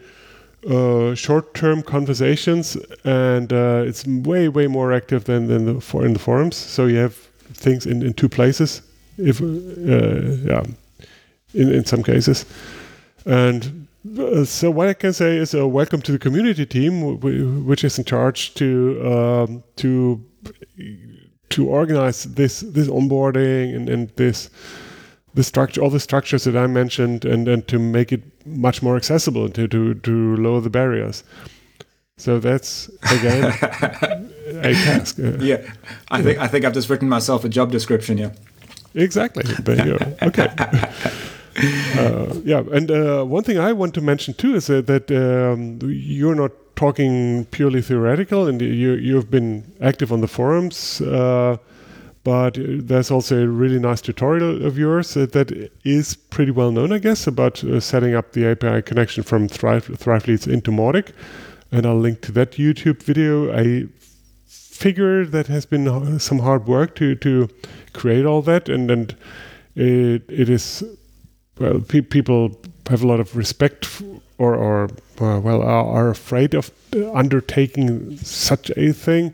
uh, 0.69 1.15
short-term 1.15 1.83
conversations, 1.83 2.77
and 3.03 3.53
uh, 3.53 3.83
it's 3.85 4.05
way 4.05 4.49
way 4.49 4.67
more 4.67 4.91
active 4.91 5.23
than 5.23 5.47
than 5.47 5.65
the 5.65 5.81
for 5.81 6.05
in 6.05 6.13
the 6.13 6.19
forums. 6.19 6.55
So 6.55 6.85
you 6.85 6.97
have 6.97 7.15
things 7.53 7.85
in, 7.85 8.03
in 8.03 8.13
two 8.13 8.29
places, 8.29 8.81
if 9.17 9.41
uh, 9.41 9.45
yeah, 9.45 10.63
in 11.53 11.73
in 11.73 11.85
some 11.85 12.03
cases, 12.03 12.45
and 13.25 13.78
so 14.45 14.71
what 14.71 14.87
I 14.87 14.93
can 14.93 15.13
say 15.13 15.37
is 15.37 15.53
uh, 15.53 15.67
welcome 15.67 16.01
to 16.03 16.11
the 16.11 16.19
community 16.19 16.65
team, 16.65 17.19
which 17.65 17.83
is 17.83 17.97
in 17.97 18.05
charge 18.05 18.53
to 18.55 19.01
um, 19.05 19.63
to 19.77 20.23
to 21.49 21.67
organize 21.67 22.23
this 22.23 22.61
this 22.61 22.87
onboarding 22.87 23.75
and, 23.75 23.89
and 23.89 24.09
this 24.15 24.49
the 25.33 25.43
structure 25.43 25.81
all 25.81 25.89
the 25.89 25.99
structures 25.99 26.45
that 26.45 26.55
I 26.55 26.67
mentioned 26.67 27.25
and 27.25 27.47
and 27.47 27.67
to 27.67 27.77
make 27.77 28.13
it 28.13 28.23
much 28.45 28.81
more 28.81 28.95
accessible 28.95 29.49
to 29.49 29.67
to 29.67 29.93
to 29.95 30.35
lower 30.37 30.61
the 30.61 30.69
barriers. 30.69 31.23
So 32.17 32.39
that's 32.39 32.89
again 33.11 33.43
a 34.63 34.73
task. 34.73 35.19
Uh, 35.19 35.37
yeah, 35.39 35.57
I 36.09 36.21
think 36.21 36.39
I 36.39 36.47
think 36.47 36.63
I've 36.63 36.73
just 36.73 36.89
written 36.89 37.09
myself 37.09 37.43
a 37.43 37.49
job 37.49 37.71
description. 37.71 38.17
Yeah, 38.17 38.31
exactly. 38.93 39.43
There 39.43 39.85
you 39.85 39.97
go. 39.97 40.15
Okay. 40.21 40.47
uh, 41.97 42.33
yeah, 42.43 42.63
and 42.71 42.89
uh, 42.91 43.23
one 43.23 43.43
thing 43.43 43.57
I 43.59 43.73
want 43.73 43.93
to 43.95 44.01
mention 44.01 44.33
too 44.33 44.55
is 44.55 44.67
that, 44.67 44.87
that 44.87 45.11
um, 45.11 45.79
you're 45.83 46.35
not 46.35 46.51
talking 46.75 47.45
purely 47.51 47.81
theoretical, 47.81 48.47
and 48.47 48.61
you 48.61 48.93
you've 48.93 49.29
been 49.29 49.63
active 49.81 50.13
on 50.13 50.21
the 50.21 50.27
forums. 50.27 51.01
Uh, 51.01 51.57
but 52.23 52.57
there's 52.59 53.11
also 53.11 53.43
a 53.43 53.47
really 53.47 53.79
nice 53.79 54.01
tutorial 54.01 54.65
of 54.65 54.77
yours 54.77 55.13
that 55.13 55.71
is 55.83 56.15
pretty 56.15 56.51
well 56.51 56.71
known, 56.71 56.91
I 56.91 56.99
guess, 56.99 57.27
about 57.27 57.63
uh, 57.63 57.79
setting 57.79 58.13
up 58.13 58.33
the 58.33 58.45
API 58.45 58.81
connection 58.81 59.23
from 59.23 59.47
Thrive, 59.47 59.85
Thrive 59.97 60.27
Leads 60.27 60.45
into 60.45 60.69
Mautic. 60.69 61.13
And 61.71 61.85
I'll 61.85 61.97
link 61.97 62.21
to 62.21 62.31
that 62.33 62.51
YouTube 62.51 63.01
video. 63.03 63.55
I 63.55 63.87
figure 64.47 65.25
that 65.25 65.47
has 65.47 65.65
been 65.65 66.19
some 66.19 66.39
hard 66.39 66.67
work 66.67 66.95
to, 66.95 67.15
to 67.15 67.49
create 67.93 68.25
all 68.25 68.41
that, 68.43 68.69
and, 68.69 68.91
and 68.91 69.15
it, 69.75 70.23
it 70.29 70.49
is 70.49 70.83
well, 71.59 71.79
pe- 71.79 72.01
people 72.01 72.59
have 72.89 73.03
a 73.03 73.07
lot 73.07 73.19
of 73.19 73.35
respect 73.35 74.01
or, 74.37 74.55
or 74.55 74.85
uh, 75.19 75.39
well, 75.39 75.61
are, 75.61 75.85
are, 75.85 76.09
afraid 76.09 76.53
of 76.55 76.71
undertaking 77.13 78.17
such 78.17 78.71
a 78.77 78.93
thing. 78.93 79.33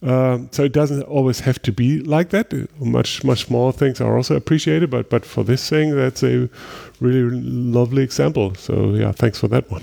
Um, 0.00 0.48
so 0.52 0.62
it 0.62 0.72
doesn't 0.72 1.02
always 1.02 1.40
have 1.40 1.60
to 1.62 1.72
be 1.72 2.00
like 2.00 2.30
that. 2.30 2.52
Much 2.78 3.24
much 3.24 3.46
smaller 3.46 3.72
things 3.72 4.00
are 4.00 4.16
also 4.16 4.36
appreciated, 4.36 4.90
but 4.90 5.10
but 5.10 5.24
for 5.24 5.42
this 5.42 5.68
thing, 5.68 5.96
that's 5.96 6.22
a 6.22 6.48
really 7.00 7.30
lovely 7.40 8.04
example. 8.04 8.54
So 8.54 8.94
yeah, 8.94 9.10
thanks 9.10 9.40
for 9.40 9.48
that 9.48 9.68
one. 9.70 9.82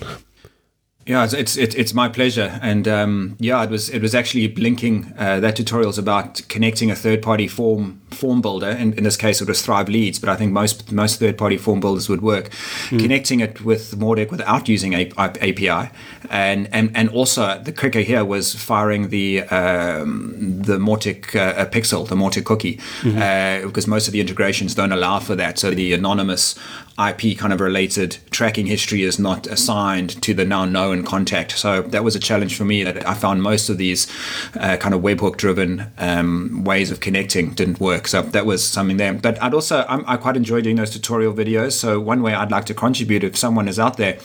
Yeah, 1.08 1.24
it's 1.24 1.56
it's, 1.56 1.76
it's 1.76 1.94
my 1.94 2.10
pleasure, 2.10 2.60
and 2.64 2.88
um, 2.88 3.38
yeah, 3.40 3.64
it 3.64 3.70
was 3.70 3.90
it 3.90 4.02
was 4.02 4.16
actually 4.16 4.48
linking 4.56 5.14
uh, 5.20 5.40
that 5.40 5.56
tutorial 5.56 5.92
is 5.92 6.00
about 6.00 6.42
connecting 6.50 6.90
a 6.90 6.96
third 6.96 7.22
party 7.22 7.48
form 7.48 8.02
form 8.10 8.42
builder, 8.42 8.70
and 8.70 8.96
in 8.96 9.04
this 9.04 9.16
case 9.16 9.40
it 9.40 9.48
was 9.48 9.62
Thrive 9.62 9.88
Leads, 9.88 10.18
but 10.18 10.30
I 10.30 10.36
think 10.36 10.52
most 10.52 10.92
most 10.92 11.20
third 11.20 11.38
party 11.38 11.58
form 11.58 11.80
builders 11.80 12.10
would 12.10 12.24
work, 12.24 12.50
mm. 12.90 13.00
connecting 13.00 13.40
it 13.40 13.62
with 13.62 13.92
Mautic 14.00 14.32
without 14.32 14.68
using 14.68 14.94
a, 14.94 15.12
API, 15.20 15.92
and 16.32 16.68
and 16.72 16.90
and 16.96 17.10
also 17.10 17.62
the 17.62 17.72
kicker 17.72 18.00
here 18.00 18.26
was 18.26 18.56
firing 18.56 19.10
the 19.10 19.44
um, 19.44 20.34
the 20.64 20.80
Mautic 20.80 21.36
uh, 21.36 21.68
pixel, 21.68 22.08
the 22.08 22.16
Mautic 22.16 22.46
cookie, 22.46 22.78
mm-hmm. 23.02 23.20
uh, 23.20 23.68
because 23.68 23.86
most 23.86 24.08
of 24.08 24.12
the 24.12 24.22
integrations 24.22 24.74
don't 24.74 24.92
allow 24.92 25.20
for 25.20 25.36
that, 25.36 25.60
so 25.60 25.70
the 25.70 25.94
anonymous 25.94 26.56
IP 26.98 27.38
kind 27.38 27.52
of 27.52 27.60
related 27.60 28.18
tracking 28.32 28.68
history 28.68 29.04
is 29.04 29.20
not 29.20 29.48
assigned 29.48 30.22
to 30.22 30.34
the 30.34 30.46
now 30.46 30.64
known 30.64 30.95
contact. 31.04 31.58
So 31.58 31.82
that 31.82 32.04
was 32.04 32.16
a 32.16 32.20
challenge 32.20 32.58
for 32.58 32.66
me 32.66 32.84
that 32.84 33.08
I 33.08 33.14
found 33.14 33.44
most 33.44 33.70
of 33.70 33.78
these 33.78 34.08
uh, 34.56 34.78
kind 34.78 34.94
of 34.94 35.02
webhook 35.02 35.38
driven 35.38 35.92
um, 35.98 36.64
ways 36.64 36.92
of 36.92 37.00
connecting 37.00 37.52
didn't 37.52 37.80
work. 37.80 38.08
So 38.08 38.22
that 38.22 38.46
was 38.46 38.64
something 38.64 38.98
there. 38.98 39.14
But 39.14 39.42
I'd 39.42 39.54
also, 39.54 39.86
I'm, 39.88 40.04
i 40.08 40.18
quite 40.18 40.38
enjoy 40.38 40.62
doing 40.62 40.76
those 40.76 40.92
tutorial 40.92 41.34
videos. 41.34 41.74
So 41.74 42.00
one 42.00 42.22
way 42.22 42.34
I'd 42.34 42.52
like 42.52 42.66
to 42.66 42.74
contribute 42.74 43.24
if 43.24 43.38
someone 43.38 43.68
is 43.68 43.80
out 43.80 43.98
there 43.98 44.18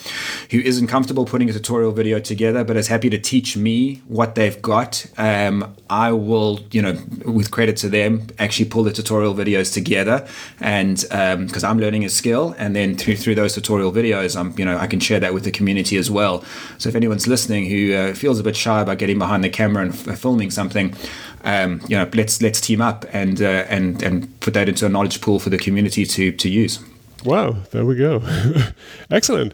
who 0.51 0.59
isn't 0.59 0.87
comfortable 0.87 1.25
putting 1.25 1.49
a 1.49 1.53
tutorial 1.53 1.91
video 1.91 2.19
together, 2.19 2.63
but 2.63 2.77
is 2.77 2.87
happy 2.87 3.09
to 3.09 3.19
teach 3.19 3.57
me 3.57 4.01
what 4.07 4.35
they've 4.35 4.61
got, 4.61 5.05
um, 5.17 5.75
I 5.89 6.11
will, 6.11 6.61
you 6.71 6.81
know, 6.81 6.97
with 7.25 7.51
credit 7.51 7.77
to 7.77 7.89
them, 7.89 8.27
actually 8.39 8.65
pull 8.65 8.83
the 8.83 8.91
tutorial 8.91 9.33
videos 9.33 9.73
together. 9.73 10.27
And 10.59 10.97
because 10.97 11.63
um, 11.63 11.69
I'm 11.69 11.79
learning 11.79 12.05
a 12.05 12.09
skill 12.09 12.55
and 12.57 12.75
then 12.75 12.95
through 12.95 13.17
through 13.17 13.35
those 13.35 13.55
tutorial 13.55 13.91
videos, 13.91 14.39
I'm 14.39 14.57
you 14.57 14.65
know 14.65 14.77
I 14.77 14.87
can 14.87 14.99
share 14.99 15.19
that 15.19 15.33
with 15.33 15.43
the 15.43 15.51
community 15.51 15.97
as 15.97 16.09
well. 16.09 16.43
So 16.77 16.89
if 16.89 16.95
anyone's 16.95 17.27
listening 17.27 17.69
who 17.69 17.93
uh, 17.93 18.13
feels 18.13 18.39
a 18.39 18.43
bit 18.43 18.55
shy 18.55 18.81
about 18.81 18.97
getting 18.97 19.19
behind 19.19 19.43
the 19.43 19.49
camera 19.49 19.83
and 19.83 19.93
f- 19.93 20.19
filming 20.19 20.51
something, 20.51 20.95
um, 21.43 21.81
you 21.87 21.97
know 21.97 22.09
let's 22.13 22.41
let's 22.41 22.61
team 22.61 22.81
up 22.81 23.05
and 23.13 23.41
uh, 23.41 23.65
and 23.69 24.01
and 24.03 24.39
put 24.39 24.53
that 24.53 24.69
into 24.69 24.85
a 24.85 24.89
knowledge 24.89 25.21
pool 25.21 25.39
for 25.39 25.49
the 25.49 25.57
community 25.57 26.05
to 26.05 26.31
to 26.31 26.49
use. 26.49 26.79
Wow, 27.23 27.55
there 27.71 27.85
we 27.85 27.95
go. 27.95 28.21
Excellent. 29.11 29.53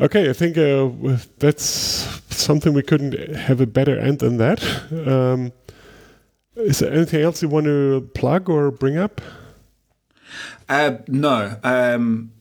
Okay, 0.00 0.28
I 0.28 0.32
think 0.32 0.58
uh, 0.58 0.90
that's 1.38 1.64
something 2.30 2.74
we 2.74 2.82
couldn't 2.82 3.14
have 3.34 3.60
a 3.60 3.66
better 3.66 3.98
end 3.98 4.18
than 4.18 4.38
that. 4.38 4.62
Um, 5.06 5.52
is 6.56 6.78
there 6.78 6.90
anything 6.90 7.22
else 7.22 7.42
you 7.42 7.48
want 7.48 7.66
to 7.66 8.10
plug 8.14 8.48
or 8.48 8.70
bring 8.70 8.96
up? 8.96 9.20
Uh, 10.68 10.96
no. 11.06 11.56
Um, 11.62 12.32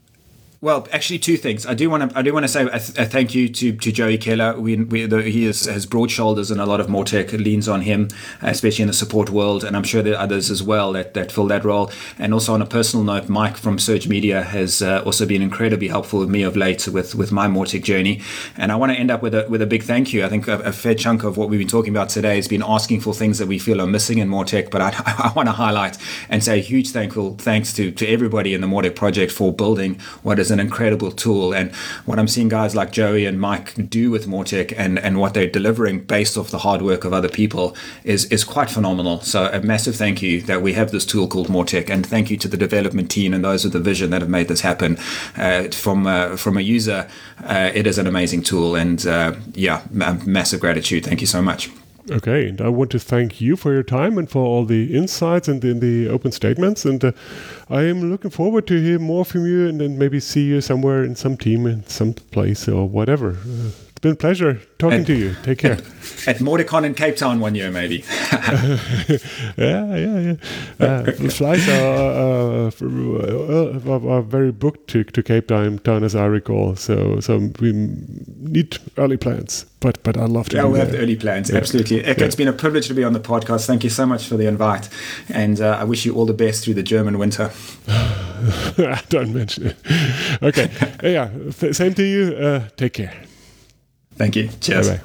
well, 0.66 0.88
actually, 0.92 1.20
two 1.20 1.38
things. 1.38 1.68
I 1.68 1.76
do 1.76 1.92
want 1.92 2.10
to. 2.10 2.18
I 2.18 2.24
do 2.24 2.34
want 2.34 2.44
to 2.44 2.48
say 2.48 2.64
a, 2.64 2.80
th- 2.80 2.98
a 2.98 3.06
thank 3.06 3.36
you 3.36 3.48
to, 3.50 3.74
to 3.74 3.92
Joey 3.92 4.18
Keller. 4.18 4.60
We, 4.60 4.76
we 4.78 5.06
the, 5.06 5.22
he 5.22 5.46
is, 5.46 5.66
has 5.66 5.86
broad 5.86 6.10
shoulders, 6.10 6.50
and 6.50 6.60
a 6.60 6.66
lot 6.66 6.80
of 6.80 6.88
Mautic 6.88 7.32
leans 7.34 7.70
on 7.70 7.82
him, 7.82 8.08
especially 8.42 8.82
in 8.82 8.88
the 8.88 8.94
support 8.94 9.30
world. 9.30 9.64
And 9.64 9.78
I'm 9.78 9.84
sure 9.84 10.02
there 10.02 10.16
are 10.16 10.24
others 10.24 10.50
as 10.50 10.64
well 10.64 10.92
that, 10.94 11.14
that 11.14 11.32
fill 11.32 11.46
that 11.50 11.64
role. 11.64 11.92
And 12.18 12.34
also 12.34 12.56
on 12.56 12.64
a 12.64 12.66
personal 12.66 13.04
note, 13.06 13.30
Mike 13.30 13.58
from 13.58 13.78
Surge 13.78 14.08
Media 14.08 14.42
has 14.42 14.82
uh, 14.82 15.04
also 15.06 15.28
been 15.28 15.44
incredibly 15.44 15.88
helpful 15.88 16.20
with 16.20 16.30
me 16.30 16.42
of 16.42 16.58
late 16.58 16.88
with 16.88 17.14
with 17.14 17.32
my 17.32 17.46
Mautic 17.48 17.84
journey. 17.84 18.24
And 18.58 18.72
I 18.72 18.76
want 18.76 18.92
to 18.92 18.98
end 18.98 19.12
up 19.12 19.22
with 19.22 19.36
a 19.36 19.46
with 19.48 19.62
a 19.62 19.68
big 19.68 19.84
thank 19.84 20.14
you. 20.14 20.26
I 20.26 20.30
think 20.30 20.48
a, 20.48 20.58
a, 20.62 20.72
fair 20.72 20.96
chunk 20.96 21.24
of 21.24 21.38
what 21.38 21.48
we've 21.48 21.60
been 21.60 21.68
talking 21.68 21.94
about 21.94 22.10
today 22.10 22.38
has 22.38 22.48
been 22.48 22.64
asking 22.66 23.02
for 23.02 23.14
things 23.14 23.38
that 23.38 23.48
we 23.48 23.60
feel 23.60 23.80
are 23.80 23.86
missing 23.86 24.18
in 24.18 24.30
Mautic. 24.30 24.72
But 24.72 24.82
I, 24.82 25.30
I 25.30 25.32
want 25.36 25.48
to 25.48 25.54
highlight 25.54 26.00
and 26.28 26.44
say 26.44 26.58
a 26.58 26.64
huge 26.64 26.90
thankful 26.90 27.36
thanks 27.36 27.72
to 27.74 27.92
to 27.92 28.08
everybody 28.08 28.56
in 28.56 28.62
the 28.62 28.68
Mautic 28.68 28.96
project 28.96 29.32
for 29.32 29.54
building 29.54 30.00
what 30.24 30.40
is 30.40 30.55
an 30.56 30.60
incredible 30.60 31.12
tool. 31.12 31.54
And 31.54 31.72
what 32.08 32.18
I'm 32.18 32.28
seeing 32.28 32.50
guys 32.50 32.76
like 32.76 32.92
Joey 32.92 33.26
and 33.26 33.40
Mike 33.40 33.90
do 33.90 34.10
with 34.10 34.26
Mautic 34.26 34.74
and, 34.76 34.98
and 34.98 35.20
what 35.20 35.34
they're 35.36 35.56
delivering 35.60 36.00
based 36.06 36.38
off 36.38 36.50
the 36.50 36.58
hard 36.60 36.82
work 36.82 37.06
of 37.06 37.14
other 37.14 37.30
people 37.30 37.76
is, 38.04 38.26
is 38.26 38.44
quite 38.44 38.70
phenomenal. 38.70 39.20
So 39.22 39.50
a 39.52 39.62
massive 39.62 39.96
thank 39.96 40.22
you 40.22 40.42
that 40.44 40.62
we 40.62 40.74
have 40.74 40.92
this 40.92 41.06
tool 41.06 41.28
called 41.28 41.48
Mautic 41.48 41.90
and 41.90 42.06
thank 42.06 42.32
you 42.32 42.38
to 42.38 42.48
the 42.48 42.58
development 42.58 43.12
team 43.12 43.34
and 43.34 43.44
those 43.44 43.64
with 43.64 43.74
the 43.74 43.80
vision 43.80 44.10
that 44.10 44.22
have 44.22 44.30
made 44.30 44.48
this 44.48 44.62
happen. 44.62 44.98
Uh, 45.38 45.66
from, 45.70 46.08
uh, 46.08 46.38
from 46.38 46.58
a 46.58 46.62
user, 46.62 47.08
uh, 47.44 47.72
it 47.74 47.86
is 47.86 47.98
an 47.98 48.08
amazing 48.08 48.42
tool 48.42 48.76
and 48.76 49.06
uh, 49.06 49.36
yeah, 49.54 49.84
massive 49.92 50.60
gratitude. 50.60 51.06
Thank 51.06 51.22
you 51.22 51.28
so 51.28 51.42
much. 51.42 51.70
Okay, 52.12 52.50
and 52.50 52.62
I 52.62 52.68
want 52.70 52.92
to 52.92 53.00
thank 53.00 53.42
you 53.42 53.56
for 53.56 53.74
your 53.74 53.82
time 53.82 54.20
and 54.20 54.30
for 54.30 54.46
all 54.46 54.64
the 54.64 54.96
insights 54.96 55.48
and 55.48 55.64
in 55.66 55.80
the 55.80 56.08
open 56.08 56.32
statements. 56.32 56.86
And 56.86 57.04
uh, 57.04 57.12
I 57.68 57.82
am 57.84 58.12
looking 58.12 58.30
forward 58.30 58.68
to 58.68 58.80
hear 58.80 59.00
more 59.00 59.26
from 59.26 59.48
you 59.48 59.68
and 59.68 59.82
then 59.82 59.98
maybe 59.98 60.20
see 60.20 60.46
you 60.46 60.62
somewhere 60.62 61.04
in 61.04 61.16
some 61.16 61.36
team 61.36 61.66
in 61.66 61.84
some 61.88 62.14
place 62.14 62.68
or 62.68 62.88
whatever. 62.88 63.32
Uh, 63.32 63.72
been 64.06 64.14
a 64.14 64.16
pleasure 64.16 64.62
talking 64.78 65.00
at, 65.00 65.08
to 65.08 65.16
you. 65.16 65.36
Take 65.42 65.60
care. 65.60 65.80
At, 66.28 66.42
at 66.42 66.86
in 66.86 66.94
Cape 66.94 67.18
Town 67.18 67.40
one 67.40 67.56
year, 67.56 67.72
maybe. 67.72 68.04
yeah, 69.58 69.96
yeah, 69.96 70.20
yeah. 70.20 70.36
Uh, 70.80 71.12
flights 71.30 71.68
are, 71.68 72.68
uh, 72.68 73.90
are, 73.90 74.10
are, 74.10 74.22
very 74.22 74.52
booked 74.52 74.88
to, 74.90 75.04
to 75.04 75.24
Cape 75.24 75.48
Town, 75.48 75.80
town, 75.80 76.04
as 76.04 76.16
I 76.16 76.26
recall. 76.26 76.76
So, 76.76 77.20
so 77.20 77.38
we 77.60 77.74
need 77.74 78.78
early 78.98 79.18
plans. 79.18 79.66
But, 79.80 80.02
but 80.04 80.18
I'd 80.18 80.30
love 80.30 80.50
to. 80.50 80.58
Yeah, 80.58 80.66
we 80.66 80.80
have 80.80 80.92
the 80.92 81.00
early 81.00 81.16
plans. 81.16 81.50
Yeah. 81.50 81.58
Absolutely. 81.58 81.98
Yeah. 81.98 82.14
it's 82.18 82.36
been 82.36 82.48
a 82.48 82.54
privilege 82.54 82.88
to 82.88 82.94
be 82.94 83.04
on 83.04 83.14
the 83.14 83.20
podcast. 83.20 83.68
Thank 83.68 83.84
you 83.84 83.90
so 83.90 84.06
much 84.06 84.28
for 84.28 84.38
the 84.38 84.48
invite. 84.48 84.90
And 85.30 85.62
uh, 85.62 85.78
I 85.80 85.84
wish 85.84 86.06
you 86.06 86.16
all 86.16 86.26
the 86.26 86.34
best 86.34 86.64
through 86.64 86.76
the 86.76 86.84
German 86.84 87.20
winter. 87.20 87.52
Don't 89.10 89.34
mention 89.34 89.68
it. 89.68 89.78
Okay. 90.42 90.72
yeah. 91.04 91.30
Same 91.72 91.94
to 91.96 92.04
you. 92.04 92.36
Uh, 92.36 92.68
take 92.78 92.94
care. 92.94 93.14
Thank 94.18 94.36
you. 94.36 94.48
Cheers. 94.62 94.88
Bye, 94.88 95.02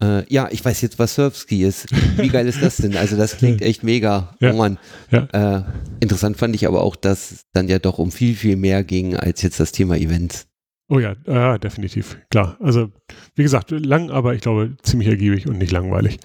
Äh, 0.00 0.32
ja, 0.32 0.48
ich 0.50 0.64
weiß 0.64 0.80
jetzt, 0.82 0.98
was 0.98 1.14
Surfski 1.14 1.64
ist. 1.64 1.86
Wie 2.16 2.28
geil 2.28 2.46
ist 2.46 2.62
das 2.62 2.76
denn? 2.76 2.96
Also 2.96 3.16
das 3.16 3.36
klingt 3.36 3.62
echt 3.62 3.82
mega. 3.82 4.36
Ja. 4.38 4.52
Oh 4.52 4.56
Mann. 4.56 4.78
Ja. 5.10 5.24
Äh, 5.32 5.64
interessant 6.00 6.36
fand 6.36 6.54
ich 6.54 6.66
aber 6.68 6.82
auch, 6.82 6.94
dass 6.94 7.32
es 7.32 7.46
dann 7.52 7.68
ja 7.68 7.78
doch 7.80 7.98
um 7.98 8.12
viel, 8.12 8.36
viel 8.36 8.56
mehr 8.56 8.84
ging 8.84 9.16
als 9.16 9.42
jetzt 9.42 9.58
das 9.58 9.72
Thema 9.72 9.96
Events. 9.96 10.46
Oh 10.88 11.00
ja, 11.00 11.16
äh, 11.26 11.58
definitiv. 11.58 12.16
Klar. 12.30 12.56
Also, 12.60 12.90
wie 13.34 13.42
gesagt, 13.42 13.70
lang, 13.72 14.10
aber 14.10 14.34
ich 14.34 14.40
glaube 14.40 14.76
ziemlich 14.82 15.08
ergiebig 15.08 15.48
und 15.48 15.58
nicht 15.58 15.72
langweilig. 15.72 16.18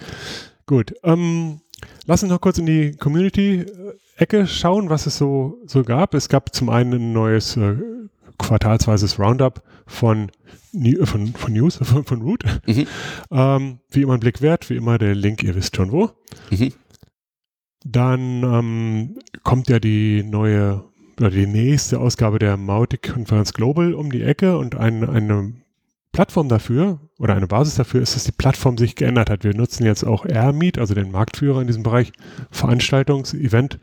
Gut. 0.67 0.93
Ähm, 1.03 1.59
lass 2.05 2.23
uns 2.23 2.31
noch 2.31 2.39
kurz 2.39 2.59
in 2.59 2.65
die 2.65 2.91
Community-Ecke 4.23 4.47
schauen, 4.47 4.89
was 4.89 5.05
es 5.05 5.17
so, 5.17 5.59
so 5.65 5.83
gab. 5.83 6.13
Es 6.13 6.29
gab 6.29 6.53
zum 6.53 6.69
einen 6.69 6.93
ein 6.93 7.13
neues 7.13 7.57
äh, 7.57 7.75
quartalsweises 8.37 9.19
Roundup 9.19 9.61
von, 9.85 10.31
von, 11.03 11.27
von 11.33 11.53
News, 11.53 11.77
von, 11.81 12.03
von 12.03 12.21
Root. 12.21 12.43
Mhm. 12.65 12.87
Ähm, 13.31 13.79
wie 13.89 14.01
immer 14.01 14.13
ein 14.13 14.19
Blick 14.19 14.41
wert, 14.41 14.69
wie 14.69 14.75
immer 14.75 14.97
der 14.97 15.15
Link, 15.15 15.43
ihr 15.43 15.55
wisst 15.55 15.75
schon 15.75 15.91
wo. 15.91 16.11
Mhm. 16.49 16.73
Dann 17.85 18.43
ähm, 18.43 19.19
kommt 19.43 19.69
ja 19.69 19.79
die 19.79 20.23
neue 20.23 20.83
oder 21.19 21.29
die 21.29 21.45
nächste 21.45 21.99
Ausgabe 21.99 22.39
der 22.39 22.57
Mautic-Konferenz 22.57 23.53
Global 23.53 23.93
um 23.93 24.11
die 24.11 24.23
Ecke 24.23 24.57
und 24.57 24.75
ein, 24.75 25.07
eine 25.07 25.53
Plattform 26.11 26.49
dafür 26.49 26.99
oder 27.19 27.35
eine 27.35 27.45
Basis 27.45 27.75
dafür 27.75 28.01
ist, 28.01 28.15
dass 28.15 28.23
die 28.23 28.31
Plattform 28.31 28.77
sich 28.77 28.95
geändert 28.95 29.29
hat. 29.29 29.43
Wir 29.43 29.53
nutzen 29.53 29.85
jetzt 29.85 30.03
auch 30.03 30.25
AirMeet, 30.25 30.79
also 30.79 30.95
den 30.95 31.11
Marktführer 31.11 31.61
in 31.61 31.67
diesem 31.67 31.83
Bereich 31.83 32.13
Veranstaltungs-, 32.51 33.35
Event-, 33.35 33.79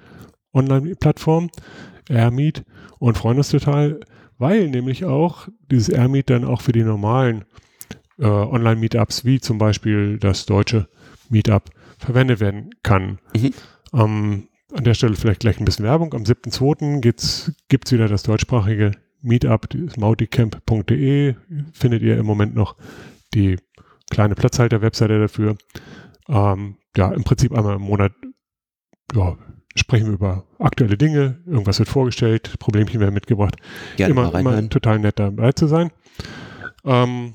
Online-Plattform, 0.53 1.51
AirMeet 2.09 2.65
und 2.99 3.17
freuen 3.17 3.39
uns 3.39 3.51
total, 3.51 4.01
weil 4.39 4.69
nämlich 4.69 5.05
auch 5.05 5.49
dieses 5.71 5.89
AirMeet 5.89 6.31
dann 6.31 6.45
auch 6.45 6.61
für 6.61 6.73
die 6.73 6.83
normalen 6.83 7.45
äh, 8.19 8.27
Online-Meetups 8.27 9.25
wie 9.25 9.41
zum 9.41 9.59
Beispiel 9.59 10.19
das 10.19 10.47
deutsche 10.47 10.89
Meetup 11.29 11.71
verwendet 11.99 12.41
werden 12.41 12.71
kann. 12.83 13.19
Mhm. 13.35 13.55
Ähm, 13.93 14.49
an 14.73 14.85
der 14.85 14.95
Stelle 14.95 15.17
vielleicht 15.17 15.41
gleich 15.41 15.59
ein 15.59 15.65
bisschen 15.65 15.85
Werbung. 15.85 16.15
Am 16.15 16.23
7.2. 16.23 17.01
gibt 17.01 17.21
es 17.21 17.93
wieder 17.93 18.09
das 18.09 18.23
deutschsprachige 18.23 18.93
Meetup, 19.23 19.69
mauticamp.de 19.97 21.35
findet 21.73 22.03
ihr 22.03 22.19
im 22.19 22.27
Moment 22.27 22.55
noch 22.55 22.77
die 23.35 23.57
kleine 24.11 24.35
Platzhalter-Webseite 24.35 25.19
dafür. 25.21 25.57
Ähm, 26.29 26.77
ja, 26.97 27.13
im 27.13 27.25
Prinzip 27.25 27.53
einmal 27.53 27.77
im 27.77 27.83
Monat 27.83 28.13
ja, 29.15 29.37
sprechen 29.77 30.07
wir 30.07 30.15
über 30.15 30.45
aktuelle 30.59 30.97
Dinge, 30.97 31.39
irgendwas 31.47 31.79
wird 31.79 31.89
vorgestellt, 31.89 32.59
Problemchen 32.59 33.01
werden 33.01 33.15
mitgebracht. 33.15 33.57
Gerne 33.97 34.13
immer, 34.13 34.35
immer 34.35 34.69
total 34.69 34.99
nett 34.99 35.19
dabei 35.19 35.53
zu 35.53 35.67
sein. 35.67 35.91
Ähm, 36.85 37.35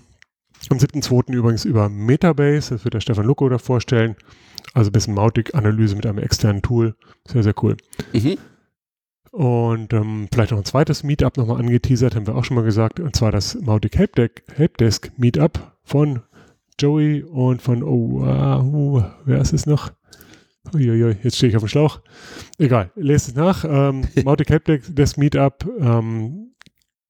am 0.70 0.78
7.2. 0.78 1.32
übrigens 1.34 1.66
über 1.66 1.90
Metabase, 1.90 2.76
das 2.76 2.84
wird 2.84 2.96
der 2.96 3.00
Stefan 3.00 3.26
Lucko 3.26 3.48
da 3.50 3.58
vorstellen. 3.58 4.16
Also 4.74 4.90
ein 4.90 4.94
bisschen 4.94 5.14
Mautic-Analyse 5.14 5.96
mit 5.96 6.06
einem 6.06 6.18
externen 6.18 6.62
Tool. 6.62 6.96
Sehr, 7.26 7.44
sehr 7.44 7.54
cool. 7.64 7.78
Mhm. 8.14 8.38
Und 9.32 9.94
ähm, 9.94 10.28
vielleicht 10.34 10.52
noch 10.52 10.58
ein 10.60 10.66
zweites 10.66 11.04
Meetup 11.04 11.38
nochmal 11.38 11.60
angeteasert, 11.60 12.16
haben 12.16 12.26
wir 12.26 12.36
auch 12.36 12.46
schon 12.46 12.56
mal 12.56 12.64
gesagt, 12.64 13.00
und 13.00 13.16
zwar 13.16 13.32
das 13.32 13.56
Mautic 13.62 13.98
Helpdesk 13.98 15.12
Meetup 15.18 15.74
von 15.84 16.22
Joey 16.80 17.24
und 17.24 17.62
von, 17.62 17.84
oh, 17.84 18.22
uh, 18.24 19.04
wer 19.26 19.40
ist 19.40 19.54
es 19.54 19.66
noch? 19.66 19.92
Uiuiui, 20.74 21.18
jetzt 21.24 21.38
stehe 21.38 21.50
ich 21.50 21.56
auf 21.56 21.64
dem 21.64 21.70
Schlauch. 21.70 22.02
Egal, 22.58 22.92
lest 22.96 23.30
es 23.30 23.36
nach. 23.36 23.66
Ähm, 23.68 24.08
Mautic 24.24 24.50
Helpdesk 24.50 25.18
Meetup. 25.18 25.66
Ähm, 25.80 26.54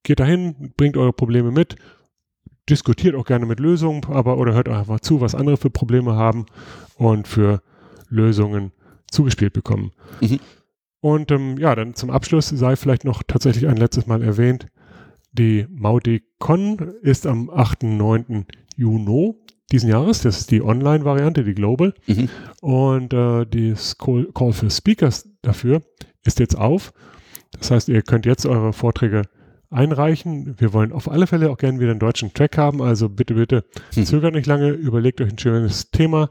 geht 0.04 0.20
dahin, 0.20 0.74
bringt 0.78 0.98
eure 0.98 1.14
Probleme 1.14 1.52
mit, 1.52 1.76
diskutiert 2.70 3.16
auch 3.16 3.26
gerne 3.26 3.46
mit 3.46 3.60
Lösungen, 3.60 4.06
aber 4.06 4.38
oder 4.38 4.54
hört 4.54 4.70
einfach 4.70 5.00
zu, 5.00 5.22
was 5.22 5.36
andere 5.36 5.58
für 5.58 5.70
Probleme 5.70 6.16
haben 6.16 6.46
und 6.96 7.28
für 7.28 7.62
Lösungen 8.10 8.72
zugespielt 9.10 9.54
bekommen. 9.54 9.92
Mhm. 10.22 10.40
Und 11.02 11.32
ähm, 11.32 11.58
ja, 11.58 11.76
dann 11.76 11.94
zum 11.94 12.10
Abschluss 12.10 12.50
sei 12.50 12.76
vielleicht 12.76 13.04
noch 13.04 13.24
tatsächlich 13.24 13.68
ein 13.68 13.78
letztes 13.78 14.08
Mal 14.08 14.24
erwähnt, 14.24 14.68
die 15.32 15.68
MaudiCon 15.70 16.94
ist 17.02 17.28
am 17.28 17.50
8. 17.50 17.84
9. 17.84 18.46
Juni 18.78 19.36
diesen 19.76 19.90
Jahres. 19.90 20.22
Das 20.22 20.38
ist 20.40 20.52
die 20.52 20.62
Online-Variante, 20.64 21.44
die 21.44 21.54
Global. 21.54 21.94
Mhm. 22.08 22.30
Und 22.62 23.14
äh, 23.14 23.46
das 23.46 23.98
Call, 23.98 24.28
Call 24.34 24.54
für 24.54 24.70
Speakers 24.70 25.28
dafür 25.42 25.82
ist 26.24 26.40
jetzt 26.40 26.58
auf. 26.58 26.94
Das 27.60 27.72
heißt, 27.72 27.90
ihr 27.90 28.02
könnt 28.02 28.26
jetzt 28.26 28.46
eure 28.46 28.74
Vorträge 28.74 29.24
einreichen. 29.70 30.56
Wir 30.58 30.72
wollen 30.74 30.92
auf 30.94 31.10
alle 31.12 31.28
Fälle 31.28 31.50
auch 31.52 31.58
gerne 31.58 31.80
wieder 31.80 31.92
einen 31.92 32.00
deutschen 32.00 32.34
Track 32.34 32.58
haben. 32.58 32.82
Also 32.82 33.10
bitte, 33.10 33.34
bitte 33.36 33.66
Mhm. 33.96 34.06
zögert 34.06 34.34
nicht 34.34 34.48
lange, 34.48 34.70
überlegt 34.70 35.20
euch 35.22 35.32
ein 35.32 35.38
schönes 35.38 35.92
Thema 35.92 36.30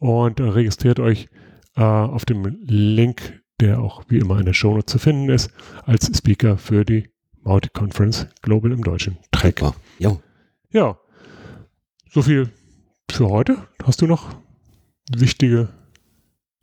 und 0.00 0.38
äh, 0.40 0.44
registriert 0.44 1.00
euch 1.00 1.28
äh, 1.76 1.82
auf 1.82 2.24
dem 2.24 2.44
Link, 2.62 3.40
der 3.60 3.80
auch 3.80 4.04
wie 4.08 4.18
immer 4.18 4.38
in 4.38 4.46
der 4.46 4.52
Show 4.54 4.80
zu 4.82 4.98
finden 4.98 5.28
ist, 5.30 5.50
als 5.84 6.06
Speaker 6.16 6.56
für 6.58 6.84
die 6.84 7.08
Mautic 7.42 7.72
Conference 7.74 8.26
Global 8.42 8.70
im 8.72 8.82
deutschen 8.82 9.18
Track. 9.32 9.62
Jo. 9.98 10.20
Ja, 10.70 10.96
so 12.10 12.22
viel 12.22 12.48
für 13.10 13.28
heute. 13.28 13.58
Hast 13.84 14.02
du 14.02 14.06
noch 14.06 14.36
wichtige 15.14 15.68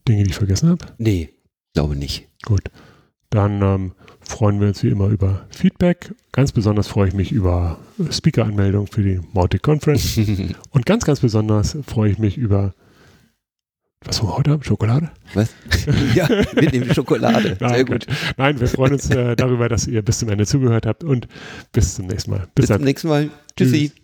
Dinge, 0.08 0.24
die 0.24 0.32
ich 0.32 0.36
vergessen 0.36 0.70
habe? 0.70 0.86
Nee, 0.98 1.30
glaube 1.74 1.96
nicht. 1.96 2.28
Gut. 2.46 2.64
Dann 3.30 3.62
ähm, 3.64 3.92
freuen 4.22 4.60
wir 4.60 4.68
uns 4.68 4.84
wie 4.84 4.90
immer 4.90 5.08
über 5.08 5.48
Feedback. 5.50 6.14
Ganz 6.32 6.52
besonders 6.52 6.88
freue 6.88 7.08
ich 7.08 7.14
mich 7.16 7.32
über 7.32 7.80
Speaker-Anmeldung 8.12 8.88
für 8.88 9.02
die 9.02 9.22
Mautic 9.34 9.64
Conference. 9.64 10.18
Und 10.70 10.86
ganz, 10.86 11.06
ganz 11.06 11.22
besonders 11.22 11.76
freue 11.88 12.12
ich 12.12 12.20
mich 12.20 12.38
über, 12.38 12.76
was 14.04 14.22
wir 14.22 14.38
heute 14.38 14.52
haben? 14.52 14.64
Schokolade? 14.64 15.10
Was? 15.34 15.50
ja, 16.14 16.28
mit 16.54 16.74
dem 16.74 16.94
Schokolade. 16.94 17.58
Nein, 17.60 17.74
Sehr 17.74 17.86
gut. 17.86 18.06
Nein, 18.38 18.60
wir 18.60 18.68
freuen 18.68 18.94
uns 18.94 19.10
äh, 19.10 19.36
darüber, 19.36 19.68
dass 19.68 19.88
ihr 19.88 20.04
bis 20.04 20.20
zum 20.20 20.30
Ende 20.30 20.46
zugehört 20.46 20.86
habt 20.86 21.04
und 21.04 21.28
bis 21.72 21.96
zum 21.96 22.06
nächsten 22.06 22.32
Mal. 22.32 22.48
Bis 22.54 22.68
dann. 22.68 22.78
zum 22.78 22.86
nächsten 22.86 23.08
Mal. 23.08 23.30
Tschüssi. 23.58 23.90
Tschüss. 23.90 24.03